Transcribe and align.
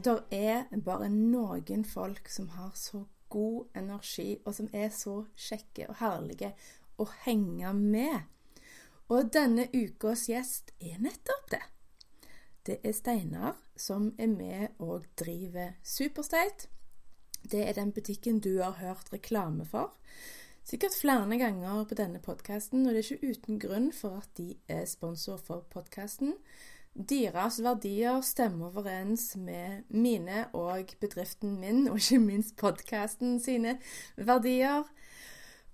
Det 0.00 0.16
er 0.32 0.68
bare 0.84 1.08
noen 1.12 1.82
folk 1.84 2.28
som 2.32 2.48
har 2.54 2.70
så 2.78 3.04
god 3.30 3.76
energi, 3.76 4.38
og 4.44 4.54
som 4.54 4.68
er 4.72 4.88
så 4.94 5.24
kjekke 5.36 5.88
og 5.90 5.98
herlige 6.00 6.52
å 7.00 7.06
henge 7.24 7.72
med. 7.76 8.22
Og 9.10 9.30
denne 9.34 9.66
ukas 9.74 10.28
gjest 10.30 10.72
er 10.80 11.00
nettopp 11.02 11.50
det. 11.52 11.62
Det 12.66 12.76
er 12.86 12.94
Steinar 12.94 13.56
som 13.76 14.12
er 14.18 14.28
med 14.30 14.76
og 14.78 15.08
driver 15.18 15.74
Superstate. 15.82 16.68
Det 17.50 17.64
er 17.66 17.72
den 17.74 17.92
butikken 17.92 18.40
du 18.40 18.60
har 18.60 18.76
hørt 18.78 19.12
reklame 19.12 19.64
for. 19.66 19.96
Sikkert 20.64 20.94
flere 21.00 21.38
ganger 21.40 21.84
på 21.88 21.96
denne 21.98 22.20
podkasten, 22.22 22.86
og 22.86 22.94
det 22.94 23.00
er 23.00 23.12
ikke 23.16 23.32
uten 23.32 23.58
grunn 23.58 23.88
for 23.96 24.20
at 24.20 24.28
de 24.38 24.54
er 24.68 24.84
sponsor 24.86 25.40
for 25.40 25.64
podkasten. 25.72 26.36
Deres 26.94 27.60
verdier 27.62 28.20
stemmer 28.20 28.66
overens 28.66 29.36
med 29.36 29.82
mine 29.88 30.46
og 30.52 30.90
bedriften 31.00 31.60
min, 31.60 31.88
og 31.88 31.96
ikke 31.96 32.18
minst 32.18 32.56
podkasten 32.56 33.38
sine 33.40 33.78
verdier. 34.16 34.82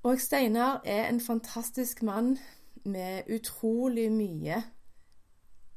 Og 0.02 0.20
Steinar 0.20 0.82
er 0.84 1.08
en 1.08 1.20
fantastisk 1.20 2.02
mann 2.02 2.36
med 2.84 3.22
utrolig 3.32 4.10
mye 4.12 4.62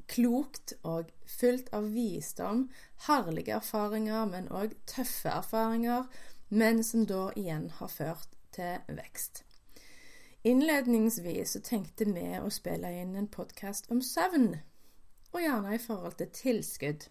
klokt 0.10 0.74
og 0.84 1.12
fylt 1.30 1.70
av 1.76 1.90
visdom, 1.94 2.66
herlige 3.08 3.56
erfaringer, 3.60 4.26
men 4.30 4.50
òg 4.50 4.74
tøffe 4.90 5.30
erfaringer, 5.30 6.08
men 6.50 6.84
som 6.84 7.06
da 7.10 7.30
igjen 7.38 7.70
har 7.78 7.92
ført 7.94 8.34
til 8.56 8.82
vekst. 8.98 9.44
Innledningsvis 10.50 11.56
så 11.56 11.62
tenkte 11.62 12.08
vi 12.10 12.26
å 12.40 12.50
spille 12.54 12.90
inn 13.02 13.16
en 13.20 13.30
podkast 13.30 13.90
om 13.94 14.02
søvn 14.02 14.56
og 15.32 15.42
gjerne 15.42 15.76
i 15.76 15.82
forhold 15.82 16.18
til 16.20 16.30
tilskudd. 16.34 17.08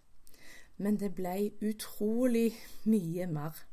Men 0.79 0.99
det 1.01 1.15
ble 1.15 1.51
utrolig 1.63 2.53
mye 2.87 3.27
mer. 3.27 3.65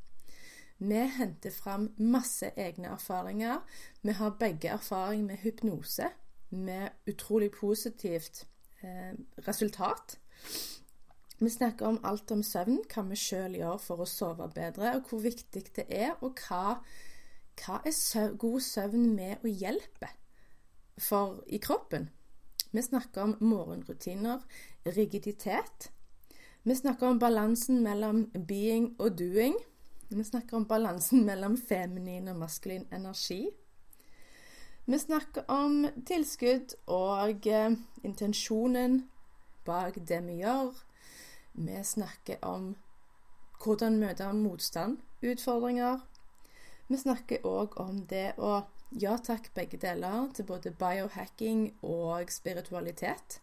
Vi 0.78 1.02
henter 1.18 1.52
fram 1.52 1.92
masse 1.98 2.50
egne 2.58 2.88
erfaringer. 2.98 3.62
Vi 4.02 4.12
har 4.12 4.38
begge 4.40 4.74
erfaring 4.74 5.26
med 5.26 5.38
hypnose, 5.38 6.10
med 6.50 6.90
utrolig 7.08 7.52
positivt 7.52 8.48
eh, 8.84 9.14
resultat. 9.48 10.20
Vi 11.40 11.50
snakker 11.50 11.86
om 11.86 12.00
alt 12.04 12.32
om 12.32 12.44
søvn, 12.44 12.82
hva 12.92 13.04
vi 13.10 13.16
sjøl 13.20 13.56
gjør 13.60 13.80
for 13.84 14.04
å 14.04 14.08
sove 14.08 14.48
bedre, 14.56 14.96
og 14.96 15.10
hvor 15.10 15.24
viktig 15.24 15.66
det 15.76 15.86
er, 15.90 16.14
og 16.24 16.40
hva, 16.48 16.78
hva 17.60 17.80
er 17.84 17.96
søv 17.96 18.38
god 18.40 18.62
søvn 18.64 19.10
med 19.16 19.44
å 19.44 19.52
hjelpe 19.52 20.12
for 20.98 21.42
i 21.48 21.60
kroppen. 21.60 22.08
Vi 22.76 22.82
snakker 22.82 23.22
om 23.22 23.36
morgenrutiner, 23.40 24.40
rigiditet. 24.84 25.92
Vi 26.64 26.76
snakker 26.76 27.08
om 27.08 27.20
balansen 27.20 27.84
mellom 27.84 28.26
being 28.48 28.96
og 29.00 29.18
doing. 29.20 29.56
Vi 30.10 30.24
snakker 30.24 30.58
om 30.58 30.66
balansen 30.68 31.24
mellom 31.26 31.56
feminin 31.58 32.28
og 32.28 32.36
maskulin 32.36 32.84
energi. 32.92 33.48
Vi 34.86 35.00
snakker 35.00 35.48
om 35.48 35.86
tilskudd 36.06 36.76
og 36.92 37.48
eh, 37.48 37.80
intensjonen 38.04 39.06
bak 39.66 39.96
det 39.96 40.20
vi 40.28 40.42
gjør. 40.44 40.76
Vi 41.54 41.80
snakker 41.84 42.44
om 42.44 42.74
hvordan 43.64 44.02
møte 44.04 44.34
motstand, 44.34 45.00
utfordringer. 45.24 46.04
Vi 46.92 47.00
snakker 47.00 47.48
òg 47.48 47.80
om 47.80 48.04
det 48.12 48.34
å 48.36 48.66
ja 48.92 49.18
takk, 49.18 49.50
begge 49.54 49.78
deler, 49.78 50.30
til 50.34 50.44
både 50.44 50.72
biohacking 50.72 51.74
og 51.82 52.32
spiritualitet. 52.32 53.42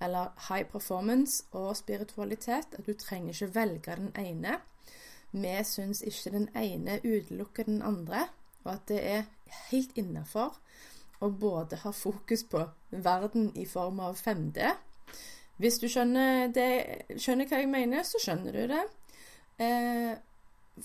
Eller 0.00 0.32
high 0.48 0.64
performance 0.64 1.44
og 1.52 1.76
spiritualitet. 1.76 2.66
At 2.78 2.86
du 2.86 2.92
trenger 2.92 3.34
ikke 3.34 3.54
velge 3.54 3.96
den 3.96 4.12
ene. 4.18 4.58
Vi 5.32 5.64
syns 5.64 6.02
ikke 6.02 6.30
den 6.30 6.48
ene 6.56 7.00
utelukker 7.04 7.62
den 7.62 7.82
andre, 7.82 8.28
og 8.64 8.72
at 8.72 8.88
det 8.88 9.00
er 9.06 9.28
helt 9.70 9.92
innafor 9.96 10.56
å 11.20 11.28
både 11.30 11.76
ha 11.84 11.92
fokus 11.94 12.42
på 12.44 12.64
verden 12.90 13.52
i 13.54 13.66
form 13.68 14.00
av 14.00 14.16
5D. 14.18 14.72
Hvis 15.60 15.78
du 15.78 15.86
skjønner, 15.92 16.48
det, 16.56 16.66
skjønner 17.20 17.46
hva 17.46 17.60
jeg 17.60 17.68
mener, 17.70 18.02
så 18.02 18.18
skjønner 18.22 18.56
du 18.56 18.62
det. 18.72 18.84
Eh, 19.60 20.12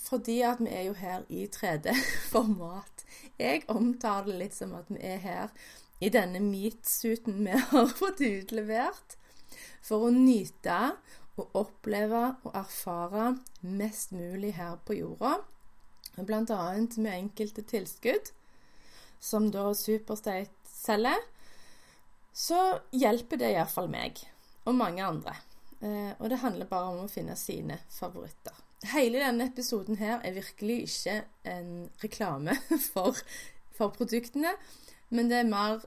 fordi 0.00 0.40
at 0.46 0.60
vi 0.60 0.70
er 0.72 0.86
jo 0.88 0.94
her 0.98 1.24
i 1.28 1.46
3D-format. 1.46 3.04
Jeg 3.42 3.64
omtaler 3.72 4.32
det 4.32 4.38
litt 4.40 4.56
som 4.56 4.74
at 4.78 4.88
vi 4.92 5.00
er 5.04 5.20
her 5.22 5.52
i 6.00 6.10
denne 6.12 6.40
meatsuiten 6.44 7.40
vi 7.44 7.56
har 7.70 7.92
fått 7.96 8.20
utlevert, 8.24 9.16
for 9.86 10.08
å 10.08 10.12
nyte 10.12 10.96
og 11.36 11.58
oppleve 11.60 12.22
og 12.44 12.56
erfare 12.56 13.36
mest 13.60 14.12
mulig 14.16 14.54
her 14.56 14.78
på 14.84 14.98
jorda. 14.98 15.36
Blant 16.16 16.50
annet 16.50 16.96
med 16.96 17.12
enkelte 17.12 17.64
tilskudd, 17.68 18.32
som 19.20 19.50
da 19.52 19.68
Superstate 19.76 20.52
selger. 20.68 21.20
Så 22.36 22.58
hjelper 22.92 23.40
det 23.40 23.52
iallfall 23.54 23.88
meg, 23.92 24.20
og 24.64 24.76
mange 24.76 25.04
andre. 25.04 25.36
Eh, 25.80 26.12
og 26.18 26.28
det 26.32 26.40
handler 26.42 26.68
bare 26.68 26.92
om 26.92 27.04
å 27.04 27.10
finne 27.12 27.36
sine 27.40 27.78
favoritter. 27.92 28.65
Hele 28.84 29.22
denne 29.22 29.46
episoden 29.48 29.96
her 29.96 30.20
er 30.20 30.36
virkelig 30.36 30.82
ikke 30.82 31.24
en 31.48 31.90
reklame 32.02 32.56
for, 32.92 33.16
for 33.72 33.88
produktene, 33.88 34.52
men 35.10 35.30
det 35.30 35.38
er 35.40 35.48
mer 35.48 35.86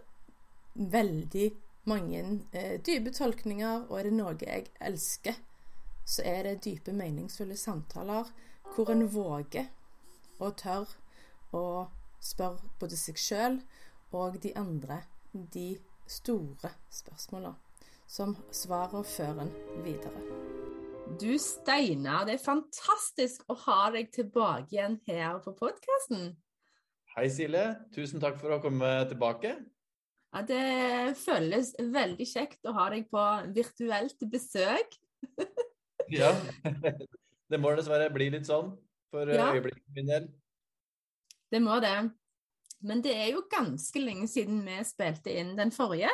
veldig 0.73 1.51
mange 1.89 2.23
eh, 2.53 2.79
dype 2.85 3.11
tolkninger, 3.13 3.85
og 3.89 4.00
er 4.00 4.09
det 4.09 4.16
noe 4.17 4.35
jeg 4.41 4.69
elsker, 4.81 5.38
så 6.05 6.25
er 6.25 6.44
det 6.44 6.63
dype, 6.66 6.94
meningsfulle 6.94 7.57
samtaler 7.57 8.31
hvor 8.73 8.89
en 8.94 9.06
våger 9.13 9.69
og 10.39 10.56
tør 10.57 10.89
å 11.56 11.63
spørre 12.23 12.71
både 12.81 12.97
seg 13.00 13.19
sjøl 13.21 13.59
og 14.16 14.39
de 14.44 14.53
andre 14.57 15.03
de 15.53 15.77
store 16.09 16.73
spørsmåla, 16.89 17.53
som 18.07 18.38
svarer 18.51 19.06
fører 19.06 19.45
en 19.45 19.85
videre. 19.85 20.69
Du 21.18 21.31
Steinar, 21.42 22.28
det 22.28 22.36
er 22.36 22.42
fantastisk 22.44 23.42
å 23.50 23.56
ha 23.66 23.88
deg 23.96 24.12
tilbake 24.14 24.75
igjen 24.75 25.00
her 25.09 25.40
på 25.42 25.56
podkasten. 25.58 26.36
Hei 27.16 27.25
Silje, 27.34 27.64
tusen 27.96 28.22
takk 28.22 28.38
for 28.38 28.53
å 28.53 28.59
komme 28.62 28.92
tilbake. 29.09 29.56
Ja, 30.30 30.44
Det 30.46 31.18
føles 31.18 31.74
veldig 31.80 32.28
kjekt 32.30 32.69
å 32.69 32.75
ha 32.78 32.86
deg 32.94 33.09
på 33.09 33.25
virtuelt 33.56 34.22
besøk. 34.30 34.94
ja, 36.19 36.30
det 37.50 37.62
må 37.62 37.74
dessverre 37.74 38.14
bli 38.14 38.30
litt 38.36 38.46
sånn 38.46 38.75
for 39.09 39.34
ja. 39.34 39.50
øyeblikket 39.50 39.98
min 39.98 40.14
del. 40.14 40.30
Det 41.50 41.64
må 41.66 41.81
det. 41.81 41.98
Men 42.86 43.02
det 43.03 43.18
er 43.18 43.34
jo 43.34 43.48
ganske 43.50 44.00
lenge 44.03 44.30
siden 44.30 44.62
vi 44.68 44.78
spilte 44.88 45.34
inn 45.42 45.56
den 45.58 45.74
forrige. 45.74 46.14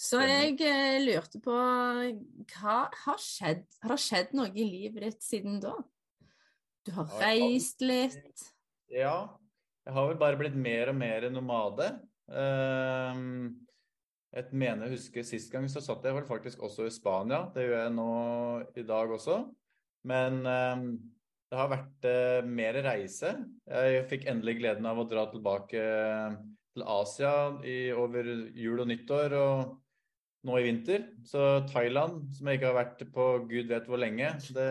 Så 0.00 0.22
jeg 0.24 0.56
eh, 0.64 0.96
lurte 1.04 1.38
på 1.44 1.52
hva 1.52 2.76
har 3.02 3.18
skjedd? 3.20 3.66
Har 3.82 3.92
det 3.92 4.00
skjedd 4.00 4.30
noe 4.38 4.48
i 4.54 4.64
livet 4.64 5.04
ditt 5.04 5.26
siden 5.26 5.58
da? 5.60 5.74
Du 6.88 6.94
har 6.96 7.10
reist 7.20 7.84
litt? 7.84 8.46
Ja. 8.88 9.28
Jeg 9.84 9.96
har 9.96 10.06
vel 10.08 10.20
bare 10.20 10.38
blitt 10.40 10.56
mer 10.56 10.92
og 10.92 10.96
mer 10.96 11.26
nomade. 11.32 11.90
Um, 12.30 13.58
jeg 14.30 14.54
mener 14.54 14.86
jeg 14.86 14.94
husker 14.94 15.24
Sist 15.26 15.50
gang 15.52 15.66
så 15.68 15.82
satt 15.82 16.04
jeg 16.06 16.14
vel 16.16 16.28
faktisk 16.28 16.62
også 16.64 16.86
i 16.88 16.94
Spania. 16.94 17.42
Det 17.52 17.66
gjør 17.66 17.82
jeg 17.82 17.94
nå 17.96 18.10
i 18.80 18.86
dag 18.88 19.14
også. 19.16 19.38
Men 20.08 20.40
um, 20.46 20.86
det 21.50 21.60
har 21.60 21.72
vært 21.74 22.08
uh, 22.08 22.48
mer 22.48 22.80
reise. 22.86 23.34
Jeg 23.68 24.08
fikk 24.08 24.28
endelig 24.32 24.60
gleden 24.62 24.88
av 24.88 25.02
å 25.02 25.06
dra 25.10 25.26
tilbake 25.28 25.84
til 26.72 26.88
Asia 26.88 27.34
i, 27.68 27.78
over 27.92 28.32
jul 28.56 28.80
og 28.80 28.92
nyttår. 28.94 29.36
og 29.36 29.78
nå 30.46 30.56
i 30.58 30.64
vinter. 30.64 31.04
Så 31.26 31.66
Thailand, 31.70 32.22
som 32.36 32.48
jeg 32.48 32.58
ikke 32.58 32.70
har 32.70 32.78
vært 32.78 33.04
på 33.14 33.26
gud 33.50 33.68
vet 33.70 33.88
hvor 33.88 34.00
lenge, 34.00 34.32
det 34.56 34.70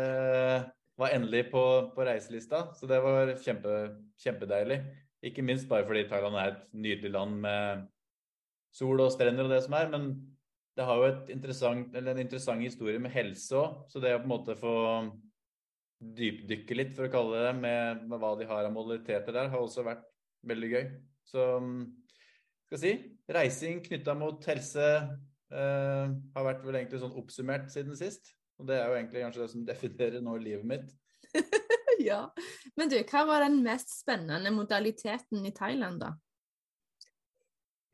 var 0.99 1.13
endelig 1.15 1.45
på, 1.53 1.63
på 1.95 2.07
reiselista. 2.07 2.65
Så 2.75 2.89
det 2.89 2.99
var 3.03 3.35
kjempe, 3.43 3.75
kjempedeilig. 4.19 4.81
Ikke 5.29 5.43
minst 5.45 5.69
bare 5.69 5.87
fordi 5.87 6.07
Thailand 6.09 6.39
er 6.39 6.51
et 6.53 6.67
nydelig 6.73 7.13
land 7.13 7.39
med 7.45 7.87
sol 8.75 9.01
og 9.03 9.13
strender 9.13 9.47
og 9.47 9.53
det 9.53 9.61
som 9.65 9.77
er. 9.79 9.89
Men 9.93 10.11
det 10.77 10.87
har 10.87 11.01
jo 11.01 11.13
interessant, 11.33 11.95
en 11.95 12.21
interessant 12.21 12.63
historie 12.63 13.01
med 13.01 13.13
helse 13.13 13.57
òg. 13.59 13.81
Så 13.91 14.01
det 14.03 14.15
å 14.15 14.21
på 14.21 14.29
en 14.29 14.33
måte 14.33 14.57
få 14.59 14.75
dypdykke 15.99 16.77
litt, 16.77 16.93
for 16.95 17.09
å 17.09 17.11
kalle 17.11 17.41
det 17.43 17.55
med, 17.59 18.05
med 18.07 18.21
hva 18.21 18.35
de 18.39 18.47
har 18.47 18.63
av 18.63 18.71
modaliteter 18.71 19.35
der, 19.35 19.49
har 19.51 19.59
også 19.59 19.83
vært 19.83 20.05
veldig 20.47 20.69
gøy. 20.71 20.85
Så 21.27 21.47
skal 22.69 22.79
si, 22.79 22.93
reising 23.35 23.81
knytta 23.83 24.15
mot 24.15 24.45
helse 24.47 24.85
eh, 25.53 26.13
har 26.35 26.47
vært 26.47 26.63
vel 26.65 26.79
egentlig 26.79 27.01
sånn 27.03 27.17
oppsummert 27.19 27.69
siden 27.73 27.97
sist. 27.99 28.33
Og 28.59 28.67
det 28.69 28.77
er 28.79 28.89
jo 28.89 28.97
egentlig 28.97 29.23
kanskje 29.23 29.43
det 29.43 29.51
som 29.53 29.65
definerer 29.67 30.23
nå 30.23 30.35
livet 30.41 30.67
mitt. 30.67 30.95
ja. 32.09 32.23
Men 32.79 32.91
du, 32.91 32.97
hva 33.11 33.25
var 33.29 33.45
den 33.45 33.61
mest 33.65 33.93
spennende 34.01 34.51
modaliteten 34.55 35.45
i 35.47 35.53
Thailand, 35.55 36.03
da? 36.03 36.13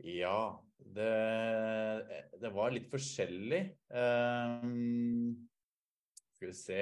Ja, 0.06 0.40
det, 0.78 1.12
det 2.42 2.54
var 2.54 2.74
litt 2.74 2.88
forskjellig. 2.92 3.62
Uh, 3.94 4.66
skal 6.36 6.52
vi 6.52 6.56
se 6.58 6.80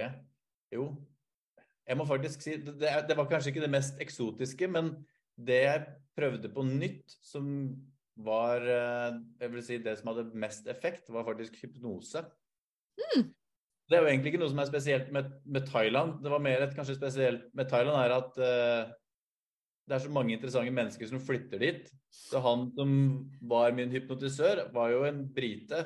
Jo, 0.73 0.87
jeg 1.83 1.99
må 1.99 2.05
faktisk 2.07 2.43
si 2.43 2.55
det, 2.63 2.79
det, 2.79 3.15
var 3.17 3.27
kanskje 3.29 3.51
ikke 3.51 3.63
det 3.65 3.73
mest 3.73 3.99
eksotiske, 4.01 4.69
men 4.71 4.93
det 5.35 5.59
jeg 5.65 5.83
prøvde 6.17 6.51
på 6.53 6.63
nytt, 6.67 7.15
som 7.25 7.45
var 8.15 8.61
eh, 8.61 9.19
Jeg 9.41 9.53
vil 9.53 9.63
si 9.65 9.77
det 9.81 9.95
som 9.99 10.11
hadde 10.11 10.29
mest 10.37 10.67
effekt, 10.69 11.09
var 11.13 11.25
faktisk 11.27 11.57
hypnose. 11.63 12.23
Mm. 12.99 13.31
Det 13.89 13.97
er 13.97 14.03
jo 14.03 14.09
egentlig 14.11 14.33
ikke 14.33 14.41
noe 14.43 14.51
som 14.51 14.61
er 14.63 14.69
spesielt 14.69 15.09
med, 15.13 15.31
med 15.45 15.65
Thailand. 15.67 16.19
Det 16.23 16.31
var 16.31 16.43
mer 16.43 16.63
et 16.63 16.75
kanskje 16.77 16.97
spesielt 16.97 17.49
med 17.57 17.69
Thailand 17.69 17.97
er 17.99 18.13
at 18.15 18.37
uh, 18.39 18.93
det 19.89 19.97
er 19.97 20.03
så 20.05 20.13
mange 20.13 20.33
interessante 20.37 20.71
mennesker 20.71 21.09
som 21.09 21.21
flytter 21.21 21.59
dit. 21.61 21.89
Så 22.13 22.39
han 22.45 22.69
som 22.77 22.93
var 23.49 23.75
min 23.75 23.91
hypnotisør, 23.91 24.67
var 24.73 24.93
jo 24.93 25.03
en 25.09 25.25
brite 25.35 25.81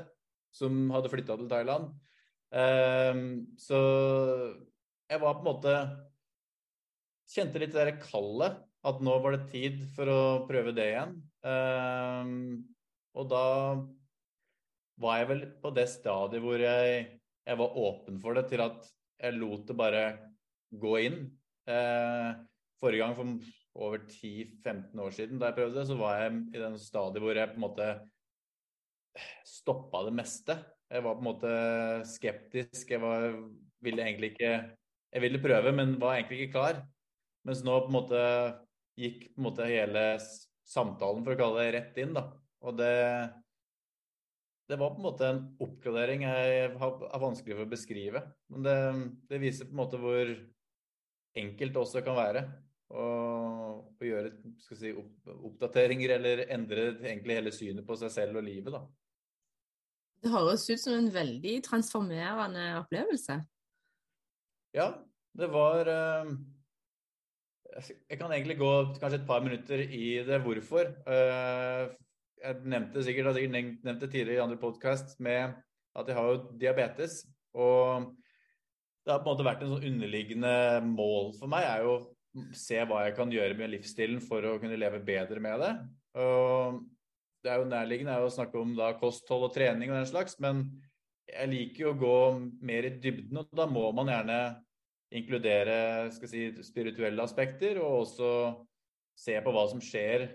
som 0.55 0.91
hadde 0.93 1.11
flytta 1.11 1.39
til 1.39 1.49
Thailand. 1.51 1.89
Uh, 2.53 3.47
så 3.59 3.79
jeg 5.07 5.23
var 5.23 5.39
på 5.39 5.43
en 5.43 5.49
måte 5.51 5.79
Kjente 7.27 7.59
litt 7.59 7.73
det 7.75 7.81
der 7.81 7.97
kallet. 7.99 8.61
At 8.87 9.01
nå 9.03 9.17
var 9.19 9.35
det 9.35 9.49
tid 9.51 9.81
for 9.97 10.07
å 10.07 10.19
prøve 10.47 10.71
det 10.71 10.85
igjen. 10.93 11.17
Um, 11.45 12.65
og 13.17 13.29
da 13.31 13.45
var 15.01 15.19
jeg 15.21 15.29
vel 15.29 15.43
på 15.61 15.71
det 15.75 15.85
stadiet 15.91 16.41
hvor 16.43 16.61
jeg, 16.61 17.03
jeg, 17.45 17.59
var 17.59 17.77
åpen 17.77 18.17
for 18.21 18.37
det, 18.37 18.47
til 18.49 18.63
at 18.65 18.89
jeg 19.21 19.37
lot 19.37 19.67
det 19.69 19.77
bare 19.77 20.03
gå 20.73 20.93
inn. 21.05 21.21
Uh, 21.67 22.33
forrige 22.81 23.03
gang, 23.03 23.15
for 23.17 23.33
over 23.77 24.01
10-15 24.09 25.01
år 25.03 25.13
siden, 25.13 25.39
da 25.39 25.51
jeg 25.51 25.59
prøvde 25.59 25.79
det, 25.79 25.87
så 25.89 25.97
var 25.99 26.21
jeg 26.21 26.41
i 26.53 26.61
den 26.61 26.77
stadiet 26.81 27.23
hvor 27.23 27.37
jeg 27.37 27.53
på 27.53 27.59
en 27.59 27.65
måte 27.65 27.89
stoppa 29.45 30.03
det 30.07 30.15
meste. 30.17 30.57
Jeg 30.87 31.03
var 31.03 31.17
på 31.17 31.23
en 31.23 31.27
måte 31.27 31.53
skeptisk. 32.07 32.91
Jeg 32.91 33.01
var, 33.03 33.33
ville 33.83 34.03
egentlig 34.03 34.33
ikke 34.35 34.53
Jeg 35.13 35.21
ville 35.23 35.39
prøve, 35.39 35.71
men 35.71 36.01
var 36.01 36.17
egentlig 36.17 36.41
ikke 36.41 36.51
klar. 36.51 36.81
Mens 37.47 37.63
nå 37.63 37.77
på 37.79 37.87
en 37.87 37.95
måte 37.95 38.21
gikk 38.99 39.21
på 39.31 39.39
en 39.39 39.45
måte 39.45 39.67
hele 39.69 40.01
samtalen, 40.67 41.23
for 41.25 41.33
å 41.33 41.39
kalle 41.39 41.63
det, 41.63 41.73
rett 41.77 41.99
inn. 42.03 42.13
da. 42.17 42.27
Og 42.67 42.77
det, 42.77 42.93
det 44.67 44.79
var 44.79 44.93
på 44.93 45.01
en 45.01 45.07
måte 45.07 45.31
en 45.31 45.41
oppgradering 45.63 46.25
jeg 46.27 46.69
har 46.81 47.23
vanskelig 47.23 47.55
for 47.55 47.65
å 47.65 47.71
beskrive. 47.71 48.23
Men 48.51 48.67
det, 48.67 48.77
det, 49.31 49.41
viser 49.43 49.69
på 49.69 49.75
en 49.75 49.81
måte 49.83 50.01
hvor 50.01 50.31
enkelt 51.37 51.75
det 51.75 51.83
også 51.83 52.03
kan 52.05 52.17
være 52.17 52.43
å, 52.91 53.07
å 53.87 54.07
gjøre 54.09 54.33
si, 54.63 54.91
opp, 54.91 55.33
oppdateringer 55.51 56.15
eller 56.17 56.47
endre 56.53 56.89
egentlig 57.03 57.37
hele 57.39 57.53
synet 57.55 57.87
på 57.87 57.99
seg 57.99 58.13
selv 58.13 58.41
og 58.41 58.47
livet. 58.47 58.73
da. 58.73 58.83
Det 60.23 60.33
høres 60.33 60.65
ut 60.67 60.81
som 60.81 60.97
en 60.97 61.11
veldig 61.13 61.59
transformerende 61.67 62.71
opplevelse. 62.81 63.37
Ja, 64.75 64.89
det 65.37 65.47
var 65.53 65.87
uh, 65.87 66.31
Jeg 67.77 68.17
kan 68.17 68.31
egentlig 68.33 68.57
gå 68.57 68.71
kanskje 68.97 69.19
et 69.21 69.27
par 69.29 69.43
minutter 69.45 69.81
i 69.85 70.17
det 70.25 70.39
hvorfor. 70.41 70.89
Uh, 71.05 71.93
jeg 72.41 72.61
nevnte 72.65 73.03
sikkert, 73.05 73.35
jeg 73.37 73.49
sikkert 73.49 74.09
tidligere 74.09 74.37
i 74.39 74.43
andre 74.45 74.57
podkast 74.61 75.19
med 75.21 75.53
at 75.97 76.09
jeg 76.09 76.17
har 76.17 76.31
jo 76.31 76.57
diabetes. 76.57 77.19
Og 77.53 78.09
det 79.05 79.13
har 79.13 79.21
på 79.21 79.29
en 79.29 79.33
måte 79.35 79.45
vært 79.45 79.63
en 79.63 79.75
sånn 79.75 79.87
underliggende 79.91 80.53
mål 80.89 81.31
for 81.37 81.49
meg 81.51 81.65
er 81.69 81.85
jo 81.85 81.93
å 81.95 82.47
se 82.57 82.81
hva 82.85 83.05
jeg 83.05 83.15
kan 83.17 83.31
gjøre 83.33 83.55
med 83.57 83.71
livsstilen 83.71 84.19
for 84.25 84.45
å 84.45 84.57
kunne 84.61 84.77
leve 84.77 84.99
bedre 85.05 85.41
med 85.41 85.61
det. 85.63 85.71
Og 86.21 86.81
det 87.45 87.53
er 87.53 87.61
jo 87.61 87.69
nærliggende 87.71 88.17
å 88.19 88.33
snakke 88.33 88.59
om 88.59 88.73
da, 88.77 88.91
kosthold 88.99 89.47
og 89.47 89.55
trening 89.55 89.93
og 89.93 90.01
den 90.01 90.09
slags, 90.09 90.35
men 90.43 90.65
jeg 91.27 91.51
liker 91.51 91.85
jo 91.85 91.93
å 91.93 91.99
gå 92.01 92.17
mer 92.67 92.87
i 92.89 92.95
dybden, 93.01 93.41
og 93.41 93.53
da 93.55 93.65
må 93.69 93.85
man 93.95 94.11
gjerne 94.11 94.39
inkludere 95.15 96.09
si, 96.11 96.49
spirituelle 96.65 97.23
aspekter, 97.23 97.79
og 97.81 98.03
også 98.03 98.31
se 99.17 99.37
på 99.43 99.53
hva 99.53 99.65
som 99.71 99.81
skjer 99.83 100.27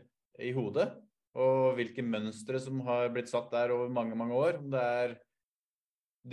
i 0.43 0.53
hodet. 0.57 0.89
Og 1.33 1.77
hvilke 1.79 2.05
mønstre 2.05 2.61
som 2.61 2.83
har 2.85 3.09
blitt 3.13 3.31
satt 3.33 3.53
der 3.53 3.73
over 3.73 3.93
mange, 3.93 4.17
mange 4.19 4.37
år. 4.37 4.59
Om 4.61 4.73
det 4.75 4.83
er 4.83 5.15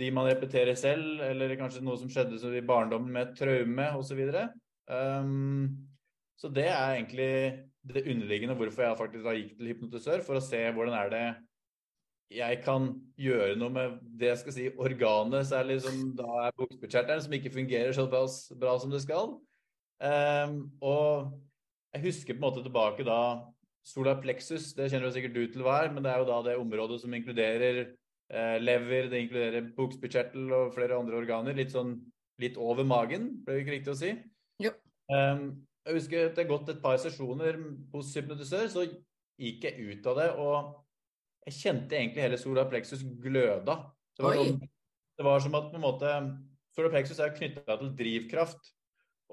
de 0.00 0.10
man 0.14 0.28
repeterer 0.28 0.76
selv, 0.78 1.22
eller 1.24 1.56
kanskje 1.58 1.82
noe 1.82 1.98
som 1.98 2.10
skjedde 2.12 2.38
i 2.54 2.66
barndommen 2.66 3.10
med 3.14 3.30
et 3.30 3.38
traume 3.40 3.88
osv. 3.98 4.20
Så, 4.30 4.44
um, 4.92 5.64
så 6.38 6.50
det 6.52 6.68
er 6.68 6.94
egentlig 6.94 7.32
det 7.90 8.04
underliggende 8.04 8.54
hvorfor 8.58 8.84
jeg 8.84 8.98
faktisk 9.00 9.24
da 9.24 9.34
gikk 9.34 9.56
til 9.56 9.72
hypnotisør, 9.72 10.22
for 10.26 10.38
å 10.38 10.44
se 10.44 10.60
hvordan 10.76 10.96
er 11.00 11.12
det 11.14 11.24
jeg 12.30 12.60
kan 12.62 12.92
gjøre 13.18 13.56
noe 13.58 13.74
med 13.74 13.94
det 14.18 14.28
jeg 14.30 14.40
skal 14.44 14.54
si, 14.54 14.66
organet, 14.78 15.48
særlig 15.48 15.80
som 15.82 16.12
da 16.18 16.28
er 16.46 16.58
bukspyttkjertelen, 16.58 17.22
som 17.24 17.34
ikke 17.34 17.52
fungerer 17.54 17.94
så 17.96 18.06
bra, 18.10 18.22
bra 18.60 18.74
som 18.78 18.92
det 18.92 19.02
skal. 19.02 19.32
Um, 20.00 20.60
og 20.80 21.32
jeg 21.92 22.04
husker 22.06 22.36
på 22.36 22.38
en 22.38 22.44
måte 22.46 22.62
tilbake 22.64 23.06
da 23.06 23.20
solar 23.86 24.20
plexus, 24.22 24.70
det 24.76 24.90
kjenner 24.92 25.10
du 25.10 25.16
sikkert 25.16 25.34
du 25.34 25.42
til 25.50 25.64
hva 25.66 25.80
er, 25.82 25.90
men 25.94 26.04
det 26.04 26.12
er 26.12 26.22
jo 26.22 26.28
da 26.28 26.38
det 26.46 26.58
området 26.60 27.00
som 27.02 27.14
inkluderer 27.16 27.80
eh, 27.82 28.58
lever, 28.60 29.08
det 29.10 29.22
inkluderer 29.24 29.70
bukspyttkjertel 29.76 30.52
og 30.54 30.74
flere 30.76 30.98
andre 31.00 31.16
organer. 31.18 31.56
Litt 31.56 31.72
sånn 31.74 31.96
litt 32.40 32.60
over 32.60 32.86
magen, 32.86 33.30
ble 33.44 33.56
det 33.56 33.64
ikke 33.64 33.74
riktig 33.74 33.94
å 33.94 33.98
si? 33.98 34.12
Jo. 34.62 34.72
Um, 35.10 35.64
jeg 35.88 35.96
husker 35.96 36.28
at 36.28 36.36
det 36.36 36.44
har 36.44 36.52
gått 36.52 36.70
et 36.70 36.82
par 36.84 37.00
sesjoner 37.00 37.58
hos 37.94 38.12
hypnotisør, 38.14 38.68
så 38.70 38.84
gikk 39.40 39.66
jeg 39.66 39.90
ut 39.90 40.08
av 40.12 40.20
det, 40.20 40.28
og 40.38 40.70
jeg 41.50 41.58
kjente 41.58 41.98
egentlig 41.98 42.24
hele 42.24 42.38
solar 42.40 42.68
plexus 42.70 43.02
gløda. 43.22 43.76
Det 44.16 44.24
var, 44.24 44.38
sånn, 44.38 44.62
det 45.18 45.26
var 45.26 45.42
som 45.42 45.58
at 45.58 45.68
på 45.72 45.78
en 45.80 45.86
måte 45.86 46.14
Solar 46.70 46.92
plexus 46.92 47.18
er 47.18 47.32
knytta 47.34 47.74
til 47.80 47.88
drivkraft. 47.98 48.68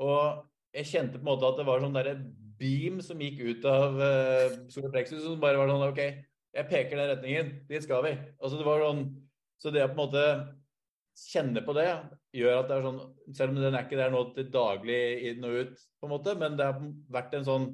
Og 0.01 0.39
jeg 0.73 0.89
kjente 0.89 1.19
på 1.19 1.25
en 1.25 1.29
måte 1.29 1.45
at 1.45 1.59
det 1.59 1.67
var 1.67 1.83
sånn 1.83 1.93
derre 1.93 2.15
beam 2.57 2.97
som 3.05 3.21
gikk 3.21 3.43
ut 3.45 3.67
av 3.69 3.99
uh, 4.01 4.55
solar 4.73 4.93
plexus, 4.95 5.21
som 5.21 5.41
bare 5.41 5.59
var 5.59 5.69
sånn 5.69 5.85
OK, 5.85 6.01
jeg 6.57 6.69
peker 6.71 6.97
den 6.97 7.11
retningen, 7.11 7.51
dit 7.69 7.85
skal 7.85 8.01
vi. 8.07 8.15
Altså 8.41 8.57
det 8.59 8.65
var 8.67 8.85
sånn 8.87 9.03
Så 9.61 9.73
det 9.73 9.83
å 9.85 9.89
på 9.89 9.97
en 9.97 10.01
måte 10.01 10.23
kjenne 11.17 11.63
på 11.65 11.73
det, 11.77 11.87
gjør 12.37 12.59
at 12.59 12.67
det 12.69 12.75
er 12.75 12.85
sånn 12.85 12.99
Selv 13.37 13.53
om 13.53 13.61
den 13.61 13.77
er 13.77 13.85
ikke 13.85 13.99
der 13.99 14.13
nå 14.13 14.23
til 14.35 14.49
daglig 14.53 15.01
inn 15.31 15.45
og 15.45 15.61
ut, 15.61 15.85
på 15.97 16.09
en 16.09 16.13
måte, 16.13 16.35
men 16.37 16.57
det 16.57 16.67
har 16.69 16.81
vært 17.13 17.37
en 17.37 17.47
sånn 17.47 17.69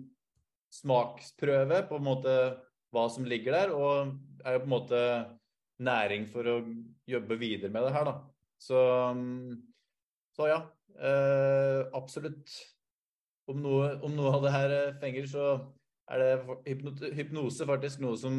smaksprøve 0.74 1.84
på 1.90 2.00
en 2.00 2.08
måte 2.08 2.36
hva 2.94 3.08
som 3.12 3.26
ligger 3.30 3.56
der, 3.56 3.74
og 3.74 4.14
er 4.44 4.58
jo 4.58 4.64
på 4.64 4.68
en 4.68 4.74
måte 4.76 5.02
næring 5.84 6.28
for 6.32 6.48
å 6.48 6.60
jobbe 7.10 7.38
videre 7.40 7.72
med 7.74 7.88
det 7.88 7.94
her, 7.96 8.10
da. 8.10 8.16
Så, 8.62 8.80
så 10.38 10.50
ja. 10.52 10.62
Eh, 10.94 11.82
absolutt. 11.98 12.52
Om 13.50 13.60
noe, 13.60 13.88
om 14.06 14.14
noe, 14.16 14.36
av 14.38 14.46
det 14.46 14.54
her 14.54 14.76
fenger, 15.02 15.26
så 15.28 15.48
er 16.14 16.22
det 16.22 17.10
hypnose 17.18 17.66
faktisk 17.68 18.04
noe 18.04 18.20
som 18.20 18.38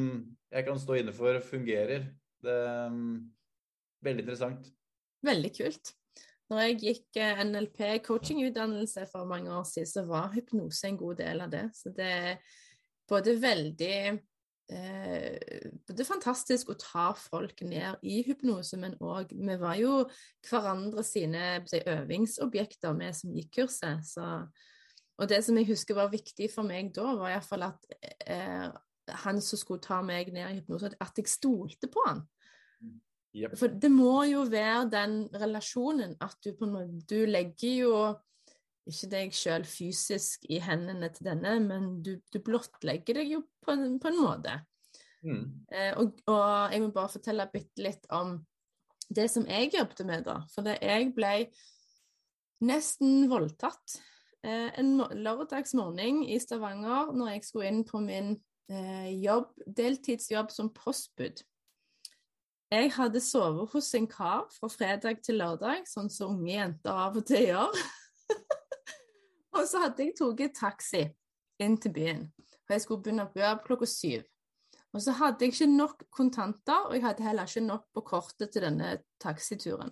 jeg 0.53 0.65
kan 0.65 0.81
stå 0.81 1.01
inne 1.01 1.13
for 1.17 1.41
fungerer. 1.45 2.07
Det 2.45 2.55
er 2.55 2.89
um, 2.93 3.19
veldig 4.05 4.25
interessant. 4.25 4.71
Veldig 5.25 5.51
kult. 5.57 5.93
Når 6.53 6.61
jeg 6.61 6.81
gikk 6.83 7.19
eh, 7.25 7.41
NLP 7.49 7.81
coachingutdannelse 8.05 9.07
for 9.11 9.29
mange 9.29 9.53
år 9.53 9.65
siden, 9.69 9.89
så 9.89 10.05
var 10.09 10.33
hypnose 10.35 10.89
en 10.89 11.01
god 11.01 11.21
del 11.23 11.41
av 11.45 11.53
det. 11.53 11.65
Så 11.77 11.93
det 11.97 12.09
er 12.09 12.59
både 13.09 13.37
veldig 13.41 13.97
eh, 14.73 15.69
er 15.93 16.09
fantastisk 16.09 16.71
å 16.73 16.79
ta 16.81 17.11
folk 17.19 17.65
ned 17.67 18.03
i 18.03 18.21
hypnose, 18.27 18.79
men 18.81 18.97
òg 19.01 19.35
Vi 19.35 19.57
var 19.61 19.77
jo 19.81 20.05
hverandre 20.49 21.05
sine 21.05 21.63
si, 21.69 21.81
øvingsobjekter, 21.81 22.97
vi 22.99 23.13
som 23.13 23.35
gikk 23.35 23.53
kurset. 23.61 24.05
Så, 24.09 24.25
og 25.19 25.29
det 25.31 25.43
som 25.45 25.59
jeg 25.59 25.71
husker 25.71 25.99
var 25.99 26.13
viktig 26.13 26.51
for 26.53 26.67
meg 26.67 26.93
da, 26.97 27.15
var 27.19 27.35
iallfall 27.35 27.69
at 27.69 27.91
eh, 28.27 28.69
han 29.25 29.41
som 29.45 29.61
skulle 29.61 29.85
ta 29.85 30.01
meg 30.03 30.33
ned 30.33 30.49
i 30.49 30.61
hypnose, 30.61 30.95
at 31.01 31.21
jeg 31.21 31.29
stolte 31.31 31.91
på 31.93 32.05
han. 32.09 32.25
Yep. 33.35 33.57
For 33.59 33.73
det 33.83 33.91
må 33.91 34.23
jo 34.31 34.45
være 34.47 34.87
den 34.93 35.17
relasjonen 35.35 36.15
at 36.23 36.37
du 36.45 36.53
på 36.55 36.69
Du 37.09 37.25
legger 37.27 37.73
jo 37.81 37.97
ikke 38.91 39.11
deg 39.13 39.35
sjøl 39.37 39.65
fysisk 39.69 40.45
i 40.53 40.61
hendene 40.63 41.09
til 41.15 41.31
denne, 41.31 41.57
men 41.65 41.91
du, 42.05 42.17
du 42.33 42.41
blottlegger 42.45 43.21
deg 43.21 43.37
jo 43.37 43.43
på 43.65 43.75
en, 43.75 43.99
på 44.01 44.11
en 44.11 44.21
måte. 44.21 44.59
Mm. 45.25 45.45
Eh, 45.73 45.93
og, 45.97 46.19
og 46.29 46.73
jeg 46.73 46.83
må 46.83 46.91
bare 46.93 47.13
fortelle 47.15 47.47
bitte 47.53 47.85
litt 47.85 48.05
om 48.13 48.37
det 49.15 49.29
som 49.33 49.47
jeg 49.49 49.73
jobbet 49.75 50.05
med, 50.09 50.27
da. 50.27 50.41
For 50.53 50.67
det, 50.67 50.79
jeg 50.85 51.13
ble 51.17 51.35
nesten 52.65 53.29
voldtatt 53.33 53.99
eh, 54.45 54.71
en 54.81 54.99
lørdagsmorgen 55.25 56.23
i 56.29 56.39
Stavanger 56.41 57.13
når 57.17 57.35
jeg 57.35 57.49
skulle 57.49 57.73
inn 57.73 57.83
på 57.89 58.01
min 58.05 58.35
eh, 58.73 59.11
jobb, 59.25 59.51
deltidsjobb 59.65 60.53
som 60.53 60.73
postbud. 60.77 61.45
Jeg 62.75 62.91
hadde 62.97 63.21
sovet 63.23 63.71
hos 63.71 63.93
en 63.95 64.09
kar 64.11 64.49
fra 64.51 64.69
fredag 64.73 65.21
til 65.23 65.39
lørdag, 65.39 65.85
sånn 65.87 66.11
som 66.11 66.35
unge 66.35 66.57
jenter 66.57 67.05
av 67.05 67.21
og 67.21 67.27
til 67.29 67.49
gjør. 67.53 67.85
og 69.55 69.67
så 69.71 69.85
hadde 69.85 70.07
jeg 70.07 70.17
tatt 70.19 70.57
taxi 70.59 71.05
inn 71.63 71.77
til 71.81 71.93
byen, 71.95 72.23
og 72.67 72.75
jeg 72.75 72.85
skulle 72.85 73.03
begynne 73.03 73.29
på 73.31 73.43
jobb 73.43 73.67
klokka 73.67 73.89
syv. 73.89 74.25
Og 74.95 75.03
så 75.03 75.15
hadde 75.19 75.43
jeg 75.43 75.55
ikke 75.55 75.71
nok 75.73 76.05
kontanter, 76.15 76.87
og 76.87 76.95
jeg 76.95 77.03
hadde 77.03 77.27
heller 77.27 77.51
ikke 77.51 77.67
nok 77.67 77.89
på 77.95 78.03
kortet 78.07 78.53
til 78.55 78.63
denne 78.63 78.97
taxituren. 79.23 79.91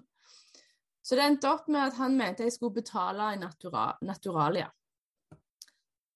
Så 1.03 1.19
det 1.19 1.25
endte 1.27 1.51
opp 1.51 1.67
med 1.67 1.89
at 1.89 1.99
han 1.99 2.15
mente 2.15 2.47
jeg 2.47 2.55
skulle 2.55 2.79
betale 2.79 3.33
i 3.35 3.41
natura 3.41 3.89
naturalia. 4.07 4.69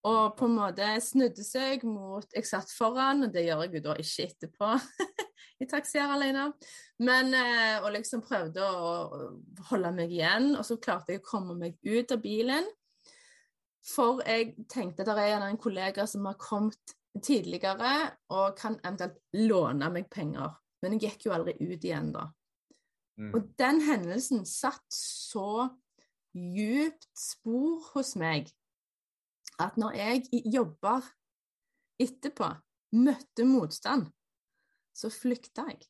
Og 0.07 0.37
på 0.39 0.47
en 0.47 0.55
måte 0.55 0.87
snudde 1.03 1.43
seg 1.43 1.83
mot 1.83 2.27
Jeg 2.37 2.47
satt 2.47 2.71
foran, 2.71 3.25
og 3.27 3.33
det 3.35 3.43
gjør 3.49 3.65
jeg 3.65 3.73
jo 3.75 3.85
da 3.89 3.97
ikke 3.99 4.27
etterpå 4.29 4.69
i 5.65 5.67
taxier 5.67 6.13
alene. 6.15 6.53
Men 7.03 7.35
eh, 7.35 7.83
Og 7.83 7.91
liksom 7.97 8.23
prøvde 8.23 8.63
å 8.63 8.93
holde 9.73 9.93
meg 9.97 10.15
igjen, 10.15 10.53
og 10.55 10.63
så 10.69 10.79
klarte 10.79 11.17
jeg 11.17 11.25
å 11.25 11.27
komme 11.27 11.59
meg 11.59 11.81
ut 11.83 12.15
av 12.15 12.23
bilen. 12.23 12.71
For 13.87 14.23
jeg 14.27 14.55
tenkte 14.71 15.05
at 15.05 15.15
det 15.15 15.27
er 15.31 15.45
en 15.47 15.61
kollega 15.61 16.07
som 16.11 16.27
har 16.27 16.39
kommet 16.41 16.97
tidligere 17.23 17.93
og 18.35 18.57
kan 18.59 18.79
eventuelt 18.83 19.21
låne 19.39 19.91
meg 19.95 20.09
penger. 20.13 20.57
Men 20.83 20.97
jeg 20.97 21.07
gikk 21.07 21.29
jo 21.29 21.37
aldri 21.37 21.55
ut 21.61 21.85
igjen 21.85 22.11
da. 22.15 22.27
Mm. 23.17 23.33
Og 23.33 23.53
den 23.59 23.81
hendelsen 23.87 24.45
satt 24.49 24.85
så 24.93 25.69
djupt 26.37 27.07
spor 27.17 27.87
hos 27.95 28.13
meg 28.21 28.51
at 29.63 29.79
når 29.81 29.97
jeg 29.97 30.43
jobber 30.53 31.07
etterpå, 32.03 32.51
møtte 33.01 33.47
motstand, 33.49 34.11
så 34.97 35.09
flykta 35.13 35.65
jeg. 35.71 35.81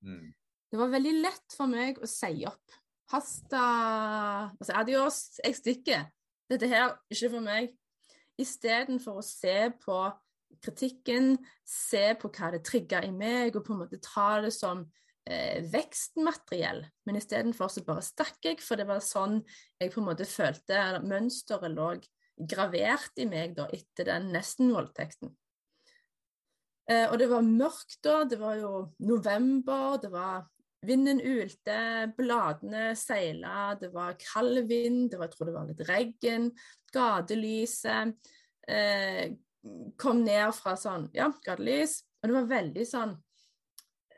Mm. 0.00 0.30
Det 0.72 0.80
var 0.80 0.94
veldig 0.94 1.12
lett 1.20 1.56
for 1.56 1.68
meg 1.68 2.00
å 2.00 2.08
si 2.08 2.46
opp. 2.48 2.78
Hasta 3.12 3.62
altså, 4.48 4.72
Adios, 4.80 5.18
jeg 5.44 5.58
stikker. 5.58 6.06
Dette 6.50 6.68
her, 6.70 6.96
ikke 7.12 7.30
for 7.36 7.44
meg. 7.44 7.72
Istedenfor 8.40 9.20
å 9.20 9.24
se 9.26 9.70
på 9.82 9.98
kritikken, 10.62 11.36
se 11.66 12.12
på 12.20 12.30
hva 12.32 12.50
det 12.54 12.62
trigger 12.66 13.06
i 13.06 13.12
meg, 13.14 13.56
og 13.56 13.64
på 13.66 13.74
en 13.74 13.82
måte 13.84 14.00
ta 14.02 14.40
det 14.44 14.52
som 14.54 14.84
eh, 15.28 15.62
vekstmateriell. 15.72 16.84
Men 17.06 17.20
istedenfor 17.20 17.72
så 17.72 17.84
bare 17.86 18.04
stakk 18.04 18.40
jeg, 18.44 18.60
for 18.64 18.80
det 18.80 18.88
var 18.90 19.04
sånn 19.04 19.40
jeg 19.80 19.92
på 19.92 20.02
en 20.02 20.10
måte 20.10 20.28
følte 20.28 20.78
eller 20.78 21.06
mønsteret 21.08 21.72
lå 21.76 21.94
gravert 22.48 23.20
i 23.20 23.28
meg 23.28 23.56
da, 23.56 23.68
etter 23.72 24.08
den 24.08 24.30
nesten-voldtekten. 24.34 25.32
Eh, 26.90 27.06
og 27.08 27.18
det 27.20 27.28
var 27.30 27.46
mørkt 27.46 28.00
da, 28.04 28.22
det 28.28 28.40
var 28.40 28.58
jo 28.58 28.72
november, 29.06 30.00
det 30.02 30.10
var 30.12 30.48
Vinden 30.82 31.20
ulte, 31.22 31.76
bladene 32.16 32.96
seila, 32.98 33.72
det 33.78 33.92
var 33.94 34.16
kald 34.18 34.64
vind, 34.66 35.10
det 35.12 35.20
var, 35.20 35.28
jeg 35.28 35.36
tror 35.36 35.48
det 35.48 35.54
var 35.54 35.68
litt 35.68 35.82
regn. 35.86 36.48
Gatelyset 36.92 38.32
eh, 38.66 39.36
kom 40.02 40.24
ned 40.26 40.50
fra 40.56 40.74
sånn 40.78 41.06
Ja, 41.14 41.30
gatelys. 41.46 42.00
Og 42.22 42.30
det 42.30 42.36
var 42.36 42.50
veldig 42.50 42.86
sånn 42.86 43.14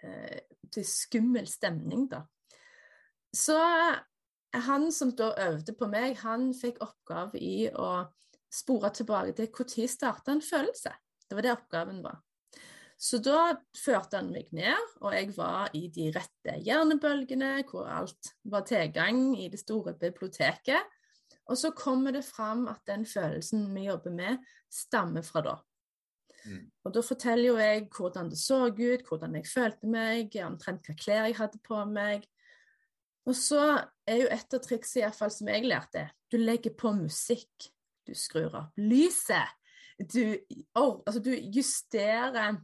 eh, 0.04 0.40
skummel 0.84 1.46
stemning, 1.48 2.08
da. 2.10 2.24
Så 3.34 3.58
han 4.54 4.92
som 4.92 5.12
da 5.16 5.32
øvde 5.48 5.74
på 5.76 5.88
meg, 5.90 6.16
han 6.22 6.52
fikk 6.56 6.80
oppgave 6.84 7.40
i 7.42 7.66
å 7.68 8.06
spore 8.54 8.90
tilbake 8.94 9.34
til 9.36 9.50
når 9.50 9.90
starta 9.90 10.32
en 10.32 10.44
følelse. 10.44 10.92
Det 11.28 11.36
var 11.36 11.46
det 11.46 11.54
oppgaven 11.56 12.02
var. 12.04 12.20
Så 13.04 13.18
da 13.20 13.52
førte 13.76 14.16
han 14.16 14.30
meg 14.32 14.48
ned, 14.56 14.80
og 15.04 15.12
jeg 15.12 15.34
var 15.36 15.74
i 15.76 15.88
de 15.92 16.08
rette 16.14 16.56
hjernebølgene, 16.64 17.58
hvor 17.68 17.90
alt 17.90 18.32
var 18.48 18.64
tilgang 18.68 19.34
i 19.36 19.50
det 19.52 19.60
store 19.60 19.92
biblioteket. 20.00 20.88
Og 21.52 21.58
så 21.60 21.74
kommer 21.76 22.16
det 22.16 22.24
fram 22.24 22.64
at 22.72 22.80
den 22.88 23.04
følelsen 23.04 23.66
vi 23.74 23.90
jobber 23.90 24.14
med, 24.14 24.40
stammer 24.72 25.26
fra 25.26 25.44
da. 25.44 25.54
Mm. 26.44 26.64
Og 26.84 26.94
da 26.96 27.02
forteller 27.04 27.50
jo 27.50 27.58
jeg 27.60 27.86
hvordan 27.92 28.32
det 28.32 28.40
så 28.40 28.62
ut, 28.70 29.04
hvordan 29.08 29.36
jeg 29.36 29.50
følte 29.52 29.90
meg, 29.90 30.36
omtrent 30.44 30.88
hva 30.88 30.96
klær 30.96 31.28
jeg 31.28 31.38
hadde 31.42 31.60
på 31.64 31.84
meg. 31.88 32.24
Og 33.28 33.36
så 33.36 33.62
er 34.08 34.20
jo 34.22 34.32
et 34.32 34.56
av 34.56 34.64
triksene 34.64 35.02
i 35.02 35.06
hvert 35.06 35.20
fall 35.20 35.32
som 35.32 35.48
jeg 35.52 35.68
lærte, 35.68 36.08
du 36.32 36.40
legger 36.40 36.72
på 36.76 36.92
musikk. 36.96 37.68
Du 38.04 38.12
skrur 38.16 38.52
opp 38.52 38.80
lyset. 38.80 39.52
Du, 40.00 40.36
oh, 40.76 41.00
altså 41.06 41.20
du 41.22 41.32
justerer 41.32 42.58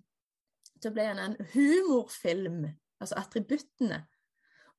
det 0.83 0.93
ble 0.95 1.07
en 1.11 1.37
humorfilm, 1.55 2.65
altså 3.01 3.19
attributtene. 3.21 4.05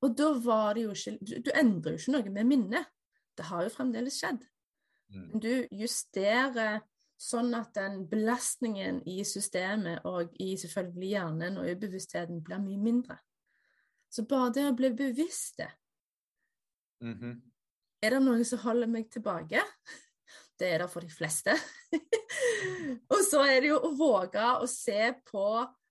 Og 0.02 0.16
da 0.18 0.32
var 0.42 0.74
det 0.76 0.88
jo 0.88 0.96
ikke 0.96 1.42
Du, 1.46 1.52
endrer 1.54 1.94
jo 1.94 2.02
ikke 2.02 2.16
noe 2.16 2.34
med 2.34 2.50
minnet. 2.50 2.88
Det 3.38 3.46
har 3.50 3.64
jo 3.64 3.74
fremdeles 3.74 4.18
skjedd. 4.18 4.42
Mm. 5.12 5.28
Men 5.28 5.44
du 5.44 5.52
justerer 5.84 6.82
sånn 7.22 7.54
at 7.54 7.76
den 7.78 8.08
belastningen 8.10 9.04
i 9.10 9.22
systemet 9.28 10.02
og 10.10 10.34
i 10.42 10.56
selvfølgelig 10.58 11.12
hjernen 11.12 11.60
og 11.62 11.70
ubevisstheten 11.70 12.42
blir 12.42 12.64
mye 12.64 12.82
mindre. 12.82 13.20
Så 14.12 14.26
bare 14.28 14.50
det 14.58 14.66
å 14.68 14.76
bli 14.76 14.90
bevisst 14.98 15.62
det 15.62 15.70
Mhm. 17.02 17.42
Er 18.02 18.16
det 18.16 18.22
noe 18.24 18.46
som 18.46 18.62
holder 18.66 18.90
meg 18.90 19.12
tilbake? 19.14 19.62
Det 20.62 20.68
er 20.70 20.84
det 20.84 20.92
for 20.94 21.02
de 21.02 21.10
fleste. 21.10 21.56
og 23.14 23.22
så 23.26 23.40
er 23.50 23.64
det 23.64 23.72
jo 23.72 23.80
å 23.82 23.90
våge 23.98 24.44
å 24.62 24.68
se 24.70 25.08
på 25.26 25.46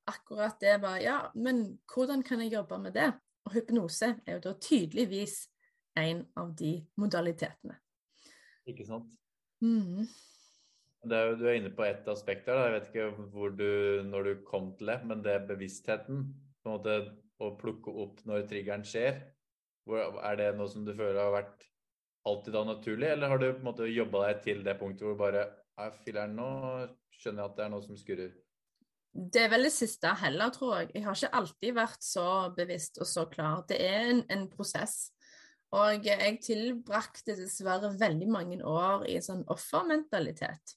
akkurat 0.08 0.60
det 0.62 0.78
bare 0.82 1.02
Ja, 1.02 1.18
men 1.34 1.78
hvordan 1.90 2.22
kan 2.26 2.40
jeg 2.40 2.54
jobbe 2.54 2.78
med 2.78 2.96
det? 2.96 3.12
Og 3.48 3.54
hypnose 3.56 4.14
er 4.26 4.36
jo 4.36 4.42
da 4.44 4.54
tydeligvis 4.60 5.46
en 5.98 6.24
av 6.38 6.52
de 6.56 6.74
modalitetene. 7.00 7.76
Ikke 8.68 8.86
sant? 8.86 9.08
Mm. 9.64 10.06
Det 11.00 11.16
er 11.16 11.30
jo, 11.30 11.36
du 11.40 11.46
er 11.48 11.56
inne 11.56 11.72
på 11.72 11.84
ett 11.86 12.08
aspekt 12.12 12.46
der. 12.46 12.58
Da. 12.58 12.68
Jeg 12.68 12.74
vet 12.76 12.88
ikke 12.90 13.26
hvor 13.32 13.52
du, 13.56 13.70
når 14.06 14.28
du 14.28 14.32
kom 14.46 14.70
til 14.76 14.92
det, 14.92 15.00
men 15.08 15.24
det 15.24 15.32
er 15.32 15.48
bevisstheten. 15.48 16.28
På 16.60 16.70
en 16.70 16.78
måte 16.78 17.00
Å 17.40 17.54
plukke 17.56 17.88
opp 18.02 18.18
når 18.28 18.42
triggeren 18.50 18.82
skjer. 18.84 19.22
Hvor, 19.88 20.18
er 20.20 20.34
det 20.36 20.50
noe 20.58 20.68
som 20.68 20.82
du 20.84 20.90
føler 20.92 21.16
har 21.16 21.32
vært 21.32 21.62
alltid 22.28 22.52
da 22.52 22.64
naturlig, 22.68 23.08
eller 23.08 23.32
har 23.32 23.40
du 23.40 23.46
på 23.46 23.62
en 23.62 23.68
måte 23.70 23.88
jobba 23.88 24.26
deg 24.26 24.42
til 24.44 24.60
det 24.66 24.74
punktet 24.76 25.06
hvor 25.08 25.16
bare 25.16 25.46
«Nei, 25.80 25.86
Filler'n, 26.04 26.34
nå 26.36 26.50
skjønner 27.16 27.40
jeg 27.40 27.48
at 27.48 27.56
det 27.56 27.64
er 27.64 27.72
noe 27.72 27.86
som 27.86 27.96
skurrer. 27.96 28.34
Det 29.10 29.42
er 29.42 29.48
vel 29.50 29.66
det 29.66 29.72
siste 29.74 30.10
heller, 30.20 30.52
tror 30.54 30.76
jeg. 30.78 30.90
Jeg 30.94 31.04
har 31.04 31.16
ikke 31.16 31.36
alltid 31.40 31.74
vært 31.74 32.04
så 32.06 32.26
bevisst 32.56 33.00
og 33.02 33.08
så 33.10 33.24
klar. 33.30 33.64
Det 33.68 33.80
er 33.82 34.12
en, 34.12 34.22
en 34.30 34.44
prosess. 34.52 35.10
Og 35.74 36.06
jeg 36.06 36.38
tilbrakte 36.42 37.36
dessverre 37.38 37.92
veldig 37.98 38.28
mange 38.30 38.58
år 38.66 39.06
i 39.10 39.16
en 39.18 39.26
sånn 39.26 39.44
offermentalitet. 39.50 40.76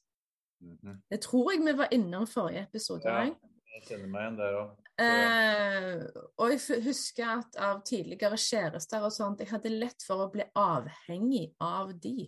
Mhm. 0.63 1.01
Det 1.09 1.19
tror 1.21 1.51
jeg 1.53 1.65
vi 1.65 1.73
var 1.77 1.91
innom 1.91 2.27
forrige 2.29 2.63
episode 2.69 3.09
Ja, 3.09 3.25
jeg 3.73 3.85
kjenner 3.87 4.07
meg 4.07 4.21
igjen 4.21 4.39
der 4.39 4.57
òg. 4.61 4.79
Eh, 5.01 6.03
og 6.37 6.51
jeg 6.53 6.83
husker 6.85 7.39
at 7.39 7.57
av 7.57 7.81
tidligere 7.85 8.37
kjærester 8.37 9.01
og 9.01 9.13
sånt, 9.13 9.41
jeg 9.41 9.49
hadde 9.49 9.73
lett 9.73 10.05
for 10.05 10.21
å 10.21 10.31
bli 10.33 10.45
avhengig 10.53 11.47
av 11.65 11.95
de. 11.97 12.27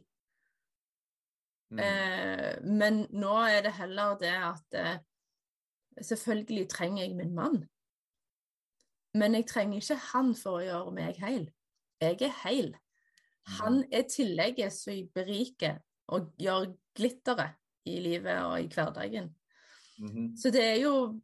Mm. 1.70 1.82
Eh, 1.86 2.52
men 2.66 3.04
nå 3.14 3.36
er 3.46 3.62
det 3.68 3.76
heller 3.78 4.18
det 4.22 4.34
at 4.34 4.80
eh, 4.80 4.98
selvfølgelig 6.02 6.70
trenger 6.70 7.04
jeg 7.04 7.16
min 7.16 7.36
mann. 7.36 7.66
Men 9.16 9.36
jeg 9.36 9.48
trenger 9.48 9.80
ikke 9.80 10.00
han 10.12 10.34
for 10.36 10.60
å 10.60 10.66
gjøre 10.66 10.96
meg 10.96 11.20
heil. 11.24 11.46
Jeg 12.02 12.18
er 12.22 12.34
heil. 12.44 12.74
Han 13.60 13.84
er 13.94 14.08
tillegget 14.10 14.74
som 14.74 15.06
beriker 15.16 15.80
og 16.12 16.34
gjør 16.42 16.74
glitteret 16.98 17.56
i 17.86 18.00
livet 18.02 18.42
og 18.42 18.60
i 18.62 18.70
hverdagen. 18.74 19.30
Mhm. 19.98 20.36
Så 20.38 20.52
det 20.52 20.64
er 20.64 20.80
jo 20.82 21.22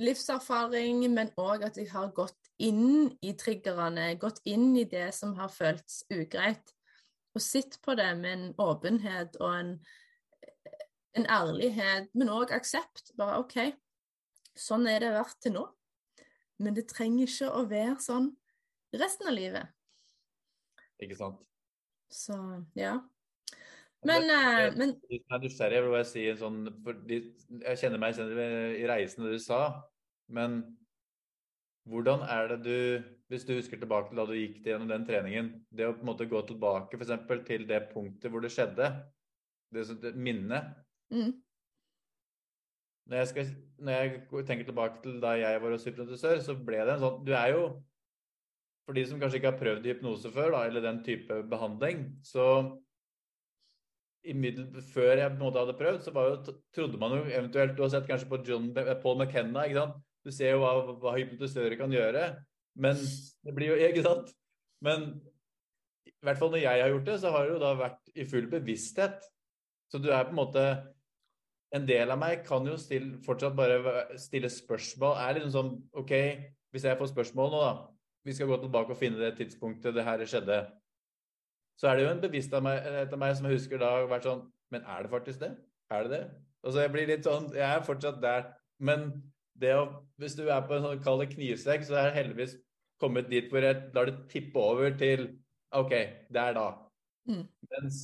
livserfaring, 0.00 1.04
men 1.12 1.30
òg 1.36 1.64
at 1.66 1.76
jeg 1.78 1.90
har 1.92 2.10
gått 2.16 2.50
inn 2.58 3.12
i 3.22 3.34
triggerne, 3.38 4.16
gått 4.18 4.40
inn 4.44 4.74
i 4.76 4.84
det 4.84 5.12
som 5.14 5.34
har 5.38 5.52
føltes 5.52 6.02
ugreit, 6.10 6.72
og 7.34 7.42
sett 7.44 7.78
på 7.84 7.94
det 7.94 8.08
med 8.18 8.32
en 8.32 8.54
åpenhet 8.58 9.36
og 9.40 9.52
en, 9.54 9.72
en 11.14 11.26
ærlighet, 11.30 12.08
men 12.14 12.32
òg 12.32 12.54
aksept. 12.56 13.12
Bare 13.18 13.38
OK, 13.44 13.58
sånn 14.58 14.86
er 14.90 15.04
det 15.04 15.14
vært 15.16 15.38
til 15.44 15.54
nå, 15.56 15.64
men 16.62 16.76
det 16.76 16.88
trenger 16.90 17.30
ikke 17.30 17.50
å 17.54 17.64
være 17.70 17.98
sånn 18.02 18.32
resten 18.98 19.30
av 19.30 19.36
livet. 19.36 19.70
Ikke 21.02 21.18
sant. 21.18 21.38
Så 22.10 22.34
ja. 22.78 22.96
Men, 24.06 24.30
eh, 24.30 24.64
men 24.78 24.94
jeg 25.10 25.24
er 25.26 25.40
nysgjerrig, 25.42 25.76
jeg 25.76 25.84
vil 25.84 25.94
bare 25.96 26.06
si 26.06 26.24
en 26.30 26.36
sånn 26.38 26.58
fordi 26.84 27.16
Jeg 27.64 27.80
kjenner 27.80 27.98
meg 27.98 28.20
i 28.78 28.84
reisen 28.86 29.26
du 29.26 29.34
sa. 29.42 29.60
Men 30.30 30.60
hvordan 31.88 32.22
er 32.28 32.52
det 32.52 32.58
du, 32.62 33.08
hvis 33.32 33.46
du 33.48 33.54
husker 33.56 33.80
tilbake 33.80 34.10
til 34.10 34.20
da 34.20 34.26
du 34.28 34.36
gikk 34.36 34.60
gjennom 34.62 34.90
den 34.90 35.06
treningen, 35.08 35.50
det 35.74 35.88
å 35.88 35.96
på 35.96 36.04
en 36.04 36.10
måte 36.12 36.28
gå 36.30 36.42
tilbake 36.46 37.00
f.eks. 37.00 37.14
til 37.48 37.66
det 37.68 37.80
punktet 37.92 38.30
hvor 38.30 38.44
det 38.44 38.52
skjedde, 38.54 38.92
det, 39.74 39.88
det 40.02 40.14
minnet 40.16 40.76
Mm. 41.08 41.30
Når 43.08 43.22
jeg, 43.22 43.28
skal, 43.30 43.52
når 43.80 43.92
jeg 43.92 44.42
tenker 44.48 44.66
tilbake 44.68 44.98
til 45.04 45.20
da 45.22 45.32
jeg 45.40 45.60
var 45.62 45.76
hypnotisør, 45.76 46.42
så 46.44 46.56
ble 46.60 46.82
det 46.84 46.96
en 46.96 47.04
sånn 47.04 47.22
Du 47.24 47.32
er 47.32 47.54
jo 47.54 47.62
For 48.84 48.96
de 48.96 49.04
som 49.08 49.20
kanskje 49.20 49.40
ikke 49.40 49.52
har 49.52 49.60
prøvd 49.60 49.88
hypnose 49.88 50.32
før, 50.34 50.52
da, 50.56 50.66
eller 50.68 50.84
den 50.84 51.00
type 51.06 51.40
behandling, 51.48 52.04
så 52.24 52.44
Før 54.92 55.22
jeg 55.22 55.30
på 55.30 55.38
en 55.38 55.44
måte 55.46 55.62
hadde 55.62 55.78
prøvd, 55.78 56.02
så 56.04 56.12
jo, 56.12 56.58
trodde 56.76 57.00
man 57.00 57.16
jo 57.16 57.22
eventuelt 57.24 57.76
Du 57.78 57.82
har 57.86 57.94
sett 57.94 58.10
kanskje 58.10 58.28
på 58.28 58.42
John, 58.44 58.68
Paul 58.74 59.16
McKenna, 59.16 59.64
ikke 59.64 59.80
sant? 59.80 60.04
Du 60.26 60.32
ser 60.34 60.52
jo 60.52 60.60
hva, 60.60 60.74
hva 61.00 61.14
hypnotisører 61.16 61.78
kan 61.80 61.92
gjøre. 61.94 62.26
Men 62.76 62.98
det 63.46 63.54
blir 63.56 63.72
jo 63.72 63.80
Ikke 63.88 64.04
sant? 64.04 64.34
Men 64.84 65.08
i 66.08 66.26
hvert 66.26 66.40
fall 66.40 66.50
når 66.52 66.64
jeg 66.64 66.82
har 66.82 66.92
gjort 66.92 67.08
det, 67.08 67.16
så 67.22 67.30
har 67.32 67.46
det 67.46 67.54
jo 67.54 67.62
da 67.62 67.72
vært 67.78 68.12
i 68.18 68.24
full 68.26 68.48
bevissthet. 68.50 69.22
Så 69.88 70.00
du 70.02 70.10
er 70.10 70.26
på 70.26 70.34
en 70.34 70.40
måte 70.40 70.64
En 71.76 71.84
del 71.88 72.10
av 72.10 72.20
meg 72.20 72.44
kan 72.46 72.64
jo 72.64 72.78
stille, 72.80 73.18
fortsatt 73.24 73.56
bare 73.56 74.18
stille 74.20 74.48
spørsmål. 74.52 75.18
Er 75.20 75.36
liksom 75.36 75.54
sånn 75.54 75.72
OK, 76.00 76.12
hvis 76.72 76.86
jeg 76.88 76.98
får 77.00 77.12
spørsmål 77.12 77.50
nå, 77.52 77.62
da. 77.64 77.72
Vi 78.24 78.34
skal 78.36 78.48
gå 78.50 78.58
tilbake 78.62 78.94
og 78.94 79.00
finne 79.00 79.20
det 79.20 79.34
tidspunktet 79.38 79.96
det 79.96 80.04
her 80.04 80.24
skjedde. 80.28 80.58
Så 81.78 81.88
er 81.88 81.96
det 81.96 82.06
jo 82.06 82.12
en 82.12 82.22
bevissthet 82.22 82.58
av 82.58 82.64
meg, 82.66 83.18
meg 83.20 83.34
som 83.36 83.48
jeg 83.48 83.58
husker 83.58 83.80
da 83.80 83.92
har 83.94 84.08
vært 84.10 84.26
sånn 84.26 84.46
Men 84.74 84.82
er 84.82 85.04
det 85.04 85.12
faktisk 85.12 85.40
det? 85.40 85.52
Er 85.94 86.04
det 86.04 86.10
det? 86.10 86.22
Altså 86.66 86.82
jeg 86.82 86.92
blir 86.92 87.06
litt 87.08 87.28
sånn 87.28 87.52
Jeg 87.54 87.64
er 87.68 87.84
fortsatt 87.86 88.18
der. 88.20 88.48
Men 88.82 89.12
det 89.58 89.76
å 89.78 89.84
Hvis 90.18 90.34
du 90.38 90.48
er 90.48 90.64
på 90.66 90.74
en 90.76 90.84
sånn 90.88 91.04
kald 91.04 91.24
knivsekk, 91.30 91.86
så 91.86 92.00
er 92.00 92.10
det 92.10 92.18
heldigvis 92.18 92.56
kommet 92.98 93.30
dit 93.30 93.46
hvor 93.52 93.62
jeg 93.62 93.92
lar 93.94 94.10
det 94.10 94.26
tippe 94.32 94.58
over 94.58 94.90
til 94.98 95.28
OK, 95.78 95.92
det 96.32 96.42
er 96.42 96.56
da. 96.56 96.68
Mm. 97.28 97.44
Mens 97.70 97.98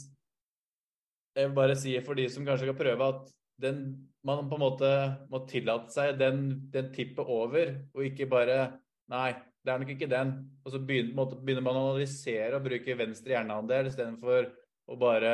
jeg 1.34 1.48
vil 1.48 1.56
bare 1.56 1.74
si 1.78 1.94
for 2.06 2.14
de 2.14 2.28
som 2.30 2.44
kanskje 2.46 2.68
skal 2.68 2.78
prøve, 2.78 3.08
at 3.08 3.32
den, 3.60 4.08
man 4.26 4.48
på 4.48 4.56
en 4.56 4.62
måte 4.64 4.90
må 5.30 5.42
tillate 5.50 5.92
seg 5.94 6.18
den, 6.18 6.68
den 6.72 6.90
tippet 6.94 7.26
over, 7.30 7.74
og 7.94 8.06
ikke 8.08 8.28
bare 8.30 8.80
Nei, 9.12 9.34
det 9.60 9.68
er 9.68 9.78
nok 9.82 9.90
ikke 9.92 10.06
den. 10.08 10.30
Og 10.64 10.72
så 10.72 10.78
begynner, 10.80 11.26
begynner 11.44 11.60
man 11.66 11.76
å 11.76 11.82
analysere 11.90 12.56
og 12.56 12.64
bruke 12.64 12.94
venstre 12.96 13.34
hjerneandel 13.34 13.90
istedenfor 13.90 14.46
å 14.88 14.96
bare 14.96 15.32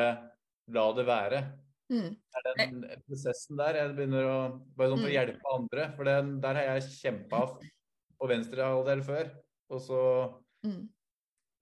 la 0.75 0.87
det 0.97 1.05
være. 1.07 1.39
Mm. 1.91 2.17
Det 2.19 2.41
er 2.41 2.59
den 2.59 2.81
prosessen 3.07 3.57
der 3.63 3.79
jeg 3.79 3.95
begynner 3.95 4.27
å 4.27 4.35
Bare 4.75 4.91
sånn 4.91 4.99
for 5.05 5.07
å 5.07 5.13
Mm. 5.13 5.15
hjelpe 5.15 5.55
andre. 5.55 5.87
For 5.95 6.05
den, 6.11 6.41
der 6.43 6.55
har 6.59 6.63
jeg 6.81 6.91
kjempa 6.99 7.45
på 8.19 8.29
venstre 8.29 8.67
halvdel 8.67 9.03
før. 9.07 9.31
Og 9.71 9.81
så 9.87 10.01
Mm. 10.67 10.89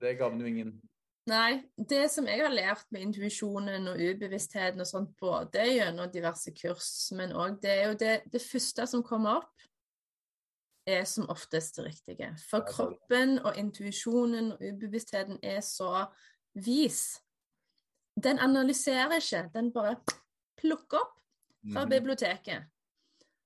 Det 0.01 0.19
gagner 0.19 0.41
jo 0.41 0.47
ingen. 0.55 0.81
Nei, 1.29 1.59
det 1.77 2.07
som 2.11 2.27
jeg 2.31 2.41
har 2.41 2.53
lært 2.55 2.87
med 2.95 3.03
intuisjonen 3.05 3.91
og 3.91 4.01
ubevisstheten 4.01 4.81
og 4.81 4.89
sånt, 4.89 5.11
både 5.21 5.67
gjennom 5.75 6.09
diverse 6.13 6.55
kurs, 6.57 6.89
men 7.19 7.35
òg 7.37 7.59
det 7.61 7.73
er 7.75 7.87
jo 7.91 7.97
det, 8.01 8.15
det 8.33 8.41
første 8.41 8.87
som 8.89 9.03
kommer 9.05 9.43
opp, 9.43 9.67
er 10.89 11.05
som 11.05 11.27
oftest 11.29 11.77
det 11.77 11.85
riktige. 11.91 12.31
For 12.49 12.65
kroppen 12.65 13.37
og 13.45 13.59
intuisjonen 13.61 14.55
og 14.55 14.63
ubevisstheten 14.71 15.37
er 15.45 15.61
så 15.61 16.07
vis. 16.57 17.19
Den 18.17 18.41
analyserer 18.41 19.19
ikke, 19.21 19.45
den 19.53 19.69
bare 19.75 19.99
plukker 20.59 21.03
opp 21.03 21.15
fra 21.73 21.85
Mhm. 21.85 21.91
biblioteket. 21.91 22.65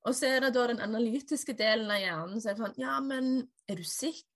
Og 0.04 0.14
så 0.14 0.26
er 0.26 0.40
det 0.40 0.54
da 0.54 0.66
den 0.66 0.80
analytiske 0.80 1.52
delen 1.58 1.90
av 1.90 1.98
hjernen 1.98 2.40
som 2.40 2.50
er 2.50 2.56
sånn 2.56 2.78
Ja, 2.78 3.00
men 3.00 3.48
er 3.68 3.74
du 3.74 3.84
sikker? 3.84 4.28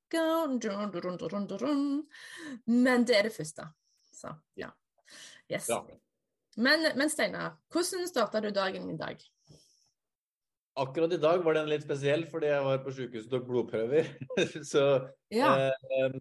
Men 2.67 3.07
det 3.09 3.19
er 3.19 3.29
det 3.29 3.35
første. 3.35 3.67
Så 4.15 4.33
ja. 4.59 4.71
Yes. 5.51 5.71
Men, 6.57 6.87
men 6.97 7.11
Steinar, 7.13 7.57
hvordan 7.73 8.07
starta 8.09 8.41
du 8.41 8.51
dagen 8.55 8.89
i 8.91 8.97
dag? 8.99 9.21
Akkurat 10.77 11.13
i 11.13 11.21
dag 11.21 11.45
var 11.45 11.57
den 11.57 11.71
litt 11.71 11.85
spesiell 11.87 12.27
fordi 12.29 12.51
jeg 12.51 12.65
var 12.65 12.83
på 12.85 12.93
sykehuset 12.97 13.31
og 13.31 13.39
tok 13.39 13.47
blodprøver. 13.49 14.11
så 14.73 14.87
Ja. 15.33 15.53
eh, 15.69 16.19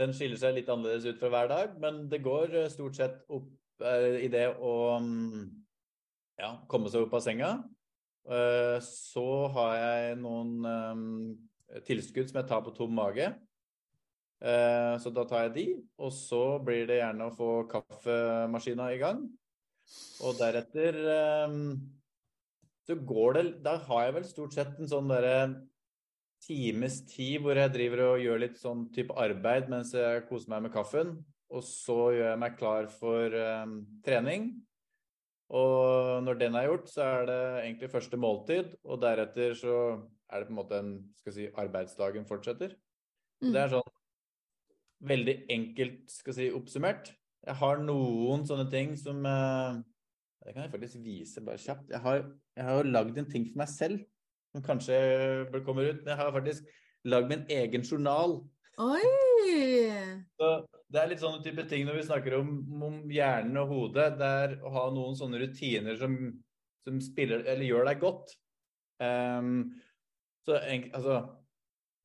den 0.00 0.14
skiller 0.16 0.40
seg 0.40 0.56
litt 0.56 0.70
annerledes 0.72 1.06
ut 1.06 1.20
fra 1.20 1.30
hver 1.32 1.50
dag, 1.50 1.76
men 1.82 2.06
det 2.10 2.22
går 2.24 2.56
eh, 2.62 2.70
stort 2.72 2.98
sett 2.98 3.20
opp 3.30 3.50
eh, 3.84 4.24
i 4.24 4.30
det 4.32 4.48
å 4.58 4.74
mm, 5.02 5.44
ja, 6.40 6.56
komme 6.70 6.90
seg 6.90 7.06
opp 7.06 7.14
av 7.18 7.24
senga. 7.24 7.52
Eh, 8.26 8.78
så 8.86 9.26
har 9.54 9.74
jeg 9.76 10.18
noen 10.22 10.54
tilskudd 11.86 12.30
som 12.30 12.40
jeg 12.40 12.48
tar 12.50 12.62
på 12.64 12.74
tom 12.76 12.94
mage. 12.96 13.30
Eh, 14.42 14.94
så 14.98 15.12
da 15.14 15.24
tar 15.28 15.46
jeg 15.46 15.54
de, 15.56 15.66
og 16.02 16.10
så 16.14 16.58
blir 16.64 16.86
det 16.88 16.98
gjerne 16.98 17.28
å 17.28 17.34
få 17.36 17.50
kaffemaskina 17.70 18.90
i 18.94 19.00
gang. 19.02 19.22
Og 20.26 20.38
deretter 20.38 20.98
eh, 21.12 21.58
så 22.82 22.96
går 22.98 23.36
det 23.36 23.42
Da 23.62 23.76
har 23.86 24.06
jeg 24.06 24.14
vel 24.16 24.26
stort 24.26 24.56
sett 24.56 24.78
en 24.78 24.90
sånn 24.90 25.10
derre 25.10 25.36
times 26.42 27.02
tid 27.06 27.42
hvor 27.42 27.58
jeg 27.58 27.70
driver 27.70 28.02
og 28.08 28.22
gjør 28.24 28.40
litt 28.42 28.56
sånn 28.58 28.88
type 28.94 29.14
arbeid 29.20 29.68
mens 29.70 29.92
jeg 29.94 30.24
koser 30.26 30.50
meg 30.50 30.66
med 30.66 30.74
kaffen. 30.74 31.14
Og 31.52 31.62
så 31.66 32.10
gjør 32.16 32.30
jeg 32.32 32.42
meg 32.42 32.58
klar 32.58 32.88
for 32.90 33.38
eh, 33.38 33.76
trening. 34.02 34.50
Og 35.52 36.22
når 36.24 36.38
den 36.40 36.56
er 36.56 36.70
gjort, 36.70 36.88
så 36.88 37.04
er 37.04 37.26
det 37.28 37.40
egentlig 37.60 37.92
første 37.92 38.18
måltid. 38.18 38.74
Og 38.88 39.02
deretter 39.02 39.54
så 39.58 39.76
er 40.32 40.40
det 40.40 40.48
på 40.48 40.54
en 40.54 40.58
måte 40.58 40.78
en 40.80 40.92
skal 41.20 41.36
si, 41.36 41.48
arbeidsdagen 41.60 42.28
fortsetter. 42.28 42.74
Mm. 43.42 43.50
Det 43.52 43.60
er 43.60 43.74
sånn 43.74 43.90
veldig 45.12 45.34
enkelt 45.52 46.12
skal 46.12 46.36
si, 46.36 46.48
oppsummert. 46.54 47.12
Jeg 47.42 47.58
har 47.58 47.82
noen 47.82 48.46
sånne 48.46 48.68
ting 48.70 48.92
som 48.94 49.24
eh, 49.26 49.80
Det 50.44 50.54
kan 50.54 50.62
jeg 50.64 50.72
faktisk 50.74 51.02
vise 51.02 51.42
bare 51.42 51.58
kjapt. 51.58 51.90
Jeg 51.90 52.02
har, 52.04 52.22
jeg 52.56 52.66
har 52.68 52.78
jo 52.78 52.92
lagd 52.94 53.18
en 53.18 53.30
ting 53.30 53.48
for 53.50 53.62
meg 53.62 53.70
selv 53.70 54.02
som 54.52 54.64
kanskje 54.64 54.96
kommer 55.66 55.90
ut. 55.90 56.02
Men 56.02 56.14
Jeg 56.14 56.20
har 56.20 56.34
faktisk 56.34 56.70
lagd 57.08 57.30
min 57.30 57.44
egen 57.50 57.86
journal. 57.86 58.38
Oi! 58.82 59.02
Så 60.38 60.50
det 60.92 61.00
er 61.00 61.10
litt 61.10 61.22
sånne 61.22 61.42
type 61.44 61.64
ting 61.70 61.86
når 61.88 61.98
vi 61.98 62.06
snakker 62.08 62.36
om, 62.38 62.50
om 62.84 62.98
hjernen 63.12 63.58
og 63.62 63.72
hodet. 63.72 64.12
Det 64.20 64.32
er 64.44 64.56
å 64.62 64.72
ha 64.74 64.86
noen 64.94 65.16
sånne 65.18 65.40
rutiner 65.42 65.98
som, 66.00 66.16
som 66.84 67.00
spiller, 67.02 67.44
eller 67.46 67.68
gjør 67.68 67.88
deg 67.90 68.02
godt. 68.02 68.34
Ehm, 69.02 69.56
så 70.46 70.58
altså 70.58 71.20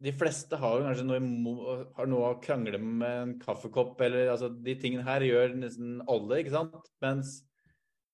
De 0.03 0.13
fleste 0.13 0.57
har 0.61 0.77
jo 0.77 0.85
kanskje 0.85 1.05
noe, 1.07 1.75
har 1.97 2.09
noe 2.09 2.29
å 2.29 2.39
krangle 2.41 2.77
med 2.77 3.21
en 3.23 3.35
kaffekopp, 3.41 3.99
eller 4.05 4.29
altså 4.33 4.51
De 4.53 4.75
tingene 4.77 5.05
her 5.07 5.25
gjør 5.25 5.55
nesten 5.57 6.01
alle, 6.05 6.41
ikke 6.41 6.53
sant? 6.53 6.91
Mens 7.01 7.39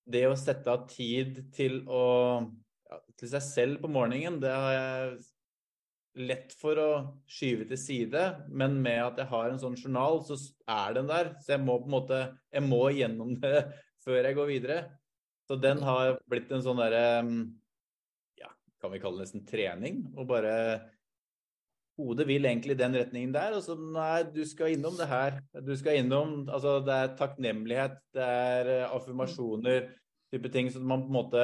det 0.08 0.26
å 0.28 0.38
sette 0.40 0.72
av 0.72 0.88
tid 0.92 1.42
til 1.56 1.82
å 1.88 2.04
ja, 2.90 3.00
til 3.20 3.32
seg 3.36 3.46
selv 3.46 3.84
på 3.84 3.92
morgenen, 3.92 4.40
det 4.44 4.52
har 4.52 4.74
jeg 4.76 5.14
lett 6.24 6.54
for 6.60 6.78
å 6.78 6.90
skyve 7.30 7.66
til 7.70 7.80
side, 7.80 8.24
men 8.54 8.76
med 8.84 9.00
at 9.02 9.22
jeg 9.24 9.32
har 9.32 9.50
en 9.50 9.62
sånn 9.62 9.78
journal, 9.80 10.22
så 10.28 10.38
er 10.70 11.00
den 11.00 11.10
der. 11.10 11.32
Så 11.42 11.56
jeg 11.56 11.64
må 11.64 11.80
på 11.82 11.90
en 11.90 11.96
måte 11.98 12.20
Jeg 12.54 12.66
må 12.68 12.84
gjennom 12.94 13.34
det 13.44 13.64
før 14.06 14.22
jeg 14.22 14.38
går 14.38 14.52
videre. 14.52 14.80
Så 15.50 15.58
den 15.60 15.82
har 15.84 16.20
blitt 16.30 16.52
en 16.54 16.64
sånn 16.64 16.80
derre 16.80 17.04
Ja, 17.04 17.63
kan 18.84 18.92
vi 18.92 19.00
kalle 19.00 19.22
det 19.22 19.30
nesten 19.30 19.48
trening? 19.48 20.04
Og 20.18 20.28
bare 20.30 20.54
Hodet 21.94 22.26
vil 22.26 22.48
egentlig 22.50 22.74
i 22.74 22.80
den 22.80 22.96
retningen 22.98 23.34
der, 23.36 23.54
og 23.54 23.62
så 23.62 23.76
nei, 23.78 24.24
du 24.26 24.42
skal 24.50 24.74
innom 24.74 24.96
det 24.98 25.06
her. 25.12 25.36
Du 25.62 25.76
skal 25.78 26.00
innom 26.02 26.48
Altså, 26.50 26.80
det 26.82 26.94
er 26.94 27.12
takknemlighet, 27.20 28.00
det 28.18 28.24
er 28.26 28.70
eh, 28.80 28.96
affirmasjoner, 28.96 29.92
type 30.34 30.50
ting, 30.50 30.72
så 30.74 30.82
man 30.82 31.04
på 31.04 31.12
en 31.12 31.18
måte 31.20 31.44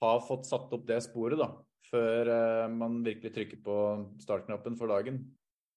har 0.00 0.22
fått 0.24 0.48
satt 0.48 0.72
opp 0.72 0.86
det 0.88 1.02
sporet, 1.04 1.36
da. 1.40 1.50
Før 1.90 2.30
eh, 2.32 2.70
man 2.72 3.02
virkelig 3.04 3.34
trykker 3.34 3.60
på 3.66 3.76
startknappen 4.24 4.80
for 4.80 4.94
dagen. 4.94 5.20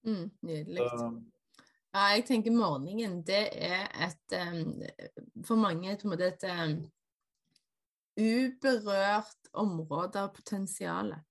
Mm, 0.08 0.30
nydelig. 0.47 0.80
Så, 0.80 1.12
Ja, 1.89 2.06
jeg 2.13 2.28
tenker 2.30 2.54
morgenen, 2.54 3.19
det 3.25 3.47
er 3.65 3.88
et 4.06 4.36
um, 4.38 4.75
For 5.43 5.58
mange 5.58 5.95
på 5.97 6.06
en 6.06 6.12
måte 6.13 6.28
et 6.30 6.43
em, 6.45 6.75
uberørt 8.19 9.49
område 9.53 10.21
av 10.21 10.34
potensialet. 10.36 11.23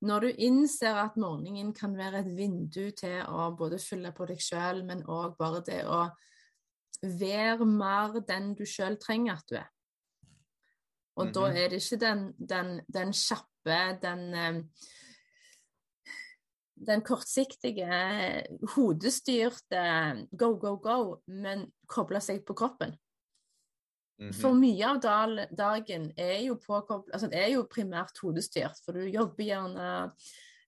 Når 0.00 0.20
du 0.24 0.28
innser 0.46 0.96
at 0.96 1.18
morgenen 1.20 1.74
kan 1.76 1.92
være 1.96 2.22
et 2.22 2.30
vindu 2.36 2.90
til 2.96 3.18
å 3.28 3.50
både 3.56 3.78
fylle 3.78 4.14
på 4.16 4.24
deg 4.30 4.40
sjøl, 4.40 4.80
men 4.88 5.04
òg 5.04 5.36
bare 5.36 5.60
det 5.66 5.82
å 5.84 6.06
være 7.04 7.66
mer 7.68 8.16
den 8.28 8.54
du 8.56 8.64
sjøl 8.64 8.96
trenger 9.00 9.36
at 9.36 9.52
du 9.52 9.58
er. 9.60 9.68
Og 11.20 11.34
da 11.34 11.48
Mhm. 11.50 11.56
er 11.56 11.68
det 11.68 11.82
ikke 11.82 12.00
den, 12.00 12.34
den, 12.38 12.80
den 12.88 13.12
kjappe, 13.12 13.98
den 14.00 14.70
den 16.86 17.02
kortsiktige, 17.04 18.46
hodestyrte 18.74 20.26
go, 20.32 20.54
go, 20.56 20.76
go, 20.76 21.20
men 21.26 21.66
koble 21.86 22.20
seg 22.24 22.40
på 22.46 22.56
kroppen. 22.56 22.94
Mhm. 24.20 24.34
For 24.36 24.52
mye 24.52 24.84
av 24.84 24.98
dagen 25.56 26.10
er 26.20 26.42
jo 26.44 26.58
altså 26.68 27.30
er 27.32 27.54
jo 27.54 27.64
primært 27.70 28.18
hodestyrt, 28.20 28.80
for 28.84 28.98
du 28.98 29.06
jobber 29.08 29.46
gjerne 29.46 29.86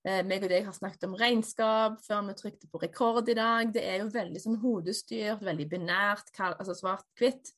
eh, 0.07 0.23
meg 0.25 0.47
og 0.47 0.49
deg 0.49 0.65
har 0.65 0.77
snakket 0.77 1.05
om 1.05 1.17
regnskap 1.21 1.99
før 2.01 2.23
vi 2.31 2.37
trykte 2.39 2.71
på 2.73 2.81
rekord 2.81 3.29
i 3.29 3.37
dag. 3.37 3.75
Det 3.75 3.85
er 3.85 4.01
jo 4.01 4.09
veldig 4.15 4.41
sånn 4.41 4.57
hodestyrt, 4.63 5.45
veldig 5.45 5.69
binært, 5.69 6.33
altså 6.41 6.79
svart-hvitt. 6.79 7.53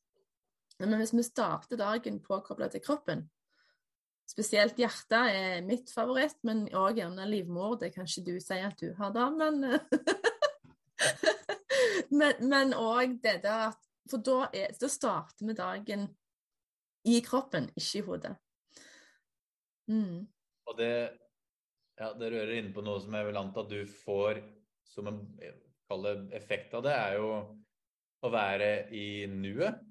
Men 0.83 0.99
hvis 0.99 1.15
vi 1.15 1.23
starter 1.23 1.79
dagen 1.79 2.19
påkobla 2.25 2.67
til 2.73 2.83
kroppen, 2.83 3.23
spesielt 4.27 4.81
hjertet 4.81 5.31
er 5.31 5.63
mitt 5.63 5.93
favoritt, 5.95 6.41
men 6.43 6.67
òg 6.75 6.99
gjerne 6.99 7.31
livmor, 7.31 7.79
det 7.79 7.95
kan 7.95 8.09
ikke 8.09 8.27
du 8.33 8.41
si 8.43 8.59
at 8.59 8.81
du 8.83 8.91
har 8.99 9.15
da, 9.15 9.31
men 9.31 9.63
Men 12.15 12.75
òg 12.75 13.19
det 13.23 13.41
der 13.45 13.71
at 13.71 13.81
For 14.11 14.21
da, 14.21 14.49
er, 14.53 14.75
da 14.81 14.89
starter 14.91 15.49
vi 15.49 15.57
dagen 15.57 16.09
i 17.09 17.21
kroppen, 17.25 17.71
ikke 17.77 18.01
i 18.01 18.05
hodet. 18.05 18.35
Mm. 19.93 20.25
Og 20.69 20.79
det, 20.79 20.93
ja, 22.01 22.11
det 22.17 22.31
rører 22.33 22.55
inne 22.59 22.73
på 22.75 22.85
noe 22.85 23.01
som 23.03 23.17
jeg 23.17 23.29
vil 23.29 23.41
anta 23.41 23.65
du 23.69 23.81
får 24.05 24.41
som 24.89 25.11
en 25.11 26.29
effekt 26.35 26.75
av 26.77 26.85
det, 26.87 26.95
er 26.95 27.19
jo 27.19 27.29
å 28.25 28.31
være 28.33 28.71
i 28.97 29.27
nuet. 29.31 29.83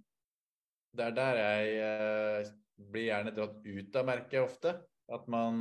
Det 0.93 1.09
er 1.09 1.15
der 1.17 1.39
jeg 1.39 1.75
eh, 1.83 2.51
blir 2.93 3.07
gjerne 3.09 3.33
dratt 3.35 3.59
ut 3.65 3.99
av 3.99 4.07
merket 4.07 4.41
ofte. 4.43 4.73
At 5.13 5.27
man 5.31 5.59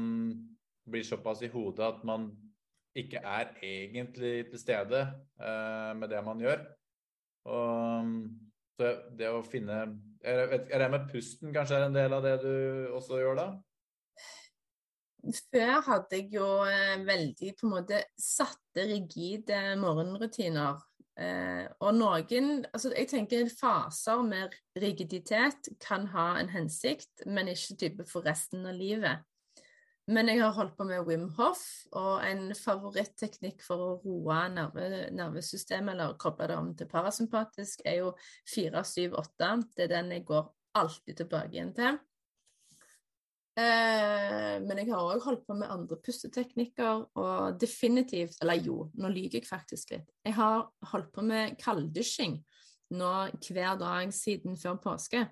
blir 0.88 1.05
såpass 1.07 1.43
i 1.45 1.51
hodet 1.53 1.85
at 1.87 2.05
man 2.07 2.31
ikke 2.99 3.23
er 3.25 3.53
egentlig 3.65 4.51
til 4.51 4.61
stede 4.61 5.03
eh, 5.41 5.93
med 5.99 6.11
det 6.12 6.21
man 6.25 6.41
gjør. 6.43 6.65
Og 7.53 8.12
så 8.79 8.95
det 9.19 9.29
å 9.31 9.43
finne 9.45 9.85
Er 10.23 10.79
det 10.79 10.89
med 10.93 11.09
pusten 11.11 11.53
kanskje 11.55 11.79
er 11.79 11.89
en 11.89 11.97
del 11.97 12.15
av 12.15 12.23
det 12.25 12.37
du 12.45 12.55
også 12.95 13.19
gjør 13.21 13.39
da? 13.41 13.47
Før 15.23 15.83
hadde 15.87 16.19
jeg 16.19 16.33
jo 16.35 16.47
eh, 16.67 16.97
veldig 17.07 17.53
på 17.59 17.67
en 17.69 17.75
måte 17.77 18.01
satte, 18.19 18.87
rigide 18.89 19.77
morgenrutiner. 19.79 20.81
Eh, 21.21 21.67
og 21.85 21.95
noen 21.95 22.65
Altså, 22.73 22.91
jeg 22.97 23.11
tenker 23.11 23.51
faser 23.53 24.23
med 24.27 24.57
rigiditet 24.83 25.71
kan 25.83 26.09
ha 26.15 26.33
en 26.41 26.51
hensikt, 26.51 27.27
men 27.27 27.53
ikke 27.53 27.79
type 27.85 28.09
for 28.11 28.27
resten 28.27 28.67
av 28.67 28.75
livet. 28.79 29.23
Men 30.11 30.27
jeg 30.27 30.41
har 30.43 30.55
holdt 30.57 30.75
på 30.75 30.85
med 30.88 31.05
Wim 31.07 31.29
Hof, 31.37 31.61
og 31.95 32.25
en 32.27 32.49
favoritteknikk 32.59 33.61
for 33.62 33.83
å 33.85 33.91
roe 34.03 34.38
nerve, 34.51 34.88
nervesystemet, 35.15 35.95
eller 35.95 36.17
koble 36.19 36.49
det 36.51 36.57
om 36.59 36.73
til 36.75 36.88
parasympatisk, 36.91 37.85
er 37.87 38.01
jo 38.01 38.09
4-7-8. 38.51 39.53
Det 39.77 39.85
er 39.87 39.93
den 39.93 40.11
jeg 40.17 40.25
går 40.27 40.49
alltid 40.81 41.21
tilbake 41.23 41.55
igjen 41.55 41.71
til. 41.77 42.01
Eh, 43.53 44.57
men 44.65 44.81
jeg 44.81 44.88
har 44.88 45.11
òg 45.12 45.23
holdt 45.27 45.45
på 45.47 45.55
med 45.61 45.71
andre 45.71 45.99
pusteteknikker, 46.01 47.05
og 47.21 47.59
definitivt 47.61 48.38
Eller 48.41 48.62
jo, 48.65 48.88
nå 48.97 49.11
lyver 49.12 49.38
jeg 49.38 49.47
faktisk 49.47 49.93
litt. 49.93 50.09
Jeg 50.25 50.35
har 50.38 50.65
holdt 50.91 51.12
på 51.12 51.23
med 51.27 51.59
kalddusjing 51.61 52.41
nå 52.97 53.12
hver 53.45 53.79
dag 53.81 54.11
siden 54.12 54.57
før 54.61 54.81
påske. 54.83 55.27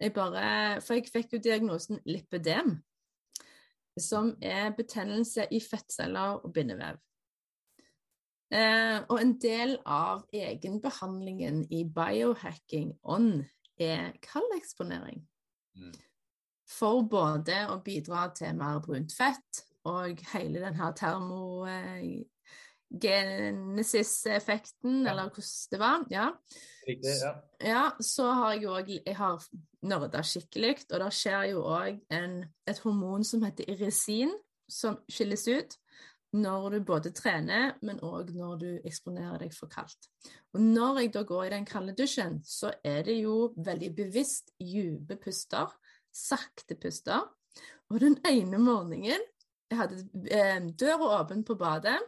Jeg 0.00 0.12
bare, 0.16 0.80
for 0.82 0.98
jeg 0.98 1.06
fikk 1.12 1.36
jo 1.36 1.44
diagnosen 1.44 2.00
lipødem, 2.08 2.74
som 4.00 4.34
er 4.42 4.72
betennelse 4.76 5.46
i 5.50 5.60
fettceller 5.62 6.40
og 6.42 6.52
bindevev. 6.54 6.98
Eh, 8.54 8.98
og 9.08 9.18
en 9.18 9.34
del 9.42 9.76
av 9.86 10.24
egenbehandlingen 10.34 11.64
i 11.74 11.84
biohacking 11.84 12.92
on 13.02 13.44
er 13.80 14.12
kaldeksponering. 14.22 15.24
Mm. 15.74 15.94
For 16.70 17.02
både 17.10 17.64
å 17.72 17.80
bidra 17.84 18.28
til 18.36 18.54
mer 18.58 18.80
brunt 18.84 19.14
fett 19.14 19.64
og 19.88 20.20
hele 20.32 20.62
denne 20.62 20.92
termogenesis-effekten, 23.00 25.04
Ja. 25.04 25.10
eller 25.10 25.22
hvordan 25.30 25.68
det 25.70 25.78
var. 25.78 26.04
Ja. 26.10 26.30
Riktig, 26.88 27.10
ja. 27.22 27.34
Ja, 27.60 27.90
så 28.00 28.32
har 28.34 28.52
jeg 28.52 28.64
òg 28.68 28.88
Jeg 29.06 29.16
har 29.16 29.42
nerda 29.82 30.22
skikkelig, 30.22 30.84
og 30.92 31.00
det 31.00 31.12
skjer 31.12 31.42
jo 31.50 31.62
òg 31.62 32.00
et 32.66 32.78
hormon 32.78 33.24
som 33.24 33.42
heter 33.42 33.64
irisin, 33.68 34.30
som 34.68 34.98
skilles 35.08 35.48
ut 35.48 35.76
når 36.34 36.70
du 36.70 36.80
både 36.80 37.10
trener, 37.14 37.74
men 37.82 38.00
òg 38.00 38.30
når 38.34 38.56
du 38.58 38.80
eksponerer 38.84 39.38
deg 39.38 39.52
for 39.54 39.66
kaldt. 39.68 40.08
Og 40.52 40.60
når 40.60 40.98
jeg 41.00 41.12
da 41.14 41.22
går 41.22 41.44
i 41.44 41.48
den 41.50 41.64
kalde 41.64 41.94
dusjen, 41.94 42.42
så 42.44 42.72
er 42.84 43.02
det 43.02 43.22
jo 43.22 43.54
veldig 43.56 43.94
bevisst 43.94 44.50
dype 44.58 45.16
puster, 45.16 45.66
sakte 46.12 46.74
puster. 46.74 47.20
Og 47.90 48.00
den 48.00 48.16
ene 48.26 48.58
morgenen 48.58 49.20
Jeg 49.70 49.78
hadde 49.78 50.08
eh, 50.30 50.60
døra 50.78 51.20
åpen 51.22 51.44
på 51.44 51.54
badet, 51.56 51.98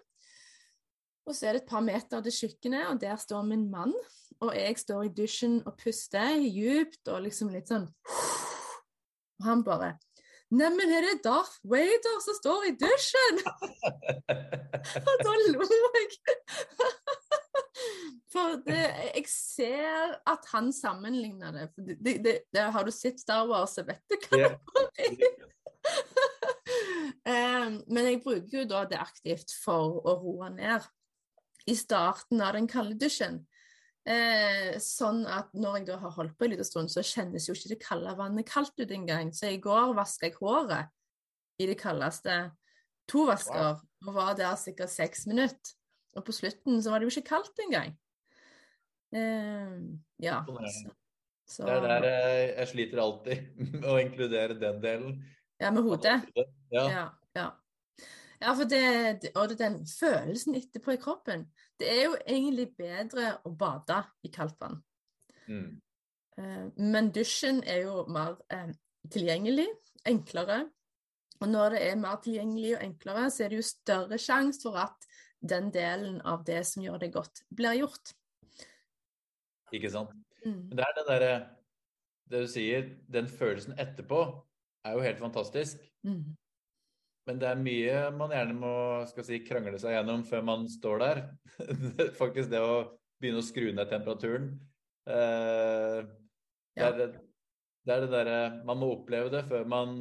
og 1.27 1.35
så 1.35 1.49
er 1.49 1.57
det 1.57 1.65
et 1.65 1.71
par 1.71 1.83
meter 1.83 2.23
til 2.23 2.35
kjøkkenet, 2.41 2.87
og 2.93 3.01
der 3.03 3.17
står 3.19 3.43
min 3.43 3.67
mann. 3.71 3.95
Og 4.41 4.53
jeg 4.57 4.79
står 4.79 5.07
i 5.07 5.15
dusjen 5.17 5.63
og 5.67 5.79
puster 5.81 6.37
djupt 6.45 7.09
og 7.09 7.23
liksom 7.25 7.49
litt 7.55 7.71
sånn 7.73 7.87
Og 9.41 9.47
han 9.47 9.63
bare 9.65 9.95
Neimen, 10.53 10.93
er 10.95 11.03
det 11.03 11.25
Darth 11.25 11.57
Vader 11.67 12.21
som 12.23 12.37
står 12.37 12.69
i 12.69 12.75
dusjen? 12.79 13.41
og 15.09 15.25
da 15.25 15.33
lo 15.49 15.65
jeg. 15.97 16.13
For 18.33 18.61
det, 18.63 18.85
jeg 19.17 19.25
ser 19.27 20.15
at 20.29 20.47
han 20.53 20.71
sammenligner 20.77 21.51
det. 21.57 21.67
For 21.75 21.89
det, 21.89 22.15
det, 22.23 22.37
det. 22.55 22.63
Har 22.77 22.87
du 22.87 22.93
sett 22.95 23.19
Star 23.21 23.49
Wars, 23.51 23.75
så 23.75 23.83
vet 23.89 24.05
du 24.07 24.17
hva 24.29 24.45
Ja. 24.45 24.53
um, 27.27 27.83
Men 27.95 28.13
jeg 28.13 28.23
bruker 28.23 28.61
jo 28.61 28.69
da 28.71 28.85
det 28.87 29.03
aktivt 29.03 29.51
for 29.65 29.99
å 30.07 30.15
roe 30.23 30.53
ned 30.55 30.87
i 31.67 31.75
starten 31.77 32.43
av 32.43 32.55
den 32.57 32.69
kalde 32.71 32.97
dusjen. 32.99 33.41
Eh, 34.07 34.77
sånn 34.79 35.25
at 35.27 35.51
når 35.59 35.81
jeg 35.81 35.87
da 35.89 35.97
har 35.99 36.13
holdt 36.15 36.37
på 36.39 36.47
en 36.47 36.53
liten 36.53 36.69
stund, 36.69 36.93
så 36.93 37.03
kjennes 37.03 37.49
jo 37.49 37.57
ikke 37.57 37.73
det 37.73 37.81
kalde 37.83 38.13
vannet 38.19 38.47
kaldt 38.47 38.79
ut 38.79 38.93
engang. 38.95 39.33
Så 39.35 39.51
i 39.51 39.59
går 39.63 39.97
vaska 39.99 40.29
jeg 40.29 40.37
håret 40.39 40.93
i 41.59 41.67
det 41.67 41.79
kaldeste. 41.81 42.37
To 43.11 43.27
vasker, 43.27 43.83
og 44.07 44.15
var 44.15 44.37
der 44.39 44.55
sikkert 44.59 44.95
seks 44.95 45.27
minutter. 45.31 45.75
Og 46.17 46.25
på 46.25 46.33
slutten 46.33 46.79
så 46.83 46.93
var 46.93 47.03
det 47.03 47.09
jo 47.09 47.17
ikke 47.17 47.35
kaldt 47.35 47.65
engang. 47.67 47.93
Eh, 49.15 49.75
ja. 50.23 50.41
Så, 50.47 50.95
så, 51.47 51.67
Det 51.67 51.75
er 51.75 51.87
der 51.87 52.09
jeg, 52.09 52.49
jeg 52.55 52.71
sliter 52.73 53.03
alltid 53.03 53.61
med 53.75 53.91
å 53.91 53.99
inkludere 54.03 54.59
den 54.61 54.83
delen. 54.83 55.19
ja, 55.61 55.71
med 55.75 55.83
hodet. 55.83 56.21
Ja. 56.71 56.87
Ja, 56.87 57.07
ja. 57.35 57.51
Ja 58.41 58.53
for 58.55 58.65
det, 58.69 59.23
det- 59.23 59.33
og 59.37 59.49
det, 59.49 59.59
den 59.59 59.79
følelsen 59.87 60.55
etterpå 60.59 60.93
i 60.95 61.01
kroppen 61.03 61.47
Det 61.79 61.89
er 61.93 62.05
jo 62.05 62.17
egentlig 62.27 62.71
bedre 62.77 63.39
å 63.45 63.51
bade 63.57 63.99
i 64.25 64.31
kaldt 64.33 64.57
vann. 64.61 64.79
Mm. 65.49 65.81
Eh, 66.39 66.67
Men 66.77 67.11
dusjen 67.13 67.63
er 67.65 67.83
jo 67.85 68.07
mer 68.09 68.39
eh, 68.51 68.71
tilgjengelig, 69.13 69.67
enklere. 70.07 70.71
Og 71.41 71.49
når 71.49 71.71
det 71.77 71.83
er 71.91 71.99
mer 72.01 72.17
tilgjengelig 72.25 72.77
og 72.79 72.83
enklere, 72.87 73.27
så 73.31 73.45
er 73.45 73.49
det 73.53 73.59
jo 73.61 73.67
større 73.69 74.19
sjanse 74.19 74.63
for 74.63 74.79
at 74.81 75.05
den 75.45 75.69
delen 75.71 76.23
av 76.25 76.45
det 76.47 76.63
som 76.67 76.83
gjør 76.83 76.99
det 76.99 77.13
godt, 77.13 77.43
blir 77.55 77.77
gjort. 77.83 78.15
Ikke 79.77 79.91
sant? 79.93 80.15
Mm. 80.47 80.71
Det 80.73 80.81
er 80.87 80.97
det 80.97 81.05
derre 81.09 81.35
Det 82.31 82.41
du 82.43 82.49
sier, 82.51 82.89
den 83.13 83.29
følelsen 83.29 83.77
etterpå 83.79 84.19
er 84.85 84.97
jo 84.97 85.01
helt 85.05 85.19
fantastisk. 85.21 85.77
Mm. 86.03 86.37
Men 87.27 87.41
det 87.43 87.49
er 87.51 87.59
mye 87.59 87.95
man 88.15 88.33
gjerne 88.35 88.55
må 88.55 88.75
skal 89.11 89.27
si, 89.27 89.41
krangle 89.47 89.79
seg 89.83 89.97
gjennom 89.97 90.23
før 90.29 90.45
man 90.47 90.69
står 90.71 91.03
der. 91.03 91.23
Faktisk 92.21 92.53
det 92.53 92.63
å 92.63 92.77
begynne 93.19 93.43
å 93.43 93.47
skru 93.47 93.73
ned 93.75 93.91
temperaturen. 93.91 94.53
Eh, 95.11 95.99
det, 96.77 96.87
er 96.87 96.97
det, 97.01 97.09
er 97.87 98.03
det 98.03 98.09
derre 98.11 98.39
Man 98.67 98.81
må 98.81 98.89
oppleve 98.97 99.31
det 99.31 99.45
før 99.47 99.67
man 99.71 100.01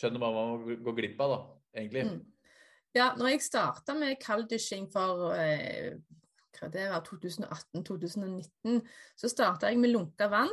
skjønner 0.00 0.22
hva 0.22 0.30
man 0.34 0.52
må 0.52 0.76
gå 0.84 0.94
glipp 0.96 1.20
av, 1.22 1.34
da, 1.34 1.40
egentlig. 1.78 2.06
Mm. 2.08 2.22
Ja, 2.94 3.08
når 3.18 3.32
jeg 3.32 3.46
starta 3.46 3.94
med 3.98 4.20
kalddusjing 4.22 4.86
for 4.92 5.32
eh, 5.38 5.96
hva 6.58 6.68
det 6.70 6.84
var, 6.92 7.02
2018-2019, 7.08 8.82
så 9.18 9.30
starta 9.30 9.70
jeg 9.70 9.80
med 9.82 9.94
lunka 9.94 10.28
vann. 10.30 10.52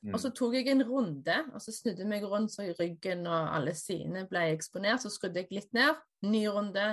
Mm. 0.00 0.14
Og 0.16 0.20
så 0.22 0.30
tok 0.32 0.54
jeg 0.56 0.70
en 0.72 0.84
runde, 0.88 1.34
og 1.52 1.60
så 1.60 1.74
snudde 1.76 2.00
jeg 2.00 2.08
meg 2.08 2.24
rundt 2.24 2.54
så 2.54 2.64
ryggen 2.78 3.26
og 3.28 3.50
alle 3.56 3.74
sidene 3.76 4.24
ble 4.30 4.46
eksponert. 4.54 5.02
Så 5.02 5.12
skrudde 5.12 5.42
jeg 5.42 5.52
litt 5.52 5.74
ned, 5.76 5.98
ny 6.24 6.46
runde, 6.48 6.86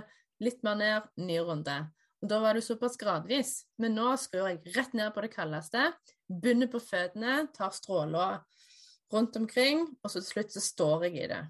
litt 0.43 0.59
mer 0.67 0.75
ned, 0.79 1.07
ny 1.21 1.37
runde. 1.39 1.77
Og 2.21 2.29
Da 2.29 2.41
var 2.43 2.57
det 2.57 2.65
såpass 2.65 2.97
gradvis. 2.99 3.61
Men 3.79 3.95
nå 3.95 4.11
skrur 4.19 4.49
jeg 4.49 4.75
rett 4.75 4.93
ned 4.97 5.13
på 5.15 5.23
det 5.23 5.31
kaldeste, 5.35 5.85
begynner 6.27 6.67
på 6.71 6.83
føttene, 6.83 7.47
tar 7.55 7.71
stråler 7.71 8.41
rundt 9.13 9.39
omkring, 9.39 9.87
og 10.03 10.11
så 10.11 10.19
til 10.19 10.27
slutt 10.33 10.51
så 10.57 10.63
står 10.63 11.07
jeg 11.07 11.15
i 11.23 11.31
det. 11.31 11.41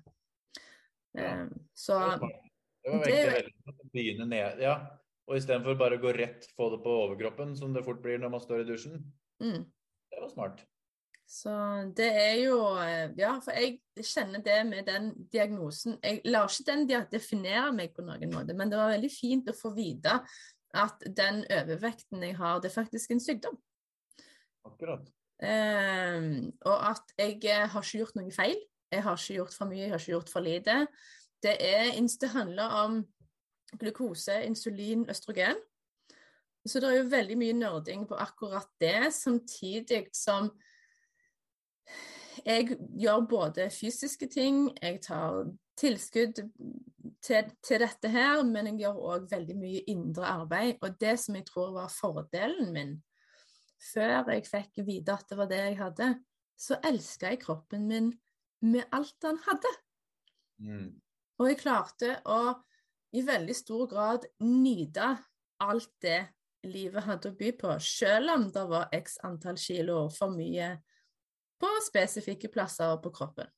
Ja. 1.17 1.31
Eh, 1.31 1.47
Så 1.73 1.97
Det 1.97 2.93
var 2.93 3.01
veldig 3.03 3.51
Det 3.65 3.73
å 3.73 3.91
begynne 3.91 4.29
ned, 4.29 4.61
ja. 4.61 4.77
Og 5.27 5.35
istedenfor 5.41 5.75
bare 5.75 5.97
å 5.97 6.01
gå 6.01 6.13
rett 6.15 6.45
få 6.55 6.69
det 6.71 6.83
på 6.85 6.93
overkroppen, 7.03 7.55
som 7.57 7.73
det 7.73 7.83
fort 7.83 7.99
blir 8.03 8.21
når 8.21 8.29
man 8.31 8.39
står 8.39 8.61
i 8.61 8.69
dusjen. 8.69 9.01
mm. 9.41 9.65
Det 10.11 10.21
var 10.21 10.29
smart. 10.29 10.61
Så 11.27 11.51
det 11.97 12.07
er 12.07 12.35
jo 12.39 12.59
eh, 12.79 13.11
Ja, 13.19 13.33
for 13.43 13.51
jeg 13.51 13.81
kjenner 13.99 14.39
det 14.43 14.61
med 14.69 14.85
den 14.87 15.09
diagnosen 15.27 15.97
Jeg 15.99 16.21
lar 16.31 16.47
ikke 16.47 16.69
den 16.69 16.85
definere 17.11 17.73
meg 17.75 17.91
på 17.95 18.05
noen 18.07 18.31
måte, 18.31 18.55
men 18.55 18.71
det 18.71 18.79
var 18.79 18.93
veldig 18.93 19.11
fint 19.11 19.51
å 19.51 19.57
få 19.57 19.73
vite 19.75 20.21
at 20.77 21.03
den 21.17 21.41
overvekten 21.51 22.23
jeg 22.23 22.35
har, 22.37 22.59
det 22.61 22.69
er 22.69 22.75
faktisk 22.75 23.13
en 23.13 23.21
sykdom. 23.23 23.55
Akkurat. 24.67 25.07
Eh, 25.41 26.25
og 26.67 26.89
at 26.91 27.13
jeg 27.17 27.37
eh, 27.47 27.63
har 27.71 27.85
ikke 27.85 28.01
gjort 28.01 28.17
noe 28.19 28.33
feil. 28.35 28.59
Jeg 28.91 29.03
har 29.03 29.17
ikke 29.17 29.37
gjort 29.39 29.55
for 29.55 29.71
mye, 29.71 29.79
jeg 29.85 29.93
har 29.93 30.03
ikke 30.03 30.13
gjort 30.13 30.33
for 30.33 30.45
lite. 30.45 30.75
Det, 31.43 31.55
er, 31.55 31.91
det 32.21 32.29
handler 32.33 32.75
om 32.83 32.99
glukose, 33.79 34.37
insulin, 34.45 35.07
østrogen. 35.09 35.59
Så 36.67 36.83
det 36.83 36.91
er 36.91 36.97
jo 36.99 37.09
veldig 37.15 37.37
mye 37.39 37.55
nerding 37.55 38.05
på 38.07 38.19
akkurat 38.19 38.69
det, 38.83 39.13
samtidig 39.15 40.07
som 40.15 40.51
jeg 42.45 42.77
gjør 42.99 43.25
både 43.29 43.69
fysiske 43.73 44.27
ting, 44.31 44.67
jeg 44.81 45.01
tar 45.05 45.47
tilskudd 45.77 46.41
til, 47.23 47.49
til 47.63 47.81
dette 47.83 48.11
her, 48.11 48.43
men 48.45 48.71
jeg 48.71 48.83
gjør 48.83 49.01
òg 49.13 49.27
veldig 49.31 49.57
mye 49.57 49.83
indre 49.91 50.25
arbeid. 50.29 50.77
Og 50.81 50.95
det 51.01 51.17
som 51.21 51.37
jeg 51.37 51.47
tror 51.49 51.73
var 51.75 51.93
fordelen 51.93 52.73
min 52.75 52.95
før 53.77 54.31
jeg 54.33 54.47
fikk 54.49 54.79
vite 54.87 55.13
at 55.13 55.27
det 55.29 55.37
var 55.37 55.49
det 55.51 55.59
jeg 55.61 55.75
hadde, 55.77 56.07
så 56.57 56.79
elska 56.85 57.33
jeg 57.33 57.43
kroppen 57.43 57.85
min 57.89 58.07
med 58.65 58.87
alt 58.95 59.13
den 59.21 59.37
hadde. 59.45 59.73
Mm. 60.57 60.87
Og 61.37 61.51
jeg 61.51 61.59
klarte 61.61 62.15
å 62.25 62.39
i 63.13 63.21
veldig 63.25 63.55
stor 63.55 63.85
grad 63.91 64.25
nyte 64.43 65.11
alt 65.63 65.93
det 66.03 66.19
livet 66.67 67.05
hadde 67.05 67.31
å 67.31 67.37
by 67.37 67.51
på, 67.59 67.75
selv 67.79 68.33
om 68.33 68.47
det 68.51 68.63
var 68.67 68.89
x 68.97 69.19
antall 69.25 69.59
kilo 69.61 70.07
for 70.13 70.33
mye 70.33 70.73
på 71.61 71.69
spesifikke 71.85 72.49
plasser 72.53 72.97
på 73.03 73.11
kroppen. 73.13 73.49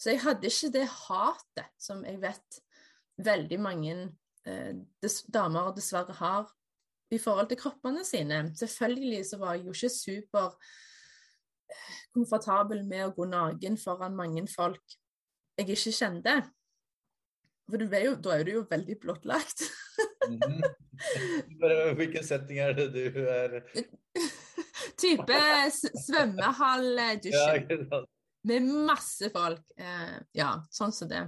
Så 0.00 0.12
jeg 0.12 0.22
hadde 0.24 0.50
ikke 0.50 0.72
det 0.74 0.84
hatet 0.90 1.70
som 1.80 2.02
jeg 2.04 2.20
vet 2.22 2.60
veldig 3.24 3.58
mange 3.62 3.94
eh, 4.48 4.72
damer 5.32 5.70
dessverre 5.76 6.16
har 6.18 6.50
i 7.14 7.20
forhold 7.20 7.48
til 7.48 7.60
kroppene 7.60 8.02
sine. 8.04 8.48
Selvfølgelig 8.58 9.22
så 9.28 9.38
var 9.38 9.54
jeg 9.54 9.68
jo 9.68 9.76
ikke 9.76 9.92
super 9.94 10.50
eh, 11.70 11.94
komfortabel 12.16 12.82
med 12.88 13.06
å 13.06 13.14
gå 13.14 13.28
naken 13.30 13.78
foran 13.80 14.18
mange 14.18 14.44
folk 14.50 14.98
jeg 15.58 15.70
ikke 15.70 15.94
kjente. 15.94 16.40
For 17.70 17.80
jo, 17.80 18.16
da 18.20 18.34
er 18.34 18.44
du 18.44 18.50
jo 18.58 18.66
veldig 18.70 18.96
blottlagt. 19.00 19.62
-hmm. 20.28 20.62
Hvilken 21.98 22.24
setning 22.24 22.58
er 22.58 22.72
det 22.72 22.92
du 22.94 23.20
er 23.24 23.60
Type 25.00 25.38
svømmehall, 25.72 26.90
eh. 26.98 27.30
Ja, 27.30 28.02
med 28.44 28.62
masse 28.62 29.30
folk. 29.32 29.64
Eh, 29.76 30.16
ja, 30.36 30.50
sånn 30.70 30.92
som 30.92 31.08
det. 31.08 31.22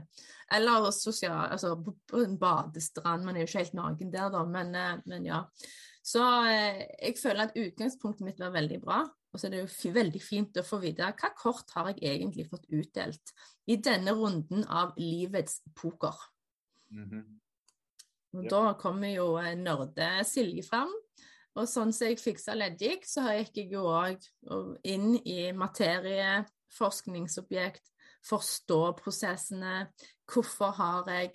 Eller 0.53 0.91
sosial, 0.95 1.49
altså 1.51 1.75
på 1.81 2.23
en 2.23 2.37
badestrand. 2.39 3.25
Man 3.27 3.37
er 3.37 3.45
jo 3.45 3.51
ikke 3.51 3.65
helt 3.65 3.79
naken 3.79 4.13
der, 4.13 4.31
da, 4.35 4.45
men, 4.47 4.75
eh, 4.77 4.97
men 5.09 5.27
ja. 5.27 5.43
Så 6.07 6.23
eh, 6.47 6.85
jeg 7.01 7.17
føler 7.19 7.49
at 7.49 7.57
utgangspunktet 7.59 8.27
mitt 8.27 8.43
var 8.43 8.53
veldig 8.55 8.81
bra. 8.85 9.01
Og 9.33 9.41
så 9.41 9.49
er 9.49 9.57
det 9.57 9.65
jo 9.65 9.93
veldig 9.93 10.21
fint 10.23 10.61
å 10.61 10.65
få 10.65 10.79
vite 10.81 11.09
hva 11.09 11.33
kort 11.37 11.73
har 11.77 11.91
jeg 11.91 12.05
egentlig 12.09 12.47
fått 12.49 12.69
utdelt 12.73 13.35
i 13.69 13.77
denne 13.83 14.15
runden 14.17 14.63
av 14.65 14.95
livets 15.01 15.61
poker. 15.77 16.15
Mm 16.91 17.11
-hmm. 17.11 17.25
Og 18.37 18.45
ja. 18.45 18.51
Da 18.51 18.75
kommer 18.79 19.09
jo 19.09 19.37
eh, 19.39 19.57
nerde 19.57 20.25
Silje 20.25 20.63
fram. 20.63 20.93
Og 21.57 21.69
sånn 21.71 21.93
som 21.95 22.11
jeg 22.11 22.21
fiksa 22.21 22.57
leddgikt, 22.57 23.09
så 23.09 23.25
gikk 23.39 23.63
jeg 23.63 23.71
jo 23.73 23.87
òg 23.89 24.25
inn 24.85 25.15
i 25.25 25.53
materie, 25.57 26.43
forskningsobjekt, 26.77 27.87
forstå 28.27 28.81
prosessene. 28.99 29.87
Hvorfor 30.29 30.75
har 30.77 31.09
jeg 31.15 31.33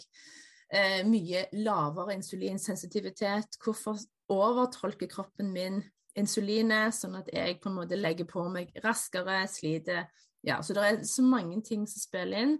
eh, 0.69 1.01
mye 1.07 1.47
lavere 1.57 2.17
insulinsensitivitet? 2.19 3.57
Hvorfor 3.63 3.97
overtolker 4.31 5.09
kroppen 5.09 5.49
min 5.55 5.81
insulinet, 6.19 6.93
sånn 6.95 7.17
at 7.21 7.31
jeg 7.33 7.57
på 7.63 7.71
en 7.71 7.79
måte 7.79 7.97
legger 7.97 8.27
på 8.29 8.45
meg 8.51 8.75
raskere, 8.85 9.45
sliter 9.49 10.05
Ja, 10.41 10.55
så 10.65 10.73
det 10.73 10.83
er 10.83 11.03
så 11.05 11.21
mange 11.21 11.59
ting 11.61 11.83
som 11.85 12.01
spiller 12.01 12.45
inn. 12.45 12.55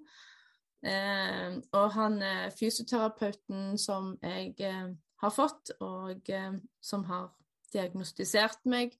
Eh, 0.85 1.55
og 1.77 1.87
han 1.95 2.19
eh, 2.25 2.49
fysioterapeuten 2.53 3.77
som 3.81 4.15
jeg 4.21 4.53
eh, 4.61 4.91
har 5.21 5.33
fått, 5.33 5.73
og 5.81 6.29
eh, 6.29 6.53
som 6.81 7.05
har 7.09 7.31
diagnostisert 7.73 8.65
meg, 8.69 8.95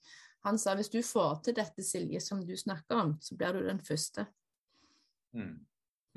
han 0.46 0.58
sa 0.58 0.74
hvis 0.78 0.90
du 0.90 1.02
får 1.06 1.42
til 1.46 1.58
dette, 1.58 1.84
Silje, 1.86 2.22
som 2.24 2.42
du 2.46 2.54
snakker 2.58 2.98
om, 2.98 3.12
så 3.22 3.38
blir 3.38 3.58
du 3.58 3.68
den 3.68 3.82
første. 3.86 4.26
Mm. 5.38 5.60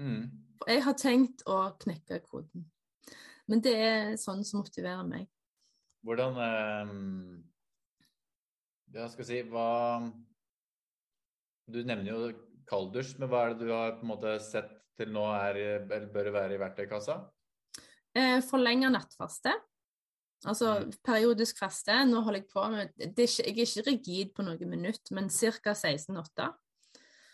Mm. 0.00 0.22
Jeg 0.66 0.84
har 0.86 0.96
tenkt 0.98 1.44
å 1.50 1.58
knekke 1.80 2.22
koden. 2.24 2.64
Men 3.50 3.60
det 3.64 3.74
er 3.76 4.14
sånn 4.20 4.40
som 4.46 4.62
motiverer 4.62 5.04
meg. 5.06 5.28
Hvordan 6.04 6.38
eh, 6.44 6.94
Jeg 8.94 9.12
skal 9.14 9.26
si 9.28 9.38
hva 9.48 9.68
Du 11.72 11.78
nevner 11.80 12.10
jo 12.10 12.32
kalddusj, 12.68 13.14
men 13.20 13.30
hva 13.30 13.44
er 13.44 13.54
det 13.54 13.68
du 13.68 13.72
har 13.72 13.96
på 13.98 14.04
en 14.04 14.12
måte 14.12 14.34
sett 14.44 14.72
til 14.98 15.10
nå 15.12 15.24
er, 15.36 15.58
eller 15.84 16.08
bør 16.12 16.32
være 16.32 16.56
i 16.56 16.60
verktøykassa? 16.60 17.18
Eh, 18.14 18.38
Forlenge 18.46 18.92
nattfaste. 18.94 19.52
Altså 20.44 20.74
mm. 20.80 20.92
periodisk 21.04 21.58
faste. 21.62 21.96
Nå 22.08 22.20
holder 22.24 22.42
jeg 22.42 22.50
på 22.52 22.66
med 22.72 22.92
er 23.00 23.24
ikke, 23.24 23.46
Jeg 23.46 23.54
er 23.54 23.64
ikke 23.64 23.90
rigid 23.90 24.34
på 24.36 24.46
noen 24.46 24.70
minutt, 24.70 25.10
men 25.16 25.30
ca. 25.30 25.72
16-8. 25.72 26.50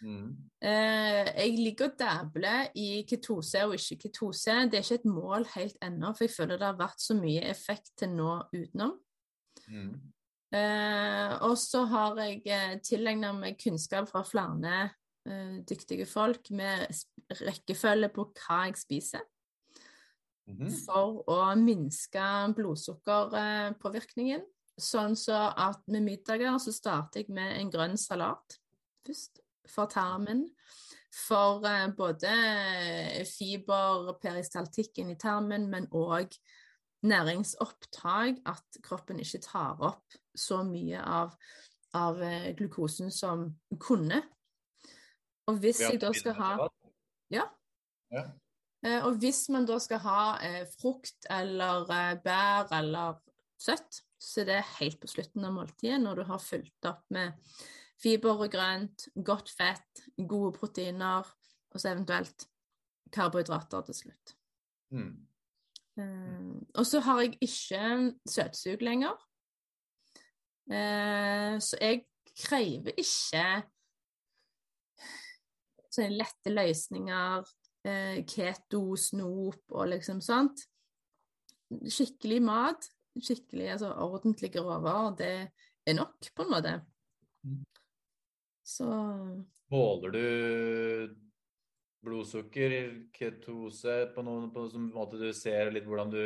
Mm. 0.00 0.28
Eh, 0.64 1.26
jeg 1.36 1.58
ligger 1.58 1.90
og 1.90 1.98
dabler 2.00 2.70
i 2.74 3.02
ketose 3.08 3.66
og 3.66 3.74
ikke 3.76 4.06
ketose. 4.06 4.54
Det 4.70 4.78
er 4.78 4.86
ikke 4.86 5.00
et 5.02 5.10
mål 5.10 5.46
helt 5.54 5.76
ennå, 5.84 6.14
for 6.14 6.24
jeg 6.24 6.36
føler 6.36 6.56
det 6.60 6.70
har 6.70 6.80
vært 6.80 7.02
så 7.02 7.16
mye 7.18 7.42
effekt 7.50 7.92
til 8.00 8.14
nå 8.14 8.38
utenom. 8.54 8.96
Mm. 9.68 9.92
Eh, 10.56 11.34
og 11.46 11.54
så 11.62 11.84
har 11.86 12.16
jeg 12.24 12.40
eh, 12.50 12.78
tilegna 12.82 13.30
meg 13.36 13.58
kunnskap 13.60 14.08
fra 14.10 14.24
flere 14.26 14.88
eh, 15.28 15.60
dyktige 15.68 16.08
folk 16.10 16.50
med 16.50 16.88
rekkefølge 17.44 18.10
på 18.14 18.26
hva 18.40 18.64
jeg 18.66 18.80
spiser. 18.80 19.28
Mhm. 20.50 20.70
for 20.86 21.24
å 21.30 21.54
minske 21.56 22.54
blodsukkerpåvirkningen. 22.56 24.42
Sånn 24.80 25.16
så 25.16 25.52
at 25.56 25.82
med 25.88 26.02
middager 26.06 26.56
så 26.58 26.72
starter 26.72 27.20
jeg 27.20 27.28
med 27.34 27.58
en 27.58 27.70
grønn 27.70 27.96
salat 28.00 28.58
først, 29.06 29.40
for 29.68 29.86
tarmen. 29.86 30.48
For 31.10 31.64
eh, 31.66 31.88
både 31.96 32.32
fiber, 33.26 34.14
peristaltikken 34.22 35.10
i 35.10 35.18
tarmen, 35.18 35.68
men 35.70 35.88
òg 35.92 36.32
næringsopptak. 37.02 38.40
At 38.46 38.80
kroppen 38.82 39.20
ikke 39.20 39.42
tar 39.42 39.80
opp 39.80 40.18
så 40.36 40.62
mye 40.64 41.00
av, 41.02 41.34
av 41.94 42.22
eh, 42.22 42.52
glukosen 42.56 43.10
som 43.10 43.50
kunne. 43.78 44.22
Og 45.50 45.58
hvis 45.58 45.80
jeg 45.82 46.00
da 46.00 46.12
skal 46.14 46.38
ha 46.38 46.68
Ja. 47.30 47.44
ja. 48.10 48.24
Eh, 48.86 49.00
og 49.04 49.18
hvis 49.20 49.44
man 49.52 49.66
da 49.68 49.76
skal 49.82 50.00
ha 50.04 50.20
eh, 50.44 50.62
frukt 50.80 51.28
eller 51.30 51.90
eh, 51.92 52.14
bær 52.24 52.70
eller 52.78 53.20
søtt, 53.60 54.02
så 54.20 54.44
det 54.44 54.58
er 54.58 54.74
helt 54.78 55.00
på 55.00 55.08
slutten 55.08 55.44
av 55.48 55.54
måltidet, 55.56 56.00
når 56.00 56.20
du 56.20 56.24
har 56.28 56.42
fulgt 56.44 56.88
opp 56.88 57.04
med 57.12 57.36
fiber 58.00 58.44
og 58.44 58.52
grønt, 58.52 59.08
godt 59.16 59.52
fett, 59.52 60.04
gode 60.16 60.54
proteiner, 60.56 61.28
og 61.70 61.80
så 61.80 61.92
eventuelt 61.92 62.46
karbohydrater 63.12 63.84
til 63.88 63.98
slutt. 64.02 64.34
Mm. 64.94 65.12
Eh, 66.00 66.54
og 66.74 66.86
så 66.86 67.02
har 67.04 67.24
jeg 67.24 67.36
ikke 67.44 67.82
søtsug 68.28 68.84
lenger. 68.84 69.16
Eh, 70.70 71.56
så 71.60 71.80
jeg 71.80 72.04
krever 72.40 72.96
ikke 73.00 73.44
sånne 75.90 76.20
lette 76.20 76.52
løsninger 76.52 77.48
keto, 78.28 78.82
snop 79.00 79.72
og 79.72 79.90
liksom 79.92 80.20
sånt. 80.24 80.66
Skikkelig 81.70 82.40
mat, 82.44 82.88
skikkelig 83.16 83.70
altså 83.76 83.94
ordentlige 84.04 84.62
råvarer, 84.62 85.16
det 85.18 85.32
er 85.88 85.96
nok, 85.96 86.30
på 86.34 86.44
en 86.44 86.52
måte. 86.52 86.74
Mm. 87.46 87.64
Så 88.66 88.90
Måler 89.70 90.14
du 90.14 91.16
blodsukker, 92.04 92.72
ketose, 93.14 93.96
på 94.14 94.24
noen, 94.24 94.48
på 94.54 94.64
noen 94.66 94.88
måte 94.94 95.20
du 95.20 95.28
ser 95.36 95.70
litt 95.74 95.86
hvordan 95.88 96.12
du, 96.12 96.22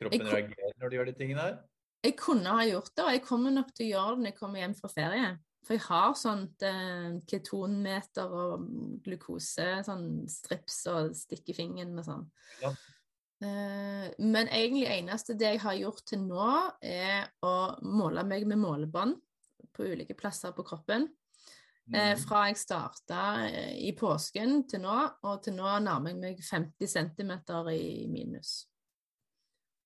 kroppen 0.00 0.26
reagerer 0.26 0.74
når 0.80 0.90
du 0.90 0.96
gjør 0.98 1.08
de 1.08 1.14
tingene 1.18 1.46
her? 1.46 1.60
Jeg 2.02 2.16
kunne 2.18 2.56
ha 2.56 2.64
gjort 2.66 2.90
det, 2.90 3.04
og 3.04 3.14
jeg 3.14 3.24
kommer 3.24 3.54
nok 3.54 3.70
til 3.76 3.86
å 3.86 3.90
gjøre 3.92 4.14
det 4.16 4.22
når 4.22 4.32
jeg 4.32 4.38
kommer 4.40 4.62
hjem 4.62 4.76
fra 4.78 4.90
ferie. 4.90 5.28
For 5.62 5.76
jeg 5.76 5.84
har 5.86 6.14
sånt 6.18 6.62
eh, 6.66 7.20
ketonmeter 7.30 8.32
og 8.34 8.64
glukose, 9.04 9.68
sånn 9.86 10.24
strips 10.30 10.80
og 10.90 11.12
stikk 11.14 11.52
i 11.52 11.54
fingeren 11.54 11.98
og 12.02 12.06
sånn. 12.08 12.24
Ja. 12.62 12.72
Eh, 13.42 14.08
men 14.18 14.50
egentlig 14.50 14.88
eneste 14.90 15.34
det 15.38 15.52
jeg 15.54 15.62
har 15.62 15.78
gjort 15.78 16.04
til 16.06 16.24
nå, 16.26 16.48
er 16.82 17.28
å 17.46 17.54
måle 17.82 18.24
meg 18.26 18.46
med 18.50 18.58
målebånd 18.62 19.18
på 19.72 19.86
ulike 19.86 20.14
plasser 20.18 20.54
på 20.56 20.64
kroppen. 20.66 21.08
Eh, 21.92 22.14
Mhm. 22.14 22.18
fra 22.22 22.46
jeg 22.46 22.56
starta 22.56 23.22
i 23.74 23.90
påsken 23.98 24.68
til 24.68 24.80
nå, 24.80 24.98
og 25.22 25.42
til 25.42 25.54
nå 25.54 25.78
nærmer 25.82 26.10
jeg 26.10 26.20
meg 26.20 26.42
50 26.42 26.86
cm 26.86 27.32
i 27.74 28.06
minus. 28.08 28.66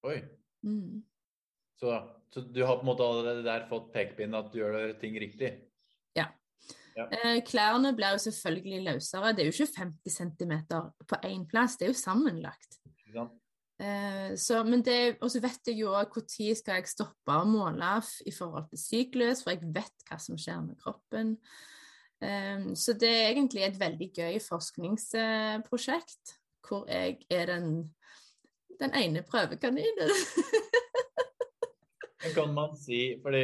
Oi. 0.04 0.22
Mm. 0.62 1.02
Så, 1.76 1.92
så 2.32 2.40
du 2.40 2.62
har 2.64 2.78
på 2.78 2.86
en 2.86 2.90
måte 2.90 3.04
allerede 3.06 3.44
der 3.44 3.68
fått 3.70 3.92
pekepinn 3.94 4.36
at 4.36 4.52
du 4.52 4.60
gjør 4.62 4.94
ting 5.00 5.18
riktig? 5.20 5.54
ja 6.16 6.30
klærne 7.44 7.92
blir 7.96 8.14
jo 8.16 8.22
selvfølgelig 8.24 8.84
løsere. 8.86 9.32
Det 9.36 9.44
er 9.44 9.50
jo 9.50 9.56
ikke 9.56 9.82
50 9.82 10.14
cm 10.16 10.54
på 11.08 11.18
én 11.28 11.44
plass, 11.48 11.76
det 11.76 11.88
er 11.88 11.92
jo 11.92 11.98
sammenlagt. 11.98 12.78
Ja. 13.14 13.26
Eh, 13.76 14.36
så, 14.36 14.62
men 14.64 14.84
det, 14.84 15.18
og 15.20 15.30
så 15.30 15.40
vet 15.44 15.68
jeg 15.68 15.82
jo 15.82 15.92
òg 15.92 16.14
når 16.16 16.56
skal 16.56 16.80
jeg 16.80 16.88
stoppe 16.88 17.36
å 17.36 17.44
måle 17.48 17.98
i 18.24 18.32
forhold 18.32 18.70
til 18.70 18.80
syklus, 18.80 19.42
for 19.44 19.52
jeg 19.52 19.74
vet 19.74 20.06
hva 20.08 20.18
som 20.22 20.38
skjer 20.40 20.62
med 20.64 20.80
kroppen. 20.80 21.36
Eh, 22.24 22.72
så 22.74 22.96
det 22.96 23.12
er 23.12 23.30
egentlig 23.34 23.66
et 23.66 23.80
veldig 23.80 24.10
gøy 24.16 24.40
forskningsprosjekt, 24.40 26.36
hvor 26.66 26.88
jeg 26.88 27.20
er 27.30 27.52
den, 27.52 27.94
den 28.80 28.96
ene 28.96 29.22
prøvekaninen. 29.28 30.16
Kan 32.34 32.54
man 32.56 32.76
si 32.80 33.18
Fordi 33.22 33.42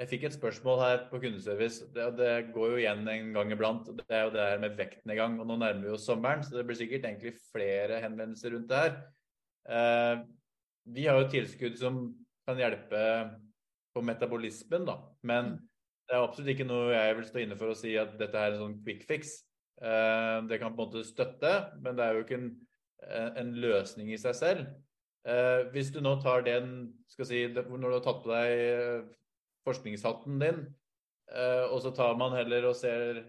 jeg 0.00 0.08
fikk 0.08 0.24
et 0.26 0.34
spørsmål 0.34 0.78
her 0.80 1.02
på 1.10 1.20
kundeservice. 1.20 1.84
Det, 1.94 2.06
det 2.18 2.30
går 2.54 2.72
jo 2.72 2.78
igjen 2.80 3.04
en 3.12 3.28
gang 3.36 3.52
iblant. 3.54 3.86
Det 3.98 4.16
er 4.16 4.24
jo 4.24 4.32
det 4.34 4.46
her 4.48 4.62
med 4.62 4.78
vektnedgang. 4.78 5.36
Og 5.38 5.46
nå 5.46 5.58
nærmer 5.60 5.84
vi 5.84 5.92
oss 5.94 6.06
sommeren, 6.08 6.42
så 6.42 6.56
det 6.56 6.64
blir 6.66 6.78
sikkert 6.78 7.04
egentlig 7.06 7.34
flere 7.52 8.00
henvendelser 8.02 8.56
rundt 8.56 8.72
det 8.72 8.80
her. 8.80 8.96
Eh, 9.76 10.24
vi 10.96 11.06
har 11.06 11.20
jo 11.20 11.28
tilskudd 11.30 11.76
som 11.78 12.00
kan 12.48 12.58
hjelpe 12.58 13.02
på 13.92 14.02
metabolismen, 14.02 14.88
da. 14.88 14.96
Men 15.22 15.54
det 16.08 16.16
er 16.16 16.24
absolutt 16.24 16.54
ikke 16.56 16.66
noe 16.66 16.90
jeg 16.96 17.18
vil 17.20 17.28
stå 17.28 17.42
inne 17.44 17.58
for 17.60 17.70
å 17.70 17.78
si 17.78 17.94
at 18.00 18.16
dette 18.18 18.40
er 18.40 18.56
en 18.56 18.62
sånn 18.64 18.78
quick 18.82 19.04
fix. 19.06 19.36
Eh, 19.82 20.38
det 20.48 20.58
kan 20.58 20.74
på 20.74 20.82
en 20.82 20.88
måte 20.88 21.04
støtte, 21.06 21.52
men 21.84 22.00
det 22.00 22.08
er 22.08 22.16
jo 22.16 22.24
ikke 22.24 22.40
en, 22.40 22.50
eh, 23.06 23.30
en 23.44 23.54
løsning 23.60 24.10
i 24.10 24.18
seg 24.20 24.34
selv. 24.40 24.66
Eh, 25.22 25.68
hvis 25.70 25.92
du 25.94 26.00
nå 26.02 26.16
tar 26.22 26.42
den, 26.46 26.72
si, 27.12 27.44
når 27.54 27.78
du 27.78 27.92
har 27.94 28.02
tatt 28.02 28.22
på 28.24 28.32
deg 28.32 28.62
eh, 28.66 29.04
forskningshatten 29.68 30.40
din, 30.42 30.62
eh, 31.30 31.64
og 31.68 31.78
så 31.84 31.92
tar 31.94 32.18
man 32.18 32.34
heller 32.34 32.66
og 32.70 32.74
ser 32.78 33.22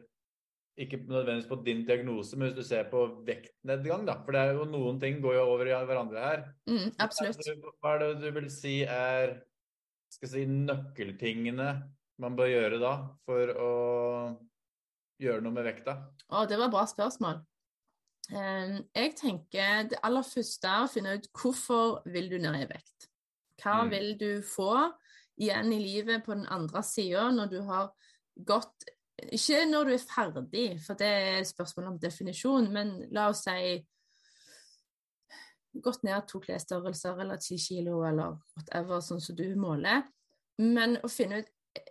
ikke 0.82 1.04
nødvendigvis 1.06 1.50
på 1.52 1.60
din 1.62 1.84
diagnose, 1.86 2.34
men 2.34 2.50
hvis 2.50 2.58
du 2.58 2.66
ser 2.66 2.88
på 2.90 3.04
vektnedgang, 3.28 4.08
da. 4.10 4.16
For 4.26 4.34
det 4.34 4.42
er 4.42 4.56
jo 4.58 4.66
noen 4.66 4.98
ting 5.02 5.20
går 5.22 5.36
jo 5.38 5.44
over 5.52 5.70
i 5.70 5.76
hverandre 5.86 6.24
her. 6.24 6.46
Mm, 6.66 6.96
absolutt. 7.04 7.38
Hva 7.78 7.94
er 7.94 8.00
det- 8.02 8.22
du 8.24 8.32
vil 8.40 8.50
si 8.50 8.82
er 8.84 9.44
skal 10.10 10.30
si, 10.30 10.46
nøkkeltingene 10.46 11.70
man 12.22 12.36
bør 12.38 12.50
gjøre 12.50 12.80
da 12.82 12.94
for 13.26 13.54
å 13.54 13.72
gjøre 15.22 15.42
noe 15.42 15.54
med 15.54 15.66
vekta? 15.66 15.96
Å, 16.30 16.48
det 16.50 16.58
var 16.58 16.70
bra 16.74 16.86
spørsmål. 16.90 17.44
Eh, 18.32 18.80
Jeg 18.96 19.16
tenker 19.16 19.90
det 19.90 20.00
aller 20.04 20.24
første 20.24 20.68
er 20.68 20.86
å 20.86 20.92
finne 20.92 21.18
ut 21.18 21.28
hvorfor 21.34 22.02
vil 22.06 22.30
du 22.30 22.38
ned 22.38 22.62
i 22.62 22.68
vekt. 22.70 23.10
Hva 23.62 23.84
Mm. 23.84 23.90
vil 23.90 24.18
du 24.20 24.42
få 24.42 24.94
igjen 25.40 25.74
i 25.74 25.80
livet 25.80 26.24
på 26.24 26.34
den 26.34 26.46
andre 26.48 26.84
sida 26.84 27.32
når 27.32 27.50
du 27.50 27.62
har 27.62 27.94
gått 28.46 28.90
Ikke 29.32 29.66
når 29.70 29.84
du 29.86 29.94
er 29.94 29.98
ferdig, 29.98 30.82
for 30.82 30.96
det 30.96 31.08
er 31.08 31.44
spørsmål 31.44 31.88
om 31.88 32.00
definisjon, 32.00 32.72
men 32.74 33.08
la 33.12 33.28
oss 33.30 33.44
si 33.44 33.86
gått 35.80 36.04
ned 36.04 36.28
to 36.28 36.40
klesstørrelser 36.40 37.22
eller 37.22 37.38
ti 37.38 37.58
kilo 37.58 38.04
eller 38.04 38.38
whatever, 38.56 39.00
sånn 39.02 39.22
som 39.22 39.36
du 39.36 39.56
måler. 39.56 40.04
Men 40.58 40.98
å 41.04 41.10
finne 41.10 41.40
ut 41.40 41.48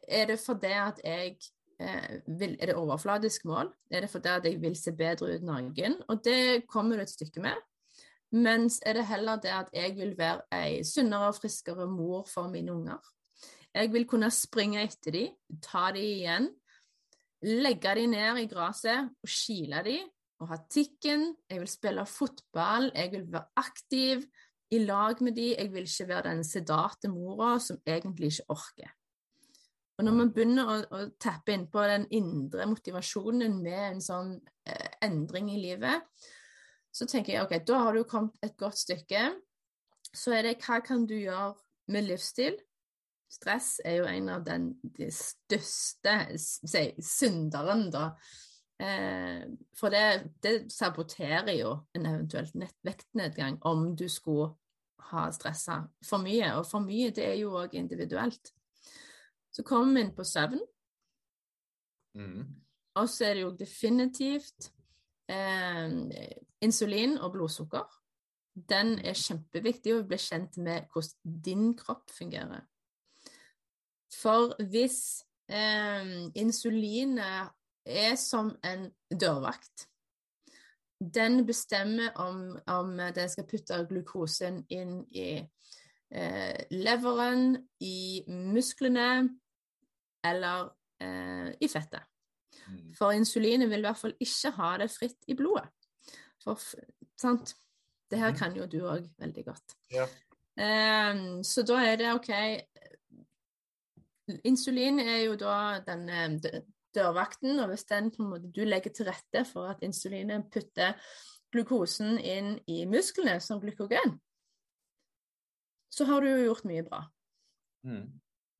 Er 0.08 0.26
det 0.26 0.38
fordi 0.38 0.72
at 0.72 1.00
jeg 1.04 1.38
eh, 1.82 2.20
vil, 2.26 2.56
Er 2.60 2.70
det 2.70 2.78
overfladisk 2.78 3.44
mål? 3.44 3.72
Er 3.90 4.00
det 4.00 4.10
fordi 4.10 4.28
at 4.28 4.44
jeg 4.46 4.60
vil 4.62 4.76
se 4.78 4.92
bedre 4.92 5.34
ut 5.34 5.42
naken? 5.42 5.98
Og 6.08 6.24
det 6.24 6.66
kommer 6.68 6.96
du 6.96 7.02
et 7.02 7.10
stykke 7.10 7.42
med. 7.42 7.58
Mens 8.32 8.80
er 8.86 8.96
det 8.96 9.06
heller 9.06 9.36
det 9.36 9.52
at 9.52 9.68
jeg 9.76 9.96
vil 9.96 10.14
være 10.18 10.40
ei 10.56 10.80
sunnere 10.88 11.28
og 11.28 11.36
friskere 11.36 11.86
mor 11.86 12.24
for 12.30 12.48
mine 12.48 12.72
unger. 12.72 13.00
Jeg 13.74 13.92
vil 13.92 14.06
kunne 14.08 14.30
springe 14.30 14.82
etter 14.84 15.12
dem, 15.12 15.34
ta 15.64 15.90
dem 15.92 16.04
igjen, 16.04 16.48
legge 17.42 17.94
dem 17.98 18.12
ned 18.12 18.40
i 18.42 18.48
gresset 18.48 19.10
og 19.10 19.28
kile 19.28 19.82
dem 19.84 20.08
og 20.42 20.48
ha 20.48 20.58
tikken. 20.70 21.28
Jeg 21.50 21.60
vil 21.60 21.70
spille 21.70 22.06
fotball, 22.06 22.90
jeg 22.94 23.12
vil 23.12 23.28
være 23.32 23.44
aktiv 23.56 24.24
i 24.72 24.80
lag 24.84 25.22
med 25.22 25.36
dem. 25.36 25.54
Jeg 25.58 25.72
vil 25.72 25.88
ikke 25.88 26.08
være 26.08 26.28
den 26.30 26.44
sedate 26.44 27.08
mora 27.12 27.58
som 27.60 27.80
egentlig 27.86 28.32
ikke 28.32 28.50
orker. 28.56 28.92
Og 30.02 30.06
når 30.08 30.14
man 30.18 30.30
begynner 30.34 30.66
å, 30.66 30.76
å 30.82 31.00
tappe 31.22 31.52
inn 31.54 31.68
på 31.70 31.82
den 31.86 32.08
indre 32.10 32.64
motivasjonen 32.66 33.52
med 33.62 33.82
en 33.84 34.00
sånn 34.02 34.32
eh, 34.66 34.88
endring 35.06 35.52
i 35.54 35.60
livet, 35.62 36.08
så 36.90 37.06
tenker 37.06 37.36
jeg 37.36 37.44
ok, 37.44 37.52
da 37.62 37.76
har 37.84 37.94
du 37.94 38.02
kommet 38.10 38.34
et 38.42 38.56
godt 38.58 38.80
stykke. 38.80 39.20
Så 40.10 40.32
er 40.34 40.48
det 40.48 40.56
hva 40.64 40.80
kan 40.82 41.04
du 41.06 41.14
gjøre 41.14 41.52
med 41.94 42.08
livsstil? 42.08 42.56
Stress 43.30 43.76
er 43.86 44.00
jo 44.00 44.08
en 44.10 44.32
av 44.34 44.42
den, 44.42 44.64
de 44.82 45.06
største 45.14 46.16
si, 46.34 46.82
synderen, 46.98 47.84
da. 47.94 48.08
Eh, 48.82 49.44
for 49.78 49.94
det, 49.94 50.32
det 50.42 50.56
saboterer 50.74 51.52
jo 51.60 51.76
en 51.94 52.08
eventuell 52.10 52.50
vektnedgang 52.82 53.60
om 53.70 53.92
du 53.94 54.08
skulle 54.10 54.50
ha 55.12 55.28
stressa 55.30 55.78
for 56.02 56.26
mye. 56.26 56.50
Og 56.58 56.66
for 56.66 56.82
mye, 56.82 57.14
det 57.14 57.28
er 57.28 57.38
jo 57.44 57.54
òg 57.62 57.78
individuelt. 57.78 58.50
Så 59.52 59.64
kommer 59.66 59.94
vi 59.94 60.06
inn 60.06 60.14
på 60.16 60.24
søvn. 60.24 60.60
Mm. 62.16 62.44
Og 62.94 63.08
så 63.08 63.24
er 63.28 63.34
det 63.34 63.42
jo 63.44 63.56
definitivt 63.56 64.72
eh, 65.32 65.92
insulin 66.64 67.18
og 67.18 67.32
blodsukker. 67.32 67.86
Den 68.52 68.98
er 69.00 69.16
kjempeviktig 69.16 69.94
å 69.96 70.04
bli 70.04 70.18
kjent 70.20 70.58
med 70.60 70.88
hvordan 70.92 71.40
din 71.44 71.70
kropp 71.76 72.12
fungerer. 72.12 72.66
For 74.12 74.52
hvis 74.68 75.22
eh, 75.48 76.28
insulinet 76.36 77.52
er 77.88 78.14
som 78.20 78.52
en 78.62 78.84
dørvakt 79.10 79.88
Den 81.02 81.46
bestemmer 81.46 82.12
om, 82.22 82.58
om 82.70 82.92
den 83.14 83.28
skal 83.28 83.46
putte 83.50 83.80
glukosen 83.88 84.60
inn 84.70 85.00
i 85.10 85.40
eh, 86.14 86.60
leveren, 86.70 87.56
i 87.80 88.22
musklene 88.28 89.24
eller 90.24 90.70
eh, 91.00 91.52
i 91.60 91.68
fettet. 91.68 92.02
Mm. 92.68 92.92
For 92.94 93.12
insulinet 93.16 93.70
vil 93.70 93.78
i 93.82 93.86
hvert 93.88 93.98
fall 93.98 94.14
ikke 94.20 94.50
ha 94.58 94.76
det 94.78 94.90
fritt 94.90 95.24
i 95.28 95.34
blodet. 95.34 95.68
For, 96.44 96.58
sant? 97.18 97.54
Det 98.10 98.18
her 98.20 98.30
Mhm. 98.32 98.38
kan 98.38 98.56
jo 98.56 98.66
du 98.66 98.80
òg 98.84 99.06
veldig 99.18 99.44
godt. 99.44 99.74
Ja. 99.90 100.06
Ehm, 100.58 101.42
så 101.44 101.62
da 101.64 101.78
er 101.80 101.96
det 101.96 102.10
OK 102.14 102.28
Insulin 104.44 104.98
er 105.00 105.24
jo 105.24 105.34
da 105.36 105.80
den 105.86 106.08
eh, 106.08 106.60
dørvakten, 106.94 107.58
og 107.60 107.68
hvis 107.72 107.84
den 107.88 108.10
på 108.10 108.22
en 108.22 108.28
måte 108.30 108.50
du 108.52 108.62
legger 108.64 108.92
til 108.94 109.06
rette 109.08 109.44
for 109.48 109.66
at 109.72 109.82
insulinet 109.82 110.50
putter 110.52 110.94
glukosen 111.52 112.18
inn 112.18 112.58
i 112.70 112.84
musklene 112.88 113.40
som 113.40 113.60
glykogen, 113.60 114.18
så 115.92 116.04
har 116.08 116.20
du 116.24 116.28
jo 116.30 116.44
gjort 116.52 116.64
mye 116.68 116.84
bra 116.88 117.02
Mm. 117.84 118.12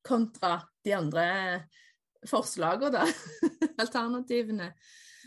Kontra 0.05 0.61
de 0.85 0.93
andre 0.97 1.25
forslagene, 2.29 2.91
da. 2.93 3.05
Alternativene. 3.83 4.71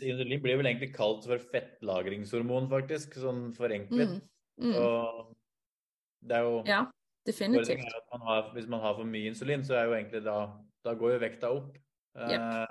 Insulin 0.01 0.41
blir 0.43 0.59
vel 0.59 0.69
egentlig 0.69 0.91
kalt 0.95 1.25
for 1.25 1.41
fettlagringshormon, 1.53 2.67
faktisk, 2.69 3.17
sånn 3.21 3.47
forenklet. 3.57 4.19
Mm. 4.61 4.71
Mm. 4.71 4.75
Og 4.81 5.35
det 6.27 6.37
er 6.39 6.45
jo 6.45 6.55
Ja, 6.69 6.79
definitivt. 7.25 7.81
er 7.81 7.97
at 7.99 8.07
man 8.13 8.25
har, 8.29 8.51
hvis 8.53 8.67
man 8.69 8.81
har 8.81 8.95
for 8.97 9.05
mye 9.09 9.29
insulin, 9.31 9.65
så 9.65 9.77
er 9.77 9.85
jo 9.89 9.97
egentlig 9.99 10.23
da 10.25 10.37
Da 10.85 10.93
går 10.95 11.15
jo 11.15 11.19
vekta 11.19 11.49
opp. 11.51 11.77
Eh, 12.15 12.65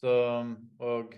så 0.00 0.12
Og 0.80 1.14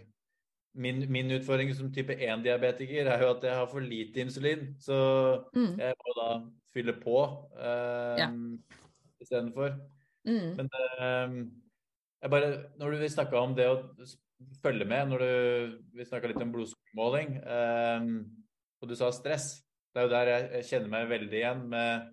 min, 0.75 1.05
min 1.13 1.31
utfordring 1.39 1.73
som 1.77 1.91
type 1.93 2.13
1-diabetiker 2.17 3.07
er 3.09 3.23
jo 3.23 3.31
at 3.35 3.43
jeg 3.45 3.55
har 3.55 3.67
for 3.71 3.81
lite 3.81 4.21
insulin. 4.21 4.75
Så 4.81 5.45
Mm. 5.55 5.79
jeg 5.79 5.95
må 6.03 6.15
da 6.19 6.29
fylle 6.75 6.93
på 7.01 7.17
Um. 7.57 8.52
Istedenfor. 9.33 9.75
Mm. 10.29 10.53
Men 10.61 10.69
eh, 10.79 11.37
jeg 12.23 12.31
bare, 12.31 12.53
når 12.79 12.95
du 12.95 13.09
snakka 13.11 13.41
om 13.41 13.57
det 13.57 13.69
å 13.71 13.81
følge 14.63 14.87
med, 14.89 15.11
når 15.11 15.25
du, 15.25 15.77
vi 15.97 16.07
snakka 16.07 16.31
litt 16.31 16.43
om 16.43 16.53
blodsukkermåling, 16.55 17.37
eh, 17.43 18.11
og 18.83 18.91
du 18.91 18.99
sa 18.99 19.11
stress, 19.15 19.55
det 19.93 20.01
er 20.01 20.07
jo 20.07 20.13
der 20.13 20.33
jeg 20.33 20.69
kjenner 20.71 20.93
meg 20.93 21.09
veldig 21.11 21.37
igjen 21.37 21.65
med 21.69 22.13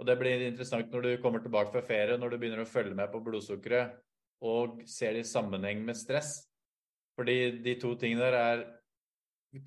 Og 0.00 0.06
det 0.08 0.16
blir 0.18 0.42
interessant 0.46 0.88
når 0.90 1.02
du 1.04 1.10
kommer 1.20 1.42
tilbake 1.44 1.74
fra 1.74 1.82
ferie, 1.84 2.16
når 2.16 2.32
du 2.32 2.36
begynner 2.40 2.62
å 2.64 2.68
følge 2.68 2.96
med 2.96 3.10
på 3.12 3.20
blodsukkeret 3.20 3.98
og 4.48 4.78
ser 4.88 5.12
det 5.12 5.26
i 5.26 5.28
sammenheng 5.28 5.82
med 5.84 5.98
stress. 5.98 6.30
Fordi 7.18 7.60
de 7.60 7.74
to 7.76 7.90
tingene 8.00 8.24
der 8.24 8.36
er 8.38 8.62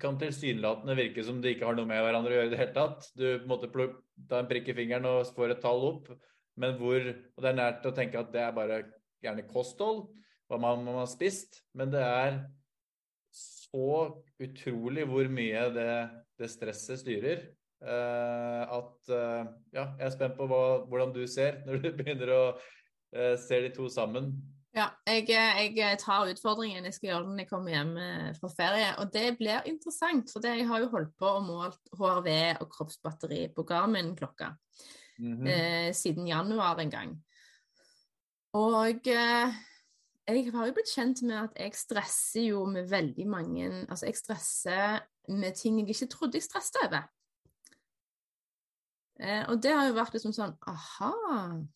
kan 0.00 0.16
tilsynelatende 0.18 0.96
virke 0.96 1.22
som 1.22 1.38
de 1.42 1.52
ikke 1.52 1.68
har 1.68 1.76
noe 1.76 1.86
med 1.86 2.00
hverandre 2.02 2.32
å 2.32 2.36
gjøre 2.38 2.48
i 2.48 2.52
det 2.54 2.60
hele 2.60 2.74
tatt. 2.74 3.06
Du 3.14 3.24
på 3.26 3.44
en 3.44 3.50
måte 3.50 3.70
tar 3.70 4.40
en 4.40 4.48
prikk 4.50 4.72
i 4.72 4.76
fingeren 4.78 5.06
og 5.10 5.30
får 5.36 5.54
et 5.54 5.62
tall 5.62 5.84
opp, 5.86 6.08
men 6.60 6.76
hvor 6.78 7.00
Og 7.00 7.42
det 7.42 7.50
er 7.50 7.58
nært 7.58 7.86
å 7.86 7.94
tenke 7.94 8.20
at 8.20 8.30
det 8.34 8.42
er 8.44 8.54
bare 8.54 8.82
gjerne 9.24 9.46
kosthold. 9.48 10.06
Hva 10.50 10.60
man, 10.60 10.84
man 10.84 11.00
har 11.00 11.10
spist, 11.10 11.62
men 11.74 11.92
det 11.92 12.02
er 12.04 12.42
så 13.34 14.22
utrolig 14.42 15.06
hvor 15.08 15.28
mye 15.32 15.68
det, 15.74 15.92
det 16.38 16.50
stresset 16.52 17.00
styrer. 17.02 17.46
Uh, 17.84 18.62
at 18.78 19.10
uh, 19.12 19.44
Ja, 19.74 19.90
jeg 19.98 20.06
er 20.06 20.12
spent 20.14 20.36
på 20.38 20.46
hva, 20.48 20.84
hvordan 20.88 21.10
du 21.12 21.24
ser 21.28 21.58
når 21.66 21.82
du 21.82 21.88
begynner 21.98 22.30
å 22.32 22.42
uh, 22.54 23.34
se 23.40 23.60
de 23.64 23.72
to 23.74 23.88
sammen. 23.92 24.30
Ja, 24.74 24.88
jeg, 25.06 25.28
jeg, 25.30 25.98
tar 26.02 26.30
utfordringen. 26.30 26.86
Jeg 26.88 26.96
skal 26.96 27.10
gjøre 27.10 27.26
den 27.28 27.36
når 27.36 27.44
jeg 27.44 27.50
kommer 27.52 27.70
hjem 27.70 27.92
fra 28.40 28.48
ferie. 28.50 28.88
Og 28.98 29.12
det 29.14 29.36
blir 29.38 29.68
interessant, 29.70 30.32
for 30.34 30.42
jeg 30.42 30.66
har 30.66 30.82
jo 30.82 30.88
holdt 30.90 31.12
på 31.20 31.28
og 31.30 31.44
målt 31.46 31.92
HRV 31.94 32.30
og 32.58 32.66
kroppsbatteri 32.72 33.44
på 33.54 33.62
Garmin-klokka 33.68 34.50
mm 35.18 35.46
-hmm. 35.46 35.92
siden 35.92 36.26
januar 36.28 36.78
en 36.78 36.90
gang. 36.90 37.24
Og 38.52 39.06
jeg 40.26 40.52
har 40.52 40.66
jo 40.66 40.72
blitt 40.72 40.94
kjent 40.94 41.22
med 41.22 41.36
at 41.36 41.58
jeg 41.58 41.74
stresser 41.74 42.46
jo 42.48 42.64
med 42.64 42.88
veldig 42.88 43.26
mange 43.26 43.86
Altså, 43.88 44.06
jeg 44.06 44.16
stresser 44.16 45.00
med 45.28 45.54
ting 45.54 45.78
jeg 45.78 45.88
ikke 45.88 46.06
trodde 46.06 46.36
jeg 46.36 46.42
stresset 46.42 46.76
over. 46.86 47.02
Eh, 49.20 49.44
og 49.48 49.62
det 49.62 49.72
har 49.72 49.86
jo 49.86 49.94
vært 49.94 50.12
liksom 50.12 50.32
sånn 50.32 50.56
Aha, 50.66 51.12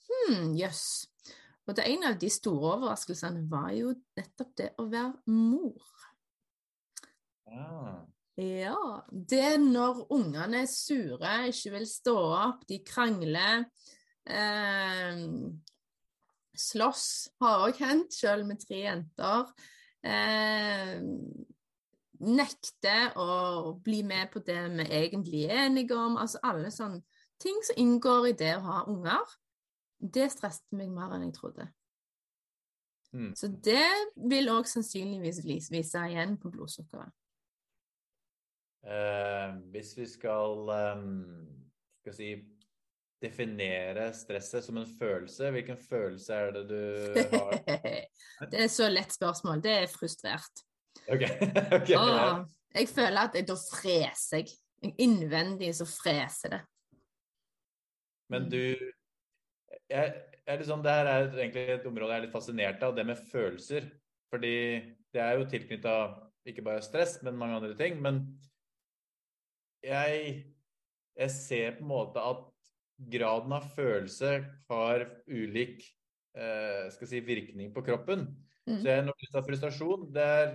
hm, 0.09 0.55
jøss. 0.59 1.07
Yes. 1.09 1.35
Og 1.69 1.77
det 1.77 1.85
ene 1.85 2.15
av 2.15 2.17
de 2.17 2.31
store 2.33 2.71
overraskelsene 2.79 3.45
var 3.51 3.73
jo 3.77 3.93
nettopp 4.17 4.55
det 4.57 4.69
å 4.81 4.87
være 4.89 5.13
mor. 5.29 5.83
Ah. 7.49 8.07
Ja. 8.39 9.01
Det 9.11 9.41
er 9.43 9.59
når 9.59 10.05
ungene 10.15 10.63
er 10.63 10.71
sure, 10.71 11.33
ikke 11.51 11.73
vil 11.75 11.87
stå 11.91 12.15
opp, 12.39 12.63
de 12.69 12.79
krangler. 12.87 13.65
Eh, 14.29 15.25
Slåss 16.59 17.09
har 17.43 17.65
òg 17.67 17.79
hendt, 17.83 18.15
sjøl 18.15 18.45
med 18.47 18.63
tre 18.63 18.83
jenter. 18.85 19.51
Eh, 20.07 20.97
nekte 22.19 22.97
å 23.19 23.29
bli 23.83 24.03
med 24.07 24.31
på 24.33 24.43
det 24.47 24.61
vi 24.75 24.87
egentlig 24.87 25.45
er 25.47 25.67
enige 25.67 25.99
om. 25.99 26.17
Altså 26.19 26.43
alle 26.47 26.71
sånne 26.75 27.03
ting 27.43 27.59
som 27.67 27.79
inngår 27.79 28.33
i 28.33 28.37
det 28.39 28.55
å 28.59 28.67
ha 28.67 28.81
unger. 28.91 29.37
Det 29.99 30.29
stresset 30.31 30.67
meg 30.79 30.91
mer 30.95 31.15
enn 31.15 31.29
jeg 31.29 31.37
trodde. 31.39 31.69
Mm. 33.15 33.33
Så 33.39 33.51
det 33.51 33.87
vil 34.31 34.51
òg 34.53 34.67
sannsynligvis 34.69 35.43
vise 35.47 36.05
igjen 36.11 36.37
på 36.39 36.51
blodsukkeret. 36.55 37.15
Eh, 38.89 39.57
hvis 39.73 39.93
vi 39.99 40.07
skal 40.09 40.71
um, 40.97 41.09
skal 42.01 42.15
si 42.17 42.29
definere 43.21 44.07
stresset 44.17 44.65
som 44.65 44.79
en 44.81 44.89
følelse? 44.99 45.51
Hvilken 45.51 45.77
følelse 45.77 46.35
er 46.35 46.55
det 46.57 46.65
du 46.71 46.81
har? 47.35 47.59
det 48.53 48.63
er 48.65 48.71
så 48.73 48.89
lett 48.89 49.13
spørsmål. 49.13 49.61
Det 49.65 49.75
er 49.83 49.93
frustrert. 49.93 50.65
Okay. 51.09 51.29
okay 51.77 51.99
Åh, 51.99 52.45
jeg 52.75 52.89
føler 52.89 53.21
at 53.27 53.37
jeg, 53.37 53.49
da 53.49 53.59
freser 53.61 54.43
jeg. 54.43 54.57
Innvendig 55.03 55.73
så 55.75 55.85
freser 55.91 56.55
det. 56.55 56.61
Men 58.31 58.47
du 58.53 58.61
jeg, 59.89 60.13
jeg 60.47 60.59
liksom, 60.61 60.83
Det 60.85 60.93
her 60.93 61.09
er 61.09 61.33
egentlig 61.33 61.65
et 61.73 61.87
område 61.89 62.13
jeg 62.13 62.21
er 62.21 62.27
litt 62.27 62.35
fascinert 62.37 62.83
av, 62.85 62.95
det 62.97 63.05
med 63.09 63.21
følelser. 63.33 63.89
Fordi 64.33 64.57
det 65.13 65.21
er 65.25 65.37
jo 65.37 65.49
tilknytta 65.49 65.95
ikke 66.49 66.65
bare 66.65 66.85
stress, 66.85 67.19
men 67.25 67.37
mange 67.37 67.59
andre 67.59 67.77
ting. 67.77 68.01
Men 68.05 68.23
jeg, 69.85 70.33
jeg 71.19 71.35
ser 71.35 71.77
på 71.79 71.85
en 71.85 71.93
måte 71.93 72.23
at 72.23 72.45
graden 72.99 73.55
av 73.55 73.69
følelse 73.77 74.33
har 74.71 75.07
ulik 75.31 75.85
eh, 76.35 76.89
si, 76.91 77.21
virkning 77.25 77.71
på 77.75 77.85
kroppen. 77.87 78.27
Mm. 78.69 78.81
Så 78.83 78.91
jeg, 78.91 79.07
når 79.07 79.23
det 79.23 79.31
er 79.33 79.47
frustrasjon, 79.47 80.11
det 80.15 80.27
er 80.27 80.51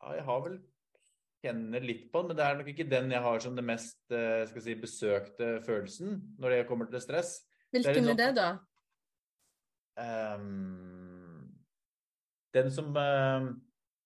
ja, 0.00 0.14
Jeg 0.16 0.24
har 0.26 0.42
vel 0.46 0.58
kjenner 1.40 1.84
litt 1.84 2.08
på 2.12 2.20
den, 2.20 2.30
men 2.30 2.38
det 2.38 2.46
er 2.46 2.58
nok 2.58 2.68
ikke 2.72 2.88
den 2.88 3.12
jeg 3.14 3.24
har 3.24 3.40
som 3.44 3.54
det 3.56 3.64
mest 3.64 4.16
eh, 4.16 4.60
si, 4.60 4.74
besøkte 4.76 5.54
følelsen 5.64 6.18
når 6.40 6.56
det 6.56 6.66
kommer 6.68 6.90
til 6.90 7.02
stress. 7.04 7.38
Hvilken 7.70 8.10
er, 8.12 8.18
det, 8.18 8.30
da? 8.36 8.48
Um, 10.00 11.46
den 12.56 12.70
som 12.74 12.90
uh, 12.96 13.50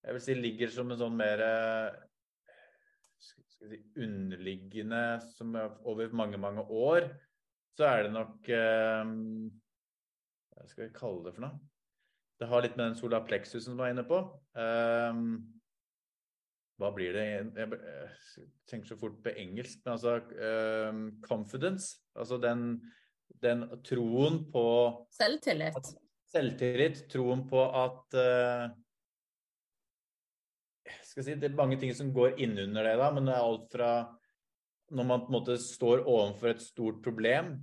jeg 0.05 0.15
vil 0.15 0.23
si 0.23 0.35
ligger 0.37 0.71
som 0.73 0.91
en 0.91 0.99
sånn 0.99 1.15
mer 1.17 1.41
uh, 1.41 1.95
underliggende 3.97 5.03
som 5.35 5.55
over 5.85 6.13
mange, 6.13 6.37
mange 6.41 6.63
år, 6.65 7.07
så 7.75 7.87
er 7.89 8.05
det 8.05 8.13
nok 8.15 8.49
eh, 8.55 9.09
Hva 10.55 10.67
skal 10.69 10.85
vi 10.85 10.93
kalle 10.95 11.25
det 11.25 11.35
for 11.35 11.47
noe? 11.47 11.59
Det 12.39 12.47
har 12.51 12.63
litt 12.63 12.75
med 12.75 12.89
den 12.89 12.97
sola 12.99 13.21
plexusen 13.23 13.73
som 13.73 13.79
var 13.79 13.91
inne 13.91 14.03
på. 14.07 14.19
Eh, 14.59 15.19
hva 16.75 16.91
blir 16.91 17.15
det 17.15 17.25
Jeg, 17.25 17.51
jeg 17.55 18.47
tenker 18.67 18.89
så 18.89 18.97
fort 18.99 19.19
på 19.23 19.31
engelsk, 19.39 19.83
men 19.85 19.95
altså 19.95 20.17
eh, 20.35 21.01
Confidence. 21.23 22.01
Altså 22.15 22.39
den, 22.43 22.81
den 23.43 23.67
troen 23.87 24.41
på 24.51 24.65
Selvtillit. 25.15 25.93
Selvtillit. 26.31 27.05
Troen 27.11 27.45
på 27.47 27.61
at 27.79 28.17
uh, 28.19 28.73
skal 31.15 31.23
si, 31.29 31.37
Det 31.39 31.47
er 31.47 31.55
mange 31.55 31.79
ting 31.79 31.93
som 31.95 32.11
går 32.13 32.35
innunder 32.43 32.83
det, 32.83 32.97
da, 32.99 33.07
men 33.15 33.29
det 33.29 33.35
er 33.35 33.47
alt 33.47 33.71
fra 33.71 33.91
når 34.95 35.07
man 35.07 35.23
på 35.23 35.31
en 35.31 35.37
måte 35.39 35.55
står 35.57 36.03
overfor 36.03 36.51
et 36.51 36.61
stort 36.61 36.99
problem. 37.01 37.55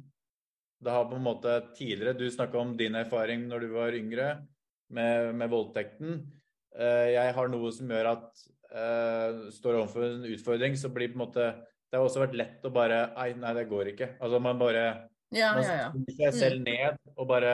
Det 0.83 0.91
har 0.91 1.05
på 1.07 1.15
en 1.15 1.23
måte 1.23 1.53
tidligere 1.77 2.17
Du 2.19 2.25
snakka 2.27 2.59
om 2.59 2.73
din 2.77 2.97
erfaring 2.99 3.45
når 3.47 3.63
du 3.63 3.69
var 3.77 3.95
yngre 3.95 4.31
med, 4.91 5.35
med 5.39 5.53
voldtekten. 5.53 6.25
Uh, 6.73 7.13
jeg 7.13 7.37
har 7.37 7.53
noe 7.53 7.71
som 7.77 7.93
gjør 7.93 8.09
at 8.17 8.43
uh, 8.73 9.47
står 9.53 9.79
overfor 9.83 10.09
en 10.09 10.27
utfordring, 10.33 10.75
så 10.77 10.91
blir 10.91 11.13
på 11.13 11.21
en 11.21 11.27
måte 11.27 11.47
Det 11.93 12.01
har 12.01 12.09
også 12.09 12.25
vært 12.25 12.37
lett 12.41 12.65
å 12.65 12.73
bare 12.73 13.05
Nei, 13.15 13.31
nei, 13.37 13.55
det 13.61 13.69
går 13.71 13.93
ikke. 13.93 14.15
Altså 14.19 14.41
man 14.43 14.59
bare 14.59 14.85
ja, 15.33 15.53
man 15.57 15.65
ja, 15.65 15.77
ja. 15.85 15.91
seg 16.17 16.41
selv 16.41 16.65
mm. 16.65 16.67
ned 16.67 17.15
og 17.15 17.29
bare 17.29 17.53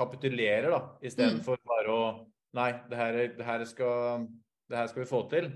kapitulerer, 0.00 0.70
da, 0.72 0.84
istedenfor 1.04 1.58
mm. 1.58 1.66
bare 1.72 1.96
å 1.96 2.04
Nei, 2.56 2.70
det 2.90 2.96
her, 2.98 3.16
det 3.36 3.44
her 3.46 3.62
skal 3.68 4.24
det 4.70 4.78
her 4.78 4.90
skal 4.90 5.02
vi 5.02 5.10
få 5.10 5.24
til. 5.30 5.50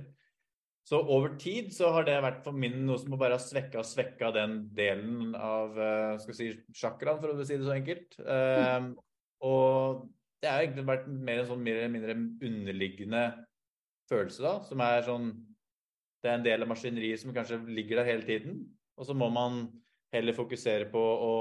Så 0.85 0.99
over 1.01 1.33
tid 1.41 1.71
så 1.73 1.89
har 1.95 2.05
det 2.05 2.19
vært 2.21 2.43
for 2.45 2.57
min 2.57 2.83
noe 2.85 3.01
som 3.01 3.15
bare 3.17 3.39
har 3.39 3.43
svekka 3.43 3.81
og 3.81 3.89
svekka 3.89 4.29
den 4.37 4.59
delen 4.77 5.33
av 5.39 5.79
uh, 5.79 6.19
skal 6.21 6.37
si, 6.37 6.51
sjakraen, 6.77 7.23
for 7.23 7.33
å 7.33 7.47
si 7.47 7.57
det 7.57 7.65
så 7.65 7.73
enkelt. 7.73 8.19
Uh, 8.21 8.91
og 9.49 10.05
det 10.45 10.51
har 10.53 10.61
egentlig 10.61 10.85
vært 10.91 11.09
mer 11.09 11.41
en 11.41 11.49
sånn 11.49 11.65
mer 11.65 11.81
eller 11.81 11.95
mindre 11.95 12.19
underliggende 12.19 13.25
følelse, 14.11 14.45
da, 14.45 14.59
som 14.69 14.85
er 14.85 15.07
sånn 15.07 15.33
Det 16.21 16.31
er 16.31 16.39
en 16.39 16.45
del 16.45 16.65
av 16.65 16.69
maskineriet 16.69 17.21
som 17.21 17.33
kanskje 17.37 17.63
ligger 17.69 18.01
der 18.01 18.11
hele 18.13 18.29
tiden. 18.29 18.61
Og 19.01 19.09
så 19.09 19.17
må 19.17 19.31
man 19.33 19.67
heller 20.13 20.37
fokusere 20.37 20.91
på 20.93 21.01
å 21.01 21.35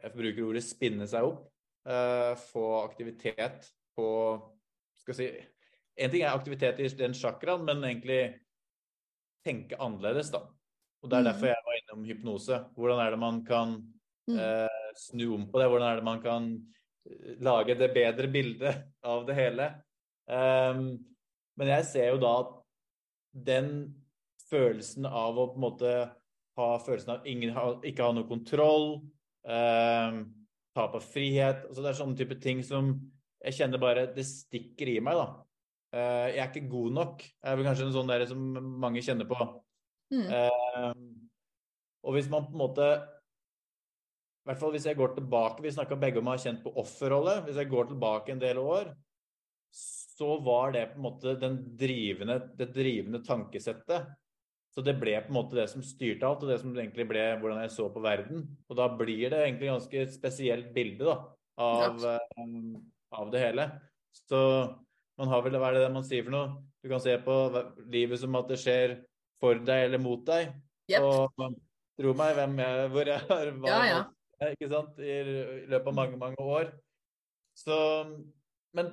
Jeg 0.00 0.14
bruker 0.14 0.46
ordet 0.46 0.64
spinne 0.64 1.06
seg 1.10 1.26
opp. 1.26 1.48
Uh, 1.82 2.38
få 2.52 2.84
aktivitet 2.84 3.66
på 3.96 4.06
Skal 5.02 5.16
si 5.16 5.28
en 6.00 6.12
ting 6.12 6.24
er 6.24 6.32
aktivitet 6.32 6.80
i 6.80 6.88
den 6.96 7.14
chakraen, 7.16 7.66
men 7.68 7.84
egentlig 7.84 8.22
tenke 9.44 9.78
annerledes, 9.80 10.32
da. 10.32 10.44
Og 11.00 11.10
Det 11.10 11.18
er 11.18 11.28
derfor 11.30 11.48
mm. 11.48 11.52
jeg 11.52 11.66
var 11.66 11.78
innom 11.78 12.08
hypnose. 12.08 12.58
Hvordan 12.76 13.00
er 13.00 13.14
det 13.14 13.20
man 13.20 13.40
kan 13.44 13.76
mm. 14.28 14.36
eh, 14.36 14.88
snu 15.00 15.26
om 15.36 15.46
på 15.50 15.60
det? 15.60 15.68
Hvordan 15.72 15.88
er 15.88 16.00
det 16.00 16.08
man 16.08 16.22
kan 16.24 16.50
eh, 17.08 17.30
lage 17.40 17.76
det 17.80 17.92
bedre 17.94 18.28
bildet 18.32 18.82
av 19.04 19.24
det 19.28 19.36
hele? 19.38 19.70
Um, 20.30 21.00
men 21.58 21.72
jeg 21.72 21.86
ser 21.88 22.12
jo 22.12 22.20
da 22.22 22.34
at 22.44 22.52
den 23.48 23.70
følelsen 24.50 25.08
av 25.08 25.38
å 25.38 25.48
på 25.52 25.58
en 25.58 25.64
måte 25.64 25.94
ha 26.60 26.68
følelsen 26.84 27.14
av 27.16 27.26
ingen, 27.28 27.56
ikke 27.86 28.04
ha 28.04 28.14
noe 28.14 28.28
kontroll, 28.28 29.00
um, 29.48 30.20
tap 30.76 30.94
av 30.94 31.02
frihet 31.02 31.64
altså 31.66 31.82
Det 31.82 31.88
er 31.90 31.98
sånne 31.98 32.18
type 32.18 32.36
ting 32.42 32.60
som 32.62 32.92
jeg 33.40 33.56
kjenner 33.56 33.80
bare 33.82 34.04
det 34.14 34.26
stikker 34.28 34.90
i 34.92 34.98
meg, 35.02 35.16
da. 35.16 35.40
Uh, 35.90 36.28
jeg 36.30 36.38
er 36.38 36.50
ikke 36.52 36.70
god 36.70 36.92
nok, 36.94 37.22
er 37.42 37.56
vel 37.58 37.66
kanskje 37.66 37.88
en 37.88 37.96
sånn 37.96 38.10
der 38.10 38.22
som 38.30 38.42
mange 38.82 39.02
kjenner 39.02 39.26
på. 39.26 39.38
Mm. 40.14 40.28
Uh, 40.30 40.92
og 42.06 42.16
hvis 42.16 42.30
man 42.30 42.46
på 42.46 42.56
en 42.56 42.62
måte 42.64 42.86
I 42.90 44.48
hvert 44.48 44.58
fall 44.58 44.72
hvis 44.74 44.86
jeg 44.88 44.98
går 44.98 45.12
tilbake 45.14 45.62
Vi 45.62 45.70
snakka 45.70 45.98
begge 46.00 46.18
om 46.18 46.26
å 46.26 46.32
ha 46.34 46.40
kjent 46.42 46.64
på 46.64 46.72
offerrolle. 46.80 47.36
Hvis 47.46 47.60
jeg 47.60 47.70
går 47.70 47.90
tilbake 47.92 48.34
en 48.34 48.42
del 48.42 48.58
år, 48.62 48.90
så 49.70 50.34
var 50.42 50.74
det 50.74 50.88
på 50.92 50.98
en 50.98 51.04
måte 51.04 51.36
den 51.40 51.60
drivende, 51.78 52.40
det 52.58 52.70
drivende 52.74 53.22
tankesettet. 53.24 54.08
Så 54.70 54.82
det 54.86 54.94
ble 55.00 55.16
på 55.24 55.32
en 55.32 55.38
måte 55.38 55.58
det 55.58 55.66
som 55.72 55.82
styrte 55.82 56.26
alt, 56.26 56.44
og 56.44 56.50
det 56.50 56.60
som 56.62 56.74
egentlig 56.76 57.06
ble 57.10 57.22
hvordan 57.40 57.62
jeg 57.64 57.72
så 57.74 57.88
på 57.90 58.02
verden. 58.04 58.44
Og 58.70 58.78
da 58.78 58.86
blir 58.94 59.32
det 59.32 59.40
egentlig 59.42 59.70
ganske 59.72 60.04
spesielt 60.14 60.70
bilde 60.74 61.08
da, 61.08 61.16
av, 61.60 62.04
um, 62.38 62.76
av 63.16 63.32
det 63.32 63.42
hele. 63.42 63.66
Så 64.28 64.40
man 65.20 65.30
har 65.30 65.44
vel, 65.44 65.58
Hva 65.60 65.70
er 65.70 65.78
det 65.82 65.92
man 65.94 66.06
sier 66.06 66.26
for 66.26 66.34
noe? 66.34 66.58
Du 66.80 66.88
kan 66.88 67.02
se 67.04 67.14
på 67.20 67.36
livet 67.92 68.22
som 68.22 68.38
at 68.40 68.48
det 68.48 68.58
skjer 68.62 68.96
for 69.40 69.60
deg 69.60 69.86
eller 69.88 70.00
mot 70.00 70.22
deg. 70.26 70.54
Yep. 70.90 71.04
Og 71.06 71.58
tro 72.00 72.14
meg, 72.16 72.34
hvem 72.38 72.60
jeg, 72.64 72.90
hvor 72.94 73.12
jeg 73.12 73.26
har 73.28 73.50
vært 73.60 73.72
ja, 73.92 74.00
ja. 74.40 74.52
ikke 74.56 74.70
sant? 74.72 75.00
i 75.04 75.16
løpet 75.68 75.90
av 75.92 75.96
mange, 75.96 76.20
mange 76.20 76.46
år. 76.58 76.70
Så 77.58 77.76
men 78.76 78.92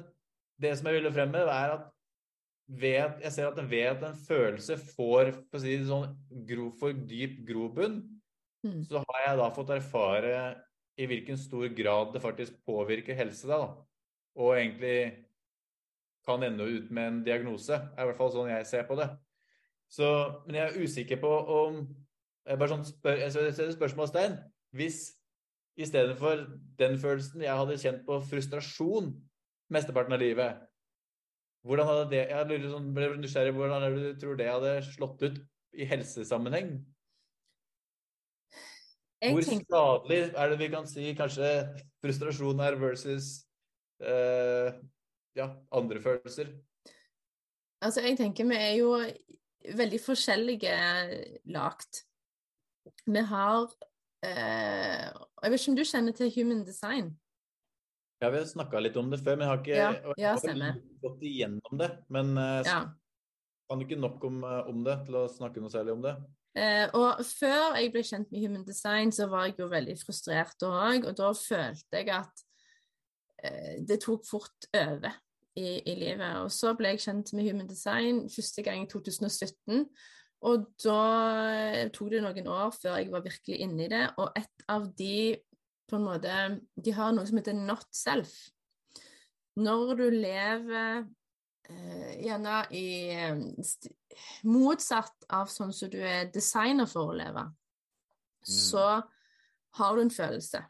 det 0.62 0.74
som 0.78 0.90
jeg 0.90 1.00
ville 1.00 1.14
frem 1.14 1.32
med, 1.34 1.48
er 1.48 1.76
at 1.78 1.86
ved, 2.68 3.20
jeg 3.24 3.32
ser 3.32 3.48
at 3.48 3.60
ved 3.70 3.86
at 3.94 4.04
en 4.04 4.18
følelse 4.28 4.78
får 4.82 5.32
for, 5.38 5.56
å 5.56 5.62
si, 5.64 5.76
sånn, 5.88 6.16
gro, 6.50 6.72
for 6.80 6.96
dyp 7.08 7.40
grobunn, 7.48 8.02
mm. 8.66 8.82
så 8.90 9.04
har 9.06 9.22
jeg 9.24 9.40
da 9.40 9.52
fått 9.56 9.76
erfare 9.78 10.34
i 10.98 11.08
hvilken 11.08 11.38
stor 11.40 11.70
grad 11.78 12.12
det 12.16 12.24
faktisk 12.24 12.58
påvirker 12.68 13.16
helse. 13.16 13.48
da, 13.48 13.62
Og 14.36 14.58
egentlig 14.58 15.27
kan 16.28 16.44
ende 16.44 16.68
ut 16.68 16.92
med 16.92 17.08
en 17.08 17.22
diagnose. 17.26 17.74
er 17.74 18.04
i 18.04 18.10
hvert 18.10 18.20
fall 18.20 18.34
sånn 18.34 18.52
jeg 18.52 18.68
ser 18.68 18.84
på 18.88 18.98
det. 19.00 19.08
Så, 19.88 20.08
men 20.46 20.60
jeg 20.60 20.68
er 20.68 20.84
usikker 20.84 21.22
på 21.22 21.32
om 21.32 21.86
jeg 22.48 22.60
bare 22.60 22.72
sånn 22.74 22.86
spør, 22.88 23.22
jeg 23.24 23.34
setter 23.36 23.72
spørsmålstegn. 23.76 24.36
Hvis 24.76 25.00
i 25.80 25.88
stedet 25.88 26.18
for 26.20 26.44
den 26.80 26.98
følelsen 27.00 27.44
jeg 27.46 27.60
hadde 27.60 27.80
kjent 27.80 28.04
på 28.08 28.20
frustrasjon 28.26 29.12
mesteparten 29.74 30.16
av 30.16 30.24
livet 30.24 30.64
hvordan 31.68 31.88
hadde 31.90 32.04
det, 32.14 32.22
Jeg 32.30 32.48
lurer 32.48 32.70
sånn, 32.72 32.92
ble 32.96 33.08
nysgjerrig 33.20 33.56
hvordan 33.58 33.84
det 33.84 33.90
du 33.96 34.20
tror 34.22 34.38
det 34.40 34.48
hadde 34.48 34.76
slått 34.86 35.24
ut 35.26 35.42
i 35.76 35.88
helsesammenheng? 35.90 36.78
Hvor 39.26 39.44
skadelig 39.44 40.20
er 40.30 40.52
det 40.52 40.60
vi 40.62 40.70
kan 40.72 40.88
si 40.88 41.10
kanskje 41.18 41.50
frustrasjon 42.04 42.62
er 42.64 42.78
versus 42.80 43.32
eh, 44.00 44.78
ja, 45.38 45.52
andre 45.72 46.02
følelser? 46.04 46.52
Altså, 47.82 48.02
jeg 48.02 48.18
tenker 48.18 48.48
vi 48.50 48.58
er 48.58 48.76
jo 48.80 48.94
veldig 49.78 50.00
forskjellige 50.02 50.74
lagt. 51.54 52.04
Vi 53.06 53.22
har 53.30 53.68
eh, 54.24 55.08
Jeg 55.44 55.52
vet 55.52 55.62
ikke 55.62 55.72
om 55.72 55.78
du 55.78 55.86
kjenner 55.88 56.16
til 56.16 56.32
human 56.36 56.64
design? 56.66 57.12
Ja, 58.22 58.32
vi 58.34 58.40
har 58.40 58.48
snakka 58.50 58.80
litt 58.82 58.98
om 58.98 59.12
det 59.12 59.20
før, 59.22 59.38
men 59.38 59.46
jeg 59.46 59.52
har 59.52 59.60
ikke 59.62 59.76
ja, 59.78 60.14
ja, 60.18 60.32
har 60.34 60.80
gått 61.04 61.28
igjennom 61.28 61.78
det. 61.78 61.92
Men 62.10 62.34
eh, 62.42 62.64
ja. 62.66 62.80
kan 63.70 63.78
du 63.78 63.86
ikke 63.86 64.00
nok 64.02 64.26
om, 64.26 64.42
eh, 64.48 64.72
om, 64.72 64.82
det 64.88 64.98
til 65.06 65.20
å 65.22 65.28
snakke 65.30 65.62
noe 65.62 65.74
særlig 65.74 65.94
om 65.94 66.02
det? 66.08 66.16
Eh, 66.58 66.88
og 66.98 67.22
før 67.28 67.78
jeg 67.78 67.94
ble 67.94 68.02
kjent 68.08 68.34
med 68.34 68.42
Human 68.42 68.66
Design, 68.66 69.14
så 69.14 69.28
var 69.30 69.46
jeg 69.46 69.60
jo 69.62 69.70
veldig 69.70 69.94
frustrert 70.02 70.66
òg, 70.66 71.06
og 71.06 71.14
da 71.20 71.30
følte 71.38 72.02
jeg 72.02 72.10
at 72.16 72.44
eh, 73.46 73.76
det 73.86 74.00
tok 74.02 74.26
fort 74.26 74.70
over 74.74 75.14
i, 75.58 75.82
i, 75.82 75.96
livet. 75.98 76.38
Og 76.44 76.52
så 76.54 76.74
ble 76.78 76.94
jeg 76.94 77.04
kjent 77.08 77.34
med 77.36 77.48
Human 77.50 77.70
Design 77.70 78.26
første 78.32 78.64
gang 78.66 78.84
i 78.84 78.90
2017. 78.92 79.88
Og 80.48 80.68
da 80.84 81.02
eh, 81.50 81.88
tok 81.94 82.12
det 82.14 82.22
noen 82.22 82.50
år 82.54 82.74
før 82.76 83.00
jeg 83.00 83.12
var 83.14 83.26
virkelig 83.26 83.58
inne 83.66 83.88
i 83.88 83.92
det, 83.92 84.04
og 84.22 84.38
et 84.38 84.68
av 84.70 84.86
de 85.00 85.36
på 85.88 85.96
en 85.96 86.04
måte 86.04 86.34
De 86.76 86.92
har 86.92 87.14
noe 87.16 87.26
som 87.26 87.40
heter 87.40 87.56
not 87.58 87.88
self. 87.96 88.34
Når 89.58 89.96
du 89.98 90.06
lever 90.14 91.08
eh, 91.72 92.12
gjerne 92.22 92.60
i 92.76 92.88
motsatt 94.46 95.26
av 95.34 95.50
sånn 95.50 95.74
som 95.74 95.90
du 95.90 95.98
er 96.04 96.30
designer 96.34 96.90
for 96.90 97.14
å 97.14 97.18
leve, 97.18 97.48
mm. 97.48 98.52
så 98.54 98.88
har 99.78 99.96
du 99.96 100.04
en 100.04 100.14
følelse 100.14 100.62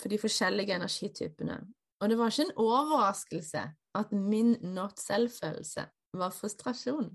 for 0.00 0.12
de 0.12 0.18
forskjellige 0.20 0.76
energitypene. 0.76 1.60
Og 2.00 2.10
det 2.10 2.18
var 2.18 2.32
ikke 2.32 2.48
en 2.48 2.58
overraskelse 2.60 3.62
at 3.96 4.12
min 4.12 4.56
not 4.62 5.00
selv-følelse 5.00 5.86
var 6.16 6.34
frustrasjon. 6.34 7.10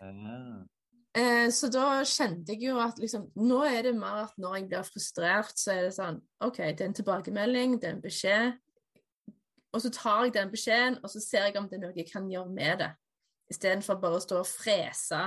Ah. 0.00 0.64
Eh, 1.16 1.48
så 1.50 1.70
da 1.72 2.04
kjente 2.06 2.54
jeg 2.54 2.68
jo 2.68 2.76
at 2.78 3.00
liksom 3.00 3.24
Nå 3.40 3.62
er 3.66 3.88
det 3.88 3.94
mer 3.96 4.26
at 4.26 4.36
når 4.38 4.58
jeg 4.58 4.68
blir 4.70 4.86
frustrert, 4.86 5.56
så 5.58 5.72
er 5.74 5.86
det 5.88 5.96
sånn 5.96 6.20
OK, 6.44 6.60
det 6.60 6.84
er 6.84 6.90
en 6.90 6.96
tilbakemelding, 6.98 7.78
det 7.80 7.88
er 7.88 7.96
en 7.96 8.04
beskjed. 8.04 8.58
Og 9.74 9.82
så 9.84 9.90
tar 9.92 10.26
jeg 10.26 10.34
den 10.36 10.52
beskjeden, 10.52 10.98
og 11.02 11.10
så 11.12 11.20
ser 11.20 11.48
jeg 11.48 11.58
om 11.60 11.68
det 11.68 11.78
er 11.78 11.84
noe 11.86 11.96
jeg 11.96 12.08
kan 12.10 12.28
gjøre 12.30 12.52
med 12.52 12.82
det. 12.84 12.90
Istedenfor 13.52 14.00
bare 14.00 14.20
å 14.20 14.22
stå 14.22 14.42
og 14.42 14.48
frese 14.48 15.22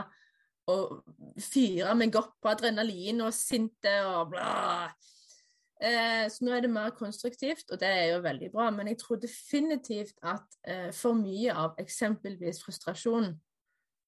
og 0.72 1.02
fyre 1.42 1.94
meg 1.98 2.16
opp 2.20 2.36
på 2.42 2.52
adrenalin 2.52 3.24
og 3.26 3.34
sinte 3.36 3.94
og 4.08 4.32
bla. 4.34 4.52
Eh, 5.82 6.28
så 6.30 6.46
nå 6.46 6.54
er 6.54 6.62
det 6.62 6.70
mer 6.70 6.92
konstruktivt, 6.94 7.72
og 7.74 7.80
det 7.82 7.90
er 7.90 8.12
jo 8.12 8.20
veldig 8.22 8.52
bra. 8.54 8.68
Men 8.74 8.92
jeg 8.92 9.00
tror 9.02 9.22
definitivt 9.22 10.20
at 10.22 10.60
eh, 10.68 10.92
for 10.94 11.18
mye 11.18 11.56
av 11.58 11.80
eksempelvis 11.82 12.62
frustrasjon 12.66 13.32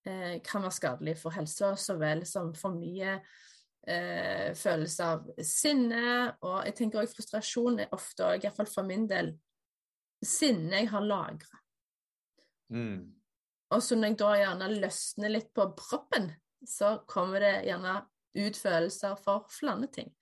eh, 0.05 0.35
kan 0.45 0.61
være 0.65 0.77
skadelig 0.77 1.17
for 1.23 1.33
helsa, 1.33 1.73
så 1.79 1.97
vel 1.97 2.21
som 2.29 2.51
for 2.57 2.77
mye 2.77 3.15
eh, 3.87 4.53
følelse 4.57 5.09
av 5.15 5.25
sinne. 5.41 6.05
Og 6.45 6.59
jeg 6.67 6.77
tenker 6.77 7.01
også 7.01 7.17
frustrasjon 7.17 7.81
er 7.87 7.97
ofte, 7.97 8.29
iallfall 8.37 8.69
for 8.69 8.85
min 8.85 9.09
del, 9.09 9.33
sinne 10.23 10.83
jeg 10.83 10.93
har 10.93 11.09
lagra. 11.09 11.59
Mm. 12.73 13.13
Og 13.73 13.81
så 13.81 13.97
når 13.97 14.13
jeg 14.13 14.21
da 14.21 14.31
gjerne 14.37 14.69
løsner 14.77 15.33
litt 15.33 15.49
på 15.57 15.65
proppen, 15.77 16.29
så 16.69 16.99
kommer 17.09 17.41
det 17.41 17.55
gjerne 17.65 17.97
ut 18.37 18.57
følelser 18.57 19.17
for 19.19 19.49
flere 19.51 19.89
ting. 19.93 20.13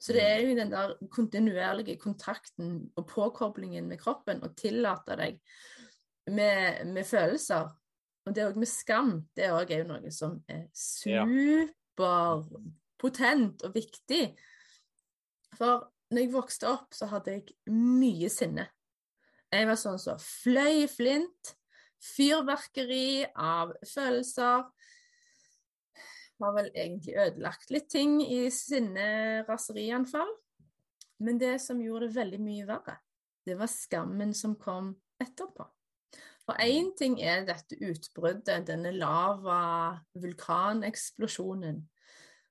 Så 0.00 0.12
det 0.16 0.24
mm. 0.24 0.30
er 0.30 0.38
jo 0.40 0.56
den 0.56 0.72
der 0.72 0.94
kontinuerlige 1.12 2.00
kontakten 2.00 2.90
og 2.96 3.04
påkoblingen 3.10 3.84
med 3.88 3.98
kroppen 4.00 4.40
og 4.46 4.56
tillate 4.56 5.16
deg 5.20 5.32
med, 6.32 6.86
med 6.94 7.04
følelser. 7.04 7.68
Og 8.26 8.36
det 8.36 8.44
òg 8.46 8.56
med 8.60 8.68
skam, 8.68 9.28
det 9.36 9.52
òg 9.52 9.70
er 9.70 9.78
jo 9.82 9.88
noe 9.92 10.10
som 10.14 10.44
er 10.48 10.62
superpotent 10.76 13.62
og 13.66 13.74
viktig. 13.76 14.36
For 15.56 15.92
når 16.10 16.20
jeg 16.24 16.32
vokste 16.32 16.68
opp, 16.70 16.94
så 16.96 17.06
hadde 17.10 17.30
jeg 17.36 17.44
mye 17.72 18.28
sinne. 18.32 18.66
Jeg 19.50 19.66
var 19.66 19.76
sånn 19.78 19.98
som 19.98 20.18
så 20.18 20.24
fløy 20.44 20.88
flint 20.90 21.56
fyrverkeri 22.00 23.26
av 23.36 23.72
følelser. 23.86 24.64
Har 26.40 26.54
vel 26.56 26.70
egentlig 26.72 27.18
ødelagt 27.20 27.70
litt 27.70 27.90
ting 27.92 28.22
i 28.24 28.50
sinne, 28.54 29.44
raserianfall. 29.48 30.30
Men 31.20 31.38
det 31.40 31.60
som 31.60 31.80
gjorde 31.84 32.08
det 32.08 32.16
veldig 32.16 32.40
mye 32.40 32.66
verre, 32.68 32.96
det 33.44 33.58
var 33.60 33.66
skammen 33.68 34.34
som 34.36 34.56
kom 34.60 34.96
etterpå. 35.20 35.64
For 36.46 36.54
én 36.64 36.96
ting 36.96 37.20
er 37.22 37.44
dette 37.46 37.76
utbruddet, 37.76 38.66
denne 38.66 38.92
lava-vulkaneksplosjonen. 38.96 41.88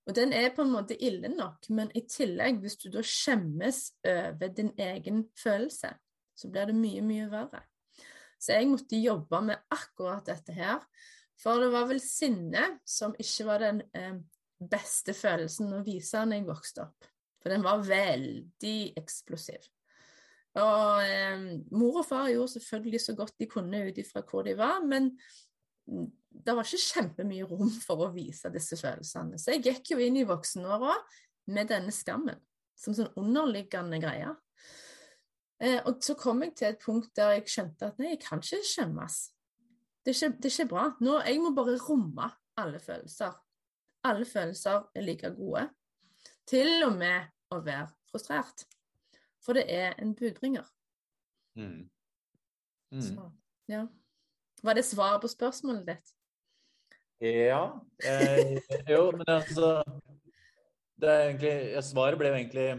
Og 0.08 0.16
den 0.16 0.34
er 0.34 0.50
på 0.56 0.62
en 0.64 0.72
måte 0.74 1.04
ille 1.06 1.28
nok, 1.34 1.70
men 1.70 1.92
i 1.98 2.02
tillegg, 2.10 2.60
hvis 2.64 2.78
du 2.82 2.90
da 2.94 3.02
skjemmes 3.06 3.92
over 4.08 4.48
din 4.56 4.72
egen 4.80 5.24
følelse, 5.38 5.90
så 6.38 6.50
blir 6.50 6.66
det 6.70 6.76
mye, 6.78 7.02
mye 7.06 7.30
verre. 7.30 7.62
Så 8.40 8.54
jeg 8.56 8.68
måtte 8.72 8.96
jobbe 8.98 9.42
med 9.50 9.58
akkurat 9.74 10.26
dette 10.30 10.54
her. 10.56 10.80
For 11.40 11.62
det 11.64 11.72
var 11.72 11.88
vel 11.90 12.02
sinne 12.04 12.66
som 12.88 13.16
ikke 13.20 13.48
var 13.48 13.64
den 13.64 13.82
eh, 13.96 14.18
beste 14.60 15.16
følelsen 15.16 15.72
å 15.78 15.84
vise 15.86 16.24
når 16.26 16.42
jeg 16.42 16.50
vokste 16.50 16.86
opp. 16.88 17.10
For 17.40 17.54
den 17.54 17.64
var 17.64 17.86
veldig 17.86 18.80
eksplosiv. 19.00 19.70
Og 20.60 21.06
eh, 21.06 21.46
mor 21.72 22.02
og 22.02 22.08
far 22.10 22.28
gjorde 22.32 22.58
selvfølgelig 22.58 23.04
så 23.06 23.16
godt 23.16 23.38
de 23.40 23.48
kunne 23.52 23.86
ut 23.88 24.02
ifra 24.02 24.26
hvor 24.28 24.44
de 24.48 24.58
var, 24.60 24.82
men 24.84 25.14
det 26.30 26.54
var 26.54 26.68
ikke 26.68 26.82
kjempemye 26.84 27.48
rom 27.50 27.72
for 27.82 28.06
å 28.06 28.12
vise 28.14 28.52
disse 28.54 28.78
følelsene. 28.80 29.40
Så 29.40 29.56
jeg 29.56 29.66
gikk 29.66 29.94
jo 29.94 30.04
inn 30.04 30.20
i 30.20 30.28
voksenåra 30.28 30.94
med 31.56 31.72
denne 31.72 31.94
skammen 31.96 32.38
som 32.80 32.96
sånn 32.96 33.12
underliggende 33.20 34.00
greie. 34.02 34.30
Eh, 35.60 35.80
og 35.88 36.00
så 36.04 36.16
kom 36.20 36.44
jeg 36.46 36.56
til 36.56 36.70
et 36.70 36.84
punkt 36.84 37.12
der 37.18 37.38
jeg 37.38 37.50
skjønte 37.52 37.90
at 37.90 38.00
nei, 38.00 38.14
jeg 38.14 38.24
kan 38.24 38.44
ikke 38.44 38.64
skjemmes. 38.68 39.20
Det 40.06 40.14
er 40.14 40.18
ikke, 40.18 40.38
det 40.38 40.50
er 40.50 40.56
ikke 40.56 40.72
bra. 40.72 40.86
Nå, 41.04 41.20
jeg 41.28 41.42
må 41.44 41.54
bare 41.56 41.78
romme 41.84 42.30
alle 42.60 42.80
følelser. 42.80 43.36
Alle 44.08 44.26
følelser 44.26 44.90
er 44.96 45.06
like 45.06 45.32
gode. 45.36 45.68
Til 46.48 46.86
og 46.88 46.96
med 46.98 47.30
å 47.54 47.60
være 47.66 47.90
frustrert. 48.10 48.66
For 49.44 49.58
det 49.58 49.66
er 49.72 49.98
en 50.02 50.16
budbringer. 50.16 50.68
Mm. 51.60 51.90
Mm. 52.92 53.02
Så, 53.02 53.32
ja. 53.70 53.84
Var 54.64 54.76
det 54.76 54.86
svaret 54.86 55.22
på 55.22 55.32
spørsmålet 55.32 55.88
ditt? 55.88 56.16
Ja. 57.22 57.64
Eh, 58.04 58.58
jo, 58.94 59.10
men 59.12 59.28
altså 59.28 59.84
det 61.00 61.10
er 61.10 61.26
egentlig, 61.30 61.84
Svaret 61.84 62.20
ble 62.20 62.32
jo 62.32 62.38
egentlig 62.38 62.70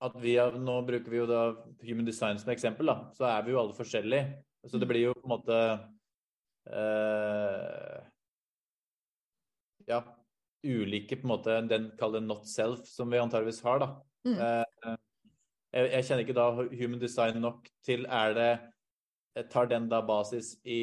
at 0.00 0.14
vi 0.20 0.36
Nå 0.56 0.76
bruker 0.88 1.12
vi 1.12 1.18
jo 1.20 1.26
da 1.28 1.40
human 1.84 2.06
design 2.08 2.38
som 2.40 2.52
eksempel, 2.52 2.88
da. 2.88 3.10
Så 3.16 3.26
er 3.28 3.42
vi 3.44 3.52
jo 3.52 3.60
alle 3.60 3.76
forskjellige. 3.76 4.38
Så 4.64 4.78
det 4.78 4.88
mm. 4.88 4.92
blir 4.92 5.02
jo 5.08 5.16
på 5.16 5.26
en 5.26 5.34
måte 5.34 5.58
eh, 6.66 8.00
Ja, 9.88 10.02
ulike 10.62 11.16
på 11.16 11.26
en 11.26 11.32
måte 11.32 11.56
den 11.66 11.90
kaller 11.98 12.20
not 12.20 12.46
self 12.48 12.84
som 12.86 13.10
vi 13.10 13.18
antageligvis 13.18 13.62
har, 13.64 13.80
da. 13.80 13.88
Mm. 14.28 14.36
Uh, 14.36 14.96
jeg, 15.72 15.86
jeg, 15.94 16.04
kjenner 16.04 16.26
ikke 16.26 16.36
da 16.36 16.46
human 16.76 17.00
design 17.00 17.38
nok 17.40 17.70
til 17.86 18.02
Er 18.04 18.34
det 18.36 18.50
Tar 19.48 19.70
den 19.70 19.86
da 19.88 20.02
basis 20.04 20.50
i 20.68 20.82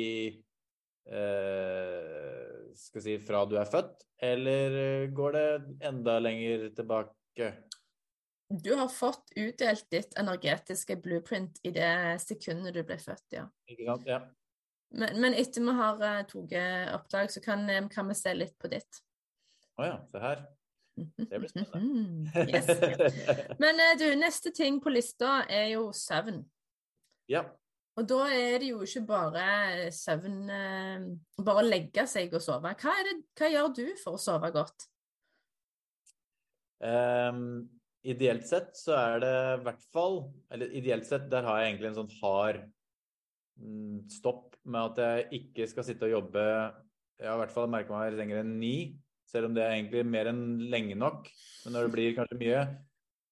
uh, 1.12 2.74
Skal 2.74 3.04
si 3.06 3.18
fra 3.22 3.44
du 3.46 3.54
er 3.62 3.70
født, 3.70 4.08
eller 4.24 5.12
går 5.14 5.38
det 5.38 5.48
enda 5.92 6.18
lenger 6.24 6.70
tilbake? 6.74 7.54
du 8.50 8.74
har 8.74 8.88
fått 8.88 9.32
utdelt 9.36 9.88
ditt 9.92 10.18
energetiske 10.20 10.96
blueprint 11.04 11.60
i 11.64 11.72
det 11.76 12.20
sekundet 12.24 12.76
du 12.78 12.84
ble 12.88 12.98
født, 13.02 13.26
ja. 13.36 13.44
Ikke 13.68 13.88
sant? 13.90 14.08
Ja. 14.08 14.22
Men, 14.90 15.22
men 15.22 15.36
etter 15.36 15.62
vi 15.62 15.74
har 15.76 16.00
uh, 16.00 16.22
tatt 16.30 16.54
opptak, 16.96 17.32
så 17.32 17.44
kan, 17.44 17.66
um, 17.70 17.90
kan, 17.92 18.08
vi 18.08 18.16
se 18.16 18.34
litt 18.36 18.56
på 18.60 18.70
ditt. 18.72 19.02
Å 19.78 19.84
oh 19.84 19.88
ja, 19.88 19.98
se 20.12 20.22
her. 20.24 20.44
Det 20.98 21.40
blir 21.40 21.52
spennende. 21.52 22.32
yes. 22.54 22.70
Men 23.62 23.82
uh, 23.84 23.94
du, 24.00 24.08
neste 24.18 24.54
ting 24.56 24.80
på 24.82 24.94
lista 24.94 25.42
er 25.52 25.74
jo 25.76 25.90
søvn. 25.96 26.42
Ja. 27.30 27.44
Og 27.98 28.06
da 28.08 28.28
er 28.30 28.60
det 28.62 28.70
jo 28.70 28.84
ikke 28.86 29.04
bare 29.10 29.46
søvn 29.94 30.44
uh, 30.48 31.08
Bare 31.42 31.64
å 31.64 31.68
legge 31.68 32.06
seg 32.10 32.34
og 32.38 32.44
sove. 32.46 32.72
Hva, 32.80 32.94
det, 33.06 33.18
hva 33.38 33.50
gjør 33.52 33.74
du 33.76 33.86
for 34.00 34.18
å 34.18 34.22
sove 34.22 34.54
godt? 34.56 34.88
Um, 36.78 37.66
ideelt 38.06 38.46
sett 38.46 38.76
så 38.78 38.94
er 38.94 39.22
det 39.24 39.32
i 39.56 39.62
hvert 39.66 39.86
fall 39.90 40.20
Eller 40.54 40.76
ideelt 40.78 41.08
sett, 41.10 41.24
der 41.32 41.48
har 41.48 41.58
jeg 41.58 41.72
egentlig 41.72 41.90
en 41.90 41.96
sånn 42.04 42.12
hard 42.20 42.60
stopp 44.12 44.56
med 44.68 44.92
at 44.92 45.02
jeg 45.04 45.42
ikke 45.42 45.68
skal 45.70 45.86
sitte 45.88 46.08
og 46.08 46.14
jobbe 46.14 46.42
Jeg 46.44 47.30
har 47.30 47.38
i 47.38 47.42
hvert 47.42 47.54
fall 47.54 47.70
merka 47.72 47.96
meg 47.96 48.18
lenger 48.18 48.44
enn 48.44 48.58
ni, 48.62 48.76
selv 49.26 49.50
om 49.50 49.56
det 49.56 49.64
er 49.64 49.74
egentlig 49.76 50.04
mer 50.06 50.30
enn 50.30 50.44
lenge 50.70 50.98
nok. 51.00 51.30
Men 51.66 51.74
når 51.74 51.88
det 51.88 51.94
blir 51.96 52.18
kanskje 52.18 52.38
mye, 52.38 52.60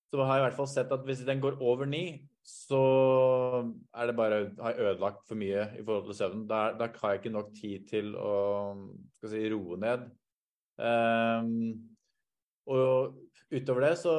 så 0.09 0.23
har 0.25 0.39
jeg 0.39 0.41
i 0.41 0.45
hvert 0.47 0.57
fall 0.57 0.71
sett 0.71 0.95
at 0.95 1.05
hvis 1.05 1.21
den 1.27 1.43
går 1.43 1.59
over 1.61 1.85
ni, 1.89 2.05
så 2.45 2.81
er 3.93 4.09
det 4.09 4.17
bare 4.17 4.39
har 4.59 4.73
jeg 4.73 4.85
ødelagt 4.85 5.23
for 5.27 5.37
mye 5.37 5.67
i 5.79 5.83
forhold 5.85 6.09
til 6.09 6.17
søvnen. 6.17 6.45
Da, 6.49 6.59
da 6.77 6.89
har 7.01 7.13
jeg 7.13 7.21
ikke 7.21 7.33
nok 7.33 7.53
tid 7.57 7.87
til 7.89 8.11
å 8.17 8.33
skal 9.17 9.33
si, 9.33 9.45
roe 9.53 9.79
ned. 9.81 10.05
Um, 10.77 11.73
og 12.69 13.17
utover 13.53 13.87
det 13.87 13.95
så 14.01 14.15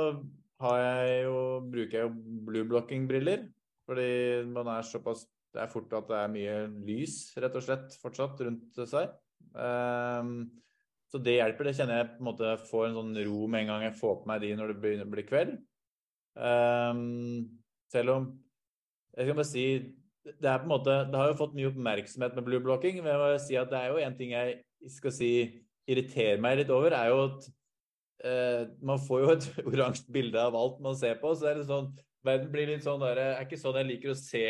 har 0.63 0.81
jeg 0.81 1.23
jo, 1.27 1.39
bruker 1.71 1.99
jeg 1.99 2.07
jo 2.07 2.41
blueblocking-briller. 2.49 3.47
Fordi 3.87 4.11
man 4.51 4.73
er 4.75 4.87
såpass 4.87 5.27
Det 5.57 5.65
er 5.65 5.73
fort 5.73 5.93
at 5.97 6.09
det 6.11 6.21
er 6.21 6.33
mye 6.33 6.57
lys, 6.85 7.17
rett 7.41 7.57
og 7.57 7.65
slett, 7.65 7.97
fortsatt 8.03 8.43
rundt 8.45 8.81
seg. 8.91 9.15
Um, 9.57 10.51
så 11.09 11.21
det 11.23 11.39
hjelper. 11.39 11.71
Det 11.71 11.77
kjenner 11.79 12.03
jeg 12.03 12.11
på 12.13 12.21
en 12.21 12.29
måte 12.29 12.57
får 12.69 12.89
en 12.89 12.99
sånn 12.99 13.21
ro 13.25 13.47
med 13.49 13.65
en 13.65 13.71
gang 13.73 13.87
jeg 13.87 13.99
får 14.01 14.19
på 14.21 14.29
meg 14.29 14.43
de 14.43 14.53
når 14.59 14.73
det 14.73 14.81
begynner 14.83 15.09
å 15.09 15.15
bli 15.15 15.25
kveld. 15.27 15.55
Um, 16.37 17.07
selv 17.89 18.13
om 18.13 18.27
Jeg 19.17 19.25
skal 19.25 19.37
bare 19.39 19.49
si 19.49 19.67
det 20.27 20.49
er 20.51 20.59
på 20.59 20.67
en 20.67 20.73
måte, 20.75 20.95
det 21.09 21.17
har 21.17 21.31
jo 21.31 21.39
fått 21.39 21.55
mye 21.57 21.69
oppmerksomhet 21.71 22.35
med 22.37 22.45
blueblocking. 22.49 22.99
Men 22.99 23.13
jeg 23.15 23.21
må 23.23 23.29
si 23.41 23.57
at 23.57 23.71
det 23.71 23.79
er 23.79 23.93
jo 23.93 24.01
en 24.03 24.17
ting 24.19 24.33
jeg 24.35 24.57
skal 24.93 25.15
si 25.15 25.31
irriterer 25.87 26.43
meg 26.43 26.59
litt 26.61 26.73
over, 26.75 26.97
er 26.99 27.13
jo 27.13 27.21
at 27.29 27.47
eh, 28.27 28.65
Man 28.83 29.01
får 29.01 29.23
jo 29.23 29.31
et 29.37 29.47
oransje 29.71 30.11
bilde 30.13 30.43
av 30.43 30.59
alt 30.59 30.83
man 30.83 30.99
ser 30.99 31.17
på. 31.23 31.33
så 31.33 31.53
er 31.53 31.61
det 31.61 31.69
sånn, 31.71 31.93
Verden 32.27 32.51
blir 32.51 32.73
litt 32.73 32.83
sånn 32.83 33.01
der, 33.01 33.23
er 33.23 33.45
ikke 33.47 33.61
sånn 33.61 33.79
jeg 33.79 33.87
liker 33.93 34.13
å 34.13 34.19
se, 34.19 34.45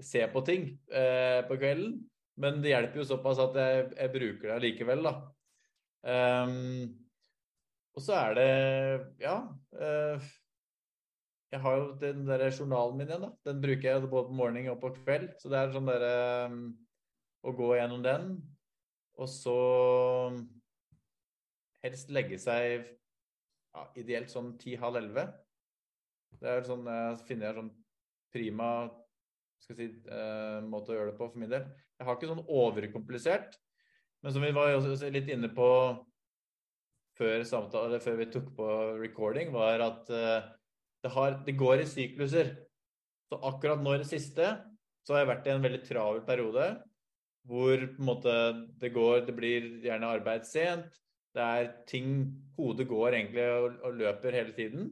se 0.00 0.24
på 0.32 0.42
ting 0.46 0.70
eh, 0.92 1.42
på 1.48 1.58
kvelden. 1.60 1.98
Men 2.40 2.62
det 2.62 2.72
hjelper 2.72 3.02
jo 3.02 3.08
såpass 3.10 3.40
at 3.42 3.56
jeg, 3.60 3.88
jeg 3.98 4.12
bruker 4.14 4.52
det 4.54 4.60
likevel, 4.64 5.04
da. 5.04 5.16
Um, 6.02 6.86
og 7.92 8.02
så 8.02 8.16
er 8.18 8.38
det 8.38 8.52
Ja. 9.22 9.36
Uh, 9.76 10.30
jeg 11.52 11.60
har 11.60 11.76
jo 11.76 11.90
den 12.00 12.24
der 12.24 12.46
journalen 12.48 12.96
min 12.96 13.10
igjen, 13.10 13.26
da. 13.26 13.30
Den 13.44 13.60
bruker 13.60 13.88
jeg 13.90 14.08
både 14.08 14.30
på 14.30 14.38
morgen 14.38 14.70
og 14.72 14.80
på 14.80 14.94
kveld. 15.02 15.28
Så 15.38 15.52
det 15.52 15.60
er 15.60 15.74
sånn 15.74 15.90
derre 15.90 16.48
um, 16.48 16.62
Å 17.44 17.52
gå 17.58 17.74
gjennom 17.76 18.00
den. 18.06 18.26
Og 19.20 19.28
så 19.28 19.58
helst 21.82 22.12
legge 22.14 22.38
seg 22.40 22.86
ja, 22.86 23.84
ideelt 23.98 24.30
sånn 24.32 24.54
ti-halv 24.62 25.00
elleve. 25.02 25.26
Det 26.40 26.48
er 26.48 26.64
sånn 26.64 26.86
jeg 26.88 27.18
finner 27.28 27.58
sånn 27.58 27.72
prima 28.32 28.68
skal 29.62 29.78
si, 29.78 29.88
uh, 30.10 30.60
måte 30.66 30.92
å 30.92 30.96
gjøre 30.96 31.12
det 31.12 31.18
på 31.18 31.28
for 31.28 31.42
min 31.42 31.52
del. 31.52 31.68
Jeg 31.98 32.08
har 32.08 32.18
ikke 32.18 32.30
sånn 32.30 32.46
overkomplisert, 32.46 33.56
men 34.22 34.34
som 34.34 34.44
vi 34.44 34.52
var 34.54 34.74
litt 35.14 35.30
inne 35.32 35.50
på 35.54 35.68
før, 37.18 37.44
samtale, 37.46 38.00
før 38.02 38.18
vi 38.20 38.28
tok 38.32 38.52
på 38.56 38.68
recording, 39.02 39.52
var 39.54 39.84
at 39.84 40.12
uh, 40.12 40.50
det, 41.02 41.12
har, 41.14 41.40
det, 41.46 41.56
går 41.58 41.82
i 41.82 41.88
sykluser. 41.88 42.54
Så 43.30 43.38
akkurat 43.48 43.82
nå 43.82 43.96
i 43.96 44.02
det 44.02 44.10
siste 44.10 44.54
så 45.02 45.14
har 45.14 45.22
jeg 45.22 45.32
vært 45.32 45.46
i 45.48 45.54
en 45.54 45.64
veldig 45.64 45.84
travel 45.86 46.24
periode 46.26 46.66
hvor 47.48 47.74
på 47.74 47.98
en 47.98 48.06
måte 48.06 48.32
det 48.78 48.92
går 48.94 49.24
Det 49.26 49.34
blir 49.34 49.64
gjerne 49.82 50.12
arbeid 50.14 50.44
sent. 50.46 50.92
Det 51.34 51.42
er 51.42 51.72
ting 51.88 52.28
Hodet 52.58 52.86
går 52.86 53.16
egentlig 53.16 53.46
og, 53.48 53.78
og, 53.82 53.96
løper 53.98 54.36
hele 54.36 54.52
tiden. 54.54 54.90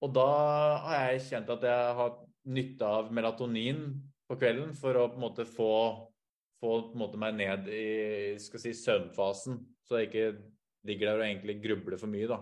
Og 0.00 0.14
da 0.14 0.30
har 0.86 1.10
jeg 1.10 1.24
kjent 1.26 1.50
at 1.52 1.66
jeg 1.66 1.96
har 1.98 2.14
nytte 2.48 2.86
av 2.86 3.10
melatonin 3.12 3.82
på 4.30 4.38
kvelden 4.40 4.72
for 4.78 4.96
å 4.96 5.08
på 5.10 5.18
en 5.18 5.24
måte 5.24 5.46
få, 5.48 5.72
få 6.62 6.72
måte 6.98 7.20
meg 7.20 7.36
ned 7.36 7.68
i 7.74 8.38
si, 8.40 8.72
søvnfasen, 8.76 9.58
så 9.84 10.00
jeg 10.00 10.10
ikke 10.10 10.26
ligger 10.88 11.10
der 11.10 11.20
og 11.20 11.26
egentlig 11.26 11.58
grubler 11.64 12.00
for 12.00 12.12
mye. 12.12 12.28
da. 12.30 12.40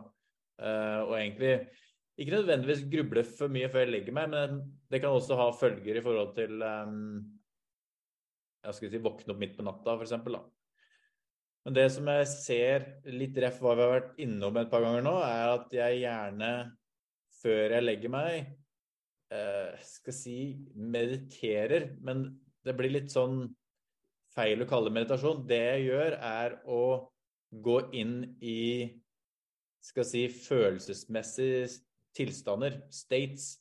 Uh, 0.58 1.00
og 1.06 1.16
egentlig 1.18 1.52
ikke 2.18 2.34
nødvendigvis 2.34 2.86
gruble 2.90 3.22
for 3.26 3.50
mye 3.54 3.70
før 3.70 3.84
jeg 3.84 3.94
legger 3.94 4.14
meg, 4.14 4.30
men 4.32 4.62
det 4.90 5.02
kan 5.02 5.14
også 5.14 5.38
ha 5.38 5.50
følger 5.54 5.98
i 5.98 6.02
forhold 6.02 6.32
til 6.34 6.62
um, 6.66 7.20
jeg 8.64 8.74
skal 8.74 8.92
si, 8.92 9.02
våkne 9.02 9.34
opp 9.34 9.42
midt 9.42 9.54
på 9.56 9.66
natta, 9.66 9.94
f.eks. 9.96 10.16
Men 11.66 11.76
det 11.76 11.86
som 11.94 12.08
jeg 12.10 12.28
ser 12.32 12.86
litt 13.12 13.38
ref 13.42 13.60
hva 13.62 13.74
vi 13.76 13.84
har 13.84 13.94
vært 13.94 14.20
innom 14.24 14.58
et 14.58 14.70
par 14.72 14.82
ganger 14.84 15.04
nå, 15.06 15.14
er 15.24 15.54
at 15.54 15.74
jeg 15.78 16.02
gjerne, 16.02 16.52
før 17.38 17.76
jeg 17.76 17.86
legger 17.86 18.12
meg, 18.12 18.38
eh, 18.40 18.57
skal 19.84 20.14
si 20.16 20.38
mediterer. 20.74 21.90
Men 22.04 22.26
det 22.64 22.74
blir 22.78 22.94
litt 22.94 23.12
sånn 23.12 23.42
feil 24.34 24.64
å 24.64 24.68
kalle 24.70 24.92
meditasjon. 24.94 25.44
Det 25.48 25.60
jeg 25.60 25.88
gjør, 25.90 26.16
er 26.16 26.58
å 26.68 26.82
gå 27.50 27.78
inn 27.96 28.16
i 28.44 28.60
skal 29.84 30.04
si 30.04 30.26
følelsesmessige 30.32 31.68
tilstander, 32.16 32.80
states, 32.92 33.54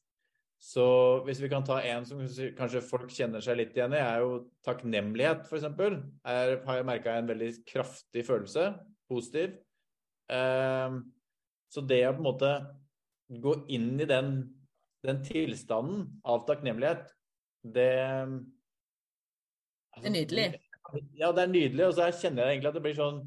så 0.57 0.86
hvis 1.26 1.39
vi 1.43 1.49
kan 1.51 1.65
ta 1.65 1.78
en 1.86 2.05
som 2.07 2.22
kanskje 2.57 2.82
folk 2.86 3.11
kjenner 3.13 3.43
seg 3.45 3.59
litt 3.59 3.76
igjen 3.78 3.93
i, 3.93 4.01
er 4.01 4.24
jo 4.24 4.39
takknemlighet, 4.65 5.45
f.eks. 5.45 5.68
Her 6.26 6.53
har 6.65 6.80
jeg 6.80 6.88
merka 6.88 7.13
en 7.13 7.30
veldig 7.30 7.51
kraftig 7.70 8.26
følelse. 8.26 8.72
Positiv. 9.07 9.53
Um, 10.28 11.03
så 11.72 11.84
det 11.86 12.01
å 12.07 12.15
på 12.15 12.24
en 12.24 12.26
måte 12.26 12.51
gå 13.43 13.53
inn 13.76 13.93
i 14.01 14.09
den, 14.09 14.34
den 15.08 15.24
tilstanden 15.26 16.08
av 16.28 16.45
takknemlighet, 16.47 17.08
det 17.64 17.91
altså, 19.95 20.01
Det 20.01 20.10
er 20.10 20.16
nydelig. 20.16 20.47
Ja, 21.20 21.32
det 21.36 21.43
er 21.43 21.51
nydelig. 21.51 21.86
Og 21.88 21.95
så 21.97 22.10
kjenner 22.16 22.45
jeg 22.45 22.58
egentlig 22.58 22.72
at 22.72 22.78
det 22.78 22.86
blir 22.86 22.99
sånn 22.99 23.22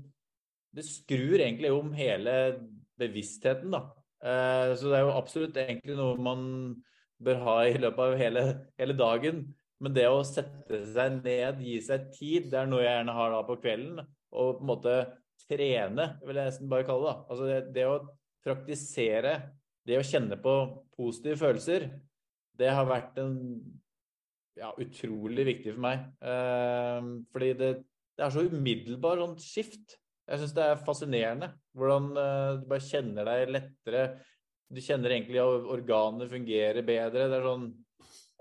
Det 0.77 0.85
skrur 0.87 1.41
egentlig 1.41 1.73
om 1.75 1.91
hele 1.97 2.35
bevisstheten, 3.01 3.73
da. 3.75 3.81
Uh, 4.21 4.77
så 4.77 4.91
det 4.91 4.99
er 4.99 5.07
jo 5.07 5.17
absolutt 5.17 5.57
egentlig 5.59 5.97
noe 5.97 6.21
man 6.21 6.43
bør 7.25 7.41
ha 7.45 7.57
i 7.69 7.79
løpet 7.81 8.03
av 8.05 8.17
hele, 8.21 8.45
hele, 8.81 8.97
dagen. 8.97 9.43
Men 9.81 9.97
det 9.97 10.07
å 10.13 10.21
sette 10.29 10.83
seg 10.93 11.21
ned, 11.25 11.63
gi 11.65 11.79
seg 11.85 12.11
tid, 12.15 12.51
det 12.53 12.61
er 12.61 12.69
noe 12.69 12.85
jeg 12.85 12.93
gjerne 12.93 13.17
har 13.17 13.35
da 13.35 13.41
på 13.49 13.57
kvelden. 13.63 14.03
Og 14.31 14.59
på 14.59 14.63
en 14.63 14.71
måte 14.71 14.97
trene, 15.49 16.07
vil 16.23 16.39
jeg 16.39 16.53
nesten 16.53 16.71
bare 16.71 16.87
kalle 16.87 17.09
det. 17.09 17.15
da. 17.17 17.27
Altså 17.33 17.49
det, 17.49 17.59
det, 17.75 17.87
å 17.89 18.45
praktisere, 18.45 19.35
det 19.91 19.99
å 20.01 20.07
kjenne 20.07 20.39
på 20.41 20.55
positive 20.97 21.39
følelser, 21.41 21.89
det 22.61 22.71
har 22.71 22.89
vært 22.89 23.19
en 23.23 23.37
ja, 24.59 24.71
utrolig 24.81 25.47
viktig 25.49 25.75
for 25.75 25.85
meg. 25.85 26.05
Eh, 26.23 27.11
fordi 27.33 27.53
det, 27.59 27.71
det, 28.17 28.27
er 28.27 28.35
så 28.35 28.47
umiddelbar 28.47 29.23
sånn 29.23 29.39
skift. 29.43 29.97
Jeg 30.31 30.43
syns 30.43 30.55
det 30.55 30.67
er 30.67 30.83
fascinerende 30.87 31.53
hvordan 31.77 32.11
eh, 32.23 32.51
du 32.61 32.69
bare 32.71 32.87
kjenner 32.87 33.27
deg 33.27 33.55
lettere 33.57 34.05
du 34.71 34.81
kjenner 34.83 35.11
egentlig 35.11 35.41
at 35.43 35.69
organene 35.75 36.29
fungerer 36.31 36.85
bedre. 36.87 37.27
Det 37.31 37.39
er 37.39 37.47
sånn 37.47 37.71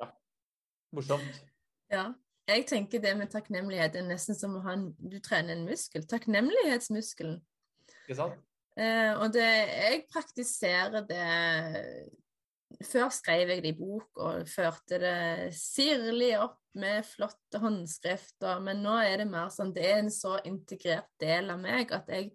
ja, 0.02 0.10
morsomt. 0.96 1.46
Ja. 1.94 2.10
Jeg 2.50 2.64
tenker 2.66 3.02
det 3.02 3.12
med 3.14 3.30
takknemlighet 3.30 3.94
er 4.00 4.06
nesten 4.08 4.34
som 4.38 4.56
å 4.58 4.64
ha 4.66 4.74
en, 4.74 4.88
du 4.98 5.20
trener 5.22 5.54
en 5.54 5.68
muskel. 5.68 6.06
Takknemlighetsmuskelen. 6.10 7.36
Ikke 8.08 8.18
sant? 8.18 8.40
Eh, 8.80 9.12
og 9.20 9.34
det, 9.36 9.44
jeg 9.44 10.06
praktiserer 10.14 11.04
det 11.10 11.26
Før 12.86 13.10
skrev 13.12 13.50
jeg 13.52 13.64
det 13.66 13.74
i 13.74 13.76
bok 13.76 14.22
og 14.24 14.48
førte 14.48 15.00
det 15.02 15.50
sirlig 15.58 16.32
opp 16.40 16.62
med 16.80 17.04
flotte 17.04 17.60
håndskrifter, 17.60 18.62
men 18.64 18.84
nå 18.86 18.94
er 19.04 19.20
det 19.20 19.28
mer 19.28 19.50
sånn 19.52 19.74
Det 19.76 19.84
er 19.90 19.98
en 20.04 20.14
så 20.14 20.38
integrert 20.48 21.10
del 21.20 21.50
av 21.52 21.60
meg 21.60 21.92
at 21.98 22.08
jeg 22.14 22.32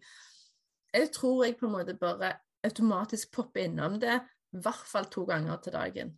jeg 0.94 1.10
tror 1.10 1.40
jeg 1.42 1.56
på 1.58 1.66
en 1.66 1.74
måte 1.74 1.96
bare 1.98 2.36
automatisk 2.64 3.32
popper 3.34 3.66
innom 3.66 3.96
det 4.02 4.14
i 4.54 4.60
hvert 4.62 4.86
fall 4.86 5.08
to 5.10 5.24
ganger 5.26 5.58
til 5.62 5.74
dagen. 5.74 6.12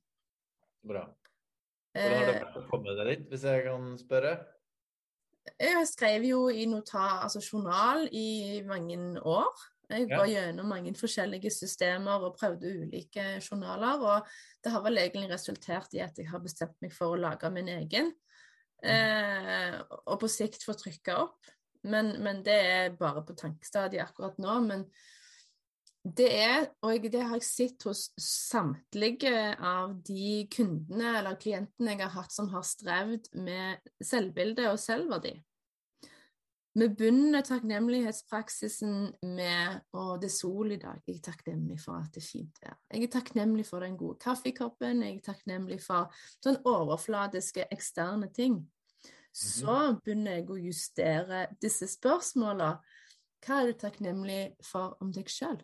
Bra. 0.87 1.07
Hvordan 1.97 2.19
har 2.19 2.27
det 2.29 2.35
vært 2.43 2.59
å 2.61 2.65
komme 2.69 2.97
deg 2.99 3.09
dit, 3.09 3.23
hvis 3.31 3.47
jeg 3.49 3.63
kan 3.65 3.95
spørre? 3.97 4.35
Jeg 5.63 5.87
skrev 5.89 6.27
jo 6.29 6.43
i 6.53 6.67
notat, 6.69 7.23
altså 7.25 7.41
journal, 7.41 8.05
i 8.13 8.61
mange 8.69 8.99
år. 9.23 9.65
Jeg 9.89 10.09
Ja. 10.11 10.19
går 10.19 10.27
gjennom 10.27 10.67
mange 10.67 10.95
forskjellige 10.99 11.51
systemer 11.51 12.25
og 12.27 12.37
prøvde 12.39 12.73
ulike 12.83 13.41
journaler, 13.41 14.03
og 14.03 14.27
det 14.65 14.73
har 14.73 14.83
vel 14.83 14.99
egentlig 14.99 15.31
resultert 15.31 15.95
i 15.95 15.99
at 16.03 16.19
jeg 16.19 16.29
har 16.29 16.41
bestemt 16.43 16.75
meg 16.83 16.93
for 16.93 17.15
å 17.15 17.21
lage 17.21 17.51
min 17.51 17.69
egen, 17.69 18.13
eh, 18.83 19.79
og 20.07 20.21
på 20.21 20.29
sikt 20.29 20.65
få 20.67 20.75
trykka 20.75 21.19
opp. 21.23 21.53
Men, 21.85 22.17
men 22.23 22.43
det 22.43 22.57
er 22.67 22.97
bare 22.99 23.23
på 23.23 23.37
tankestadiet 23.39 24.03
akkurat 24.03 24.39
nå. 24.43 24.61
Men 24.67 24.85
det 26.03 26.29
er, 26.35 26.69
og 26.83 27.07
det 27.13 27.23
har 27.23 27.39
jeg 27.39 27.47
sett 27.47 27.83
hos 27.87 28.11
samtlige 28.19 29.57
av 29.59 29.95
de 30.07 30.47
kundene 30.51 31.19
eller 31.19 31.39
klientene 31.39 31.95
jeg 31.95 32.03
har 32.05 32.15
hatt 32.21 32.35
som 32.35 32.49
har 32.53 32.63
strevd 32.67 33.31
med 33.35 33.79
selvbilde 34.03 34.69
og 34.71 34.79
selvverdi. 34.79 35.35
Vi 36.77 36.89
begynner 36.93 37.41
takknemlighetspraksisen 37.41 38.97
med 39.25 39.79
å 39.97 40.19
det 40.21 40.29
er 40.29 40.33
sol 40.35 40.75
i 40.75 40.77
dag. 40.77 40.99
Jeg 41.09 41.23
er 41.23 41.23
takknemlig 41.31 41.79
for 41.81 41.97
at 42.03 42.11
det 42.13 42.21
er 42.21 42.27
fint 42.27 42.59
vær. 42.61 42.75
Jeg 42.93 43.07
er 43.07 43.13
takknemlig 43.15 43.65
for 43.65 43.81
den 43.81 43.95
gode 43.97 44.19
kaffekoppen. 44.21 45.01
Jeg 45.07 45.15
er 45.17 45.23
takknemlig 45.25 45.79
for 45.81 46.13
sånn 46.45 46.59
overfladiske, 46.69 47.65
eksterne 47.73 48.29
ting. 48.37 48.59
Så 49.33 49.79
begynner 50.05 50.37
jeg 50.37 50.51
å 50.53 50.59
justere 50.67 51.47
disse 51.65 51.89
spørsmåla. 51.95 52.69
Hva 53.47 53.63
er 53.63 53.73
du 53.73 53.81
takknemlig 53.81 54.43
for 54.69 55.01
om 55.01 55.17
deg 55.17 55.33
sjøl? 55.33 55.57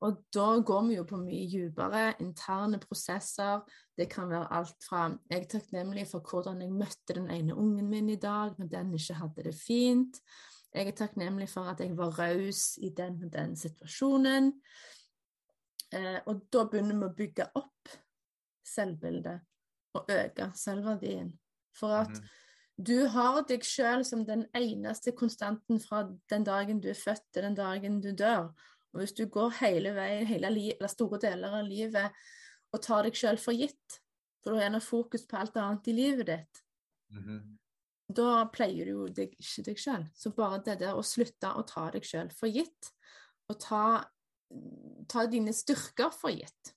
Og 0.00 0.20
da 0.34 0.46
går 0.62 0.84
vi 0.86 0.94
jo 0.94 1.04
på 1.08 1.18
mye 1.18 1.46
dypere 1.50 2.12
interne 2.22 2.78
prosesser. 2.78 3.64
Det 3.98 4.06
kan 4.10 4.28
være 4.30 4.52
alt 4.54 4.84
fra 4.86 5.08
Jeg 5.30 5.40
er 5.40 5.48
takknemlig 5.50 6.06
for 6.10 6.22
hvordan 6.22 6.62
jeg 6.62 6.70
møtte 6.70 7.16
den 7.16 7.30
ene 7.34 7.56
ungen 7.56 7.90
min 7.90 8.08
i 8.08 8.20
dag 8.20 8.54
når 8.58 8.70
den 8.70 8.94
ikke 8.94 9.18
hadde 9.18 9.48
det 9.48 9.54
fint. 9.58 10.20
Jeg 10.74 10.86
er 10.86 10.96
takknemlig 10.96 11.48
for 11.48 11.66
at 11.66 11.80
jeg 11.80 11.96
var 11.96 12.14
raus 12.18 12.78
i 12.78 12.92
den 12.94 13.18
og 13.24 13.32
den 13.32 13.56
situasjonen. 13.56 14.52
Eh, 15.92 16.20
og 16.26 16.46
da 16.52 16.64
begynner 16.68 16.98
vi 17.00 17.08
å 17.08 17.16
bygge 17.16 17.48
opp 17.58 17.94
selvbildet 18.68 19.40
og 19.96 20.10
øke 20.12 20.50
selvverdien. 20.54 21.32
For 21.78 22.02
at 22.04 22.12
mm. 22.12 22.26
du 22.86 23.06
har 23.10 23.40
deg 23.48 23.64
sjøl 23.66 24.04
som 24.06 24.26
den 24.28 24.44
eneste 24.54 25.14
konstanten 25.16 25.80
fra 25.80 26.04
den 26.30 26.44
dagen 26.46 26.82
du 26.84 26.90
er 26.92 26.98
født 26.98 27.24
til 27.32 27.48
den 27.48 27.56
dagen 27.58 28.02
du 28.04 28.12
dør. 28.12 28.52
Og 28.94 29.02
hvis 29.02 29.14
du 29.18 29.26
går 29.26 29.50
hele 29.60 29.92
veien, 29.96 30.26
hele 30.26 30.48
eller 30.48 30.88
store 30.92 31.20
deler 31.22 31.58
av 31.60 31.66
livet 31.68 32.14
og 32.72 32.82
tar 32.84 33.04
deg 33.04 33.16
sjøl 33.16 33.38
for 33.40 33.56
gitt, 33.56 34.00
for 34.42 34.50
du 34.52 34.56
har 34.58 34.68
gjerne 34.68 34.80
fokus 34.84 35.26
på 35.28 35.36
alt 35.40 35.56
annet 35.60 35.88
i 35.88 35.96
livet 35.96 36.26
ditt, 36.26 36.62
Mhm. 37.10 37.58
da 38.12 38.44
pleier 38.52 38.84
du 38.84 38.90
jo 38.90 39.08
deg 39.08 39.34
ikke 39.38 39.64
deg 39.64 39.76
sjøl. 39.76 40.06
Så 40.14 40.34
bare 40.34 40.62
det 40.64 40.78
der 40.80 40.94
å 40.94 41.04
slutte 41.04 41.48
å 41.54 41.66
ta 41.66 41.90
deg 41.90 42.02
sjøl 42.02 42.30
for 42.32 42.48
gitt, 42.48 42.92
og 43.48 43.58
ta, 43.60 44.04
ta 45.08 45.26
dine 45.26 45.52
styrker 45.52 46.12
for 46.12 46.30
gitt. 46.30 46.74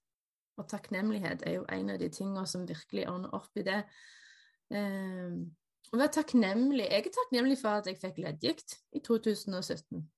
Og 0.58 0.68
takknemlighet 0.68 1.44
er 1.48 1.54
jo 1.56 1.66
en 1.70 1.90
av 1.90 2.00
de 2.00 2.10
tingene 2.10 2.46
som 2.48 2.68
virkelig 2.68 3.08
ordner 3.08 3.34
opp 3.34 3.56
i 3.56 3.64
det. 3.64 3.86
Um, 4.72 5.56
å 5.92 5.98
være 6.00 6.14
takknemlig 6.16 6.86
Jeg 6.90 7.06
er 7.06 7.12
takknemlig 7.12 7.58
for 7.60 7.82
at 7.82 7.88
jeg 7.90 8.00
fikk 8.00 8.20
leddgikt 8.24 8.78
i 8.96 9.00
2017. 9.00 10.10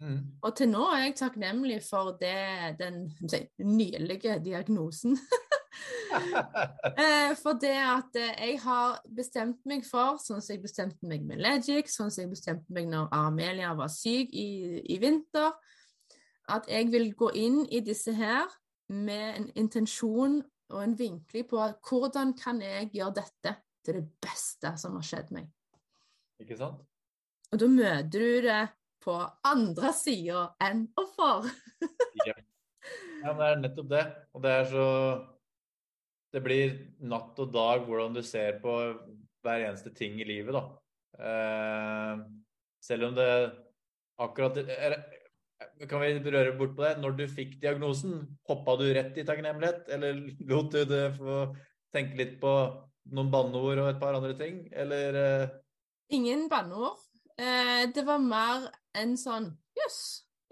Mhm. 0.00 0.18
Og 0.44 0.56
til 0.56 0.68
nå 0.68 0.82
er 0.92 1.06
jeg 1.06 1.14
takknemlig 1.16 1.78
for 1.84 2.16
det, 2.20 2.76
den 2.80 3.06
si, 3.28 3.46
nylige 3.64 4.40
diagnosen. 4.44 5.18
Eh, 6.96 7.34
for 7.36 7.58
det 7.60 7.74
at 7.76 8.14
eh, 8.16 8.30
jeg 8.48 8.60
har 8.62 8.94
bestemt 9.12 9.58
meg 9.68 9.82
for, 9.84 10.16
sånn 10.22 10.40
som 10.40 10.54
jeg 10.54 10.62
bestemte 10.62 11.04
meg 11.04 11.26
med 11.28 11.42
Legic, 11.44 11.90
sånn 11.92 12.08
som 12.08 12.22
jeg 12.22 12.30
bestemte 12.32 12.72
meg 12.72 12.88
når 12.88 13.10
Amelia 13.12 13.74
var 13.76 13.90
syk 13.92 14.32
i, 14.32 14.80
i 14.80 14.96
vinter, 15.02 15.52
at 16.48 16.70
jeg 16.72 16.88
vil 16.94 17.10
gå 17.18 17.28
inn 17.36 17.58
i 17.68 17.82
disse 17.84 18.14
her 18.16 18.48
med 18.88 19.26
en 19.42 19.50
intensjon 19.58 20.38
og 20.72 20.80
en 20.80 20.96
vinkling 20.98 21.46
på 21.50 21.60
hvordan 21.90 22.32
kan 22.38 22.64
jeg 22.64 22.88
gjøre 22.94 23.18
dette 23.20 23.56
til 23.84 24.00
det 24.00 24.06
beste 24.22 24.72
som 24.80 24.96
har 24.96 25.06
skjedd 25.06 25.36
meg. 25.36 25.52
Ikke 26.42 26.56
sant? 26.58 26.80
Og 27.52 27.60
da 27.60 27.68
møter 27.70 28.16
du 28.16 28.46
det 28.48 28.62
på 29.06 29.14
andre 29.46 29.92
sida 29.96 30.50
enn 30.66 30.86
offer. 30.98 31.50
Ja, 32.26 32.32
ja, 33.20 33.32
det 33.36 33.46
er 33.46 33.58
nettopp 33.60 33.88
det. 33.90 34.02
Og 34.36 34.42
det 34.44 34.52
er 34.52 34.68
så 34.70 34.86
Det 36.32 36.40
blir 36.44 36.72
natt 37.08 37.38
og 37.40 37.52
dag 37.52 37.84
hvordan 37.86 38.16
du 38.16 38.22
ser 38.24 38.58
på 38.62 38.72
hver 39.44 39.62
eneste 39.68 39.92
ting 39.94 40.18
i 40.20 40.26
livet, 40.26 40.56
da. 40.56 40.64
Eh, 41.16 42.24
selv 42.84 43.08
om 43.08 43.14
det 43.16 43.28
akkurat 44.20 44.58
er, 44.60 44.96
Kan 45.88 46.02
vi 46.02 46.32
røre 46.32 46.56
bort 46.58 46.74
på 46.76 46.84
det? 46.84 46.96
Når 47.00 47.16
du 47.16 47.24
fikk 47.28 47.56
diagnosen, 47.62 48.26
hoppa 48.48 48.76
du 48.76 48.90
rett 48.92 49.16
i 49.16 49.24
takknemlighet? 49.24 49.88
Eller 49.88 50.20
lot 50.48 50.72
du 50.72 50.84
det 50.84 51.16
få 51.16 51.46
tenke 51.94 52.18
litt 52.18 52.36
på 52.40 52.52
noen 53.12 53.30
banneord 53.32 53.80
og 53.80 53.90
et 53.90 54.00
par 54.02 54.18
andre 54.18 54.34
ting? 54.36 54.66
Eller 54.72 55.20
eh, 55.22 55.54
Ingen 56.12 56.48
banneord. 56.48 57.00
Eh, 57.36 57.88
det 57.92 58.04
var 58.06 58.20
mer 58.22 58.68
en 58.96 59.16
sånn 59.20 59.50
Jøss. 59.76 59.98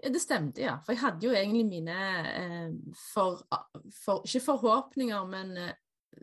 yes, 0.03 0.11
det 0.13 0.21
stemte, 0.21 0.61
ja. 0.61 0.75
For 0.85 0.93
jeg 0.93 1.01
hadde 1.01 1.25
jo 1.27 1.33
egentlig 1.33 1.65
mine 1.65 1.95
eh, 2.29 2.73
for, 3.11 3.41
for, 4.03 4.25
Ikke 4.27 4.43
forhåpninger, 4.51 5.25
men 5.31 5.55
eh, 5.57 5.73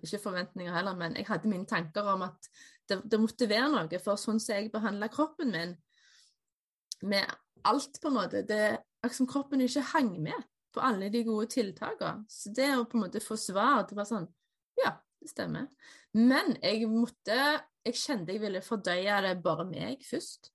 ikke 0.02 0.22
forventninger 0.22 0.74
heller, 0.74 0.96
men 0.96 1.16
jeg 1.18 1.26
hadde 1.28 1.50
mine 1.50 1.66
tanker 1.68 2.06
om 2.14 2.24
at 2.28 2.48
det, 2.88 3.00
det 3.10 3.20
måtte 3.20 3.48
være 3.50 3.70
noe. 3.72 4.00
For 4.02 4.20
sånn 4.20 4.40
som 4.42 4.56
jeg 4.56 4.72
behandla 4.72 5.10
kroppen 5.12 5.52
min, 5.54 5.74
med 7.02 7.26
alt, 7.66 7.98
på 7.98 8.10
en 8.10 8.14
måte 8.14 8.44
Det 8.46 8.58
er 8.58 8.76
akkurat 9.02 9.18
som 9.18 9.28
kroppen 9.30 9.64
ikke 9.64 9.82
hang 9.92 10.12
med 10.22 10.48
på 10.72 10.80
alle 10.80 11.10
de 11.12 11.24
gode 11.26 11.50
tiltakene. 11.52 12.24
Så 12.30 12.52
det 12.54 12.70
å 12.76 12.86
på 12.88 12.98
en 12.98 13.06
måte 13.06 13.22
få 13.22 13.36
svar, 13.40 13.84
det 13.88 13.98
var 13.98 14.08
sånn 14.08 14.28
Ja, 14.80 14.96
det 15.20 15.32
stemmer. 15.32 15.68
Men 16.16 16.56
jeg 16.62 16.88
måtte 16.90 17.36
Jeg 17.82 17.98
kjente 17.98 18.34
jeg 18.34 18.42
ville 18.44 18.62
fordøye 18.62 19.20
det 19.26 19.36
bare 19.42 19.66
meg 19.66 20.04
først. 20.06 20.52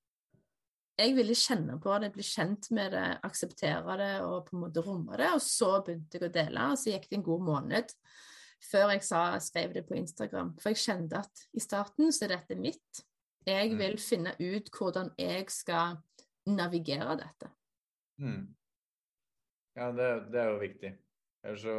Jeg 0.97 1.13
ville 1.13 1.35
kjenne 1.37 1.75
på 1.81 1.93
det, 2.01 2.09
bli 2.15 2.23
kjent 2.25 2.71
med 2.73 2.91
det, 2.95 3.05
akseptere 3.27 3.97
det 3.99 4.13
og 4.25 4.47
på 4.47 4.55
en 4.57 4.63
måte 4.63 4.81
romme 4.81 5.17
det. 5.19 5.27
Og 5.35 5.43
så 5.45 5.75
begynte 5.85 6.17
jeg 6.17 6.25
å 6.29 6.33
dele, 6.33 6.63
og 6.73 6.79
så 6.81 6.89
gikk 6.95 7.05
det 7.11 7.19
en 7.19 7.27
god 7.27 7.43
måned 7.45 7.93
før 8.71 8.89
jeg 8.95 9.03
sa, 9.05 9.19
skrev 9.39 9.75
det 9.75 9.83
på 9.85 9.93
Instagram. 9.99 10.55
For 10.57 10.73
jeg 10.73 10.81
kjente 10.81 11.19
at 11.21 11.43
i 11.53 11.61
starten 11.61 12.09
så 12.11 12.25
er 12.25 12.33
dette 12.33 12.57
mitt. 12.57 13.03
Jeg 13.45 13.69
Mm. 13.71 13.77
vil 13.77 13.97
finne 14.01 14.33
ut 14.39 14.69
hvordan 14.73 15.11
jeg 15.17 15.45
skal 15.53 15.99
navigere 16.49 17.13
dette. 17.21 17.51
Mm. 18.19 18.47
Ja, 19.77 19.91
det, 19.91 20.31
det 20.33 20.41
er 20.41 20.49
jo 20.49 20.59
viktig. 20.59 20.91
Ellers 21.45 21.61
så 21.61 21.75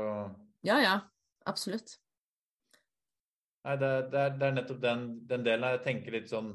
Ja, 0.62 0.78
ja. 0.78 1.00
Absolutt. 1.46 1.98
Nei, 3.64 3.74
det, 3.76 3.90
det, 4.12 4.20
er, 4.20 4.36
det 4.38 4.46
er 4.46 4.52
nettopp 4.54 4.80
den, 4.80 5.02
den 5.28 5.44
delen 5.44 5.66
jeg 5.74 5.82
tenker 5.84 6.14
litt 6.14 6.30
sånn 6.30 6.54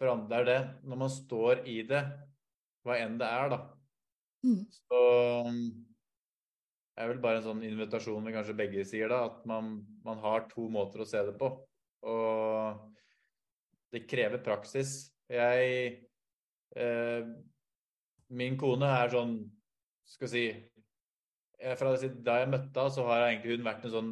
For 0.00 0.08
andre 0.08 0.40
er 0.40 0.48
det 0.48 0.60
Når 0.88 1.00
man 1.04 1.12
står 1.12 1.60
i 1.68 1.82
det, 1.84 2.00
hva 2.86 2.96
enn 2.96 3.18
det 3.20 3.28
er, 3.28 3.52
da, 3.52 3.60
Mm. 4.40 4.62
så 4.72 5.00
er 6.96 7.10
vel 7.10 7.18
bare 7.20 7.40
en 7.40 7.44
sånn 7.44 7.64
invitasjon 7.66 8.24
vi 8.24 8.32
kanskje 8.32 8.56
begge 8.56 8.86
sier, 8.88 9.10
da, 9.12 9.26
at 9.28 9.42
man, 9.48 9.74
man 10.04 10.20
har 10.22 10.46
to 10.48 10.64
måter 10.72 11.02
å 11.04 11.08
se 11.08 11.20
det 11.26 11.34
på. 11.36 11.50
Og 12.08 12.86
det 13.92 14.06
krever 14.08 14.40
praksis. 14.44 15.10
Jeg 15.28 16.06
eh, 16.76 17.28
Min 18.30 18.56
kone 18.58 18.88
er 18.88 19.10
sånn 19.12 19.34
Skal 20.08 20.30
si 20.30 20.42
jeg, 20.48 21.76
Fra 21.78 21.92
da 21.94 22.38
jeg 22.40 22.50
møtte 22.50 22.72
henne, 22.72 22.94
så 22.94 23.04
har 23.06 23.26
egentlig 23.26 23.58
hun 23.58 23.66
vært 23.66 23.84
en 23.84 23.94
sånn 23.94 24.10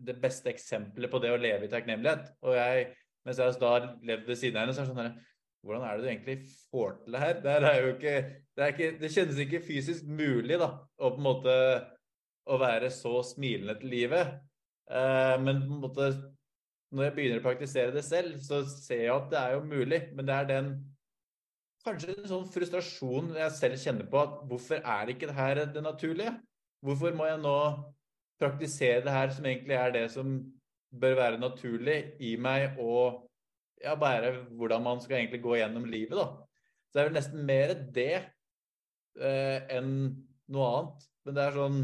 det 0.00 0.14
beste 0.22 0.48
eksempelet 0.48 1.12
på 1.12 1.18
det 1.20 1.30
å 1.34 1.38
leve 1.38 1.66
i 1.66 1.70
takknemlighet. 1.70 2.30
Og 2.46 2.54
jeg, 2.56 2.86
mens 3.26 3.40
jeg 3.40 3.60
da 3.60 3.72
har 3.74 3.88
levd 4.06 4.28
ved 4.30 4.38
siden 4.40 4.58
av 4.58 4.64
henne, 4.64 4.74
så 4.74 4.82
er 4.82 4.88
det 4.88 4.94
sånn 4.94 5.04
her 5.04 5.18
Hvordan 5.60 5.82
er 5.84 5.96
det 5.96 6.00
du 6.00 6.08
egentlig 6.08 6.34
får 6.70 6.92
til 7.02 7.12
det 7.12 7.20
her? 7.20 7.40
Det 7.44 7.54
er 7.68 7.82
jo 7.82 7.88
ikke 7.92 8.12
Det, 8.24 8.62
er 8.64 8.70
ikke, 8.72 8.86
det 9.00 9.10
kjennes 9.12 9.40
ikke 9.44 9.60
fysisk 9.66 10.06
mulig, 10.08 10.56
da, 10.60 10.70
å 10.96 11.10
på 11.12 11.20
en 11.20 11.26
måte 11.26 11.56
å 12.50 12.56
være 12.60 12.88
så 12.92 13.20
smilende 13.24 13.76
til 13.80 13.92
livet. 13.92 14.32
Eh, 14.90 15.36
men 15.40 15.60
på 15.66 15.76
en 15.76 15.82
måte 15.84 16.08
når 16.90 17.06
jeg 17.06 17.14
begynner 17.16 17.40
å 17.40 17.44
praktisere 17.44 17.94
det 17.94 18.02
selv, 18.02 18.38
så 18.42 18.64
ser 18.66 19.04
jeg 19.04 19.12
at 19.14 19.28
det 19.30 19.38
er 19.40 19.52
jo 19.54 19.66
mulig. 19.68 20.00
Men 20.16 20.26
det 20.26 20.36
er 20.36 20.48
den 20.48 20.70
kanskje 21.86 22.16
en 22.16 22.28
sånn 22.28 22.48
frustrasjon 22.50 23.30
jeg 23.38 23.56
selv 23.56 23.82
kjenner 23.84 24.08
på 24.10 24.20
at 24.20 24.40
hvorfor 24.50 24.82
er 24.96 25.12
ikke 25.12 25.30
det 25.30 25.36
her 25.36 25.62
det 25.76 25.84
naturlige? 25.84 26.34
Hvorfor 26.84 27.14
må 27.16 27.28
jeg 27.28 27.40
nå 27.44 27.56
praktisere 28.40 29.04
det 29.04 29.14
her 29.14 29.32
som 29.36 29.46
egentlig 29.46 29.76
er 29.76 29.94
det 29.94 30.04
som 30.12 30.34
bør 30.90 31.16
være 31.18 31.40
naturlig 31.40 31.98
i 32.22 32.34
meg, 32.40 32.78
og 32.82 33.26
ja, 33.80 33.94
bare 33.98 34.32
hvordan 34.58 34.82
man 34.84 35.00
skal 35.02 35.20
egentlig 35.20 35.42
gå 35.44 35.56
gjennom 35.60 35.86
livet, 35.88 36.16
da. 36.18 36.26
Så 36.90 36.96
det 36.96 37.02
er 37.02 37.08
vel 37.08 37.16
nesten 37.16 37.46
mer 37.46 37.74
det 37.94 38.12
eh, 38.18 39.58
enn 39.76 39.92
noe 40.50 40.70
annet. 40.70 41.08
Men 41.24 41.36
det 41.36 41.42
er 41.44 41.58
sånn 41.58 41.82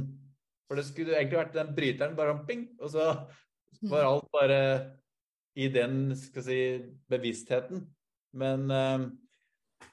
For 0.67 0.79
det 0.79 0.87
skulle 0.89 1.15
egentlig 1.15 1.39
vært 1.39 1.55
den 1.55 1.75
bryteren 1.77 2.17
bare 2.19 2.33
om 2.35 2.41
ping, 2.49 2.65
og 2.83 2.91
så 2.91 3.05
var 3.87 4.09
alt 4.09 4.27
bare 4.35 4.59
i 5.57 5.69
den 5.73 6.11
skal 6.19 6.45
si, 6.45 6.59
bevisstheten. 7.09 7.85
Men 8.37 8.67
eh, 8.75 9.07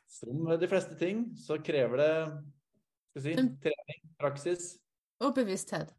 som 0.10 0.50
de 0.60 0.70
fleste 0.72 0.98
ting 1.00 1.28
så 1.40 1.60
krever 1.62 2.02
det 2.02 2.16
skal 3.14 3.26
si, 3.28 3.36
trening, 3.68 4.02
praksis. 4.18 4.72
Og 5.22 5.36
bevissthet. 5.38 5.94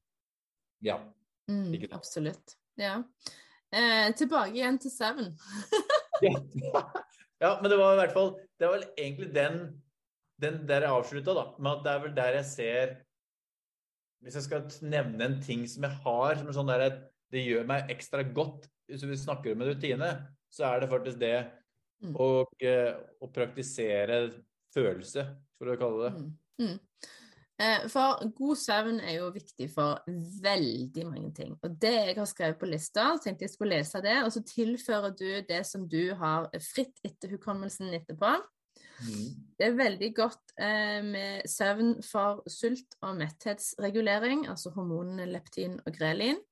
Ja. 0.84 0.98
Mm, 1.46 1.70
absolutt. 1.94 2.58
Ja. 2.80 2.98
Eh, 3.74 4.10
tilbake 4.18 4.54
igjen 4.54 4.78
til 4.82 4.92
Seven. 4.92 5.32
ja, 7.42 7.56
men 7.60 7.70
det 7.70 7.78
var 7.78 7.96
i 7.96 7.98
hvert 7.98 8.14
fall 8.14 8.28
Det 8.54 8.68
var 8.68 8.76
vel 8.76 8.84
egentlig 8.92 9.30
den, 9.34 9.56
den 10.42 10.60
der 10.68 10.86
jeg 10.86 10.94
avslutta, 10.94 11.34
da. 11.34 11.44
Men 11.58 11.82
det 11.82 11.90
er 11.90 12.04
vel 12.04 12.14
der 12.16 12.38
jeg 12.38 12.46
ser 12.50 12.94
Hvis 14.22 14.38
jeg 14.38 14.46
skal 14.46 14.68
nevne 14.94 15.26
en 15.26 15.40
ting 15.42 15.66
som 15.70 15.86
jeg 15.88 16.00
har 16.04 16.38
som 16.38 16.48
er 16.48 16.58
sånn 16.58 16.70
der, 16.70 16.86
det 17.34 17.42
gjør 17.42 17.66
meg 17.68 17.90
ekstra 17.92 18.22
godt 18.36 18.68
Hvis 18.90 19.06
vi 19.10 19.18
snakker 19.18 19.54
om 19.54 19.64
en 19.64 19.72
rutine, 19.72 20.10
så 20.54 20.68
er 20.70 20.84
det 20.84 20.90
faktisk 20.92 21.18
det 21.18 21.36
mm. 22.04 22.14
å, 22.14 22.28
å, 22.44 23.30
praktisere 23.34 24.18
følelse, 24.74 25.24
for 25.58 25.72
å 25.72 25.76
kalle 25.80 26.04
det. 26.04 26.12
Mm. 26.20 26.34
Mm. 26.60 27.14
Eh, 27.62 27.84
for 27.86 28.18
god 28.34 28.56
søvn 28.58 28.96
er 28.98 29.20
jo 29.20 29.28
viktig 29.34 29.68
for 29.70 30.00
veldig 30.42 31.04
mange 31.06 31.30
ting. 31.36 31.52
Og 31.62 31.76
det 31.82 31.92
jeg 31.92 32.16
har 32.16 32.26
skrevet 32.26 32.58
på 32.58 32.66
lista, 32.66 33.12
tenkte 33.22 33.46
jeg 33.46 33.52
skulle 33.52 33.76
lese 33.78 34.02
det, 34.02 34.16
og 34.24 34.32
så 34.34 34.42
tilfører 34.48 35.14
du 35.14 35.28
det 35.48 35.60
som 35.68 35.86
du 35.88 36.14
har 36.18 36.48
fritt 36.72 36.98
etter 37.06 37.30
hukommelsen 37.36 37.94
etterpå. 37.94 38.32
Mm. 39.04 39.28
Det 39.58 39.66
er 39.66 39.78
veldig 39.78 40.10
godt 40.16 40.54
eh, 40.58 40.98
med 41.06 41.46
søvn 41.50 41.94
for 42.02 42.42
sult- 42.50 42.98
og 43.02 43.16
metthetsregulering, 43.22 44.48
altså 44.50 44.74
hormonene 44.74 45.26
leptin 45.30 45.78
og 45.86 45.94
grelin. 45.94 46.42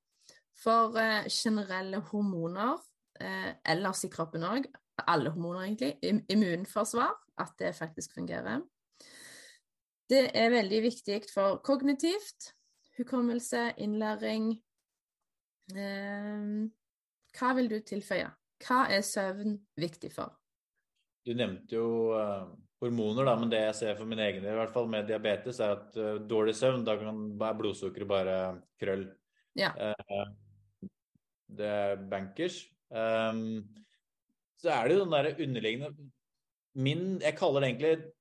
For 0.63 0.95
eh, 0.99 1.27
generelle 1.27 1.99
hormoner 2.11 2.77
eh, 3.19 3.51
ellers 3.75 4.05
i 4.07 4.11
kroppen 4.13 4.47
òg, 4.47 4.71
alle 5.07 5.33
hormoner 5.35 5.67
egentlig, 5.67 6.21
immunforsvar, 6.31 7.11
at 7.43 7.55
det 7.59 7.75
faktisk 7.75 8.15
fungerer. 8.15 8.61
Det 10.09 10.25
er 10.35 10.51
veldig 10.51 10.81
viktig 10.83 11.19
for 11.31 11.61
kognitivt, 11.65 12.51
hukommelse, 12.97 13.71
innlæring. 13.81 14.51
Eh, 15.73 16.47
hva 17.37 17.53
vil 17.57 17.69
du 17.71 17.79
tilføye? 17.79 18.27
Hva 18.63 18.83
er 18.93 19.03
søvn 19.07 19.57
viktig 19.79 20.11
for? 20.13 20.35
Du 21.23 21.31
nevnte 21.37 21.77
jo 21.77 21.87
eh, 22.19 22.45
hormoner, 22.83 23.27
da, 23.29 23.35
men 23.39 23.51
det 23.51 23.61
jeg 23.63 23.75
ser 23.79 23.99
for 23.99 24.09
min 24.09 24.21
egen 24.21 24.43
del, 24.43 24.53
i 24.53 24.59
hvert 24.59 24.73
fall 24.75 24.89
med 24.91 25.07
diabetes, 25.07 25.61
er 25.63 25.77
at 25.77 25.99
eh, 25.99 26.19
dårlig 26.29 26.55
søvn, 26.59 26.83
da 26.87 26.97
kan, 26.99 27.23
er 27.39 27.59
blodsukkeret 27.59 28.09
bare 28.09 28.39
krøll. 28.81 29.07
Ja. 29.57 29.71
Uh, 29.77 30.89
det 31.53 31.69
er 31.69 32.03
bankers. 32.09 32.63
Um, 32.89 33.63
så 34.57 34.73
er 34.73 34.87
det 34.87 34.97
jo 34.97 35.03
den 35.03 35.13
derre 35.13 35.31
underliggende 35.41 36.09
Min 36.73 37.19
Jeg 37.21 37.35
kaller 37.37 37.61
det 37.61 37.69
egentlig 37.69 38.11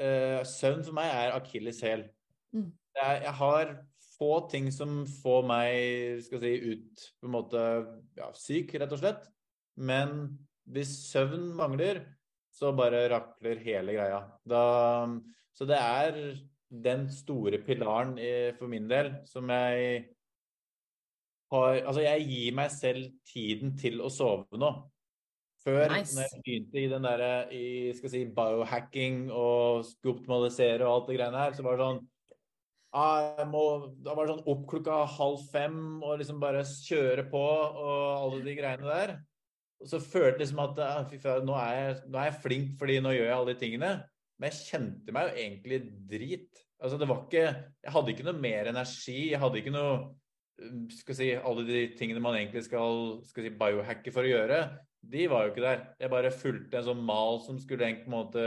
uh, 0.00 0.40
søvn 0.48 0.84
for 0.86 0.96
meg 0.96 1.10
er 1.10 1.36
akilleshæl. 1.36 2.06
Mm. 2.54 2.70
Jeg, 2.94 3.20
jeg, 3.26 3.34
har 3.40 3.74
få 4.14 4.32
ting 4.50 4.70
som 4.72 5.02
får 5.22 5.46
meg 5.48 6.24
skal 6.26 6.42
si, 6.42 6.54
ut 6.74 7.06
på 7.20 7.28
en 7.28 7.34
måte 7.34 7.62
ja, 8.18 8.30
syk, 8.38 8.74
rett 8.78 8.94
og 8.94 9.02
slett. 9.02 9.28
Men 9.74 10.36
hvis 10.70 10.92
søvn 11.10 11.50
mangler, 11.58 12.04
så 12.54 12.70
bare 12.76 13.08
rakler 13.10 13.58
hele 13.64 13.96
greia. 13.96 14.20
Da, 14.46 14.64
så 15.58 15.66
det 15.66 15.78
er 15.80 16.20
den 16.84 17.08
store 17.10 17.58
pilaren 17.66 18.16
i, 18.18 18.52
for 18.58 18.70
min 18.70 18.86
del 18.90 19.12
som 19.30 19.50
jeg 19.50 20.04
har 21.52 21.80
Altså, 21.84 22.00
jeg 22.02 22.26
gir 22.26 22.54
meg 22.56 22.70
selv 22.72 23.10
tiden 23.28 23.74
til 23.78 24.00
å 24.02 24.08
sove 24.10 24.58
nå. 24.58 24.70
Før, 25.64 25.86
nice. 25.88 26.12
når 26.12 26.26
jeg 26.26 26.42
begynte 26.44 26.80
i 26.82 26.88
den 26.92 27.06
derre 27.06 27.30
i 27.56 27.66
skal 27.96 28.10
si, 28.12 28.24
biohacking 28.36 29.30
og 29.32 29.84
skulle 29.88 30.18
optimalisere 30.18 30.84
og 30.84 30.90
alt 30.90 31.06
det 31.08 31.16
greiene 31.16 31.40
her, 31.40 31.54
så 31.56 31.64
var 31.64 31.78
det 31.78 31.86
sånn 31.86 32.02
jeg 32.94 33.46
må, 33.50 33.62
Da 34.04 34.12
var 34.14 34.26
det 34.26 34.34
sånn 34.36 34.50
opp 34.52 34.66
klokka 34.70 35.00
halv 35.16 35.46
fem 35.50 35.78
og 35.98 36.20
liksom 36.20 36.36
bare 36.42 36.62
kjøre 36.62 37.24
på 37.32 37.40
og 37.42 38.02
alle 38.20 38.42
de 38.44 38.54
greiene 38.58 38.86
der. 38.86 39.14
Og 39.82 39.88
så 39.90 39.98
følte 40.00 40.36
jeg 40.36 40.42
liksom 40.44 40.60
at 40.62 40.82
ah, 40.84 41.00
fy 41.08 41.18
faen, 41.22 41.48
nå, 41.48 41.56
nå, 41.56 42.18
er 42.20 42.28
jeg 42.28 42.42
flink 42.44 42.76
fordi 42.80 43.00
nå 43.02 43.16
gjør 43.16 43.26
jeg 43.26 43.38
alle 43.38 43.54
de 43.54 43.62
tingene. 43.64 43.90
Men 44.38 44.52
jeg 44.52 44.68
kjente 44.68 45.14
meg 45.14 45.26
jo 45.26 45.42
egentlig 45.46 45.80
drit. 46.12 46.62
Altså 46.84 47.00
det 47.00 47.08
var 47.08 47.24
ikke 47.24 47.44
Jeg 47.46 47.94
hadde 47.96 48.14
ikke 48.14 48.28
noe 48.28 48.44
mer 48.44 48.70
energi. 48.70 49.18
Jeg 49.32 49.42
hadde 49.42 49.60
ikke 49.60 49.74
noe 49.74 49.96
skal 50.94 51.16
si, 51.18 51.30
Alle 51.34 51.64
de 51.66 51.84
tingene 51.98 52.22
man 52.22 52.36
egentlig 52.38 52.64
skal, 52.66 53.20
skal 53.26 53.46
si, 53.46 53.54
biohacke 53.58 54.12
for 54.14 54.26
å 54.26 54.30
gjøre 54.30 54.58
de 55.10 55.26
var 55.30 55.44
jo 55.44 55.52
ikke 55.52 55.64
der. 55.64 55.84
Jeg 56.00 56.12
bare 56.12 56.32
fulgte 56.34 56.80
en 56.80 56.88
sånn 56.88 57.04
mal 57.06 57.40
som 57.44 57.58
skulle 57.60 57.88
en 57.88 58.02
måte 58.12 58.44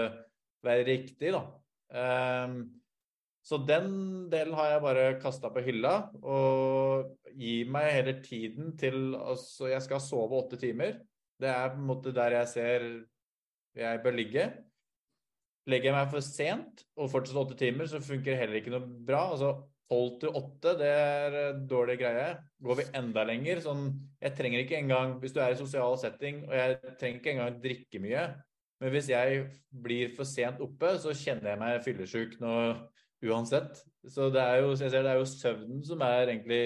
være 0.65 0.85
riktig, 0.87 1.33
da. 1.35 1.43
Um, 1.87 2.59
så 3.47 3.59
den 3.63 4.27
delen 4.31 4.55
har 4.57 4.73
jeg 4.73 4.83
bare 4.83 5.05
kasta 5.21 5.51
på 5.53 5.63
hylla, 5.63 5.93
og 6.19 7.13
gir 7.37 7.69
meg 7.71 7.93
heller 7.95 8.17
tiden 8.23 8.73
til 8.79 9.15
Altså, 9.15 9.69
jeg 9.71 9.85
skal 9.85 10.03
sove 10.03 10.41
åtte 10.41 10.59
timer. 10.59 10.97
Det 11.39 11.51
er 11.51 11.71
på 11.71 11.79
en 11.79 11.87
måte 11.87 12.15
der 12.15 12.39
jeg 12.41 12.53
ser 12.55 12.87
jeg 13.77 14.01
bør 14.03 14.15
ligge. 14.17 14.49
Legger 15.69 15.91
jeg 15.91 15.95
meg 15.99 16.11
for 16.11 16.25
sent 16.25 16.83
og 16.97 17.11
fortsatt 17.11 17.39
åtte 17.43 17.57
timer, 17.59 17.87
så 17.87 18.01
funker 18.01 18.39
heller 18.39 18.59
ikke 18.59 18.73
noe 18.73 18.87
bra. 19.07 19.27
Altså, 19.35 19.53
Tolv 19.87 20.17
til 20.19 20.35
åtte, 20.35 20.73
det 20.81 20.87
er 20.91 21.59
dårlig 21.69 21.95
greie. 22.01 22.27
Går 22.63 22.79
vi 22.81 22.85
enda 22.99 23.23
lenger 23.27 23.61
sånn 23.63 23.85
Jeg 24.19 24.35
trenger 24.35 24.63
ikke 24.63 24.79
engang 24.81 25.13
Hvis 25.21 25.35
du 25.35 25.39
er 25.39 25.53
i 25.53 25.59
sosial 25.59 25.95
setting, 26.01 26.41
og 26.49 26.55
jeg 26.57 26.77
trenger 26.99 27.21
ikke 27.21 27.33
engang 27.35 27.61
drikke 27.63 28.01
mye, 28.03 28.25
men 28.81 28.93
hvis 28.93 29.09
jeg 29.09 29.45
blir 29.73 30.11
for 30.13 30.27
sent 30.27 30.59
oppe, 30.61 30.91
så 31.01 31.15
kjenner 31.15 31.53
jeg 31.53 31.61
meg 31.61 31.79
fyllesyk 31.85 32.35
nå 32.43 32.53
uansett. 33.25 33.79
Så 34.05 34.27
det 34.33 34.43
er 34.43 34.61
jo, 34.61 34.75
jeg 34.75 34.91
ser, 34.91 35.01
det 35.01 35.13
er 35.13 35.21
jo 35.21 35.29
søvnen 35.31 35.81
som 35.85 36.03
er 36.05 36.27
egentlig 36.27 36.61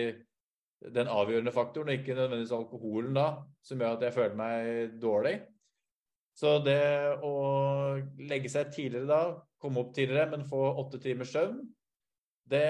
den 0.82 1.08
avgjørende 1.12 1.54
faktoren, 1.56 1.88
og 1.88 1.94
ikke 1.94 2.18
nødvendigvis 2.18 2.56
alkoholen 2.58 3.16
da, 3.16 3.28
som 3.64 3.80
gjør 3.80 3.96
at 3.96 4.06
jeg 4.08 4.16
føler 4.18 4.38
meg 4.40 4.98
dårlig. 5.02 5.36
Så 6.36 6.58
det 6.66 6.82
å 7.24 7.34
legge 8.20 8.50
seg 8.52 8.72
tidligere 8.74 9.08
da, 9.08 9.22
komme 9.62 9.84
opp 9.84 9.94
tidligere, 9.96 10.32
men 10.34 10.48
få 10.48 10.64
åtte 10.82 11.00
timers 11.04 11.32
søvn, 11.36 11.62
det, 12.52 12.68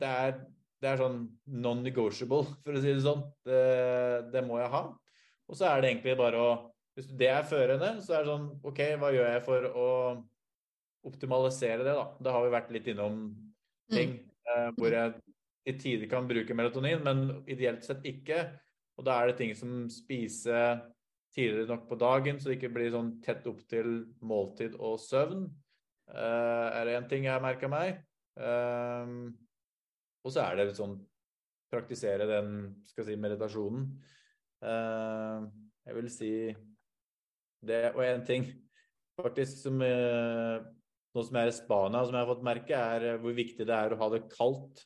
det, 0.00 0.10
er, 0.10 0.38
det 0.82 0.90
er, 0.90 1.00
sånn 1.00 1.18
non-negotiable, 1.50 2.46
for 2.62 2.78
å 2.78 2.82
si 2.82 2.94
det 2.94 3.04
sånn. 3.04 3.24
Det, 3.46 3.60
det, 4.32 4.44
må 4.46 4.60
jeg 4.60 4.72
ha. 4.72 4.82
Og 5.50 5.58
så 5.58 5.68
er 5.70 5.82
det 5.82 5.92
egentlig 5.92 6.16
bare 6.18 6.40
å 6.42 6.48
Hvis 6.96 7.10
det 7.12 7.28
er 7.28 7.42
førende, 7.44 7.90
så 8.00 8.14
er 8.16 8.22
det 8.24 8.30
sånn 8.32 8.46
OK, 8.64 8.78
hva 8.96 9.10
gjør 9.12 9.26
jeg 9.28 9.40
for 9.44 9.66
å 9.68 9.88
optimalisere 11.06 11.84
det, 11.84 11.92
da? 11.92 12.06
Da 12.24 12.32
har 12.32 12.46
vi 12.46 12.54
vært 12.54 12.70
litt 12.72 12.88
innom 12.88 13.18
ting 13.92 14.14
mm. 14.16 14.78
hvor 14.78 14.96
jeg 14.96 15.12
i 15.66 15.74
tider 15.76 16.08
kan 16.08 16.24
bruke 16.28 16.54
melatonin, 16.56 17.02
men 17.04 17.42
ideelt 17.50 17.84
sett 17.84 18.06
ikke. 18.08 18.46
Og 18.96 19.04
da 19.06 19.18
er 19.18 19.30
det 19.30 19.38
ting 19.42 19.52
som 19.58 19.84
spise 19.92 20.56
tidligere 21.36 21.68
nok 21.68 21.84
på 21.90 21.98
dagen, 22.00 22.40
så 22.40 22.48
det 22.48 22.56
ikke 22.56 22.72
blir 22.78 22.92
sånn 22.94 23.16
tett 23.24 23.44
opp 23.50 23.60
til 23.68 24.06
måltid 24.24 24.76
og 24.80 24.96
søvn. 25.02 25.44
Uh, 26.08 26.70
er 26.70 26.86
det 26.86 26.96
én 26.96 27.08
ting 27.10 27.26
jeg 27.26 27.34
har 27.34 27.44
merka 27.44 27.68
meg. 27.68 28.00
Um, 28.36 29.32
og 30.26 30.32
så 30.34 30.42
er 30.44 30.58
det 30.58 30.76
sånn 30.76 30.98
praktisere 31.72 32.28
den 32.28 32.56
skal 32.88 33.04
jeg 33.04 33.14
si, 33.14 33.20
meditasjonen. 33.22 33.86
Uh, 34.64 35.48
jeg 35.86 35.98
vil 35.98 36.10
si 36.12 36.32
det. 37.66 37.82
Og 37.94 38.02
en 38.04 38.24
ting 38.26 38.48
faktisk 39.16 39.62
som 39.66 39.80
uh, 39.82 40.64
Nå 41.16 41.22
som 41.24 41.36
jeg 41.38 41.48
er 41.48 41.48
i 41.48 41.56
Spania, 41.56 42.00
som 42.04 42.12
jeg 42.12 42.20
har 42.20 42.28
fått 42.28 42.42
merke, 42.44 42.76
er 42.76 43.20
hvor 43.22 43.32
viktig 43.32 43.64
det 43.64 43.72
er 43.72 43.94
å 43.94 43.96
ha 44.02 44.06
det 44.12 44.26
kaldt. 44.34 44.82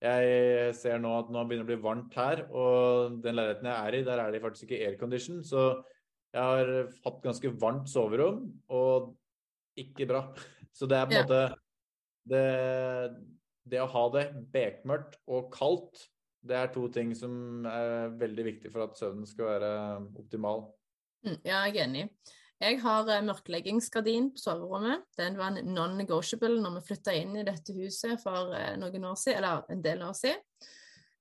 Jeg 0.00 0.70
ser 0.78 0.96
nå 0.96 1.10
at 1.12 1.28
nå 1.28 1.42
begynner 1.44 1.68
det 1.68 1.76
å 1.76 1.80
bli 1.82 1.84
varmt 1.84 2.16
her, 2.16 2.40
og 2.48 3.18
den 3.20 3.36
leiligheten 3.36 3.68
jeg 3.68 3.90
er 3.90 3.96
i, 3.98 4.00
der 4.06 4.22
er 4.22 4.32
det 4.32 4.40
faktisk 4.40 4.64
ikke 4.70 4.88
aircondition. 4.88 5.42
Så 5.44 5.66
jeg 6.32 6.40
har 6.40 6.72
hatt 7.04 7.20
ganske 7.26 7.52
varmt 7.60 7.92
soverom, 7.92 8.46
og 8.72 9.12
ikke 9.76 10.08
bra. 10.08 10.24
Så 10.78 10.88
det 10.88 10.96
er 10.96 11.10
på 11.10 11.12
en 11.12 11.20
ja. 11.20 11.26
måte 11.26 11.61
det, 12.28 12.46
det 13.68 13.80
å 13.82 13.90
ha 13.90 14.04
det 14.14 14.26
bekmørkt 14.52 15.18
og 15.30 15.50
kaldt, 15.54 16.06
det 16.42 16.58
er 16.58 16.70
to 16.74 16.88
ting 16.90 17.12
som 17.14 17.66
er 17.70 18.14
veldig 18.18 18.44
viktig 18.48 18.70
for 18.72 18.86
at 18.88 18.98
søvnen 18.98 19.26
skal 19.28 19.52
være 19.52 19.72
optimal. 20.18 20.64
Mm, 21.22 21.38
ja, 21.46 21.60
jeg 21.68 21.76
er 21.76 21.84
enig. 21.84 22.06
Jeg 22.62 22.78
har 22.82 23.08
eh, 23.10 23.24
mørkleggingsgardin 23.26 24.28
på 24.34 24.42
soverommet. 24.42 25.06
Den 25.18 25.38
var 25.38 25.56
non-negotiable 25.56 26.60
når 26.62 26.76
vi 26.76 26.86
flytta 26.90 27.14
inn 27.18 27.34
i 27.38 27.46
dette 27.46 27.74
huset 27.74 28.20
for 28.22 28.54
eh, 28.58 28.74
noen 28.78 29.06
år 29.10 29.18
siden, 29.18 29.38
eller 29.40 29.64
en 29.72 29.82
del 29.82 30.02
år 30.06 30.14
siden. 30.18 30.42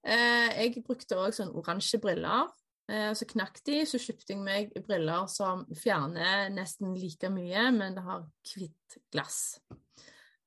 Eh, 0.02 0.50
jeg 0.58 0.84
brukte 0.86 1.18
òg 1.18 1.34
sånn 1.38 1.54
oransje 1.58 2.02
briller. 2.02 2.50
Så 2.92 3.24
knakk 3.30 3.62
de, 3.64 3.78
så 3.88 3.96
kjøpte 4.02 4.34
jeg 4.34 4.42
meg 4.44 4.74
briller 4.84 5.30
som 5.32 5.62
fjerner 5.80 6.50
nesten 6.52 6.92
like 7.00 7.30
mye, 7.32 7.70
men 7.72 7.96
det 7.96 8.04
har 8.04 8.26
hvitt 8.50 8.98
glass. 9.14 9.62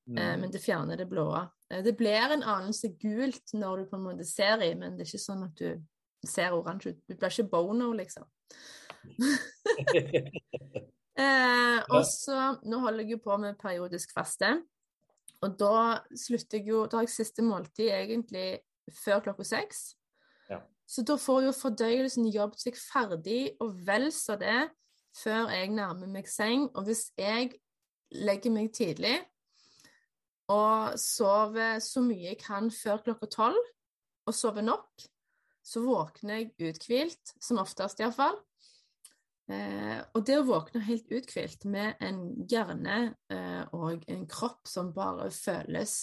Eh, 0.07 0.13
mm. 0.13 0.41
men 0.41 0.51
det 0.53 0.61
fjerner 0.61 1.01
det 1.01 1.07
blå. 1.09 1.31
Eh, 1.71 1.83
det 1.85 1.97
blir 1.97 2.35
en 2.35 2.43
anelse 2.43 2.93
gult 3.01 3.55
når 3.57 3.77
du 3.77 3.91
på 3.91 3.97
en 3.97 4.05
måte 4.05 4.27
ser 4.29 4.61
i, 4.65 4.75
men 4.77 4.99
det 4.99 5.07
er 5.07 5.13
ikke 5.13 5.25
sånn 5.25 5.47
at 5.47 5.61
du 5.61 6.29
ser 6.29 6.57
oransje 6.57 6.93
ut. 6.93 7.01
Du 7.09 7.17
blir 7.17 7.33
ikke 7.33 7.51
bono, 7.53 7.93
liksom. 7.97 8.29
Eh, 11.15 11.77
og 11.95 12.01
så 12.11 12.57
Nå 12.67 12.81
holder 12.83 13.05
jeg 13.05 13.13
jo 13.13 13.19
på 13.23 13.37
med 13.39 13.55
periodisk 13.61 14.11
faste. 14.17 14.49
Og 15.47 15.53
da 15.61 16.01
slutter 16.11 16.59
jeg 16.59 16.73
jo 16.73 16.81
Da 16.91 16.97
har 16.97 17.05
jeg 17.07 17.13
siste 17.15 17.45
måltid 17.47 17.93
egentlig 17.95 18.65
før 18.99 19.21
klokka 19.23 19.47
seks. 19.47 19.85
Ja. 20.51 20.59
Så 20.91 21.05
da 21.07 21.15
får 21.15 21.45
jo 21.45 21.53
fordøyelsen 21.55 22.27
jobbet 22.35 22.65
seg 22.65 22.81
ferdig, 22.81 23.55
og 23.63 23.79
vel 23.87 24.09
så 24.11 24.35
det, 24.41 24.73
før 25.23 25.55
jeg 25.55 25.71
nærmer 25.77 26.11
meg 26.11 26.27
seng. 26.27 26.67
Og 26.75 26.89
hvis 26.89 27.05
jeg 27.15 27.53
legger 28.11 28.51
meg 28.57 28.75
tidlig 28.75 29.21
og 30.53 30.99
sover 31.01 31.79
så 31.81 32.03
mye 32.05 32.31
jeg 32.33 32.41
kan 32.43 32.71
før 32.75 33.03
klokka 33.07 33.31
tolv, 33.33 33.71
og 34.25 34.37
sover 34.37 34.65
nok, 34.65 35.07
så 35.65 35.81
våkner 35.85 36.43
jeg 36.43 36.73
uthvilt, 36.75 37.35
som 37.41 37.61
oftest 37.63 38.01
iallfall. 38.01 38.37
Eh, 39.53 39.99
og 40.17 40.23
det 40.25 40.39
å 40.41 40.47
våkne 40.49 40.81
helt 40.87 41.11
uthvilt 41.13 41.67
med 41.69 42.01
en 42.05 42.21
hjerne 42.49 43.15
eh, 43.33 43.65
og 43.77 44.07
en 44.09 44.25
kropp 44.29 44.65
som 44.69 44.95
bare 44.97 45.29
føles 45.33 45.99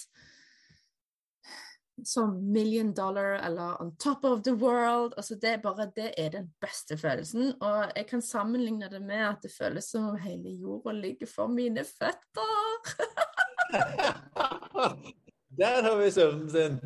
som 2.06 2.36
million 2.54 2.94
dollar 2.94 3.40
eller 3.42 3.82
on 3.82 3.96
top 3.98 4.24
of 4.26 4.44
the 4.44 4.52
world 4.52 5.14
altså 5.18 5.36
det, 5.36 5.50
er 5.50 5.58
bare, 5.62 5.90
det 5.96 6.14
er 6.18 6.30
den 6.34 6.48
beste 6.62 6.98
følelsen. 6.98 7.54
Og 7.62 7.92
jeg 7.96 8.08
kan 8.10 8.22
sammenligne 8.22 8.90
det 8.90 9.02
med 9.02 9.26
at 9.28 9.44
det 9.44 9.54
føles 9.54 9.90
som 9.90 10.12
om 10.12 10.22
hele 10.22 10.54
jorda 10.62 10.94
ligger 10.98 11.30
for 11.30 11.52
mine 11.52 11.86
føtter. 11.86 12.96
Der 15.62 15.84
har 15.84 15.98
vi 16.00 16.12
søvnen 16.12 16.50
sin. 16.50 16.78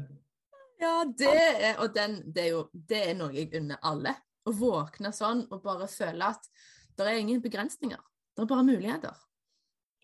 Ja, 0.82 1.04
det 1.18 1.36
er, 1.38 1.78
og 1.80 1.94
den, 1.96 2.18
det 2.36 2.44
er 2.44 2.52
jo 2.52 2.64
det 2.74 3.02
er 3.10 3.14
noe 3.18 3.34
jeg 3.36 3.52
unner 3.60 3.80
alle. 3.86 4.16
Å 4.46 4.54
våkne 4.54 5.12
sånn 5.16 5.46
og 5.50 5.64
bare 5.64 5.88
føle 5.90 6.28
at 6.36 6.50
det 6.96 7.08
er 7.08 7.22
ingen 7.22 7.42
begrensninger. 7.42 8.02
Det 8.36 8.44
er 8.44 8.50
bare 8.50 8.68
muligheter. 8.68 9.16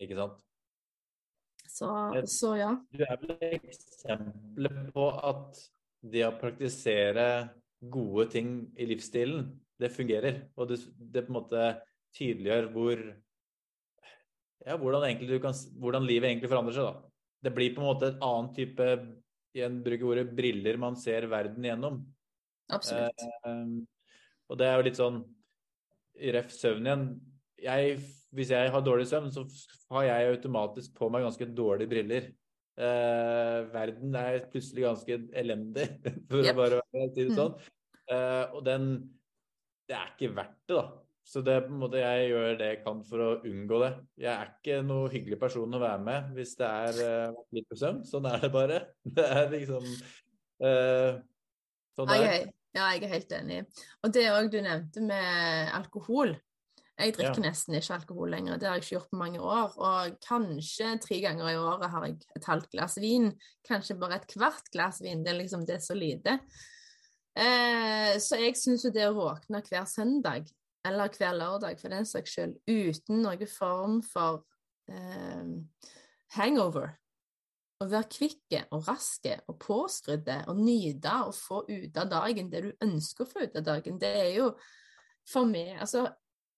Ikke 0.02 0.16
sant? 0.18 0.40
Så, 1.72 1.88
så 2.28 2.54
ja. 2.58 2.72
Du 2.92 3.04
er 3.06 3.20
vel 3.20 3.36
eksempelet 3.52 4.90
på 4.92 5.08
at 5.30 5.60
det 6.12 6.24
å 6.26 6.34
praktisere 6.40 7.26
gode 7.92 8.28
ting 8.34 8.50
i 8.76 8.86
livsstilen, 8.90 9.46
det 9.80 9.92
fungerer. 9.94 10.42
Og 10.56 10.72
det, 10.72 10.82
det 10.96 11.24
på 11.26 11.32
en 11.32 11.38
måte 11.38 11.68
tydeliggjør 12.16 12.68
hvor 12.74 13.04
ja, 14.66 14.76
hvordan, 14.78 15.04
egentlig 15.08 15.28
du 15.32 15.38
kan, 15.42 15.54
hvordan 15.82 16.06
livet 16.06 16.30
egentlig 16.30 16.50
forandrer 16.52 16.76
seg, 16.76 16.88
da. 16.90 17.10
Det 17.42 17.52
blir 17.56 17.72
på 17.74 17.82
en 17.82 17.88
måte 17.88 18.12
et 18.12 18.20
annet 18.22 18.52
type 18.54 18.88
igjen 19.52 19.80
bruker 19.84 20.08
ordet 20.08 20.28
briller 20.36 20.78
man 20.80 20.94
ser 20.96 21.26
verden 21.28 21.64
gjennom. 21.66 21.98
Absolutt. 22.72 23.24
Eh, 23.44 23.72
og 24.48 24.58
det 24.60 24.68
er 24.68 24.78
jo 24.78 24.86
litt 24.86 25.00
sånn 25.00 25.18
i 26.22 26.30
ref 26.32 26.52
søvn 26.54 26.86
igjen. 26.86 27.04
Jeg, 27.62 27.98
hvis 28.34 28.52
jeg 28.54 28.70
har 28.74 28.84
dårlig 28.84 29.08
søvn, 29.10 29.28
så 29.34 29.44
har 29.94 30.06
jeg 30.08 30.36
automatisk 30.36 30.94
på 30.98 31.10
meg 31.12 31.26
ganske 31.26 31.46
dårlige 31.56 31.90
briller. 31.92 32.30
Eh, 32.78 33.58
verden 33.74 34.14
er 34.16 34.46
plutselig 34.52 34.86
ganske 34.86 35.18
elendig, 35.42 35.88
for 36.30 36.40
Yep. 36.46 36.54
å 36.54 36.58
bare 36.62 36.80
si 37.12 37.26
det 37.26 37.30
Mm. 37.32 37.36
sånn. 37.36 37.58
Eh, 38.08 38.44
og 38.54 38.64
den 38.64 38.86
Det 39.88 39.96
er 39.98 40.12
ikke 40.14 40.34
verdt 40.36 40.60
det, 40.70 40.76
da. 40.78 41.01
Så 41.22 41.40
det 41.46 41.54
er 41.54 41.66
på 41.66 41.70
en 41.70 41.82
måte 41.84 42.00
jeg 42.00 42.30
gjør 42.32 42.56
det 42.58 42.68
jeg 42.68 42.80
kan 42.82 43.02
for 43.06 43.22
å 43.22 43.28
unngå 43.46 43.78
det. 43.84 43.92
Jeg 44.24 44.32
er 44.32 44.48
ikke 44.50 44.80
noe 44.86 45.10
hyggelig 45.12 45.38
person 45.40 45.76
å 45.78 45.82
være 45.82 46.02
med 46.02 46.32
hvis 46.36 46.56
det 46.58 46.70
er 46.70 46.98
uh, 47.30 47.44
litt 47.54 47.68
på 47.70 47.78
søvn. 47.78 48.02
Sånn 48.08 48.26
er 48.28 48.42
det 48.42 48.50
bare. 48.54 48.80
Det 49.18 49.28
er 49.28 49.52
liksom 49.52 49.86
uh, 49.86 51.20
Sånn 51.92 52.10
Ja, 52.10 52.18
er 52.26 52.50
ja, 52.72 52.86
jeg 52.94 53.04
er 53.04 53.12
helt 53.12 53.34
enig. 53.36 53.58
Og 54.00 54.14
det 54.16 54.24
òg 54.32 54.48
du 54.52 54.58
nevnte 54.64 55.02
med 55.04 55.70
alkohol. 55.76 56.32
Jeg 57.02 57.14
drikker 57.16 57.40
Ja. 57.40 57.48
nesten 57.48 57.76
ikke 57.76 57.96
alkohol 57.96 58.30
lenger, 58.30 58.58
det 58.60 58.68
har 58.68 58.76
jeg 58.76 58.84
ikke 58.84 58.94
gjort 58.94 59.10
på 59.10 59.20
mange 59.20 59.40
år. 59.40 59.74
Og 59.76 60.16
kanskje 60.24 60.92
tre 61.02 61.20
ganger 61.24 61.50
i 61.50 61.58
året 61.60 61.90
har 61.90 62.06
jeg 62.06 62.18
et 62.36 62.48
halvt 62.48 62.70
glass 62.72 62.96
vin. 63.00 63.32
Kanskje 63.68 63.98
bare 64.00 64.20
et 64.20 64.28
kvart 64.30 64.70
glass 64.72 65.02
vin. 65.04 65.24
Det 65.24 65.32
er 65.32 65.40
liksom 65.40 65.66
det 65.66 65.76
er 65.76 65.84
så 65.84 65.96
lite. 65.96 66.38
Eh, 67.36 68.18
så 68.20 68.40
jeg 68.40 68.56
syns 68.60 68.84
jo 68.84 68.92
det 68.92 69.08
å 69.08 69.16
våkne 69.16 69.62
hver 69.64 69.86
søndag, 69.88 70.48
eller 70.86 71.12
hver 71.14 71.36
lørdag 71.38 71.78
for 71.80 71.94
den 71.94 72.06
saks 72.08 72.34
skyld, 72.34 72.56
uten 72.66 73.22
noen 73.22 73.48
form 73.50 74.00
for 74.06 74.42
eh, 74.90 75.52
hangover 76.36 76.96
å 77.82 77.88
være 77.90 78.10
kvikke 78.12 78.64
og 78.74 78.86
raske 78.86 79.36
og 79.50 79.58
påskrudde 79.62 80.42
og 80.50 80.58
nyte 80.62 81.14
og 81.26 81.34
få 81.36 81.62
ut 81.68 81.98
av 81.98 82.10
dagen 82.10 82.50
det 82.52 82.64
du 82.66 82.70
ønsker 82.84 83.24
å 83.24 83.30
få 83.30 83.46
ut 83.46 83.58
av 83.58 83.66
dagen, 83.66 83.98
det 83.98 84.12
er 84.22 84.30
jo 84.36 84.52
for 85.28 85.48
meg 85.48 85.76
Altså, 85.82 86.06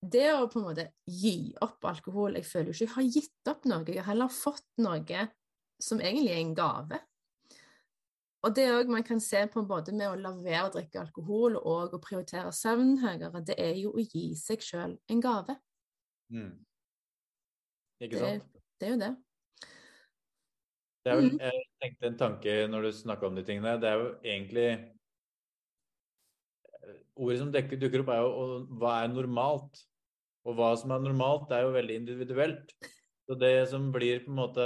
det 0.05 0.27
å 0.35 0.49
på 0.53 0.61
en 0.61 0.67
måte 0.69 0.87
gi 1.09 1.55
opp 1.65 1.85
alkohol 1.89 2.37
Jeg 2.37 2.49
føler 2.49 2.71
jo 2.71 2.75
ikke 2.75 2.85
jeg 2.85 2.95
har 2.97 3.11
gitt 3.17 3.51
opp 3.53 3.69
noe, 3.69 3.85
jeg 3.89 4.03
har 4.03 4.13
heller 4.13 4.33
fått 4.33 4.69
noe 4.85 5.27
som 5.83 6.01
egentlig 6.01 6.33
er 6.33 6.41
en 6.41 6.55
gave. 6.57 6.99
Og 8.45 8.53
det 8.57 8.67
òg 8.69 8.91
man 8.93 9.05
kan 9.07 9.21
se 9.25 9.41
på 9.49 9.63
både 9.65 9.95
med 9.97 10.11
å 10.11 10.17
la 10.21 10.35
være 10.37 10.67
å 10.69 10.73
drikke 10.75 11.01
alkohol 11.01 11.57
og 11.57 11.95
å 11.97 12.01
prioritere 12.03 12.53
søvn 12.53 12.99
høyere, 13.01 13.41
det 13.47 13.57
er 13.61 13.79
jo 13.81 13.95
å 13.97 14.05
gi 14.05 14.35
seg 14.37 14.65
sjøl 14.65 14.99
en 15.09 15.23
gave. 15.25 15.57
Mm. 16.35 16.51
Ikke 18.05 18.21
sant? 18.21 18.51
det 18.81 18.89
er 18.89 18.93
jo 18.93 19.01
det. 19.01 19.13
Det 21.05 21.13
er 21.13 21.17
vel, 21.21 21.31
Mm. 21.31 21.39
jeg 21.41 21.65
tenkte 21.83 22.07
en 22.07 22.19
tanke 22.19 22.53
når 22.69 22.83
du 22.83 22.93
snakka 22.93 23.27
om 23.27 23.35
de 23.37 23.45
tingene. 23.45 23.81
Det 23.81 23.89
er 23.89 23.99
jo 24.03 24.11
egentlig 24.25 24.91
Ordet 27.17 27.39
som 27.39 27.51
dekker, 27.55 27.79
dukker 27.79 28.03
opp, 28.03 28.09
er 28.11 28.23
jo 28.25 28.77
hva 28.81 29.05
er 29.05 29.13
normalt? 29.13 29.79
Og 30.45 30.57
hva 30.59 30.73
som 30.77 30.91
er 30.91 30.99
normalt, 30.99 31.53
er 31.55 31.63
jo 31.63 31.71
veldig 31.73 31.95
individuelt. 32.01 32.73
Så 33.25 33.37
det 33.39 33.69
som 33.71 33.93
blir 33.95 34.25
på 34.25 34.33
en 34.33 34.37
måte 34.37 34.65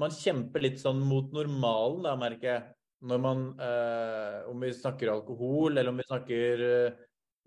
Man 0.00 0.14
kjemper 0.14 0.64
litt 0.64 0.80
sånn 0.82 1.02
mot 1.06 1.30
normalen, 1.34 2.02
da, 2.06 2.14
merker 2.18 2.48
jeg. 2.50 2.62
Når 3.04 3.20
man 3.20 3.42
eh, 3.60 4.38
Om 4.48 4.62
vi 4.64 4.70
snakker 4.74 5.12
alkohol, 5.12 5.76
eller 5.76 5.92
om 5.92 6.00
vi 6.00 6.06
snakker 6.08 6.62
eh, 6.68 7.02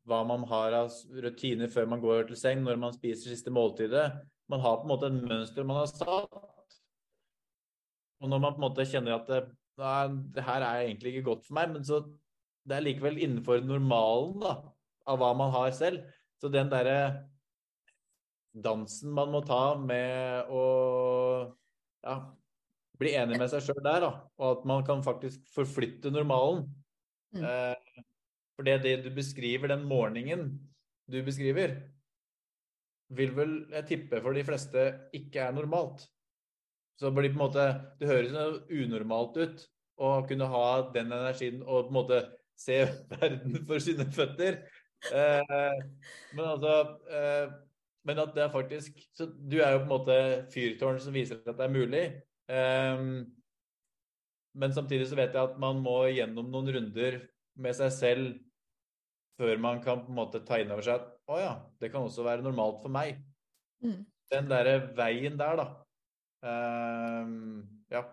hva 0.08 0.22
man 0.28 0.46
har 0.48 0.76
av 0.78 0.94
rutiner 1.24 1.72
før 1.72 1.90
man 1.92 2.04
går 2.04 2.30
til 2.30 2.40
seng, 2.40 2.62
når 2.64 2.80
man 2.80 2.96
spiser 2.96 3.34
siste 3.34 3.52
måltidet. 3.52 4.06
Man 4.48 4.64
har 4.64 4.80
på 4.80 4.88
en 4.88 4.94
måte 4.94 5.10
et 5.10 5.18
mønster 5.18 5.68
man 5.68 5.82
har 5.82 5.90
satt. 5.92 6.38
Og 8.22 8.32
når 8.32 8.40
man 8.40 8.56
på 8.56 8.62
en 8.62 8.68
måte 8.70 8.88
kjenner 8.88 9.18
at 9.18 9.28
det, 9.30 9.42
nei, 9.82 10.06
det 10.38 10.46
her 10.48 10.64
er 10.64 10.86
egentlig 10.86 11.14
ikke 11.14 11.28
godt 11.32 11.44
for 11.50 11.58
meg, 11.60 11.74
men 11.76 11.84
så 11.86 12.00
det 12.68 12.78
er 12.78 12.86
likevel 12.86 13.20
innenfor 13.20 13.62
normalen 13.68 14.40
da, 14.42 14.54
av 15.08 15.20
hva 15.20 15.34
man 15.38 15.52
har 15.54 15.76
selv. 15.76 16.08
Så 16.40 16.50
den 16.54 16.72
derre 16.72 17.28
dansen 18.58 19.12
man 19.14 19.32
må 19.34 19.44
ta 19.46 19.76
med 19.80 20.50
å 20.54 20.64
ja, 22.08 22.16
bli 22.98 23.14
enig 23.18 23.38
med 23.40 23.52
seg 23.52 23.64
sjøl 23.66 23.82
der, 23.84 24.04
da, 24.04 24.12
og 24.40 24.48
at 24.52 24.68
man 24.70 24.86
kan 24.88 25.04
faktisk 25.06 25.44
forflytte 25.54 26.12
normalen. 26.14 26.66
Mm. 27.36 27.44
Eh, 27.44 28.04
for 28.58 28.66
det, 28.66 28.80
det 28.86 28.96
du 29.06 29.12
beskriver, 29.14 29.70
den 29.70 29.86
morgenen 29.86 30.50
du 31.08 31.20
beskriver, 31.24 31.76
vil 33.16 33.34
vel 33.38 33.58
jeg 33.72 33.88
tippe 33.88 34.20
for 34.24 34.36
de 34.36 34.44
fleste 34.44 34.88
ikke 35.16 35.46
er 35.46 35.56
normalt. 35.56 36.04
Så 36.98 37.08
det 37.08 37.16
blir 37.20 37.30
på 37.30 37.38
en 37.38 37.44
måte 37.44 37.66
Det 38.00 38.10
høres 38.10 38.64
unormalt 38.74 39.38
ut 39.38 39.64
å 40.02 40.10
kunne 40.30 40.50
ha 40.50 40.66
den 40.94 41.14
energien 41.14 41.62
og 41.62 41.88
på 41.88 41.92
en 41.92 41.98
måte 42.00 42.20
se 42.58 42.82
verden 43.14 43.62
for 43.70 43.82
sine 43.84 44.08
føtter. 44.14 44.62
Eh, 45.14 45.82
men 46.34 46.46
altså 46.46 46.74
eh, 47.14 47.52
Men 48.08 48.22
at 48.24 48.32
det 48.34 48.42
er 48.42 48.50
faktisk 48.50 48.96
Så 49.14 49.28
du 49.30 49.60
er 49.62 49.76
jo 49.76 49.84
på 49.84 49.84
en 49.84 49.92
måte 49.92 50.16
fyrtårn 50.50 50.98
som 51.04 51.14
viser 51.14 51.38
at 51.46 51.60
det 51.60 51.68
er 51.68 51.74
mulig. 51.74 52.06
Eh, 52.48 53.04
men 54.58 54.74
samtidig 54.74 55.10
så 55.10 55.18
vet 55.20 55.36
jeg 55.36 55.52
at 55.52 55.58
man 55.62 55.82
må 55.84 56.00
gjennom 56.10 56.50
noen 56.52 56.72
runder 56.74 57.20
med 57.62 57.78
seg 57.78 57.92
selv 57.94 58.36
før 59.38 59.60
man 59.62 59.82
kan 59.84 60.02
på 60.02 60.10
en 60.10 60.18
måte 60.18 60.42
ta 60.46 60.58
inn 60.62 60.72
over 60.74 60.86
seg 60.86 60.98
at 60.98 61.12
å 61.30 61.38
ja, 61.42 61.54
det 61.82 61.92
kan 61.94 62.08
også 62.08 62.26
være 62.26 62.46
normalt 62.46 62.80
for 62.82 62.94
meg. 62.94 63.20
Mm. 63.86 64.02
Den 64.32 64.50
derre 64.50 64.80
veien 64.98 65.38
der, 65.40 65.60
da. 65.60 65.68
Um, 66.42 67.68
ja. 67.92 68.04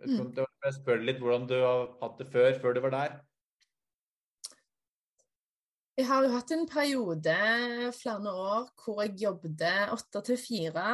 Var- 0.00 0.48
jeg 0.64 0.74
spør 0.78 1.04
litt 1.04 1.20
hvordan 1.20 1.44
du 1.46 1.58
har 1.60 1.90
hatt 2.00 2.18
det 2.18 2.26
før, 2.32 2.50
før 2.62 2.74
du 2.74 2.80
var 2.86 2.94
der. 2.94 3.16
Jeg 5.94 6.08
har 6.08 6.24
jo 6.24 6.30
hatt 6.32 6.50
en 6.56 6.64
periode, 6.66 7.36
flere 7.94 8.32
år, 8.32 8.64
hvor 8.82 9.02
jeg 9.04 9.20
jobbet 9.20 9.62
åtte 9.94 10.24
til 10.26 10.40
fire, 10.40 10.86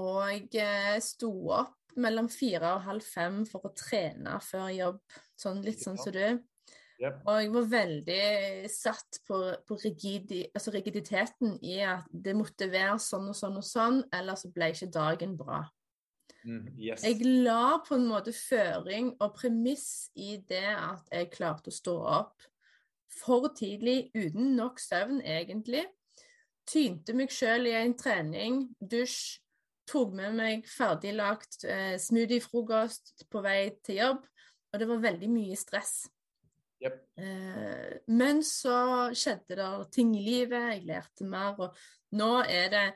og 0.00 0.16
jeg 0.32 0.48
eh, 0.64 0.96
sto 1.04 1.30
opp 1.54 1.77
mellom 2.00 2.28
fire 2.32 2.74
og 2.76 2.86
halv 2.86 3.04
fem 3.04 3.42
for 3.48 3.68
å 3.68 3.74
trene 3.76 4.38
før 4.44 4.70
jobb, 4.74 5.02
sånn 5.38 5.64
litt 5.64 5.82
sånn 5.84 5.98
som 6.00 6.14
du. 6.14 6.38
Yep. 6.98 7.18
Og 7.30 7.36
jeg 7.38 7.50
var 7.54 7.66
veldig 7.70 8.70
satt 8.74 9.20
på, 9.28 9.36
på 9.68 9.76
rigidi, 9.84 10.40
altså 10.50 10.72
rigiditeten 10.74 11.54
i 11.62 11.76
at 11.86 12.08
det 12.10 12.34
måtte 12.34 12.66
være 12.72 12.96
sånn 13.02 13.28
og 13.30 13.36
sånn 13.38 13.60
og 13.60 13.66
sånn, 13.66 14.00
ellers 14.18 14.42
så 14.42 14.50
ble 14.54 14.72
ikke 14.74 14.90
dagen 14.96 15.36
bra. 15.38 15.60
Mm, 16.42 16.64
yes. 16.74 17.04
Jeg 17.06 17.22
la 17.46 17.78
på 17.86 17.94
en 17.98 18.08
måte 18.10 18.34
føring 18.34 19.12
og 19.18 19.36
premiss 19.38 20.08
i 20.18 20.36
det 20.48 20.66
at 20.74 21.06
jeg 21.14 21.30
klarte 21.34 21.70
å 21.70 21.78
stå 21.78 21.94
opp 22.18 22.48
for 23.18 23.50
tidlig, 23.54 24.10
uten 24.14 24.56
nok 24.58 24.82
søvn 24.82 25.22
egentlig, 25.22 25.84
tynte 26.68 27.14
meg 27.16 27.32
sjøl 27.32 27.70
i 27.70 27.76
en 27.78 27.94
trening, 27.98 28.64
dusj, 28.78 29.38
tok 29.88 30.14
med 30.16 30.36
meg 30.38 30.68
ferdiglagt 30.68 31.64
eh, 31.64 31.96
smoothiefrokost 32.00 33.26
på 33.30 33.42
vei 33.44 33.60
til 33.84 34.02
jobb, 34.02 34.22
og 34.68 34.80
det 34.80 34.88
var 34.90 35.04
veldig 35.04 35.30
mye 35.32 35.58
stress. 35.58 35.94
Yep. 36.84 36.98
Eh, 37.18 37.94
men 38.14 38.42
så 38.46 38.78
skjedde 39.16 39.58
det 39.58 39.70
ting 39.94 40.12
i 40.16 40.24
livet, 40.24 40.74
jeg 40.74 40.88
lærte 40.88 41.26
mer, 41.26 41.56
og 41.58 42.18
nå 42.18 42.32
er 42.44 42.68
det 42.74 42.86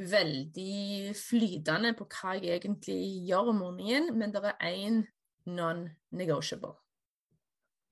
veldig 0.00 1.12
flytende 1.18 1.92
på 1.98 2.06
hva 2.08 2.36
jeg 2.38 2.60
egentlig 2.60 3.00
gjør 3.28 3.52
om 3.52 3.60
morgenen, 3.66 4.14
men 4.16 4.32
det 4.32 4.44
er 4.46 4.70
én 4.70 5.02
non-negotiable. 5.50 6.76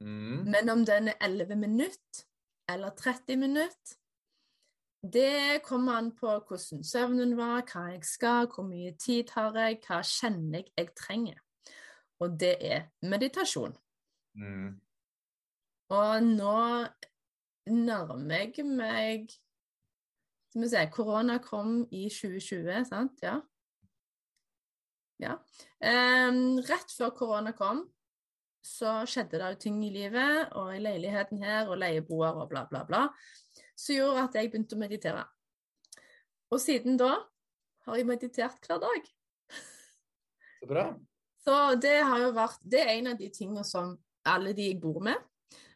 Mm. 0.01 0.47
Men 0.47 0.70
om 0.72 0.84
den 0.86 1.11
er 1.12 1.18
11 1.26 1.57
minutter 1.59 2.24
eller 2.68 2.95
30 2.97 3.36
minutter, 3.36 3.97
det 5.03 5.62
kommer 5.62 5.92
an 5.92 6.11
på 6.16 6.26
hvordan 6.26 6.84
søvnen 6.84 7.36
var, 7.38 7.62
hva 7.70 7.84
jeg 7.92 8.05
skal, 8.05 8.49
hvor 8.51 8.66
mye 8.66 8.96
tid 8.99 9.30
har 9.34 9.55
jeg, 9.55 9.78
hva 9.86 10.01
kjenner 10.03 10.59
jeg 10.59 10.72
jeg 10.76 10.94
trenger. 10.99 11.38
Og 12.18 12.34
det 12.40 12.57
er 12.61 12.88
meditasjon. 13.07 13.76
Mm. 14.34 14.80
Og 15.94 16.22
nå 16.22 16.57
nærmer 17.68 18.34
jeg 18.34 18.64
meg 18.66 19.30
Skal 20.49 20.62
vi 20.62 20.68
se 20.68 20.82
Korona 20.92 21.38
kom 21.44 21.86
i 21.92 22.09
2020, 22.09 22.84
sant? 22.88 23.22
Ja. 23.22 23.36
ja. 25.20 25.34
Um, 25.78 26.59
rett 26.64 26.94
før 26.96 27.12
korona 27.12 27.53
kom, 27.53 27.82
så 28.64 29.03
skjedde 29.07 29.38
det 29.38 29.51
jo 29.53 29.59
ting 29.61 29.82
i 29.84 29.90
livet, 29.92 30.49
og 30.57 30.72
i 30.72 30.80
leiligheten 30.80 31.44
her, 31.44 31.68
og 31.68 31.78
leieboer 31.82 32.40
og 32.40 32.49
bla, 32.49 32.64
bla, 32.70 32.86
bla, 32.88 33.05
som 33.79 33.95
gjorde 33.95 34.24
at 34.26 34.37
jeg 34.39 34.51
begynte 34.51 34.76
å 34.76 34.81
meditere. 34.81 35.24
Og 36.51 36.61
siden 36.62 36.99
da 36.99 37.12
har 37.87 37.99
jeg 37.99 38.09
meditert 38.09 38.66
hver 38.66 38.81
dag. 38.83 39.09
Så 40.59 40.68
bra. 40.68 40.85
Så 41.45 41.57
det 41.81 41.99
har 42.03 42.20
jo 42.20 42.33
vært 42.37 42.64
Det 42.66 42.81
er 42.83 42.97
en 42.97 43.12
av 43.12 43.20
de 43.20 43.29
tingene 43.33 43.64
som 43.64 43.95
alle 44.29 44.53
de 44.57 44.72
jeg 44.72 44.81
bor 44.83 44.99
med, 45.05 45.16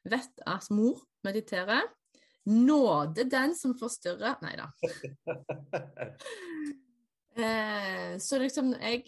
vet 0.04 0.42
at 0.48 0.70
mor 0.74 1.00
mediterer. 1.24 1.86
Nåde 2.50 3.28
den 3.30 3.54
som 3.54 3.76
forstyrrer 3.78 4.40
Nei 4.42 4.56
da. 4.58 4.66
eh, 7.38 8.18
så 8.18 8.40
liksom, 8.42 8.72
jeg 8.82 9.06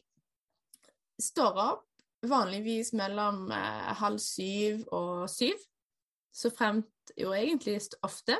står 1.18 1.58
opp 1.64 1.88
vanligvis 2.24 2.94
mellom 2.96 3.50
eh, 3.52 3.90
halv 3.98 4.22
syv 4.22 4.84
og 4.94 5.26
syv. 5.30 5.58
Så 6.34 6.50
fremt 6.50 7.14
jo 7.18 7.32
egentlig 7.36 7.78
ofte. 8.02 8.38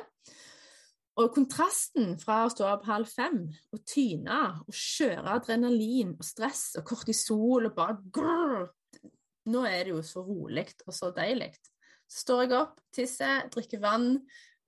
Og 1.15 1.29
kontrasten 1.31 2.17
fra 2.19 2.41
å 2.43 2.51
stå 2.51 2.65
opp 2.73 2.89
halv 2.89 3.07
fem 3.07 3.45
og 3.71 3.83
tyne 3.87 4.39
og 4.65 4.75
kjøre 4.75 5.37
adrenalin 5.37 6.11
og 6.17 6.25
stress 6.27 6.73
og 6.75 6.83
kortisol 6.89 7.69
og 7.69 7.77
bare 7.77 8.01
grrr, 8.11 8.65
Nå 9.45 9.61
er 9.69 9.83
det 9.85 9.91
jo 9.93 10.01
så 10.01 10.23
rolig 10.25 10.65
og 10.87 10.93
så 10.97 11.11
deilig. 11.13 11.51
Så 12.09 12.23
står 12.23 12.39
jeg 12.43 12.53
opp, 12.57 12.79
tisser, 12.93 13.43
drikker 13.53 13.81
vann 13.83 14.07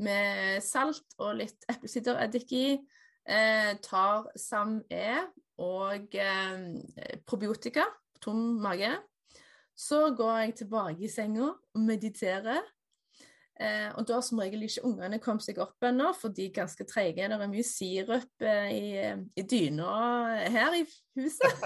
med 0.06 0.62
salt 0.62 1.16
og 1.18 1.40
litt 1.40 1.66
eplesidereddik 1.72 2.54
i. 2.54 2.68
Eh, 3.28 3.72
tar 3.84 4.30
SAM-E 4.38 5.16
og 5.66 6.14
eh, 6.14 7.18
probiotika, 7.26 7.88
tom 8.22 8.60
mage. 8.62 8.94
Så 9.78 10.12
går 10.18 10.38
jeg 10.44 10.56
tilbake 10.62 11.06
i 11.06 11.12
senga 11.12 11.50
og 11.50 11.82
mediterer. 11.82 12.62
Eh, 13.58 13.90
og 13.98 14.06
da 14.06 14.20
har 14.20 14.26
som 14.26 14.38
regel 14.42 14.68
ikke 14.68 14.86
ungene 14.86 15.18
kommet 15.22 15.48
seg 15.48 15.58
opp 15.64 15.82
ennå, 15.88 16.12
for 16.14 16.34
de 16.34 16.46
er 16.46 16.58
ganske 16.60 16.86
treige. 16.86 17.26
Det 17.26 17.38
er 17.42 17.50
mye 17.50 17.66
sirup 17.66 18.46
eh, 18.46 18.70
i, 18.70 18.90
i 19.34 19.46
dyna 19.50 19.94
her 20.54 20.78
i 20.78 20.84
huset. 21.18 21.66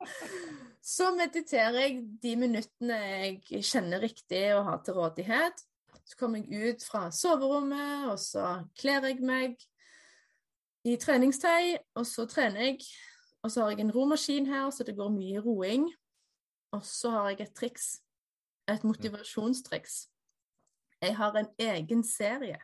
Så 0.90 1.10
mediterer 1.14 1.76
jeg 1.84 1.98
de 2.22 2.34
minuttene 2.40 2.96
jeg 2.98 3.62
kjenner 3.62 4.00
riktig 4.02 4.42
og 4.56 4.64
har 4.66 4.80
til 4.82 4.96
rådighet. 4.96 5.62
Så 6.08 6.16
kommer 6.18 6.40
jeg 6.40 6.72
ut 6.74 6.82
fra 6.82 7.04
soverommet, 7.14 8.08
og 8.10 8.18
så 8.18 8.64
kler 8.80 9.04
jeg 9.06 9.20
meg 9.22 9.60
i 10.88 10.96
treningstøy, 10.98 11.76
og 11.94 12.08
så 12.08 12.24
trener 12.26 12.72
jeg. 12.72 12.80
Og 13.44 13.52
så 13.52 13.62
har 13.62 13.76
jeg 13.76 13.84
en 13.84 13.94
romaskin 13.94 14.48
her, 14.50 14.70
så 14.74 14.84
det 14.84 14.96
går 14.98 15.12
mye 15.14 15.44
roing. 15.44 15.86
Og 16.74 16.82
så 16.86 17.12
har 17.14 17.28
jeg 17.30 17.44
et 17.46 17.54
triks. 17.54 18.00
Et 18.66 18.82
motivasjonstriks. 18.84 20.09
Jeg 21.00 21.16
har 21.16 21.36
en 21.36 21.48
egen 21.58 22.04
serie. 22.04 22.58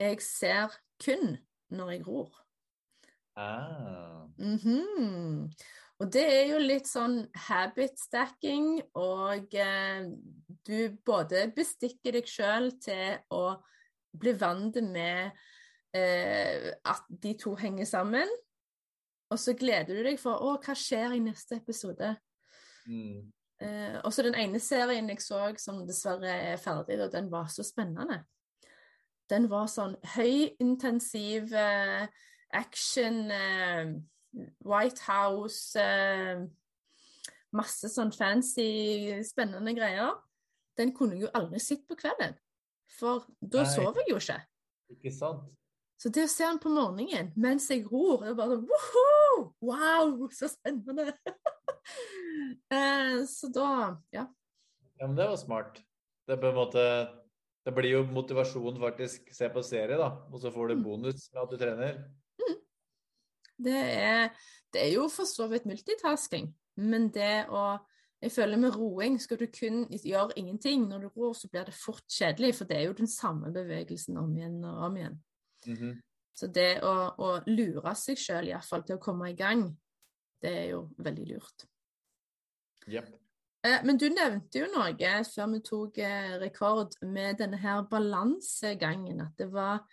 Jeg 0.00 0.20
ser 0.22 0.74
kun 1.04 1.36
når 1.70 1.90
jeg 1.90 2.06
ror. 2.06 2.40
Ah. 3.36 4.28
Mm 4.38 4.56
-hmm. 4.56 5.52
Og 5.98 6.12
det 6.12 6.24
er 6.26 6.48
jo 6.50 6.58
litt 6.58 6.88
sånn 6.90 7.20
habit 7.46 7.98
stacking, 7.98 8.82
og 8.94 9.54
eh, 9.54 10.06
du 10.66 10.96
både 11.06 11.52
bestikker 11.56 12.12
deg 12.12 12.26
sjøl 12.26 12.72
til 12.82 13.18
å 13.30 13.62
bli 14.18 14.32
vant 14.32 14.74
med 14.82 15.30
eh, 15.94 16.72
at 16.84 17.06
de 17.08 17.34
to 17.38 17.54
henger 17.54 17.84
sammen, 17.84 18.28
og 19.30 19.38
så 19.38 19.54
gleder 19.58 19.94
du 19.94 20.02
deg 20.02 20.18
for 20.20 20.42
å, 20.42 20.58
hva 20.58 20.74
skjer 20.74 21.14
i 21.14 21.22
neste 21.22 21.56
episode? 21.56 22.16
Mm. 22.86 23.32
Eh, 23.64 23.98
og 24.04 24.12
så 24.12 24.24
den 24.26 24.36
ene 24.36 24.60
serien 24.60 25.08
jeg 25.08 25.22
så 25.24 25.40
som 25.62 25.84
dessverre 25.88 26.32
er 26.52 26.60
ferdig, 26.60 26.98
og 27.00 27.12
den 27.12 27.30
var 27.32 27.48
så 27.52 27.64
spennende. 27.66 28.22
Den 29.30 29.48
var 29.48 29.70
sånn 29.72 29.96
høyintensiv 30.16 31.54
eh, 31.56 32.04
action 32.52 33.30
eh, 33.32 33.94
White 34.66 35.06
House 35.06 35.80
eh, 35.80 36.44
Masse 37.54 37.86
sånn 37.86 38.10
fancy, 38.10 39.14
spennende 39.22 39.76
greier. 39.76 40.16
Den 40.74 40.90
kunne 40.90 41.14
jeg 41.14 41.28
jo 41.28 41.34
aldri 41.38 41.60
sett 41.62 41.84
på 41.86 41.94
kvelden. 41.94 42.34
For 42.98 43.28
da 43.38 43.62
Nei. 43.62 43.70
sover 43.70 44.00
jeg 44.02 44.10
jo 44.10 44.16
ikke. 44.18 44.38
Ikke 44.90 45.12
sant? 45.14 45.44
Så 46.02 46.10
det 46.10 46.26
å 46.26 46.32
se 46.32 46.42
den 46.42 46.58
på 46.58 46.72
morgenen 46.74 47.30
mens 47.38 47.68
jeg 47.70 47.86
ror, 47.86 48.24
det 48.24 48.32
er 48.32 48.40
bare 48.40 48.58
sånn 48.58 49.46
Wow, 49.62 50.26
så 50.34 50.50
spennende! 50.50 51.14
eh, 52.72 53.24
så 53.28 53.50
da 53.52 53.68
Ja. 54.12 54.26
Ja, 54.98 55.06
men 55.06 55.16
det 55.16 55.26
var 55.28 55.36
smart. 55.36 55.80
Det, 56.26 56.36
måte, 56.54 56.82
det 57.66 57.72
blir 57.74 57.90
jo 57.90 58.04
motivasjon 58.06 58.78
faktisk 58.80 59.32
se 59.34 59.48
på 59.52 59.62
serie, 59.66 59.96
da. 59.98 60.12
Og 60.30 60.40
så 60.40 60.52
får 60.54 60.68
du 60.68 60.74
Mm. 60.76 60.84
bonus 60.84 61.26
med 61.32 61.42
at 61.42 61.50
du 61.50 61.56
trener. 61.58 62.04
Det 63.58 63.74
er, 63.74 64.30
det 64.72 64.80
er 64.82 64.92
jo 64.94 65.08
for 65.08 65.24
så 65.30 65.46
vidt 65.48 65.66
multitasking, 65.66 66.54
men 66.76 67.10
det 67.14 67.46
å 67.48 67.78
Jeg 68.22 68.32
føler 68.32 68.56
med 68.56 68.72
roing 68.72 69.18
skal 69.20 69.36
du 69.36 69.46
kun 69.52 69.82
gjøre 69.90 70.32
ingenting. 70.38 70.88
Når 70.88 71.00
du 71.00 71.08
ror, 71.12 71.34
så 71.34 71.48
blir 71.50 71.66
det 71.66 71.74
fort 71.74 72.06
kjedelig, 72.08 72.54
for 72.54 72.64
det 72.64 72.76
er 72.78 72.86
jo 72.86 72.94
den 72.96 73.06
samme 73.06 73.52
bevegelsen 73.52 74.16
om 74.16 74.30
igjen 74.36 74.64
og 74.64 74.78
om 74.86 74.96
igjen. 74.96 75.18
Mhm. 75.66 76.00
Så 76.34 76.46
det 76.46 76.80
å, 76.82 77.14
å 77.18 77.42
lure 77.46 77.94
seg 77.94 78.16
sjøl 78.16 78.48
iallfall 78.48 78.82
til 78.86 78.96
å 78.96 79.02
komme 79.02 79.28
i 79.28 79.36
gang, 79.36 79.76
det 80.40 80.50
er 80.56 80.70
jo 80.70 80.88
veldig 80.96 81.26
lurt. 81.34 81.66
Jepp. 82.90 83.12
Eh, 83.64 83.80
Men 83.84 83.98
du 84.00 84.08
nevnte 84.12 84.60
jo 84.60 84.70
noe 84.72 85.12
før 85.28 85.52
vi 85.54 85.60
tok 85.64 86.00
eh, 86.04 86.38
rekord 86.42 86.96
med 87.02 87.40
denne 87.40 87.60
her 87.60 87.84
balansegangen. 87.90 89.22
At 89.24 89.36
det 89.38 89.52
var 89.52 89.84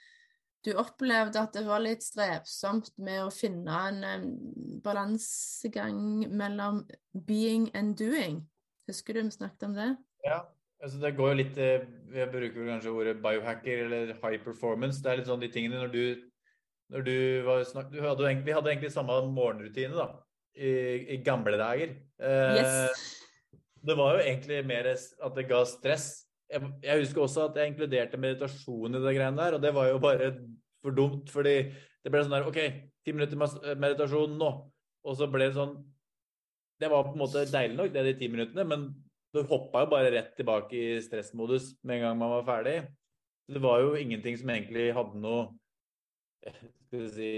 Du 0.62 0.76
opplevde 0.78 1.42
at 1.42 1.56
det 1.58 1.64
var 1.66 1.82
litt 1.82 2.04
strevsomt 2.06 2.92
med 3.02 3.24
å 3.24 3.32
finne 3.34 3.78
en 3.90 4.26
balansegang 4.84 6.28
mellom 6.30 6.84
being 7.26 7.72
and 7.74 7.98
doing. 7.98 8.44
Husker 8.86 9.18
du 9.18 9.24
vi 9.24 9.32
snakket 9.34 9.64
om 9.64 9.74
det? 9.74 9.88
Ja, 10.22 10.44
altså 10.84 11.00
det 11.02 11.16
går 11.18 11.32
jo 11.32 11.40
litt 11.40 11.58
eh, 11.58 11.88
Jeg 12.14 12.30
bruker 12.30 12.70
kanskje 12.70 12.94
ordet 12.94 13.16
biohacker 13.24 13.88
eller 13.88 14.14
high 14.22 14.38
performance. 14.44 15.02
Det 15.02 15.10
er 15.10 15.24
litt 15.24 15.32
sånn 15.32 15.42
de 15.42 15.50
tingene 15.50 15.82
når 15.82 15.96
du 15.96 16.04
når 16.92 17.02
du 17.08 17.18
var 17.48 17.64
snakket, 17.64 17.96
Vi 18.46 18.52
hadde 18.52 18.70
egentlig 18.70 18.92
samme 18.92 19.16
morgenrutine 19.32 19.96
da, 19.96 20.10
i, 20.56 20.72
i 21.16 21.20
gamle 21.26 21.58
dager. 21.60 21.96
Eh, 22.22 22.56
Yes. 22.62 23.18
Det 23.82 23.96
var 23.98 24.14
jo 24.14 24.26
egentlig 24.28 24.60
mer 24.70 24.92
at 24.94 25.34
det 25.36 25.48
ga 25.50 25.64
stress. 25.66 26.28
Jeg, 26.52 26.68
jeg 26.84 27.02
husker 27.02 27.24
også 27.24 27.48
at 27.48 27.56
jeg 27.58 27.72
inkluderte 27.72 28.20
meditasjon 28.22 28.94
i 28.94 29.02
det 29.02 29.14
greiene 29.16 29.40
der, 29.40 29.56
og 29.58 29.64
det 29.64 29.72
var 29.74 29.88
jo 29.90 29.98
bare 30.04 30.28
for 30.84 30.94
dumt, 30.94 31.32
fordi 31.34 31.56
det 32.04 32.12
ble 32.14 32.22
sånn 32.22 32.36
der 32.36 32.46
OK, 32.50 32.60
ti 33.02 33.16
minutter 33.16 33.40
meditasjon 33.82 34.36
nå. 34.38 34.52
Og 35.02 35.18
så 35.18 35.26
ble 35.34 35.48
det 35.48 35.56
sånn 35.58 35.80
Det 36.82 36.90
var 36.90 37.08
på 37.08 37.16
en 37.16 37.22
måte 37.24 37.42
deilig 37.50 37.78
nok, 37.78 37.90
det 37.94 38.04
de 38.06 38.14
ti 38.18 38.28
minuttene, 38.30 38.66
men 38.66 38.86
du 39.34 39.44
hoppa 39.48 39.84
jo 39.84 39.90
bare 39.94 40.12
rett 40.14 40.32
tilbake 40.38 40.74
i 40.78 41.02
stressmodus 41.02 41.76
med 41.86 42.00
en 42.00 42.06
gang 42.08 42.18
man 42.20 42.34
var 42.36 42.48
ferdig. 42.48 42.78
Så 43.46 43.54
det 43.58 43.62
var 43.64 43.82
jo 43.82 43.94
ingenting 43.98 44.38
som 44.38 44.50
egentlig 44.50 44.88
hadde 44.98 45.22
noe 45.22 45.44
eh, 46.46 46.58
skal 46.88 47.04
vi 47.06 47.12
si, 47.16 47.30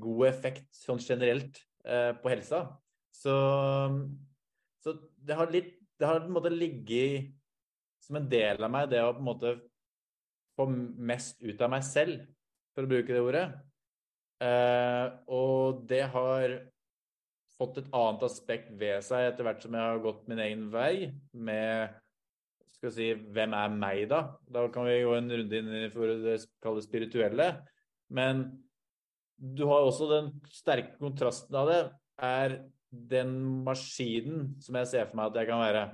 god 0.00 0.26
effekt 0.30 0.68
sånn 0.76 1.00
generelt 1.04 1.60
eh, 1.60 1.73
på 1.84 2.30
helsa. 2.32 2.64
Så, 3.14 3.34
så 4.80 4.94
det 5.20 5.36
har 5.38 5.52
litt 5.52 5.74
Det 5.94 6.08
har 6.08 6.22
på 6.24 6.26
en 6.26 6.34
måte 6.34 6.50
ligget 6.50 7.28
som 8.02 8.16
en 8.18 8.26
del 8.28 8.64
av 8.64 8.72
meg, 8.72 8.88
det 8.90 9.02
å 9.04 9.12
på 9.14 9.22
en 9.22 9.28
måte 9.28 9.52
få 10.58 10.66
mest 10.70 11.42
ut 11.42 11.60
av 11.62 11.72
meg 11.72 11.84
selv. 11.86 12.24
for 12.74 12.82
å 12.82 12.90
bruke 12.90 13.14
det 13.14 13.20
ordet. 13.22 13.44
Eh, 14.42 15.04
og 15.30 15.84
det 15.86 16.02
har 16.10 16.54
fått 17.54 17.78
et 17.78 17.92
annet 17.94 18.24
aspekt 18.26 18.72
ved 18.80 19.04
seg 19.06 19.28
etter 19.28 19.46
hvert 19.46 19.62
som 19.62 19.76
jeg 19.76 19.92
har 19.92 20.00
gått 20.02 20.24
min 20.26 20.42
egen 20.42 20.64
vei 20.72 21.12
med 21.30 21.94
skal 22.74 22.90
vi 22.90 22.96
si, 22.96 23.06
Hvem 23.14 23.54
er 23.54 23.76
meg, 23.78 24.00
da? 24.10 24.24
Da 24.50 24.66
kan 24.74 24.88
vi 24.88 25.04
gå 25.06 25.14
en 25.14 25.30
runde 25.30 25.60
inn 25.60 25.92
for 25.94 26.10
det 26.26 26.40
kalle 26.64 26.82
spirituelle. 26.82 27.46
Men 28.10 28.42
du 29.38 29.64
har 29.68 29.84
også 29.84 30.08
den 30.10 30.30
sterke 30.54 30.96
kontrasten 31.00 31.56
av 31.58 31.70
det, 31.70 31.82
er 32.22 32.58
den 32.94 33.36
maskinen 33.66 34.52
som 34.62 34.76
jeg 34.78 34.90
ser 34.90 35.08
for 35.08 35.18
meg 35.18 35.32
at 35.32 35.40
jeg 35.42 35.50
kan 35.50 35.62
være. 35.62 35.84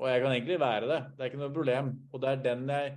Og 0.00 0.08
jeg 0.10 0.22
kan 0.22 0.32
egentlig 0.34 0.56
være 0.60 0.88
det. 0.90 1.00
Det 1.14 1.22
er 1.22 1.30
ikke 1.30 1.42
noe 1.42 1.54
problem. 1.54 1.92
Og 2.10 2.22
det 2.22 2.30
er 2.30 2.42
den 2.48 2.64
jeg, 2.72 2.96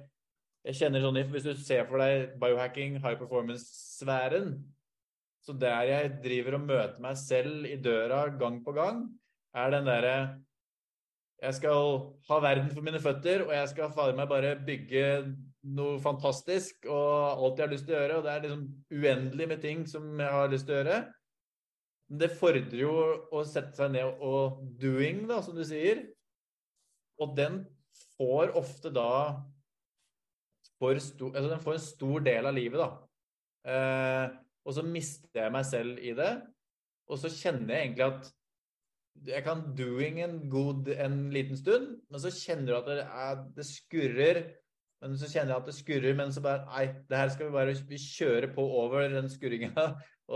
jeg 0.66 0.80
kjenner 0.80 1.04
sånn 1.04 1.20
i 1.22 1.26
Hvis 1.30 1.46
du 1.46 1.54
ser 1.62 1.86
for 1.90 2.02
deg 2.02 2.34
biohacking, 2.42 2.98
high 3.04 3.20
performance-sfæren, 3.20 4.56
så 5.46 5.54
der 5.56 5.86
jeg 5.88 6.16
driver 6.26 6.58
og 6.58 6.66
møter 6.66 6.98
meg 7.04 7.20
selv 7.22 7.70
i 7.70 7.78
døra 7.80 8.26
gang 8.40 8.60
på 8.66 8.74
gang, 8.76 9.06
er 9.56 9.72
den 9.72 9.88
derre 9.88 10.18
Jeg 11.38 11.54
skal 11.54 11.92
ha 12.28 12.40
verden 12.42 12.72
for 12.74 12.82
mine 12.82 13.00
føtter, 13.00 13.46
og 13.46 13.54
jeg 13.54 13.70
skal 13.70 13.94
fader 13.94 14.18
meg 14.18 14.28
bare 14.28 14.56
bygge 14.58 15.06
noe 15.78 15.98
fantastisk 16.02 16.88
og 16.88 17.44
alt 17.44 17.60
jeg 17.60 17.66
har 17.66 17.74
lyst 17.74 17.88
til 17.88 17.96
å 17.96 18.02
gjøre. 18.02 18.18
Og 18.20 18.26
det 18.26 18.34
er 18.34 18.44
liksom 18.46 18.66
uendelig 18.94 19.48
med 19.52 19.64
ting 19.64 19.86
som 19.90 20.10
jeg 20.22 20.36
har 20.38 20.52
lyst 20.52 20.68
til 20.68 20.78
å 20.78 20.82
gjøre. 20.82 21.00
Det 22.08 22.30
fordrer 22.40 22.80
jo 22.80 22.94
å 23.36 23.44
sette 23.48 23.76
seg 23.76 23.92
ned 23.98 24.22
og 24.24 24.62
doing, 24.80 25.26
da, 25.28 25.42
som 25.44 25.58
du 25.58 25.64
sier. 25.68 26.06
Og 27.20 27.36
den 27.36 27.62
får 28.16 28.54
ofte 28.58 28.94
da 28.94 29.12
for 30.78 31.00
stor, 31.02 31.32
altså 31.34 31.50
Den 31.50 31.64
får 31.64 31.74
en 31.74 31.88
stor 31.88 32.26
del 32.28 32.48
av 32.48 32.54
livet, 32.54 32.78
da. 32.78 32.90
Eh, 33.68 34.36
og 34.68 34.76
så 34.78 34.84
mister 34.86 35.42
jeg 35.42 35.54
meg 35.56 35.66
selv 35.68 36.02
i 36.04 36.14
det. 36.16 36.32
Og 37.08 37.20
så 37.22 37.32
kjenner 37.32 37.74
jeg 37.74 37.88
egentlig 37.88 38.08
at 38.08 38.34
jeg 39.28 39.44
kan 39.46 39.64
doing 39.78 40.20
en 40.22 40.38
god 40.52 40.92
en 40.94 41.18
liten 41.34 41.58
stund, 41.58 41.96
men 42.06 42.22
så 42.22 42.30
kjenner 42.34 42.70
du 42.70 42.78
at 42.78 42.90
det, 42.90 43.06
er, 43.08 43.40
det 43.56 43.66
skurrer. 43.66 44.42
Men 45.04 45.18
så 45.20 45.30
kjenner 45.30 45.54
jeg 45.54 45.62
at 45.62 45.68
det 45.70 45.76
skurrer, 45.78 46.16
men 46.18 46.32
så 46.34 46.42
bare 46.42 46.66
Nei, 46.72 46.86
det 47.10 47.20
her 47.20 47.30
skal 47.34 47.50
vi 47.50 47.58
bare 47.58 47.76
vi 47.90 48.00
kjøre 48.02 48.50
på 48.56 48.64
over 48.82 49.06
den 49.14 49.30
skurringa 49.30 49.86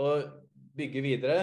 og 0.04 0.28
bygge 0.78 1.02
videre. 1.04 1.40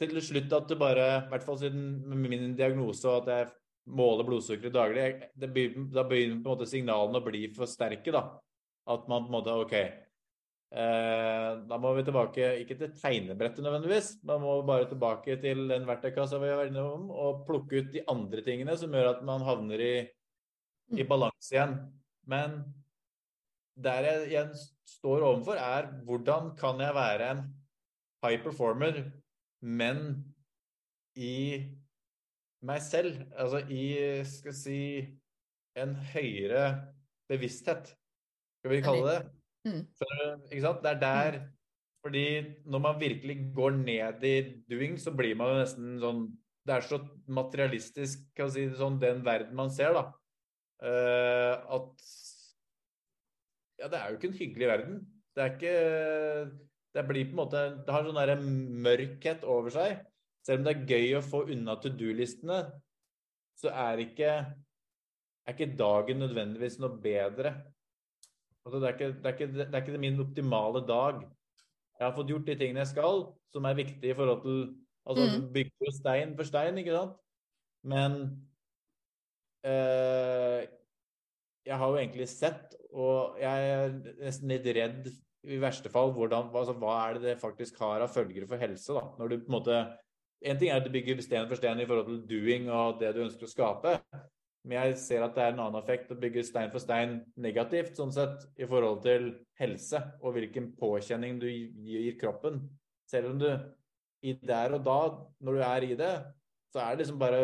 Til 0.00 0.18
slutt 0.20 0.52
at 0.52 0.66
det 0.68 0.80
bare, 0.80 1.04
i 1.22 1.30
hvert 1.30 1.46
fall 1.46 1.60
siden 1.60 1.86
min 2.20 2.56
diagnose 2.58 3.06
og 3.08 3.22
at 3.22 3.30
jeg 3.32 3.52
måler 3.96 4.26
blodsukkeret 4.26 4.74
daglig, 4.74 5.06
det, 5.38 5.52
da 5.94 6.02
begynner 6.04 6.42
på 6.42 6.50
en 6.50 6.50
måte 6.50 6.68
signalene 6.68 7.22
å 7.22 7.24
bli 7.24 7.46
for 7.56 7.70
sterke. 7.70 8.12
da. 8.12 8.26
At 8.90 9.06
man 9.08 9.24
på 9.24 9.30
en 9.30 9.38
måte 9.38 9.54
OK, 9.56 9.76
Eh, 10.74 11.50
da 11.70 11.76
må 11.78 11.92
vi 11.94 12.02
tilbake, 12.04 12.48
ikke 12.64 12.74
til 12.80 12.90
tegnebrettet 12.98 13.62
nødvendigvis, 13.62 14.16
man 14.26 14.42
må 14.42 14.56
bare 14.66 14.88
tilbake 14.90 15.36
til 15.40 15.62
den 15.70 15.86
verktøykassa 15.86 16.40
vi 16.42 16.50
har 16.50 16.58
vært 16.58 16.72
innom, 16.72 17.06
og 17.14 17.44
plukke 17.46 17.84
ut 17.84 17.92
de 17.94 18.02
andre 18.10 18.42
tingene 18.44 18.74
som 18.76 18.92
gjør 18.92 19.12
at 19.12 19.22
man 19.26 19.44
havner 19.46 19.84
i, 19.84 19.94
i 20.90 21.04
mm. 21.04 21.08
balanse 21.08 21.54
igjen. 21.54 21.78
Men 22.26 22.58
der 23.76 24.06
jeg 24.06 24.28
igjen 24.30 24.54
står 24.88 25.24
overfor, 25.28 25.60
er 25.60 25.90
hvordan 26.06 26.54
kan 26.58 26.80
jeg 26.80 26.94
være 26.96 27.30
en 27.30 27.42
high 28.24 28.42
performer, 28.42 29.02
men 29.60 30.24
i 31.16 31.36
meg 32.66 32.82
selv? 32.82 33.20
Altså 33.36 33.62
i, 33.70 34.24
skal 34.26 34.56
si, 34.56 34.80
en 35.76 35.94
høyere 36.14 36.64
bevissthet, 37.28 37.92
skal 38.60 38.72
vi 38.72 38.80
kalle 38.84 39.10
det. 39.10 39.20
Mm. 39.66 39.82
Så, 39.98 40.08
ikke 40.50 40.64
sant? 40.64 40.82
Det 40.82 40.94
er 40.94 41.00
der 41.02 41.38
mm. 41.40 41.52
Fordi 42.06 42.26
når 42.70 42.78
man 42.78 43.00
virkelig 43.00 43.36
går 43.54 43.70
ned 43.70 44.22
i 44.24 44.34
doing, 44.70 44.94
så 45.00 45.10
blir 45.10 45.34
man 45.34 45.48
jo 45.50 45.62
nesten 45.62 45.96
sånn 45.98 46.20
Det 46.66 46.74
er 46.74 46.84
så 46.86 47.00
materialistisk, 47.30 48.22
kan 48.34 48.50
si 48.50 48.64
sånn, 48.74 49.00
den 49.02 49.24
verden 49.26 49.54
man 49.58 49.70
ser, 49.70 49.94
da. 49.94 50.08
Uh, 50.82 51.56
at 51.78 52.08
Ja, 53.76 53.88
det 53.92 53.98
er 53.98 54.08
jo 54.08 54.16
ikke 54.18 54.28
en 54.28 54.40
hyggelig 54.40 54.68
verden. 54.68 54.98
Det 55.36 55.42
er 55.42 55.54
ikke 55.54 55.76
Det 56.96 57.04
blir 57.08 57.28
på 57.28 57.34
en 57.34 57.40
måte 57.40 57.62
Det 57.84 57.92
har 57.92 58.04
sånn 58.04 58.18
derre 58.18 58.36
mørkhet 58.40 59.44
over 59.44 59.72
seg. 59.72 60.02
Selv 60.46 60.62
om 60.62 60.66
det 60.66 60.74
er 60.74 60.90
gøy 60.92 61.16
å 61.18 61.24
få 61.24 61.42
unna 61.52 61.74
to 61.80 61.90
do-listene, 61.90 62.60
så 63.58 63.72
er 63.72 64.04
ikke, 64.04 64.30
er 64.46 65.56
ikke 65.56 65.74
dagen 65.78 66.20
nødvendigvis 66.22 66.78
noe 66.82 67.00
bedre 67.02 67.56
Altså, 68.66 68.80
det, 68.82 68.86
er 68.88 68.94
ikke, 68.94 69.08
det, 69.14 69.26
er 69.26 69.34
ikke, 69.34 69.46
det, 69.54 69.66
er 69.70 69.82
ikke, 69.84 69.98
min 70.02 70.20
optimale 70.20 70.80
dag. 70.88 71.20
Jeg 71.98 72.02
har 72.02 72.14
fått 72.16 72.32
gjort 72.32 72.48
de 72.48 72.56
tingene 72.58 72.82
jeg 72.82 72.90
skal, 72.90 73.20
som 73.54 73.68
er 73.68 73.76
viktige 73.78 74.10
i 74.10 74.16
forhold 74.18 74.42
til 74.42 74.58
Altså 75.06 75.22
mm. 75.22 75.52
bygge 75.54 75.92
stein 75.94 76.32
for 76.34 76.48
stein, 76.48 76.78
ikke 76.82 76.96
sant? 76.96 77.12
Men 77.86 78.16
eh, 78.16 78.30
jeg 81.66 81.78
har 81.80 81.90
jo 81.90 81.98
egentlig 81.98 82.28
sett, 82.30 82.76
og 82.94 83.38
jeg 83.40 83.70
er 83.72 83.94
nesten 84.20 84.52
litt 84.52 84.68
redd 84.76 85.08
i 85.46 85.58
verste 85.62 85.90
fall 85.92 86.12
hvordan, 86.14 86.50
altså, 86.54 86.74
hva 86.80 86.94
er 87.04 87.16
det 87.16 87.22
det 87.28 87.40
faktisk 87.42 87.78
har 87.82 88.02
av 88.02 88.12
følger 88.14 88.46
for 88.48 88.60
helse. 88.60 88.94
da, 88.94 89.04
når 89.18 89.28
du 89.28 89.38
på 89.38 89.50
en 89.50 89.58
måte 89.60 89.78
En 90.44 90.58
ting 90.60 90.68
er 90.68 90.76
at 90.76 90.84
du 90.84 90.92
bygger 90.92 91.16
sten 91.24 91.46
for 91.48 91.56
sten 91.56 91.80
i 91.80 91.86
forhold 91.88 92.06
til 92.10 92.18
doing 92.28 92.66
og 92.68 92.98
det 93.00 93.14
du 93.16 93.22
ønsker 93.24 93.46
å 93.46 93.48
skape, 93.48 93.94
men 94.68 94.76
jeg 94.76 94.98
ser 95.00 95.22
at 95.24 95.32
det 95.34 95.42
er 95.42 95.54
en 95.54 95.62
annen 95.64 95.78
effekt 95.80 96.10
å 96.12 96.18
bygge 96.20 96.44
stein 96.44 96.68
for 96.70 96.82
stein 96.82 97.14
negativt, 97.40 97.94
sånn 97.96 98.12
sett, 98.12 98.44
i 98.60 98.68
forhold 98.68 99.00
til 99.06 99.30
helse 99.56 100.02
og 100.20 100.36
hvilken 100.36 100.68
påkjenning 100.76 101.38
du 101.40 101.48
gir 101.48 102.18
kroppen. 102.20 102.60
Selv 103.08 103.32
om 103.32 103.40
du 103.40 103.48
i 104.28 104.36
der 104.42 104.76
og 104.76 104.84
da, 104.84 104.98
når 105.40 105.56
du 105.56 105.64
er 105.70 105.88
i 105.88 105.98
det, 106.02 106.12
så 106.74 106.82
er 106.84 106.90
det 106.92 107.06
liksom 107.06 107.22
bare 107.24 107.42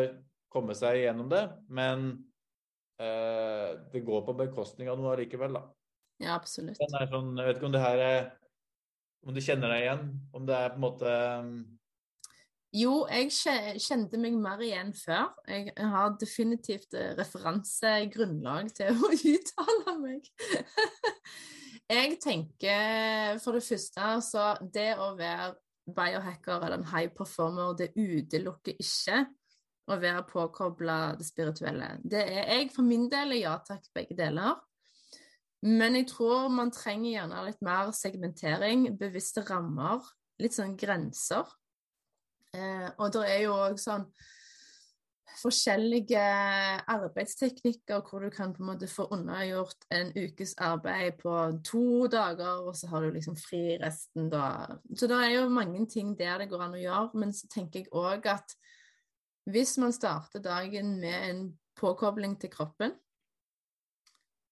komme 0.53 0.75
seg 0.77 1.01
gjennom 1.01 1.29
det. 1.31 1.43
Men 1.73 2.09
eh, 3.01 3.69
det 3.93 4.05
går 4.05 4.25
på 4.27 4.37
bekostning 4.45 4.91
av 4.91 5.01
noe 5.01 5.15
allikevel, 5.15 5.57
da. 5.59 5.65
Ja, 6.21 6.37
absolutt. 6.37 6.79
Sånn, 6.79 7.35
jeg 7.39 7.47
vet 7.47 7.59
ikke 7.59 7.67
om 7.67 7.73
det 7.75 7.83
her 7.83 7.99
er 7.99 8.19
Om 9.23 9.33
du 9.33 9.39
kjenner 9.41 9.71
deg 9.71 9.85
igjen? 9.85 10.03
Om 10.35 10.45
det 10.47 10.59
er 10.59 10.73
på 10.73 10.77
en 10.77 10.83
måte 10.83 11.13
jo, 12.73 13.03
jeg 13.05 13.29
kjente 13.85 14.17
meg 14.17 14.33
mer 14.41 14.61
igjen 14.65 14.95
før. 14.97 15.27
Jeg 15.45 15.75
har 15.77 16.15
definitivt 16.17 16.95
eh, 16.97 17.11
referansegrunnlag 17.19 18.71
til 18.73 18.97
å 18.97 19.11
uttale 19.35 19.93
meg. 19.99 20.31
jeg 21.93 22.17
tenker 22.23 23.37
for 23.43 23.59
det 23.59 23.61
første 23.67 24.09
så 24.25 24.47
Det 24.73 24.89
å 24.97 25.11
være 25.19 25.51
biohacker 25.93 26.63
eller 26.63 26.79
en 26.79 26.89
high 26.95 27.13
performer, 27.13 27.75
det 27.77 27.91
utelukker 27.93 28.79
ikke 28.79 29.21
å 29.91 29.97
være 29.99 30.23
påkobla 30.29 30.97
det 31.19 31.25
spirituelle. 31.27 31.97
Det 32.03 32.21
er 32.23 32.51
jeg 32.53 32.69
for 32.75 32.87
min 32.87 33.09
del 33.11 33.35
ja 33.39 33.57
takk, 33.67 33.85
begge 33.95 34.15
deler. 34.17 34.55
Men 35.63 35.95
jeg 35.95 36.09
tror 36.11 36.49
man 36.51 36.73
trenger 36.75 37.09
gjerne 37.11 37.43
litt 37.47 37.61
mer 37.63 37.91
segmentering, 37.95 38.87
bevisste 38.99 39.45
rammer, 39.47 40.03
litt 40.43 40.55
sånn 40.55 40.75
grenser. 40.79 41.47
Eh, 42.53 42.89
og 42.99 43.13
det 43.15 43.27
er 43.31 43.43
jo 43.45 43.53
òg 43.55 43.79
sånn 43.81 44.07
forskjellige 45.39 46.23
arbeidsteknikker 46.91 48.03
hvor 48.05 48.25
du 48.25 48.29
kan 48.33 48.53
på 48.53 48.61
en 48.61 48.69
måte 48.69 48.89
få 48.91 49.07
unnagjort 49.15 49.87
en 49.95 50.11
ukes 50.13 50.53
arbeid 50.61 51.17
på 51.21 51.33
to 51.65 52.07
dager, 52.11 52.67
og 52.67 52.75
så 52.77 52.91
har 52.91 53.05
du 53.05 53.15
liksom 53.15 53.37
fri 53.39 53.77
resten 53.81 54.29
da. 54.33 54.77
Så 54.95 55.09
det 55.09 55.17
er 55.17 55.31
jo 55.37 55.47
mange 55.53 55.85
ting 55.89 56.13
der 56.19 56.43
det 56.43 56.51
går 56.51 56.67
an 56.67 56.77
å 56.77 56.83
gjøre, 56.83 57.23
men 57.23 57.33
så 57.33 57.49
tenker 57.51 57.81
jeg 57.81 57.93
òg 57.95 58.29
at 58.35 58.55
hvis 59.45 59.77
man 59.77 59.91
starter 59.91 60.39
dagen 60.39 60.99
med 60.99 61.29
en 61.29 61.59
påkobling 61.75 62.39
til 62.41 62.49
kroppen, 62.49 62.91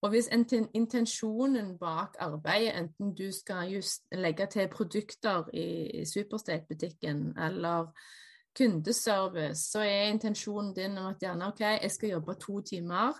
og 0.02 0.10
hvis 0.10 0.30
intensjonen 0.74 1.78
bak 1.78 2.16
arbeidet, 2.20 2.78
enten 2.78 3.16
du 3.16 3.32
skal 3.32 3.70
just 3.70 4.02
legge 4.12 4.46
til 4.46 4.68
produkter 4.68 5.46
i 5.54 6.06
Superstate-butikken 6.06 7.38
eller 7.38 7.92
kundeservice, 8.58 9.72
så 9.72 9.80
er 9.80 10.10
intensjonen 10.10 10.74
din 10.74 10.98
at 10.98 11.20
gjerne 11.20 11.48
OK, 11.48 11.60
jeg 11.60 11.92
skal 11.92 12.10
jobbe 12.10 12.36
to 12.36 12.62
timer. 12.62 13.14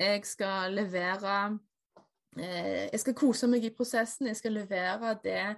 Jeg 0.00 0.20
skal 0.24 0.72
levere 0.72 1.58
eh, 2.38 2.88
Jeg 2.92 3.00
skal 3.00 3.14
kose 3.14 3.46
meg 3.46 3.64
i 3.64 3.74
prosessen. 3.76 4.26
Jeg 4.26 4.36
skal 4.36 4.52
levere 4.52 5.18
det 5.24 5.56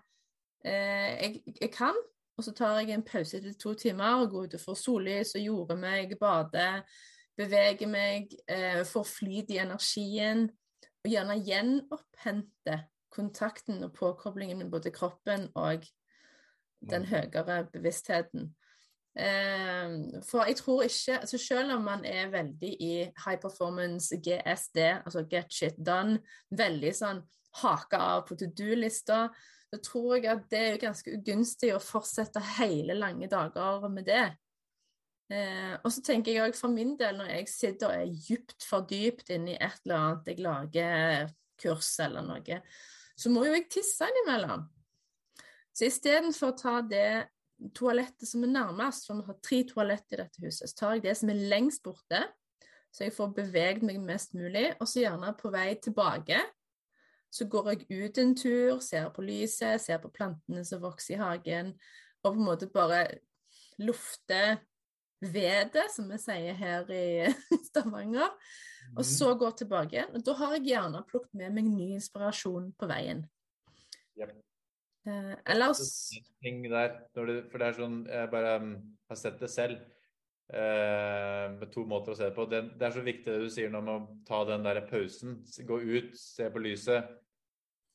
eh, 0.65 1.15
jeg, 1.23 1.43
jeg, 1.61 1.71
kan. 1.73 1.95
Og 2.39 2.47
så 2.47 2.55
tar 2.55 2.79
jeg 2.81 2.95
en 2.95 3.03
pause 3.03 3.41
til 3.43 3.55
to 3.59 3.75
timer, 3.75 4.27
går 4.31 4.47
ut 4.47 4.55
og 4.55 4.63
får 4.63 4.77
sollys 4.79 5.35
og 5.35 5.43
jorder 5.43 5.79
meg, 5.81 6.15
bader 6.21 6.85
beveger 7.39 7.91
meg, 7.91 8.35
eh, 8.49 8.85
får 8.87 9.05
flyt 9.07 9.51
i 9.55 9.61
energien, 9.63 10.49
og 11.05 11.11
gjerne 11.11 11.39
gjenopphente 11.47 12.79
kontakten 13.15 13.83
og 13.85 13.95
påkoblingen 13.95 14.59
med 14.59 14.71
både 14.71 14.91
kroppen 14.91 15.49
og 15.55 15.87
den 16.91 17.07
høyere 17.11 17.65
bevisstheten. 17.73 18.55
Eh, 19.19 20.23
for 20.27 20.47
jeg 20.47 20.57
tror 20.57 20.83
ikke 20.83 21.19
altså 21.19 21.39
Selv 21.39 21.73
om 21.73 21.83
man 21.83 22.05
er 22.05 22.29
veldig 22.31 22.77
i 22.81 22.93
high 23.25 23.41
performance 23.41 24.17
GSD, 24.17 24.79
altså 24.79 25.27
get 25.31 25.53
shit 25.53 25.75
done, 25.87 26.21
veldig 26.51 26.95
sånn 26.95 27.23
haka 27.63 27.97
av 27.97 28.27
på 28.29 28.37
to 28.39 28.47
do-lista, 28.47 29.29
så 29.69 29.81
tror 29.85 30.17
jeg 30.17 30.29
at 30.33 30.45
det 30.53 30.61
er 30.65 30.83
ganske 30.83 31.15
ugunstig 31.19 31.73
å 31.75 31.83
fortsette 31.83 32.41
hele 32.57 32.97
lange 32.97 33.29
dager 33.31 33.89
med 33.93 34.07
det. 34.09 34.27
Eh, 35.29 35.75
og 35.83 35.93
så 35.93 36.01
tenker 36.05 36.33
jeg 36.33 36.47
òg 36.47 36.57
for 36.57 36.73
min 36.73 36.95
del, 37.01 37.19
når 37.21 37.35
jeg 37.35 37.51
sitter 37.53 37.91
og 37.91 37.99
er 37.99 38.15
djupt 38.29 38.65
fordypt 38.65 39.35
inn 39.35 39.51
i 39.53 39.59
et 39.59 39.83
eller 39.85 39.99
annet, 39.99 40.31
jeg 40.33 40.45
lager 40.47 41.35
kurs 41.61 41.91
eller 42.01 42.25
noe, 42.25 42.61
så 43.19 43.33
må 43.35 43.45
jo 43.45 43.57
jeg 43.57 43.69
tisse 43.73 44.09
innimellom. 44.09 44.65
Så 45.77 45.91
istedenfor 45.91 46.55
å 46.55 46.59
ta 46.59 46.79
det 46.87 47.11
toalettet 47.77 48.29
som 48.31 48.45
er 48.47 48.55
nærmest, 48.55 49.07
for 49.07 49.21
vi 49.21 49.29
har 49.29 49.41
tre 49.45 49.63
toalett 49.69 50.15
i 50.15 50.21
dette 50.23 50.45
huset, 50.45 50.71
så 50.71 50.81
tar 50.81 50.97
jeg 50.97 51.09
det 51.09 51.17
som 51.21 51.33
er 51.33 51.47
lengst 51.53 51.85
borte, 51.85 52.23
så 52.95 53.05
jeg 53.05 53.15
får 53.15 53.35
beveget 53.37 53.85
meg 53.85 54.01
mest 54.01 54.33
mulig, 54.39 54.71
og 54.79 54.89
så 54.89 55.05
gjerne 55.05 55.35
på 55.39 55.53
vei 55.53 55.69
tilbake. 55.83 56.41
Så 57.31 57.45
går 57.51 57.73
jeg 57.73 57.87
ut 57.91 58.19
en 58.19 58.35
tur, 58.37 58.79
ser 58.81 59.11
på 59.13 59.25
lyset, 59.27 59.83
ser 59.83 60.01
på 60.03 60.11
plantene 60.13 60.65
som 60.65 60.81
vokser 60.83 61.17
i 61.17 61.21
hagen, 61.21 61.75
og 62.23 62.33
på 62.33 62.39
en 62.39 62.47
måte 62.47 62.71
bare 62.73 63.03
lufter 63.79 64.59
vedet, 65.21 65.89
som 65.93 66.09
vi 66.11 66.19
sier 66.23 66.57
her 66.59 66.89
i 66.95 67.29
Stavanger. 67.69 68.33
Og 68.95 69.03
mhm. 69.03 69.09
så 69.11 69.35
går 69.39 69.57
tilbake 69.61 69.97
igjen. 69.97 70.15
Og 70.17 70.25
da 70.25 70.35
har 70.41 70.57
jeg 70.57 70.71
gjerne 70.71 71.05
plukket 71.09 71.35
med 71.37 71.57
meg 71.59 71.69
ny 71.69 71.91
inspirasjon 71.99 72.71
på 72.79 72.89
veien. 72.89 73.27
Yep. 74.19 74.33
Eh, 75.09 75.35
ellers 75.53 75.83
der, 76.43 76.97
du, 77.15 77.35
For 77.49 77.61
det 77.61 77.67
er 77.69 77.77
sånn 77.77 78.01
Jeg 78.11 78.29
bare 78.33 78.57
um, 78.61 78.73
har 79.09 79.19
sett 79.21 79.39
det 79.41 79.51
selv. 79.53 79.79
Eh, 80.49 81.47
med 81.59 81.69
to 81.75 81.83
måter 81.85 82.15
å 82.15 82.17
se 82.17 82.31
det 82.31 82.37
på. 82.37 82.47
Det, 82.49 82.63
er 82.81 82.95
så 82.95 83.05
viktig 83.05 83.29
det 83.29 83.41
du 83.43 83.51
sier 83.53 83.73
nå 83.73 83.83
med 83.85 83.95
å 83.95 84.21
ta 84.29 84.45
den 84.49 84.65
der 84.65 84.81
pausen. 84.89 85.43
Gå 85.69 85.81
ut, 85.85 86.15
se 86.17 86.49
på 86.53 86.63
lyset. 86.65 87.11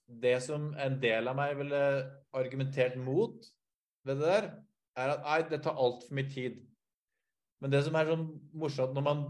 Det 0.05 0.35
som 0.43 0.69
en 0.77 0.99
del 1.01 1.31
av 1.31 1.39
meg 1.39 1.55
ville 1.57 1.81
argumentert 2.37 2.99
mot 2.99 3.47
ved 4.05 4.19
det 4.19 4.29
der, 4.29 4.47
er 4.99 5.15
at 5.15 5.25
nei, 5.25 5.39
det 5.49 5.63
tar 5.65 5.79
altfor 5.81 6.13
mye 6.13 6.29
tid. 6.29 6.61
Men 7.63 7.73
det 7.73 7.81
som 7.85 7.95
er 7.97 8.11
sånn 8.11 8.27
morsomt 8.59 8.93
når 8.93 9.05
man 9.07 9.25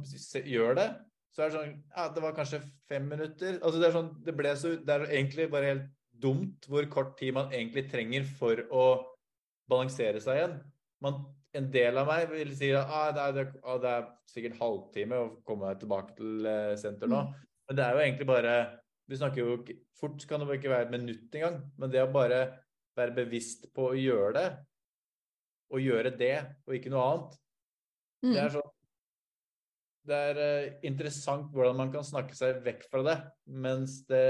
gjør 0.50 0.76
det, 0.82 0.88
så 1.34 1.44
er 1.44 1.50
det 1.50 1.56
sånn 1.56 1.76
Ja, 1.94 2.08
det 2.14 2.24
var 2.26 2.36
kanskje 2.38 2.60
fem 2.90 3.06
minutter. 3.10 3.60
Altså 3.62 3.80
det 3.80 3.88
er 3.88 3.96
sånn 3.96 4.10
Det 4.26 4.36
ble 4.38 4.52
så 4.58 4.76
Det 4.78 4.94
er 4.94 5.06
egentlig 5.08 5.48
bare 5.54 5.70
helt 5.72 5.88
dumt 6.24 6.68
hvor 6.70 6.86
kort 6.94 7.16
tid 7.20 7.34
man 7.38 7.54
egentlig 7.54 7.88
trenger 7.92 8.26
for 8.38 8.60
å 8.74 8.84
balansere 9.70 10.22
seg 10.22 10.40
igjen. 10.40 10.58
Man, 11.04 11.24
en 11.58 11.70
del 11.74 12.00
av 12.02 12.10
meg 12.10 12.32
vil 12.32 12.52
si 12.58 12.72
at 12.74 12.90
ah, 12.90 13.10
det, 13.14 13.24
er, 13.24 13.50
ah, 13.62 13.80
det, 13.82 13.94
er, 13.94 14.06
sikkert 14.34 14.58
halvtime 14.58 15.20
å 15.22 15.32
komme 15.46 15.70
deg 15.70 15.84
tilbake 15.84 16.16
til 16.18 16.48
eh, 16.50 16.74
senter 16.82 17.12
nå. 17.12 17.20
Mm. 17.28 17.50
Men 17.70 17.78
det 17.78 17.86
er 17.86 17.96
jo 17.96 18.04
egentlig 18.04 18.28
bare 18.28 18.54
Vi 19.10 19.20
snakker 19.20 19.44
jo 19.44 19.58
Fort 20.00 20.26
kan 20.28 20.42
det 20.42 20.58
ikke 20.58 20.72
være 20.72 20.88
et 20.88 20.92
minutt 20.92 21.36
engang. 21.38 21.62
Men 21.80 21.92
det 21.94 22.02
å 22.04 22.12
bare 22.12 22.40
være 22.98 23.16
bevisst 23.16 23.70
på 23.76 23.92
å 23.92 23.98
gjøre 23.98 24.34
det, 24.36 24.48
og 25.74 25.82
gjøre 25.82 26.12
det 26.18 26.36
og 26.68 26.76
ikke 26.76 26.92
noe 26.92 27.06
annet, 27.08 27.38
mm. 28.26 28.34
det 28.34 28.42
er 28.42 28.56
sånn 28.58 28.74
det 30.04 30.18
er 30.20 30.40
uh, 30.42 30.74
interessant 30.84 31.54
hvordan 31.56 31.78
man 31.80 31.92
kan 31.94 32.04
snakke 32.04 32.36
seg 32.36 32.60
vekk 32.66 32.82
fra 32.92 33.04
det, 33.08 33.16
mens 33.48 34.02
det 34.10 34.26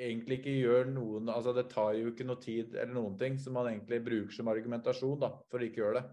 egentlig 0.00 0.40
ikke 0.40 0.56
gjør 0.56 0.90
noen 0.94 1.30
Altså 1.32 1.54
det 1.56 1.68
tar 1.72 1.94
jo 1.98 2.10
ikke 2.12 2.26
noe 2.28 2.40
tid 2.42 2.74
eller 2.74 2.94
noen 2.96 3.16
ting 3.20 3.38
som 3.40 3.56
man 3.58 3.70
egentlig 3.70 4.00
bruker 4.06 4.34
som 4.34 4.50
argumentasjon 4.52 5.20
da, 5.22 5.32
for 5.50 5.60
å 5.60 5.66
ikke 5.66 5.82
gjøre 5.82 6.00
det. 6.00 6.04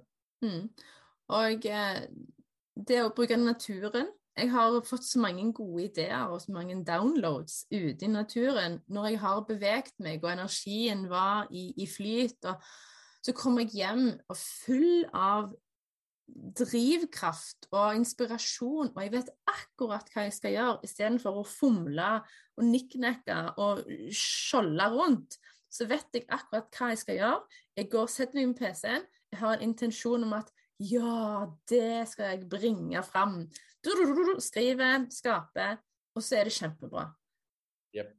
Mm. 0.46 0.64
Og 1.38 1.68
eh, 1.72 2.02
det 2.88 3.02
å 3.04 3.14
bruke 3.16 3.40
naturen 3.42 4.12
Jeg 4.38 4.52
har 4.54 4.76
fått 4.86 5.08
så 5.08 5.20
mange 5.24 5.48
gode 5.58 5.88
ideer 5.88 6.30
og 6.30 6.44
så 6.44 6.54
mange 6.54 6.76
downloads 6.86 7.64
ute 7.72 8.06
i 8.06 8.12
naturen 8.12 8.78
når 8.94 9.08
jeg 9.10 9.22
har 9.24 9.48
beveget 9.48 9.96
meg 10.04 10.22
og 10.22 10.36
energien 10.36 11.08
var 11.10 11.50
i, 11.50 11.72
i 11.82 11.88
flyt. 11.90 12.46
og 12.46 12.62
så 13.26 13.34
kommer 13.36 13.66
jeg 13.66 13.82
hjem 13.82 14.12
og 14.30 14.38
full 14.38 15.08
av 15.12 15.50
drivkraft 16.28 17.70
og 17.72 17.96
inspirasjon, 17.98 18.92
og 18.92 19.00
jeg 19.04 19.14
vet 19.14 19.30
akkurat 19.48 20.10
hva 20.12 20.26
jeg 20.28 20.36
skal 20.36 20.56
gjøre, 20.56 20.80
istedenfor 20.88 21.40
å 21.40 21.46
fomle 21.48 22.10
og 22.58 22.66
nikknekke 22.68 23.38
og 23.64 23.84
skjolde 24.16 24.90
rundt. 24.94 25.38
Så 25.72 25.88
vet 25.90 26.16
jeg 26.16 26.28
akkurat 26.32 26.70
hva 26.74 26.92
jeg 26.94 27.02
skal 27.04 27.20
gjøre. 27.20 27.60
Jeg 27.78 27.90
går 27.92 28.08
og 28.08 28.12
setter 28.12 28.40
meg 28.40 28.52
med 28.52 28.60
PC-en. 28.60 29.08
Jeg 29.32 29.42
har 29.42 29.58
en 29.58 29.66
intensjon 29.68 30.24
om 30.24 30.36
at 30.38 30.52
ja, 30.78 31.48
det 31.70 32.06
skal 32.12 32.34
jeg 32.34 32.50
bringe 32.50 33.02
fram. 33.06 33.42
Skrive, 34.44 34.92
skape, 35.14 35.68
og 36.16 36.24
så 36.24 36.40
er 36.40 36.50
det 36.50 36.56
kjempebra. 36.58 37.08
Yep. 37.96 38.12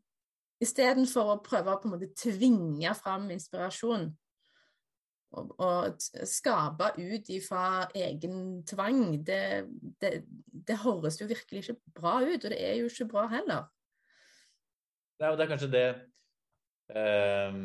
Istedenfor 0.65 1.35
å 1.35 1.43
prøve 1.45 1.75
å 1.75 1.81
på 1.81 1.89
en 1.89 1.95
måte 1.95 2.11
tvinge 2.19 2.95
fram 2.99 3.29
inspirasjon 3.35 4.09
å 5.37 5.71
skape 6.27 6.93
ut 6.97 7.29
ifra 7.33 7.89
egen 7.97 8.63
tvang, 8.69 9.19
det, 9.25 9.67
det, 10.01 10.13
det, 10.49 10.79
høres 10.85 11.21
jo 11.21 11.29
virkelig 11.29 11.65
ikke 11.65 11.77
bra 11.99 12.15
ut. 12.25 12.45
Og 12.45 12.49
det 12.53 12.61
er 12.63 12.79
jo 12.81 12.89
ikke 12.89 13.11
bra 13.13 13.27
heller. 13.33 13.69
Nei, 15.19 15.29
og 15.29 15.37
det 15.37 15.45
er 15.45 15.53
kanskje 15.53 15.75
det 15.75 15.85
eh, 16.95 17.61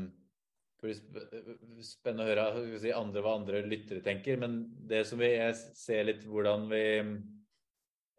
Spennende 0.83 2.25
å 2.25 2.27
høre 2.27 2.79
si, 2.81 2.89
andre 2.91 3.21
hva 3.23 3.37
andre 3.37 3.61
lyttere 3.63 4.03
tenker. 4.03 4.39
Men 4.41 4.65
det 4.89 5.05
som 5.07 5.21
vi 5.21 5.31
jeg 5.31 5.55
ser 5.79 6.09
litt 6.09 6.25
hvordan 6.27 6.67
vi 6.71 6.83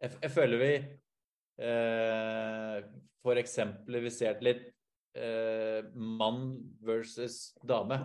Jeg, 0.01 0.11
jeg 0.23 0.31
føler 0.33 0.61
vi 0.63 0.71
eh, 1.61 2.81
vi 3.25 4.11
ser 4.13 4.41
litt 4.43 4.65
eh, 5.17 5.85
mann 5.93 6.57
versus 6.81 7.53
dame 7.61 8.01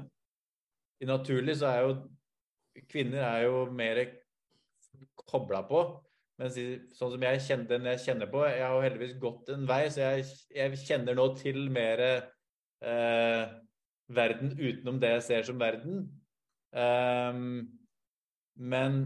i 1.01 1.09
naturlig 1.09 1.56
så 1.60 1.70
er 1.70 1.85
jo 1.86 1.93
kvinner 2.90 3.24
er 3.24 3.47
jo 3.47 3.64
mer 3.72 4.02
kobla 5.28 5.62
på. 5.68 5.82
Mens 6.40 6.56
sånn 6.97 7.14
som 7.14 7.24
jeg 7.27 7.40
kjenner 7.44 7.68
den 7.68 7.89
jeg 7.90 8.01
kjenner 8.01 8.28
på 8.32 8.40
Jeg 8.48 8.62
har 8.64 8.72
jo 8.72 8.85
heldigvis 8.85 9.18
gått 9.20 9.51
en 9.52 9.66
vei, 9.68 9.82
så 9.93 10.06
jeg, 10.06 10.28
jeg 10.56 10.78
kjenner 10.86 11.18
nå 11.18 11.27
til 11.36 11.66
mer 11.72 12.01
eh, 12.06 13.43
verden 14.10 14.55
utenom 14.56 15.01
det 15.02 15.14
jeg 15.16 15.27
ser 15.27 15.51
som 15.51 15.60
verden. 15.60 16.06
Um, 16.72 17.68
men 18.56 19.02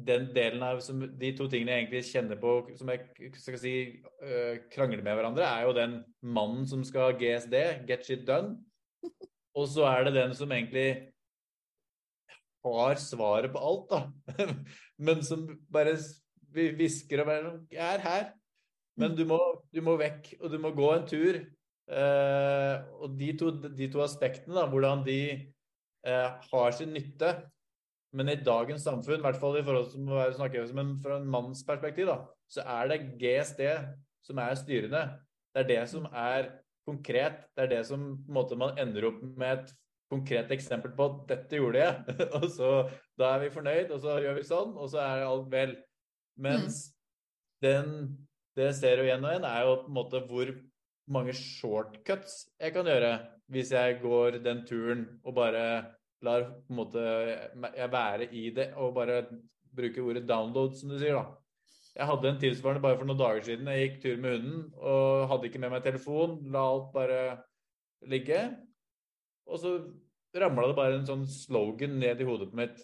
den 0.00 0.28
delen 0.34 0.62
av 0.64 0.80
som, 0.84 1.00
De 1.18 1.30
to 1.36 1.46
tingene 1.48 1.74
jeg 1.74 1.84
egentlig 1.84 2.02
kjenner 2.08 2.40
på, 2.40 2.54
som 2.78 2.90
jeg 2.92 3.32
skal 3.40 3.60
si 3.60 3.74
uh, 4.22 4.60
krangler 4.72 5.02
med 5.04 5.18
hverandre, 5.18 5.46
er 5.46 5.66
jo 5.66 5.76
den 5.76 6.00
mannen 6.22 6.66
som 6.68 6.84
skal 6.86 7.08
ha 7.08 7.16
GSD, 7.18 7.56
get 7.88 8.06
shit 8.06 8.26
done. 8.28 8.58
Og 9.58 9.66
så 9.68 9.88
er 9.90 10.06
det 10.06 10.16
den 10.16 10.36
som 10.38 10.52
egentlig 10.54 11.10
har 12.64 12.98
svaret 13.00 13.52
på 13.54 13.62
alt, 13.62 13.92
da. 13.92 14.46
Men 15.06 15.22
som 15.26 15.46
bare 15.72 15.96
hvisker 16.50 17.22
og 17.22 17.30
bare 17.30 17.46
sånn 17.46 17.62
Jeg 17.72 17.86
er 17.96 18.04
her. 18.04 18.28
Men 19.00 19.14
du 19.16 19.24
må, 19.28 19.38
du 19.72 19.80
må, 19.84 19.94
vekk, 20.00 20.34
og 20.40 20.52
du 20.52 20.58
må 20.60 20.72
gå 20.76 20.90
en 20.92 21.06
tur. 21.08 21.38
Eh, 21.90 22.74
og 23.00 23.16
de 23.18 23.30
to, 23.38 23.52
de 23.64 23.88
to, 23.90 24.02
aspektene, 24.04 24.54
da, 24.58 24.66
hvordan 24.70 25.02
de 25.06 25.20
eh, 26.06 26.28
har 26.52 26.76
sin 26.76 26.92
nytte 26.94 27.32
Men 28.14 28.30
i 28.30 28.36
dagens 28.42 28.84
samfunn, 28.86 29.20
i 29.20 29.24
hvert 29.24 29.38
fall 29.38 29.56
i 29.58 29.64
forhold 29.66 29.92
til 29.92 30.08
å 30.10 30.22
snakke 30.34 30.62
om 30.64 30.70
men 30.74 30.88
fra 31.02 31.20
en 31.20 31.28
manns 31.30 31.60
perspektiv, 31.66 32.08
da, 32.10 32.16
så 32.50 32.64
er 32.66 32.88
det 32.90 33.04
GSD 33.20 33.60
som 34.26 34.40
er 34.42 34.56
styrende. 34.58 35.02
Det 35.54 35.62
er 35.62 35.68
det 35.68 35.84
som 35.92 36.08
er 36.10 36.48
konkret. 36.86 37.44
Det 37.54 37.68
er 37.68 37.70
det 37.70 37.84
som 37.86 38.02
en 38.02 38.16
måte, 38.34 38.58
man 38.58 38.74
ender 38.82 39.06
opp 39.12 39.22
med 39.22 39.52
et 39.52 39.70
konkret 40.10 40.50
eksempel 40.50 40.92
på 40.96 41.06
at 41.06 41.20
'dette 41.28 41.60
gjorde 41.60 41.84
jeg', 41.84 42.16
og 42.38 42.48
så 42.50 42.70
da 43.18 43.34
er 43.34 43.44
vi 43.44 43.54
fornøyd, 43.54 43.92
og 43.94 44.00
så 44.02 44.18
gjør 44.22 44.38
vi 44.38 44.48
sånn, 44.48 44.74
og 44.74 44.90
så 44.90 45.04
er 45.04 45.26
alt 45.26 45.50
vel. 45.52 45.76
Mens 46.40 46.80
mm. 46.88 46.96
den, 47.66 47.94
det 48.56 48.72
ser 48.78 49.00
jo 49.02 49.06
igjen 49.06 49.24
og 49.24 49.32
igjen, 49.32 49.46
er 49.46 49.68
jo 49.68 49.76
på 49.84 49.92
en 49.92 49.98
måte 50.00 50.24
hvor 50.30 50.52
mange 51.10 51.34
shortcuts 51.34 52.44
jeg 52.60 52.70
kan 52.74 52.86
gjøre 52.86 53.16
hvis 53.50 53.72
jeg 53.74 53.96
går 53.98 54.38
den 54.44 54.60
turen 54.62 55.00
og 55.26 55.34
bare 55.34 55.64
lar 56.22 56.44
på 56.46 56.70
en 56.70 56.78
måte 56.78 57.02
jeg 57.02 57.90
være 57.90 58.28
i 58.30 58.44
det 58.54 58.68
og 58.78 58.94
bare 58.94 59.24
bruke 59.74 60.02
ordet 60.02 60.26
'download', 60.26 60.74
som 60.78 60.90
du 60.90 60.98
sier, 60.98 61.14
da. 61.14 61.36
Jeg 61.96 62.06
hadde 62.06 62.28
en 62.28 62.40
tilsvarende 62.40 62.82
bare 62.82 62.98
for 62.98 63.06
noen 63.06 63.18
dager 63.18 63.42
siden. 63.42 63.68
Jeg 63.68 63.86
gikk 63.86 64.02
tur 64.02 64.20
med 64.22 64.36
hunden 64.36 64.58
og 64.78 65.28
hadde 65.30 65.48
ikke 65.48 65.58
med 65.62 65.72
meg 65.74 65.82
telefon. 65.82 66.36
La 66.52 66.62
alt 66.70 66.92
bare 66.94 67.20
ligge. 68.06 68.38
Og 69.50 69.60
så 69.62 69.74
ramla 70.40 70.70
det 70.70 70.78
bare 70.78 70.98
en 71.00 71.08
sånn 71.08 71.26
slogan 71.30 71.98
ned 72.00 72.22
i 72.22 72.26
hodet 72.28 72.50
mitt. 72.56 72.80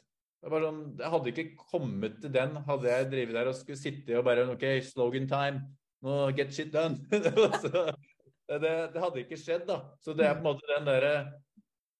Sånn, 0.46 0.82
jeg 0.98 1.10
hadde 1.10 1.32
ikke 1.32 1.66
kommet 1.72 2.20
til 2.22 2.30
den 2.34 2.54
hadde 2.68 2.90
jeg 2.90 3.08
drevet 3.10 3.34
der 3.34 3.50
og 3.50 3.56
skulle 3.58 3.80
sitte 3.80 4.18
og 4.18 4.26
bare 4.28 4.46
OK, 4.52 4.66
slogan 4.86 5.26
time. 5.30 5.62
Nå 6.06 6.30
get 6.36 6.52
shit 6.54 6.70
done. 6.74 7.00
det, 7.10 8.58
det, 8.60 9.00
hadde 9.02 9.22
ikke 9.22 9.38
skjedd, 9.40 9.66
da. 9.70 9.80
Så 10.02 10.14
det 10.14 10.26
er 10.26 10.36
på 10.36 10.44
en 10.44 10.50
måte 10.52 10.68
den 10.70 10.88
derre 10.88 11.14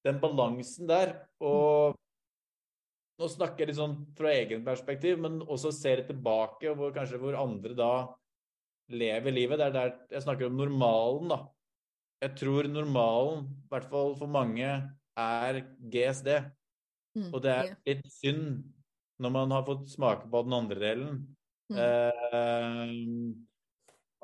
Den 0.06 0.20
balansen 0.22 0.86
der. 0.86 1.16
Og 1.42 1.96
Nå 3.16 3.30
snakker 3.32 3.64
jeg 3.64 3.70
litt 3.70 3.78
sånn 3.78 3.94
fra 4.12 4.28
egen 4.36 4.64
perspektiv, 4.64 5.16
men 5.24 5.38
også 5.40 5.70
ser 5.72 6.02
tilbake 6.04 6.74
hvor 6.76 6.90
kanskje 6.92 7.16
hvor 7.22 7.38
andre 7.40 7.72
da 7.72 7.92
lever 8.92 9.32
livet. 9.32 9.56
Det 9.56 9.68
er 9.70 9.72
der 9.72 9.94
jeg 10.12 10.24
snakker 10.26 10.50
om 10.50 10.58
normalen, 10.60 11.32
da. 11.32 11.38
Jeg 12.22 12.32
tror 12.40 12.68
normalen, 12.70 13.44
i 13.50 13.68
hvert 13.72 13.88
fall 13.90 14.14
for 14.16 14.30
mange, 14.30 14.68
er 15.16 15.60
GSD. 15.92 16.30
Mm, 17.16 17.30
Og 17.32 17.42
det 17.44 17.50
er 17.52 17.64
ja. 17.70 17.74
litt 17.88 18.06
synd 18.12 18.64
når 19.20 19.32
man 19.32 19.52
har 19.54 19.64
fått 19.64 19.88
smake 19.88 20.28
på 20.28 20.42
den 20.44 20.52
andre 20.56 20.80
delen, 20.80 21.24
Mm. 21.66 21.78
eh, 21.82 23.34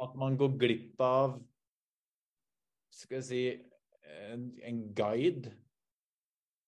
at 0.04 0.12
man 0.14 0.36
går 0.38 0.52
glipp 0.60 1.00
av 1.02 1.40
skal 2.94 3.16
jeg 3.18 3.24
si 3.26 3.40
en, 4.30 4.44
en 4.62 4.78
guide. 4.94 5.50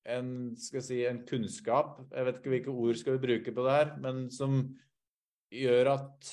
En, 0.05 0.32
skal 0.59 0.80
jeg 0.80 0.86
si, 0.88 0.98
en 1.06 1.20
kunnskap. 1.28 2.01
Jeg 2.10 2.26
vet 2.26 2.40
ikke 2.40 2.52
hvilke 2.56 2.74
ord 2.74 2.98
skal 2.98 3.14
vi 3.16 3.22
bruke 3.26 3.55
på 3.55 3.64
det 3.68 3.76
her, 3.76 3.92
men 4.02 4.26
som 4.34 4.59
gjør 5.55 5.92
at 5.94 6.32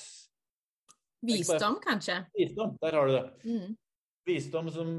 Visdom, 1.22 1.78
kanskje. 1.84 2.18
Visdom, 2.34 2.74
der 2.82 2.96
har 2.98 3.06
du 3.06 3.12
det. 3.14 3.24
Mm. 3.46 3.76
Visdom 4.26 4.70
som 4.70 4.90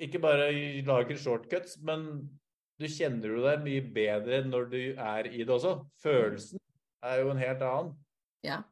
ikke 0.00 0.20
bare 0.22 0.50
lager 0.86 1.18
shortcuts, 1.20 1.76
men 1.84 2.06
du 2.80 2.86
kjenner 2.88 3.34
jo 3.34 3.42
deg 3.44 3.64
mye 3.64 3.82
bedre 3.92 4.42
når 4.48 4.68
du 4.72 4.78
er 4.96 5.28
i 5.28 5.42
det 5.44 5.52
også. 5.52 5.74
Følelsen 6.00 6.60
er 7.04 7.20
jo 7.20 7.30
en 7.34 7.40
helt 7.42 7.64
annen. 7.66 7.90
Ja. 8.44 8.62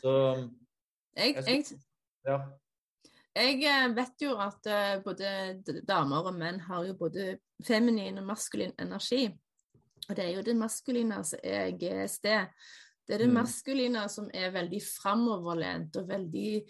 Så 0.00 0.14
Jeg, 1.16 1.36
Jeg 1.36 1.44
jeg, 1.46 1.78
ja. 2.26 2.40
jeg 3.36 3.62
eh, 3.64 3.96
vet 3.96 4.20
jo 4.26 4.34
at 4.42 4.66
eh, 4.66 4.98
både 5.04 5.30
damer 5.88 6.26
og 6.28 6.34
menn 6.36 6.58
har 6.66 6.84
jo 6.84 6.94
både 6.98 7.38
feminin 7.64 8.18
og 8.18 8.26
maskulin 8.26 8.74
energi. 8.82 9.30
Og 10.08 10.16
det 10.16 10.24
er 10.24 10.34
jo 10.36 10.42
det 10.42 10.56
maskuline 10.58 11.22
som 11.24 11.40
er 11.42 11.70
GSD. 11.78 12.26
Det 13.06 13.14
er 13.14 13.18
det 13.22 13.28
Mm. 13.30 13.34
maskuline 13.38 14.08
som 14.08 14.28
er 14.34 14.50
veldig 14.50 14.82
framoverlent 14.82 15.96
og 15.96 16.08
veldig 16.08 16.66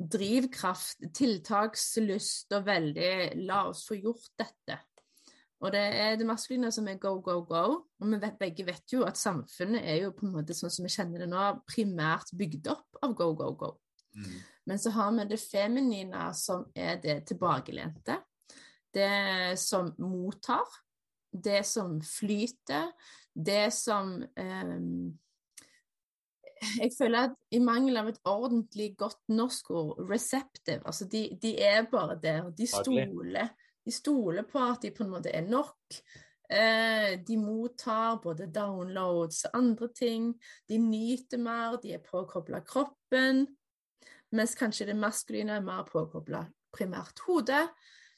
drivkraft, 0.00 1.04
tiltakslyst 1.14 2.54
og 2.56 2.64
veldig 2.66 3.10
la 3.44 3.66
oss 3.68 3.84
få 3.88 3.98
gjort 4.00 4.32
dette. 4.40 4.78
Og 5.60 5.74
det 5.74 5.82
er 6.00 6.14
det 6.16 6.24
maskuline 6.24 6.70
som 6.72 6.86
er 6.88 7.00
go, 7.00 7.18
go, 7.20 7.42
go. 7.44 7.64
Og 8.00 8.08
vi 8.08 8.20
vet, 8.22 8.38
begge 8.40 8.64
vet 8.64 8.94
jo 8.94 9.04
at 9.04 9.20
samfunnet 9.20 9.84
er 9.84 10.06
jo 10.06 10.14
på 10.16 10.24
en 10.24 10.38
måte 10.38 10.56
sånn 10.56 10.72
som 10.72 10.86
vi 10.86 10.92
kjenner 10.94 11.20
det 11.20 11.28
nå, 11.28 11.50
primært 11.68 12.32
bygd 12.32 12.70
opp 12.72 13.00
av 13.04 13.12
go, 13.18 13.34
go, 13.36 13.50
go. 13.60 13.74
Mm. 14.16 14.38
Men 14.70 14.80
så 14.80 14.92
har 14.96 15.12
vi 15.18 15.26
det 15.28 15.40
feminine, 15.42 16.30
som 16.36 16.64
er 16.74 16.96
det 17.02 17.18
tilbakelente. 17.28 18.16
Det 18.94 19.58
som 19.60 19.92
mottar. 20.00 20.64
Det 21.30 21.60
som 21.68 21.98
flyter. 22.02 22.88
Det 23.34 23.68
som 23.74 24.16
ehm, 24.40 25.12
Jeg 26.60 26.92
føler 26.98 27.30
at 27.30 27.36
i 27.56 27.60
mangel 27.64 27.96
av 27.96 28.10
et 28.10 28.18
ordentlig 28.28 28.90
godt 29.00 29.20
norsk 29.32 29.70
ord, 29.70 30.00
receptive 30.10 30.82
Altså, 30.84 31.06
de, 31.08 31.22
de 31.42 31.54
er 31.62 31.86
bare 31.90 32.18
der. 32.20 32.50
De 32.56 32.66
stoler, 32.68 33.54
de 33.84 33.94
stoler 33.94 34.44
på 34.48 34.60
at 34.64 34.82
de 34.82 34.90
på 34.94 35.06
en 35.06 35.14
måte 35.14 35.32
er 35.32 35.46
nok. 35.46 36.00
Eh, 36.50 37.20
de 37.26 37.36
mottar 37.38 38.18
både 38.22 38.50
downloads 38.52 39.44
og 39.48 39.56
andre 39.56 39.88
ting. 39.94 40.34
De 40.68 40.78
nyter 40.78 41.38
mer, 41.38 41.78
de 41.82 41.94
er 41.94 42.04
påkobla 42.04 42.60
kroppen. 42.66 43.46
Mens 44.32 44.54
kanskje 44.54 44.90
det 44.90 44.98
maskuline 44.98 45.56
er 45.56 45.64
mer 45.64 45.86
påkobla 45.88 46.44
primært 46.74 47.22
hodet. 47.26 47.68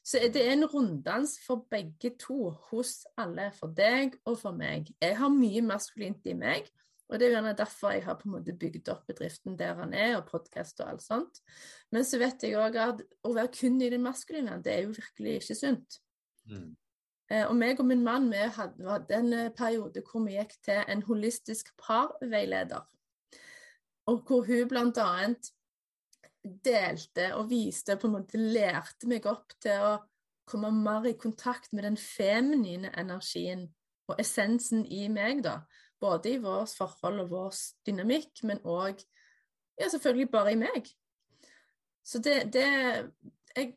Så 0.05 0.19
er 0.19 0.32
det 0.35 0.43
en 0.51 0.66
runddans 0.66 1.36
for 1.47 1.66
begge 1.70 2.10
to, 2.19 2.51
hos 2.70 3.05
alle, 3.16 3.52
for 3.55 3.70
deg 3.70 4.16
og 4.27 4.40
for 4.40 4.56
meg. 4.56 4.90
Jeg 5.01 5.14
har 5.19 5.31
mye 5.31 5.62
maskulint 5.62 6.27
i 6.27 6.35
meg, 6.35 6.66
og 7.12 7.18
det 7.18 7.26
er 7.26 7.30
jo 7.30 7.36
gjerne 7.36 7.56
derfor 7.59 7.93
jeg 7.93 8.05
har 8.06 8.16
på 8.16 8.28
en 8.28 8.34
måte 8.39 8.55
bygd 8.56 8.89
opp 8.89 9.02
bedriften 9.10 9.56
der 9.60 9.76
han 9.76 9.93
er, 9.93 10.14
og 10.16 10.30
podkast 10.30 10.80
og 10.80 10.94
alt 10.94 11.05
sånt. 11.05 11.43
Men 11.93 12.06
så 12.09 12.20
vet 12.22 12.44
jeg 12.47 12.56
òg 12.56 12.78
at 12.80 13.02
å 13.28 13.34
være 13.36 13.52
kun 13.52 13.76
i 13.84 13.90
det 13.93 14.01
maskuline, 14.01 14.56
det 14.64 14.72
er 14.72 14.86
jo 14.86 14.94
virkelig 14.97 15.34
ikke 15.43 15.59
sunt. 15.59 15.98
Mm. 16.48 16.70
Eh, 17.28 17.44
Og 17.47 17.56
meg 17.56 17.80
og 17.80 17.89
min 17.89 18.05
mann 18.05 18.30
vi 18.32 18.40
hadde 18.56 19.18
en 19.18 19.32
eh, 19.36 19.51
periode 19.56 20.05
hvor 20.09 20.24
vi 20.24 20.39
gikk 20.39 20.56
til 20.64 20.80
en 20.89 21.05
holistisk 21.06 21.74
parveileder. 21.80 22.86
Og 24.10 24.24
hvor 24.26 24.48
hun 24.48 24.72
annet 25.05 25.52
delte 26.43 27.28
og 27.36 27.51
viste, 27.52 27.97
på 27.97 28.09
en 28.09 28.16
måte 28.16 28.40
lærte 28.40 29.06
meg 29.06 29.28
opp 29.30 29.52
til 29.62 29.78
å 29.78 29.93
komme 30.48 30.72
mer 30.74 31.06
i 31.06 31.14
kontakt 31.14 31.72
med 31.72 31.84
den 31.86 31.97
feminine 31.97 32.90
energien 32.98 33.68
og 34.10 34.18
essensen 34.20 34.82
i 34.84 35.06
meg, 35.09 35.44
da. 35.44 35.60
Både 36.03 36.35
i 36.35 36.41
vårt 36.43 36.74
forhold 36.74 37.23
og 37.23 37.31
vår 37.31 37.59
dynamikk, 37.87 38.43
men 38.49 38.62
òg 38.66 39.01
ja, 39.79 39.89
selvfølgelig 39.89 40.31
bare 40.33 40.53
i 40.53 40.59
meg. 40.59 40.89
Så 42.05 42.19
det, 42.19 42.53
det 42.53 42.66
jeg, 43.57 43.74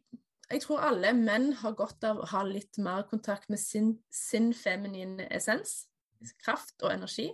jeg 0.51 0.61
tror 0.61 0.83
alle 0.87 1.13
menn 1.17 1.51
har 1.61 1.77
godt 1.77 2.05
av 2.07 2.21
å 2.21 2.29
ha 2.33 2.41
litt 2.47 2.79
mer 2.81 3.05
kontakt 3.09 3.49
med 3.49 3.61
sin, 3.61 3.93
sin 4.13 4.51
feminine 4.57 5.27
essens, 5.33 5.85
kraft 6.41 6.81
og 6.83 6.93
energi. 6.93 7.29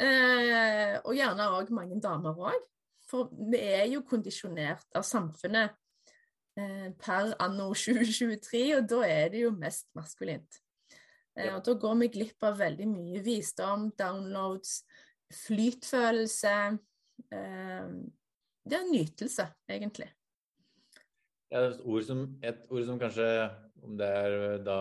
Eh, 0.00 0.96
og 1.04 1.14
gjerne 1.16 1.50
òg 1.58 1.72
mange 1.74 2.00
damer 2.02 2.38
òg. 2.50 2.66
For 3.10 3.30
vi 3.50 3.58
er 3.58 3.88
jo 3.90 4.04
kondisjonert 4.06 4.86
av 4.94 5.02
samfunnet 5.06 5.74
eh, 6.58 6.90
per 7.00 7.34
anno 7.42 7.72
2023, 7.74 8.64
og 8.78 8.90
da 8.90 9.02
er 9.08 9.32
det 9.34 9.44
jo 9.44 9.54
mest 9.54 9.88
maskulint. 9.98 10.60
Eh, 11.36 11.46
Ja. 11.46 11.56
og 11.56 11.64
da 11.64 11.74
går 11.74 11.98
vi 12.00 12.08
glipp 12.08 12.42
av 12.42 12.58
veldig 12.58 12.86
mye 12.88 13.22
visdom, 13.22 13.90
downloads, 13.96 14.84
flytfølelse. 15.32 16.78
Eh, 17.30 17.88
det 18.66 18.76
er 18.78 18.90
nytelse, 18.90 19.46
egentlig. 19.68 20.10
Ja, 21.50 21.64
et 21.70 21.80
ord 21.82 22.04
som, 22.06 22.38
et 22.42 22.66
ord 22.70 22.84
som 22.86 22.98
kanskje 22.98 23.26
Om 23.82 23.96
det 23.96 24.06
er 24.06 24.58
da 24.60 24.76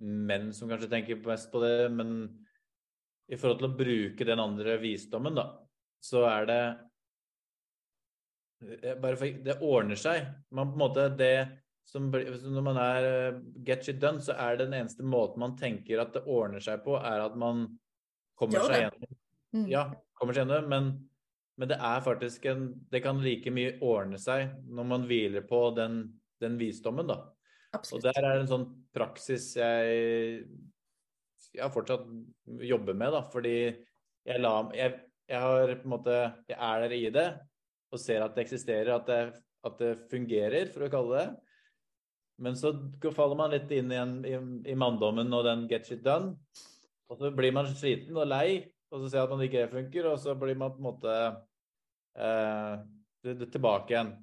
menn 0.00 0.52
som 0.56 0.70
kanskje 0.70 0.88
tenker 0.88 1.18
mest 1.20 1.50
på 1.52 1.60
det, 1.60 1.90
men 1.92 2.14
i 3.28 3.36
forhold 3.36 3.60
til 3.60 3.68
å 3.68 3.76
bruke 3.76 4.24
den 4.24 4.40
andre 4.40 4.78
visdommen, 4.80 5.36
da, 5.36 5.44
så 6.00 6.24
er 6.28 6.48
det 6.48 6.78
eh, 8.82 8.96
bare 9.00 9.18
for, 9.20 9.26
Det 9.44 9.58
ordner 9.60 10.00
seg. 10.00 10.26
Man 10.50 10.72
på 10.72 10.78
en 10.78 10.82
måte 10.86 11.06
det 11.20 11.63
som, 11.84 12.08
Når 12.10 12.64
man 12.64 12.78
er 12.80 13.08
eh, 13.08 13.40
get 13.66 13.84
shit 13.84 14.00
done, 14.00 14.22
så 14.24 14.36
er 14.40 14.56
det 14.56 14.68
den 14.68 14.78
eneste 14.80 15.04
måten 15.04 15.42
man 15.42 15.56
tenker 15.58 16.00
at 16.02 16.14
det 16.16 16.24
ordner 16.24 16.62
seg 16.64 16.80
på, 16.84 16.96
er 16.96 17.26
at 17.26 17.36
man 17.38 17.66
kommer 18.38 18.64
seg 18.66 18.86
gjennom 18.86 19.20
Mm. 19.54 19.68
ja, 19.70 19.84
kommer 20.18 20.34
seg 20.34 20.48
gjennom, 20.48 20.64
men, 20.66 20.86
men 21.60 21.70
det 21.70 21.76
er 21.78 22.00
faktisk 22.02 22.48
en 22.50 22.64
Det 22.90 22.98
kan 23.04 23.20
like 23.22 23.52
mye 23.54 23.76
ordne 23.86 24.18
seg 24.18 24.48
når 24.66 24.88
man 24.90 25.04
hviler 25.06 25.44
på 25.46 25.68
den, 25.76 26.00
den 26.42 26.58
visdommen, 26.58 27.06
da. 27.06 27.20
Og 27.74 28.02
der 28.02 28.18
er 28.18 28.26
det 28.32 28.44
en 28.44 28.50
sånn 28.50 28.66
praksis 28.94 29.52
jeg, 29.58 30.42
jeg 31.54 31.74
fortsatt 31.74 32.06
jobber 32.66 32.98
med, 32.98 33.14
da. 33.14 33.22
Fordi 33.30 33.54
jeg, 33.62 34.42
la, 34.42 34.56
jeg, 34.74 34.98
jeg 35.30 35.46
har 35.46 35.74
på 35.78 35.86
en 35.86 35.94
måte 35.94 36.18
Jeg 36.50 36.58
er 36.58 36.84
der 36.84 36.94
i 36.98 37.02
det 37.14 37.28
og 37.94 38.00
ser 38.02 38.24
at 38.24 38.34
det 38.34 38.42
eksisterer, 38.42 38.90
at 38.96 39.06
det, 39.06 39.42
at 39.62 39.78
det 39.78 39.92
fungerer, 40.10 40.66
for 40.74 40.82
å 40.82 40.90
kalle 40.90 41.20
det. 41.20 41.43
Men 42.42 42.56
så 42.58 42.72
faller 43.14 43.38
man 43.38 43.52
litt 43.52 43.70
inn 43.70 43.92
igjen 43.92 44.14
i, 44.26 44.34
i 44.72 44.76
manndommen 44.78 45.30
og 45.36 45.44
den 45.46 45.66
get 45.70 45.86
shit 45.86 46.02
done. 46.04 46.34
Og 47.10 47.20
så 47.20 47.30
blir 47.34 47.54
man 47.54 47.68
sliten 47.70 48.16
og 48.18 48.26
lei, 48.30 48.64
og 48.90 49.02
så 49.02 49.10
ser 49.10 49.22
man 49.22 49.26
at 49.28 49.34
man 49.36 49.44
ikke 49.46 49.62
det 49.62 49.74
funker, 49.74 50.08
og 50.10 50.18
så 50.22 50.34
blir 50.38 50.58
man 50.58 50.72
på 50.74 50.80
en 50.80 50.88
måte 50.88 51.14
eh, 52.18 53.44
tilbake 53.52 53.94
igjen. 53.94 54.14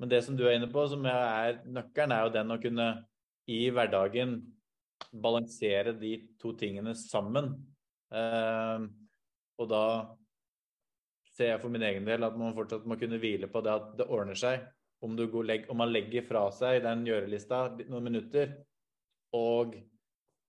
Men 0.00 0.12
det 0.12 0.22
som 0.24 0.38
du 0.38 0.46
er 0.46 0.56
inne 0.56 0.70
på, 0.72 0.86
som 0.88 1.04
er 1.10 1.60
nøkkelen, 1.68 2.14
er 2.16 2.24
jo 2.24 2.34
den 2.38 2.54
å 2.54 2.60
kunne 2.62 2.88
i 3.50 3.60
hverdagen 3.74 4.38
balansere 5.10 5.92
de 5.98 6.14
to 6.40 6.54
tingene 6.56 6.94
sammen. 6.96 7.52
Eh, 8.14 8.86
og 9.60 9.68
da 9.68 9.84
ser 11.36 11.54
jeg 11.54 11.62
for 11.62 11.72
min 11.72 11.84
egen 11.86 12.06
del 12.08 12.24
at 12.26 12.36
man 12.38 12.54
fortsatt 12.56 12.86
må 12.88 12.96
kunne 13.00 13.20
hvile 13.20 13.50
på 13.50 13.62
det 13.64 13.74
at 13.74 13.90
det 13.98 14.08
ordner 14.08 14.38
seg. 14.38 14.64
Om, 15.00 15.16
du 15.16 15.24
går, 15.32 15.46
legg, 15.48 15.68
om 15.72 15.78
man 15.80 15.92
legger 15.92 16.24
fra 16.28 16.44
seg 16.52 16.82
den 16.84 17.06
gjørelista 17.08 17.62
noen 17.88 18.04
minutter 18.10 18.52
og, 19.36 19.76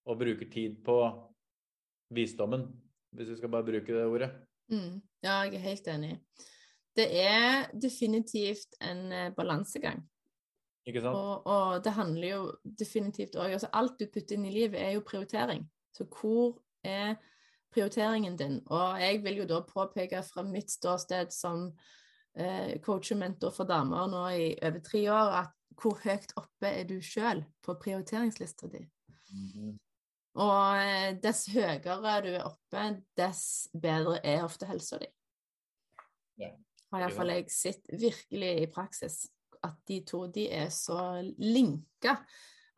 og 0.03 0.17
bruker 0.19 0.49
tid 0.51 0.81
på 0.83 0.97
visdommen, 2.11 2.65
hvis 3.15 3.31
vi 3.31 3.37
skal 3.39 3.53
bare 3.53 3.69
bruke 3.69 3.95
det 3.95 4.07
ordet. 4.07 4.31
Mm. 4.71 4.99
Ja, 5.23 5.41
jeg 5.45 5.55
er 5.55 5.65
helt 5.69 5.87
enig. 5.87 6.13
Det 6.95 7.07
er 7.21 7.69
definitivt 7.71 8.75
en 8.83 9.05
eh, 9.15 9.29
balansegang. 9.35 10.01
Ikke 10.87 11.03
sant? 11.03 11.15
Og, 11.15 11.47
og 11.47 11.83
det 11.85 11.93
handler 11.95 12.27
jo 12.27 12.43
definitivt 12.65 13.37
òg 13.37 13.53
altså 13.53 13.69
Alt 13.77 13.99
du 13.99 14.07
putter 14.09 14.35
inn 14.35 14.47
i 14.49 14.53
livet, 14.55 14.79
er 14.81 14.95
jo 14.97 15.05
prioritering. 15.05 15.67
Så 15.95 16.07
hvor 16.09 16.57
er 16.83 17.15
prioriteringen 17.71 18.35
din? 18.39 18.59
Og 18.67 18.99
jeg 19.01 19.21
vil 19.23 19.43
jo 19.43 19.49
da 19.49 19.61
påpeke 19.67 20.23
fra 20.25 20.43
mitt 20.47 20.71
ståsted 20.73 21.31
som 21.35 21.69
eh, 22.35 22.77
coach 22.83 23.13
og 23.13 23.21
mentor 23.21 23.53
for 23.55 23.69
damer 23.69 24.09
nå 24.11 24.25
i 24.35 24.47
over 24.61 24.83
tre 24.85 25.05
år, 25.11 25.37
at 25.43 25.57
hvor 25.81 25.97
høyt 26.03 26.33
oppe 26.37 26.69
er 26.69 26.85
du 26.89 26.99
sjøl 27.03 27.43
på 27.63 27.77
prioriteringslista 27.81 28.69
di? 28.71 28.83
Mhm. 29.31 29.79
Og 30.41 30.79
eh, 30.79 31.17
dess 31.19 31.49
høyere 31.51 31.97
du 32.23 32.29
er 32.31 32.45
oppe, 32.47 32.85
dess 33.19 33.67
bedre 33.73 34.21
er 34.23 34.45
ofte 34.45 34.69
helsa 34.69 35.01
di. 35.01 35.09
Ja, 36.39 36.53
Har 36.91 37.03
iallfall 37.03 37.33
jeg 37.33 37.51
sett 37.51 37.91
virkelig 37.91 38.51
i 38.61 38.69
praksis 38.71 39.25
at 39.63 39.77
de 39.87 39.99
to 40.07 40.25
de 40.31 40.47
er 40.51 40.71
så 40.73 41.21
linka 41.37 42.17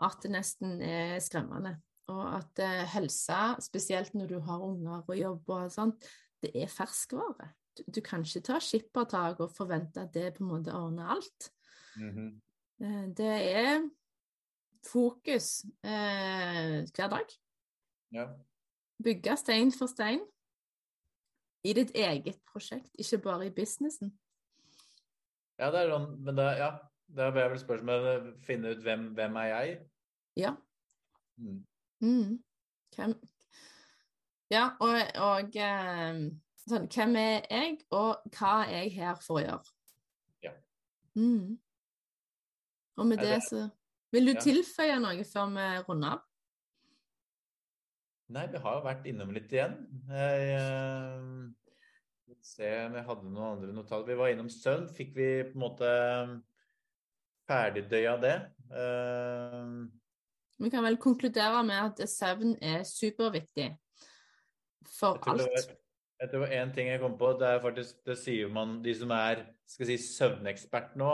at 0.04 0.24
det 0.24 0.34
nesten 0.34 0.82
er 0.82 1.20
skremmende. 1.24 1.78
Og 2.12 2.24
at 2.36 2.60
eh, 2.60 2.84
helse, 2.96 3.40
spesielt 3.64 4.16
når 4.18 4.34
du 4.34 4.40
har 4.44 4.66
unger 4.66 5.06
og 5.08 5.18
jobb 5.18 5.54
og 5.56 5.72
sånt, 5.72 6.10
det 6.44 6.52
er 6.60 6.72
ferskvare. 6.72 7.54
Du, 7.74 8.02
kan 8.02 8.22
ikke 8.22 8.44
ta 8.46 8.60
skippertak 8.62 9.40
og 9.40 9.52
forvente 9.52 10.02
at 10.02 10.14
det 10.14 10.34
på 10.36 10.44
en 10.44 10.50
måte 10.50 10.74
ordner 10.74 11.08
alt. 11.16 11.52
Mm 11.96 12.10
-hmm. 12.10 13.14
Det 13.16 13.56
er 13.56 13.90
fokus 14.92 15.64
eh, 15.84 16.86
hver 16.96 17.10
dag. 17.10 17.28
ja. 18.12 18.28
Bygge 19.04 19.38
stein 19.38 19.72
for 19.72 19.86
stein 19.86 20.20
i 21.64 21.74
ditt 21.74 21.92
eget 21.96 22.40
prosjekt, 22.52 22.90
ikke 23.00 23.18
bare 23.18 23.48
i 23.48 23.50
businessen. 23.50 24.20
ja, 25.60 25.72
det 25.72 25.80
er 25.80 25.90
sånn, 25.90 26.08
men 26.24 26.36
det, 26.36 26.48
ja, 26.60 26.70
da 27.08 27.30
blir 27.32 27.52
vel 27.54 27.60
spørsmålet 27.60 28.32
finne 28.44 28.74
ut 28.74 28.82
hvem, 28.84 29.06
hvem 29.18 29.36
er 29.36 29.50
jeg? 29.52 29.76
Ja. 30.36 30.56
Mm. 31.38 31.66
Mm. 32.00 32.44
Hvem 32.96 33.14
Ja, 34.52 34.70
og, 34.80 34.98
og 35.18 35.56
eh, 35.56 36.20
sånn, 36.70 36.88
hvem 36.88 37.16
er 37.20 37.48
jeg, 37.50 37.78
og 37.92 38.24
hva 38.38 38.54
er 38.68 38.84
jeg 38.84 38.92
her 38.98 39.16
for 39.22 39.40
å 39.40 39.44
gjøre? 39.46 39.72
Ja. 40.44 40.52
Mm. 41.16 41.58
Og 42.98 43.08
med 43.08 43.18
det 43.20 43.30
det- 43.40 43.44
så 43.50 43.70
Vil 44.14 44.26
du 44.28 44.34
Ja. 44.34 44.40
tilføye 44.42 45.00
noe 45.02 45.24
før 45.26 45.48
vi 45.56 45.84
runder 45.90 46.10
av? 46.12 46.22
Nei, 48.30 48.48
vi 48.48 48.58
har 48.58 48.76
jo 48.78 48.86
vært 48.86 49.06
innom 49.10 49.32
litt 49.34 49.50
igjen. 49.50 49.74
Jeg, 50.08 50.54
eh, 50.58 52.36
se 52.42 52.70
om 52.86 52.94
jeg 52.94 53.06
hadde 53.06 53.24
noen 53.24 53.58
andre 53.58 53.74
notater. 53.74 54.06
Vi 54.06 54.16
var 54.20 54.28
innom 54.28 54.50
søvn. 54.50 54.88
Fikk 54.96 55.14
vi 55.16 55.28
på 55.50 55.56
en 55.56 55.64
måte 55.64 56.44
ferdigdøya 57.50 58.16
det? 58.22 58.36
Eh, 58.72 59.88
Vi 60.60 60.70
kan 60.70 60.84
vel 60.84 60.98
konkludere 60.98 61.66
med 61.66 62.00
at 62.00 62.08
søvn 62.08 62.56
er 62.62 62.84
superviktig 62.88 63.78
for 65.00 65.18
alt. 65.28 65.42
det 65.42 65.50
var, 65.50 65.76
jeg 66.24 66.32
tror 66.32 66.52
en 66.56 66.72
ting 66.72 66.88
jeg 66.88 67.02
kom 67.02 67.18
på. 67.20 67.34
Det 67.40 67.50
er 67.50 67.64
faktisk, 67.64 68.00
det 68.08 68.16
sier 68.22 68.52
man, 68.52 68.78
de 68.84 68.94
som 68.96 69.12
er 69.16 69.44
skal 69.68 69.90
si, 69.90 69.98
søvnekspert 70.00 70.96
nå. 71.00 71.12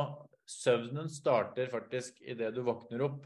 Søvnen 0.49 1.09
starter 1.11 1.69
faktisk 1.71 2.21
idet 2.21 2.51
du 2.53 2.61
våkner 2.65 3.05
opp. 3.07 3.23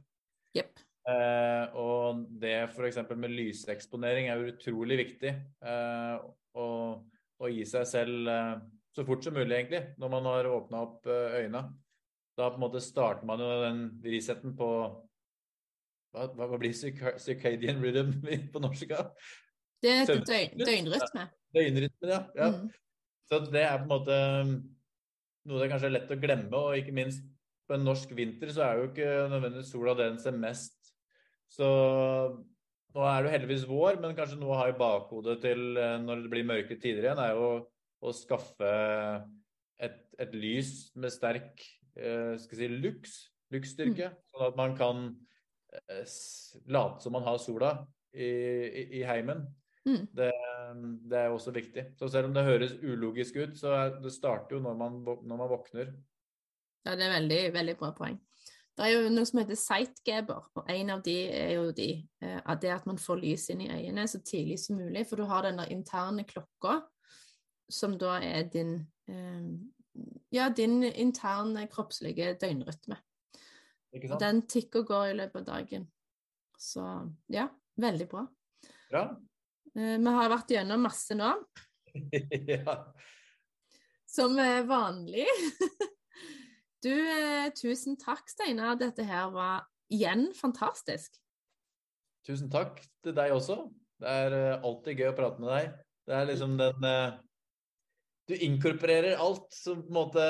Yep. 0.55 0.79
Eh, 1.11 1.75
og 1.79 2.23
det 2.39 2.55
f.eks. 2.69 3.01
med 3.11 3.35
lyseksponering 3.35 4.29
er 4.31 4.45
utrolig 4.53 5.01
viktig. 5.01 5.33
Eh, 5.67 6.23
å, 6.55 6.67
å 7.43 7.51
gi 7.51 7.67
seg 7.67 7.87
selv 7.89 8.31
eh, 8.31 8.55
så 8.95 9.07
fort 9.07 9.25
som 9.25 9.35
mulig, 9.35 9.51
egentlig, 9.57 9.83
når 9.99 10.15
man 10.15 10.31
har 10.31 10.51
åpna 10.53 10.85
opp 10.87 11.11
eh, 11.11 11.39
øynene. 11.43 11.65
Da 12.39 12.47
på 12.49 12.61
en 12.61 12.63
måte 12.63 12.81
starter 12.81 13.27
man 13.27 13.43
jo 13.43 13.49
den 13.61 13.87
resetten 14.07 14.55
på 14.57 14.69
Hva, 16.13 16.27
hva 16.33 16.57
blir 16.61 16.73
circadian 16.73 17.83
rhythm 17.83 18.15
på 18.53 18.61
norsk? 18.63 18.95
Det 19.83 19.91
er 19.99 20.07
døgn, 20.07 20.61
døgnrytme. 20.63 21.31
Døgnrytmen, 21.53 22.11
ja. 22.11 22.21
ja. 22.37 22.49
Mm. 22.53 22.71
Så 23.29 23.39
det 23.53 23.63
er 23.65 23.77
på 23.79 23.85
en 23.85 23.91
måte 23.91 24.15
um, 24.43 24.55
noe 25.49 25.61
det 25.61 25.69
kanskje 25.71 25.89
er 25.89 25.95
lett 25.97 26.11
å 26.13 26.19
glemme, 26.19 26.59
og 26.59 26.79
ikke 26.79 26.95
minst 26.95 27.23
på 27.67 27.77
en 27.77 27.85
norsk 27.87 28.11
vinter 28.15 28.51
så 28.53 28.65
er 28.65 28.79
jo 28.79 28.89
ikke 28.89 29.11
nødvendigvis 29.31 29.71
sola 29.71 29.95
den 29.97 30.17
som 30.19 30.33
er 30.35 30.43
mest. 30.49 30.91
Så 31.51 31.67
nå 32.93 33.05
er 33.07 33.21
det 33.21 33.29
jo 33.29 33.33
heldigvis 33.33 33.67
vår, 33.69 33.99
men 34.01 34.15
kanskje 34.17 34.39
noe 34.39 34.55
å 34.55 34.59
ha 34.59 34.67
i 34.69 34.77
bakhodet 34.77 35.39
til 35.43 35.79
eh, 35.79 35.95
når 36.03 36.25
det 36.25 36.33
blir 36.33 36.49
mørke 36.49 36.77
tider 36.77 37.07
igjen, 37.07 37.21
er 37.21 37.33
jo 37.37 37.47
å 38.03 38.13
skaffe 38.15 38.73
et, 39.81 39.99
et 40.21 40.35
lys 40.35 40.91
med 40.99 41.13
sterk 41.13 41.63
eh, 41.97 42.35
skal 42.41 42.59
si, 42.59 42.69
lux, 42.69 43.15
mm. 43.53 43.97
sånn 44.33 44.47
at 44.49 44.59
man 44.59 44.75
kan 44.77 45.03
eh, 45.73 46.15
late 46.67 47.03
som 47.03 47.15
man 47.15 47.25
har 47.25 47.39
sola 47.41 47.75
i, 48.13 48.27
i, 48.27 48.85
i 48.99 49.03
heimen. 49.07 49.45
Mm. 49.85 50.05
Det, 50.15 50.31
det 51.11 51.19
er 51.19 51.33
også 51.33 51.51
viktig. 51.51 51.85
Så 51.99 52.07
selv 52.07 52.29
om 52.29 52.35
det 52.35 52.45
høres 52.47 52.75
ulogisk 52.79 53.35
ut, 53.41 53.57
så 53.59 53.73
er, 53.77 53.97
det 54.03 54.13
starter 54.15 54.57
jo 54.57 54.61
når 54.63 54.77
man, 54.79 55.01
når 55.03 55.41
man 55.41 55.51
våkner. 55.51 55.91
Ja, 56.85 56.95
det 56.95 57.07
er 57.07 57.17
veldig, 57.17 57.41
veldig 57.55 57.75
bra 57.79 57.91
poeng. 57.95 58.15
Det 58.73 58.87
er 58.87 58.95
jo 58.95 59.11
noe 59.13 59.27
som 59.29 59.37
heter 59.37 59.59
sightgaber, 59.59 60.47
og 60.57 60.69
en 60.71 60.89
av 60.95 61.03
de 61.05 61.17
er 61.29 61.51
jo 61.59 61.67
de, 61.77 61.91
eh, 62.23 62.39
at 62.41 62.63
det 62.63 62.71
at 62.73 62.87
man 62.89 62.97
får 62.97 63.19
lys 63.21 63.45
inn 63.53 63.61
i 63.61 63.69
øynene 63.69 64.07
så 64.09 64.23
tidlig 64.25 64.57
som 64.63 64.79
mulig, 64.81 65.05
for 65.05 65.21
du 65.21 65.27
har 65.29 65.45
den 65.45 65.61
der 65.61 65.69
interne 65.75 66.25
klokka, 66.25 66.79
som 67.69 67.93
da 68.01 68.17
er 68.23 68.49
din 68.49 68.79
eh, 69.11 69.51
ja, 70.33 70.49
din 70.49 70.83
interne 70.83 71.67
kroppslige 71.69 72.33
døgnrytme. 72.41 72.97
Ikke 73.93 74.13
Og 74.13 74.19
den 74.19 74.41
tikker 74.49 74.81
og 74.81 74.87
går 74.87 75.11
i 75.11 75.17
løpet 75.19 75.43
av 75.43 75.45
dagen. 75.45 75.85
Så 76.57 76.85
ja, 77.29 77.47
veldig 77.77 78.07
bra. 78.09 78.25
Bra. 78.89 79.03
Eh, 79.73 79.97
Vi 79.97 80.13
har 80.17 80.31
vært 80.31 80.53
gjennom 80.53 80.83
masse 80.85 81.15
nå, 81.17 81.31
ja. 82.53 82.77
som 84.09 84.37
vanlig. 84.69 85.27
Du, 86.83 86.91
eh, 86.91 87.47
tusen 87.55 87.95
takk, 87.95 88.25
Steinar. 88.27 88.73
Dette 88.75 89.05
her 89.07 89.29
var 89.31 89.61
igjen 89.87 90.25
fantastisk. 90.35 91.13
Tusen 92.27 92.49
takk 92.51 92.81
til 92.99 93.15
deg 93.15 93.31
også. 93.31 93.55
Det 94.03 94.11
er 94.11 94.35
eh, 94.35 94.65
alltid 94.67 94.99
gøy 94.99 95.07
å 95.13 95.15
prate 95.15 95.39
med 95.39 95.47
deg. 95.53 95.69
Det 96.03 96.17
er 96.17 96.27
liksom 96.27 96.57
den 96.59 96.87
Du 98.27 98.33
inkorporerer 98.35 99.15
alt 99.15 99.47
som 99.55 99.79
på 99.85 99.87
en 99.87 99.95
måte 99.95 100.25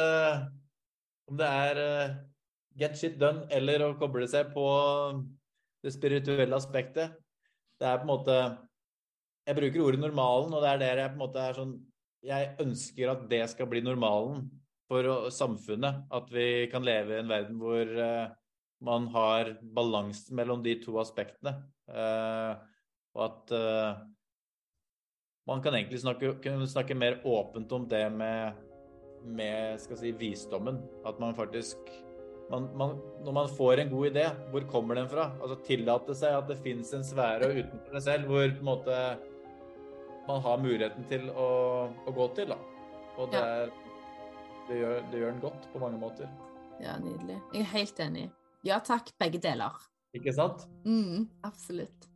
Om 1.25 1.39
det 1.41 1.49
er 1.49 1.81
get 2.77 2.97
shit 2.97 3.17
done 3.17 3.47
eller 3.49 3.87
å 3.87 3.95
koble 3.97 4.27
seg 4.29 4.53
på 4.53 4.67
det 5.81 5.95
spirituelle 5.97 6.53
aspektet. 6.53 7.17
Det 7.81 7.89
er 7.89 7.97
på 7.97 8.05
en 8.05 8.13
måte 8.13 8.37
Jeg 9.43 9.57
bruker 9.59 9.83
ordet 9.83 9.99
normalen, 9.99 10.53
og 10.55 10.63
det 10.63 10.69
er 10.71 10.81
der 10.81 11.01
jeg 11.01 11.11
på 11.11 11.17
en 11.17 11.23
måte 11.25 11.41
er 11.43 11.57
sånn 11.57 11.73
Jeg 12.23 12.53
ønsker 12.63 13.09
at 13.11 13.25
det 13.27 13.41
skal 13.51 13.67
bli 13.67 13.81
normalen 13.83 14.45
for 14.87 15.27
samfunnet. 15.33 16.05
At 16.13 16.29
vi 16.31 16.69
kan 16.71 16.85
leve 16.87 17.17
i 17.17 17.19
en 17.19 17.31
verden 17.31 17.59
hvor 17.59 17.83
eh, 17.83 18.31
man 18.83 19.09
har 19.11 19.55
balansen 19.75 20.37
mellom 20.39 20.63
de 20.63 20.77
to 20.83 20.95
aspektene. 21.01 21.57
Eh, 21.91 22.53
og 23.13 23.25
at 23.27 23.53
eh, 23.57 24.03
man 25.51 25.63
kan 25.63 25.75
egentlig 25.75 25.99
snakke, 25.99 26.37
kunne 26.43 26.69
snakke 26.69 26.95
mer 26.95 27.19
åpent 27.27 27.71
om 27.75 27.89
det 27.91 28.05
med, 28.15 28.63
med 29.27 29.83
skal 29.83 29.99
si, 29.99 30.13
visdommen. 30.15 30.79
At 31.03 31.19
man 31.19 31.35
faktisk 31.35 31.91
man, 32.51 32.69
man, 32.77 32.97
Når 33.23 33.35
man 33.35 33.51
får 33.51 33.79
en 33.79 33.91
god 33.91 34.09
idé, 34.11 34.25
hvor 34.51 34.67
kommer 34.71 34.95
den 34.99 35.11
fra? 35.11 35.31
Altså 35.41 35.59
Tillate 35.67 36.15
seg 36.15 36.35
at 36.37 36.49
det 36.51 36.59
fins 36.63 36.91
en 36.95 37.05
sfære 37.07 37.51
utenfor 37.51 37.95
deg 37.95 38.03
selv 38.03 38.31
hvor 38.31 38.47
på 38.47 38.63
en 38.63 38.67
måte 38.67 38.97
man 40.27 40.41
har 40.41 40.57
muligheten 40.57 41.03
til 41.09 41.29
å, 41.29 41.47
å 42.07 42.13
gå 42.15 42.27
til. 42.35 42.47
da. 42.53 42.57
Og 43.17 43.31
det, 43.31 43.41
Ja. 43.41 43.65
det, 44.67 44.77
gjør, 44.79 45.01
det 45.11 45.19
gjør 45.19 45.31
den 45.31 45.41
godt 45.43 45.67
på 45.73 45.79
mange 45.83 45.99
måter. 46.01 46.29
Ja, 46.81 46.97
nydelig. 46.97 47.39
Jeg 47.53 47.61
er 47.61 47.71
helt 47.73 47.99
enig. 47.99 48.29
Ja 48.63 48.79
takk, 48.79 49.11
begge 49.19 49.39
deler. 49.43 49.75
Ikke 50.15 50.33
sant? 50.33 50.65
Mm, 50.85 51.27
absolutt. 51.43 52.07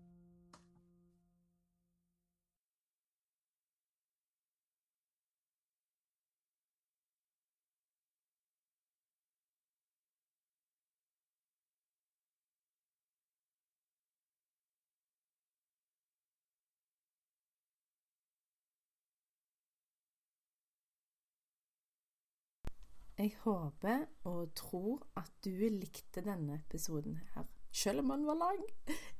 Jeg 23.18 23.31
håper 23.41 24.03
og 24.30 24.52
tror 24.53 25.02
at 25.18 25.31
du 25.41 25.49
likte 25.73 26.22
denne 26.22 26.60
episoden 26.60 27.15
her, 27.34 27.48
selv 27.73 28.03
om 28.03 28.11
den 28.14 28.27
var 28.27 28.38
lang, 28.38 28.61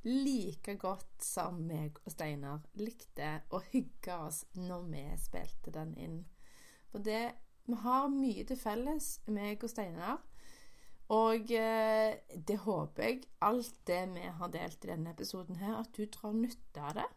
like 0.06 0.76
godt 0.78 1.24
som 1.26 1.58
meg 1.66 1.98
og 2.04 2.14
Steinar 2.14 2.62
likte 2.78 3.32
å 3.50 3.58
hygge 3.72 4.14
oss 4.28 4.44
når 4.54 4.84
vi 4.92 5.02
spilte 5.18 5.74
den 5.74 5.96
inn. 5.98 6.20
For 6.92 7.02
det, 7.02 7.24
vi 7.66 7.78
har 7.82 8.06
mye 8.12 8.46
til 8.46 8.60
felles, 8.60 9.16
meg 9.26 9.66
og 9.66 9.72
Steinar. 9.72 10.22
Og 11.18 11.50
eh, 11.56 12.20
det 12.30 12.58
håper 12.68 13.02
jeg, 13.02 13.22
alt 13.42 13.80
det 13.88 14.02
vi 14.12 14.30
har 14.38 14.52
delt 14.52 14.84
i 14.84 14.92
denne 14.92 15.14
episoden 15.16 15.58
her, 15.58 15.80
at 15.80 15.90
du 15.96 16.04
drar 16.06 16.36
nytte 16.36 16.84
av 16.84 17.00
det. 17.00 17.08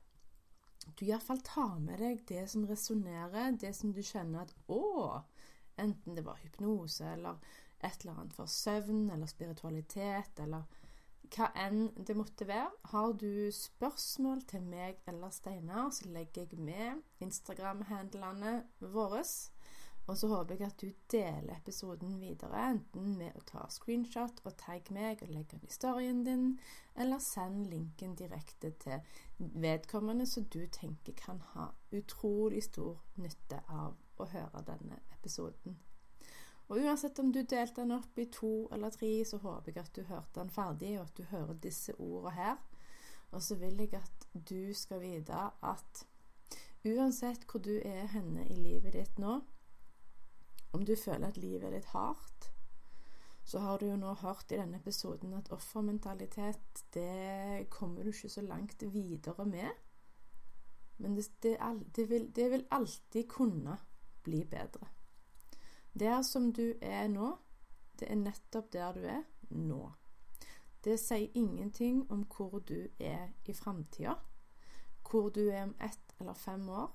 Du 0.97 1.05
iallfall 1.05 1.43
tar 1.45 1.77
med 1.77 2.01
deg 2.01 2.25
det 2.29 2.47
som 2.49 2.65
resonnerer, 2.65 3.53
det 3.53 3.75
som 3.77 3.93
du 3.93 4.01
kjenner 4.01 4.47
at 4.47 4.55
å, 4.71 5.21
enten 5.81 6.17
det 6.17 6.25
var 6.25 6.39
hypnose 6.43 7.07
eller 7.15 7.41
et 7.81 8.03
eller 8.03 8.19
annet 8.19 8.37
for 8.37 8.49
søvn 8.51 9.09
eller 9.09 9.29
spiritualitet 9.29 10.41
eller 10.43 10.79
hva 11.31 11.47
enn 11.55 11.85
det 11.95 12.15
måtte 12.17 12.47
være. 12.47 12.71
Har 12.91 13.13
du 13.15 13.47
spørsmål 13.55 14.43
til 14.51 14.65
meg 14.67 14.99
eller 15.07 15.31
Steinar, 15.31 15.89
så 15.95 16.09
legger 16.11 16.45
jeg 16.45 16.59
med 16.59 17.23
Instagram-handlene 17.23 18.61
våre. 18.93 19.23
Og 20.09 20.17
så 20.17 20.27
håper 20.27 20.57
jeg 20.57 20.67
at 20.67 20.81
du 20.81 20.89
deler 21.13 21.55
episoden 21.55 22.15
videre, 22.19 22.63
enten 22.73 23.13
med 23.19 23.37
å 23.37 23.43
ta 23.47 23.67
screenshot 23.69 24.41
og 24.43 24.57
tagge 24.59 24.93
meg 24.97 25.21
og 25.21 25.29
legge 25.29 25.59
den 25.59 25.69
i 25.69 25.71
storyen 25.71 26.23
din, 26.25 26.47
eller 26.99 27.21
send 27.23 27.69
linken 27.71 28.17
direkte 28.19 28.73
til 28.81 29.05
vedkommende 29.37 30.25
som 30.27 30.49
du 30.51 30.65
tenker 30.73 31.15
kan 31.15 31.39
ha 31.53 31.69
utrolig 31.95 32.65
stor 32.65 32.97
nytte 33.21 33.61
av 33.69 33.95
å 34.21 34.29
høre 34.31 34.65
denne 34.67 34.99
episoden. 35.17 35.77
Og 36.71 36.79
uansett 36.79 37.19
om 37.19 37.33
du 37.35 37.41
delte 37.43 37.81
den 37.81 37.91
opp 37.97 38.19
i 38.19 38.29
to 38.31 38.69
eller 38.71 38.93
tre, 38.95 39.09
så 39.27 39.41
håper 39.43 39.73
jeg 39.73 39.83
at 39.83 39.95
du 39.97 40.05
hørte 40.07 40.39
den 40.39 40.53
ferdig, 40.53 40.93
og 40.99 41.09
at 41.09 41.17
du 41.17 41.25
hører 41.27 41.57
disse 41.59 41.95
ordene 41.97 42.31
her. 42.37 42.61
Og 43.31 43.43
så 43.43 43.57
vil 43.59 43.79
jeg 43.83 43.99
at 43.99 44.27
du 44.33 44.71
skal 44.75 45.03
vite 45.03 45.41
at 45.67 46.05
uansett 46.87 47.43
hvor 47.47 47.63
du 47.63 47.73
er 47.75 48.07
henne 48.13 48.47
i 48.47 48.55
livet 48.55 48.95
ditt 48.95 49.19
nå, 49.19 49.41
om 50.71 50.87
du 50.87 50.95
føler 50.95 51.27
at 51.27 51.39
livet 51.43 51.67
er 51.67 51.75
litt 51.75 51.91
hardt, 51.91 52.47
så 53.43 53.59
har 53.59 53.81
du 53.81 53.89
jo 53.89 53.99
nå 53.99 54.13
hørt 54.21 54.53
i 54.53 54.59
denne 54.59 54.79
episoden 54.79 55.33
at 55.35 55.51
offermentalitet, 55.51 56.85
det 56.95 57.67
kommer 57.73 58.05
du 58.05 58.13
ikke 58.13 58.31
så 58.31 58.43
langt 58.45 58.83
videre 58.93 59.45
med. 59.45 59.71
Men 61.01 61.17
det, 61.17 61.27
det, 61.43 61.57
det, 61.95 62.05
vil, 62.09 62.29
det 62.35 62.51
vil 62.51 62.67
alltid 62.71 63.27
kunne 63.27 63.75
bli 64.23 64.43
bedre. 64.45 64.87
Der 65.99 66.21
som 66.21 66.53
du 66.53 66.73
er 66.81 67.07
nå, 67.07 67.35
det 67.99 68.07
er 68.11 68.15
nettopp 68.15 68.71
der 68.73 68.93
du 68.93 69.03
er 69.05 69.23
nå. 69.49 69.91
Det 70.83 70.97
sier 70.99 71.29
ingenting 71.37 72.05
om 72.11 72.23
hvor 72.25 72.59
du 72.59 72.87
er 72.99 73.27
i 73.45 73.53
framtida, 73.53 74.15
hvor 75.09 75.29
du 75.29 75.43
er 75.49 75.63
om 75.63 75.75
ett 75.83 76.15
eller 76.19 76.33
fem 76.33 76.69
år. 76.69 76.89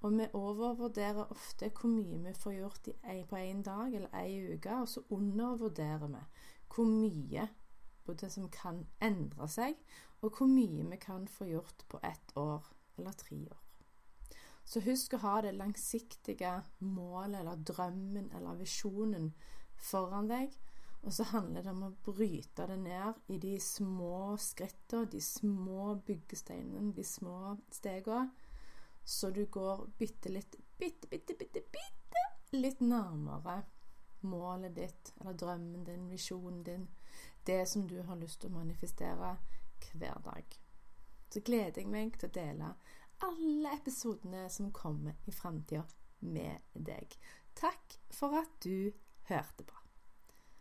Og 0.00 0.12
vi 0.18 0.26
overvurderer 0.32 1.30
ofte 1.30 1.70
hvor 1.70 1.90
mye 1.90 2.18
vi 2.24 2.32
får 2.34 2.52
gjort 2.52 2.88
på 3.28 3.36
én 3.36 3.62
dag 3.62 3.94
eller 3.94 4.12
ei 4.14 4.54
uke, 4.54 4.80
og 4.80 4.88
så 4.88 5.02
undervurderer 5.10 6.06
vi 6.06 6.24
hvor 6.74 6.84
mye 6.84 7.48
både 8.06 8.30
som 8.30 8.48
kan 8.50 8.84
endre 9.02 9.48
seg, 9.48 9.78
og 10.22 10.36
hvor 10.36 10.46
mye 10.50 10.84
vi 10.90 10.98
kan 11.00 11.28
få 11.28 11.48
gjort 11.50 11.86
på 11.88 12.00
ett 12.02 12.36
år 12.36 12.66
eller 12.98 13.12
tre 13.12 13.38
år. 13.50 13.65
Så 14.66 14.82
husk 14.82 15.14
å 15.14 15.22
ha 15.22 15.40
det 15.44 15.54
langsiktige 15.54 16.52
målet 16.82 17.40
eller 17.40 17.60
drømmen 17.68 18.32
eller 18.34 18.58
visjonen 18.58 19.30
foran 19.78 20.26
deg. 20.30 20.56
Og 21.06 21.14
så 21.14 21.22
handler 21.30 21.62
det 21.62 21.70
om 21.70 21.84
å 21.86 21.92
bryte 22.08 22.66
det 22.66 22.80
ned 22.82 23.30
i 23.30 23.38
de 23.38 23.54
små 23.62 24.34
skrittene, 24.42 25.06
de 25.12 25.20
små 25.22 25.92
byggesteinene, 26.06 26.90
de 26.96 27.04
små 27.06 27.54
stegene, 27.70 28.32
så 29.06 29.30
du 29.30 29.44
går 29.46 29.84
bitte 29.98 30.32
litt, 30.34 30.56
bitte, 30.78 31.06
bitte, 31.06 31.36
bitte, 31.38 31.62
bitte 31.70 32.24
litt 32.58 32.80
nærmere 32.82 33.60
målet 34.26 34.74
ditt, 34.74 35.12
eller 35.20 35.38
drømmen 35.38 35.84
din, 35.86 36.08
visjonen 36.10 36.64
din, 36.66 36.88
det 37.46 37.60
som 37.70 37.86
du 37.86 38.00
har 38.02 38.18
lyst 38.18 38.40
til 38.42 38.50
å 38.50 38.58
manifestere 38.58 39.36
hver 39.92 40.18
dag. 40.24 40.58
Så 41.30 41.42
gleder 41.46 41.84
jeg 41.84 41.90
meg 41.92 42.18
til 42.18 42.32
å 42.32 42.34
dele 42.34 42.72
alle 43.24 43.72
episodene 43.76 44.48
som 44.52 44.72
kommer 44.72 45.16
i 45.24 45.34
framtida 45.34 45.84
med 46.26 46.64
deg. 46.74 47.16
Takk 47.56 47.98
for 48.12 48.36
at 48.40 48.52
du 48.64 48.92
hørte 49.30 49.64
på. 49.64 49.75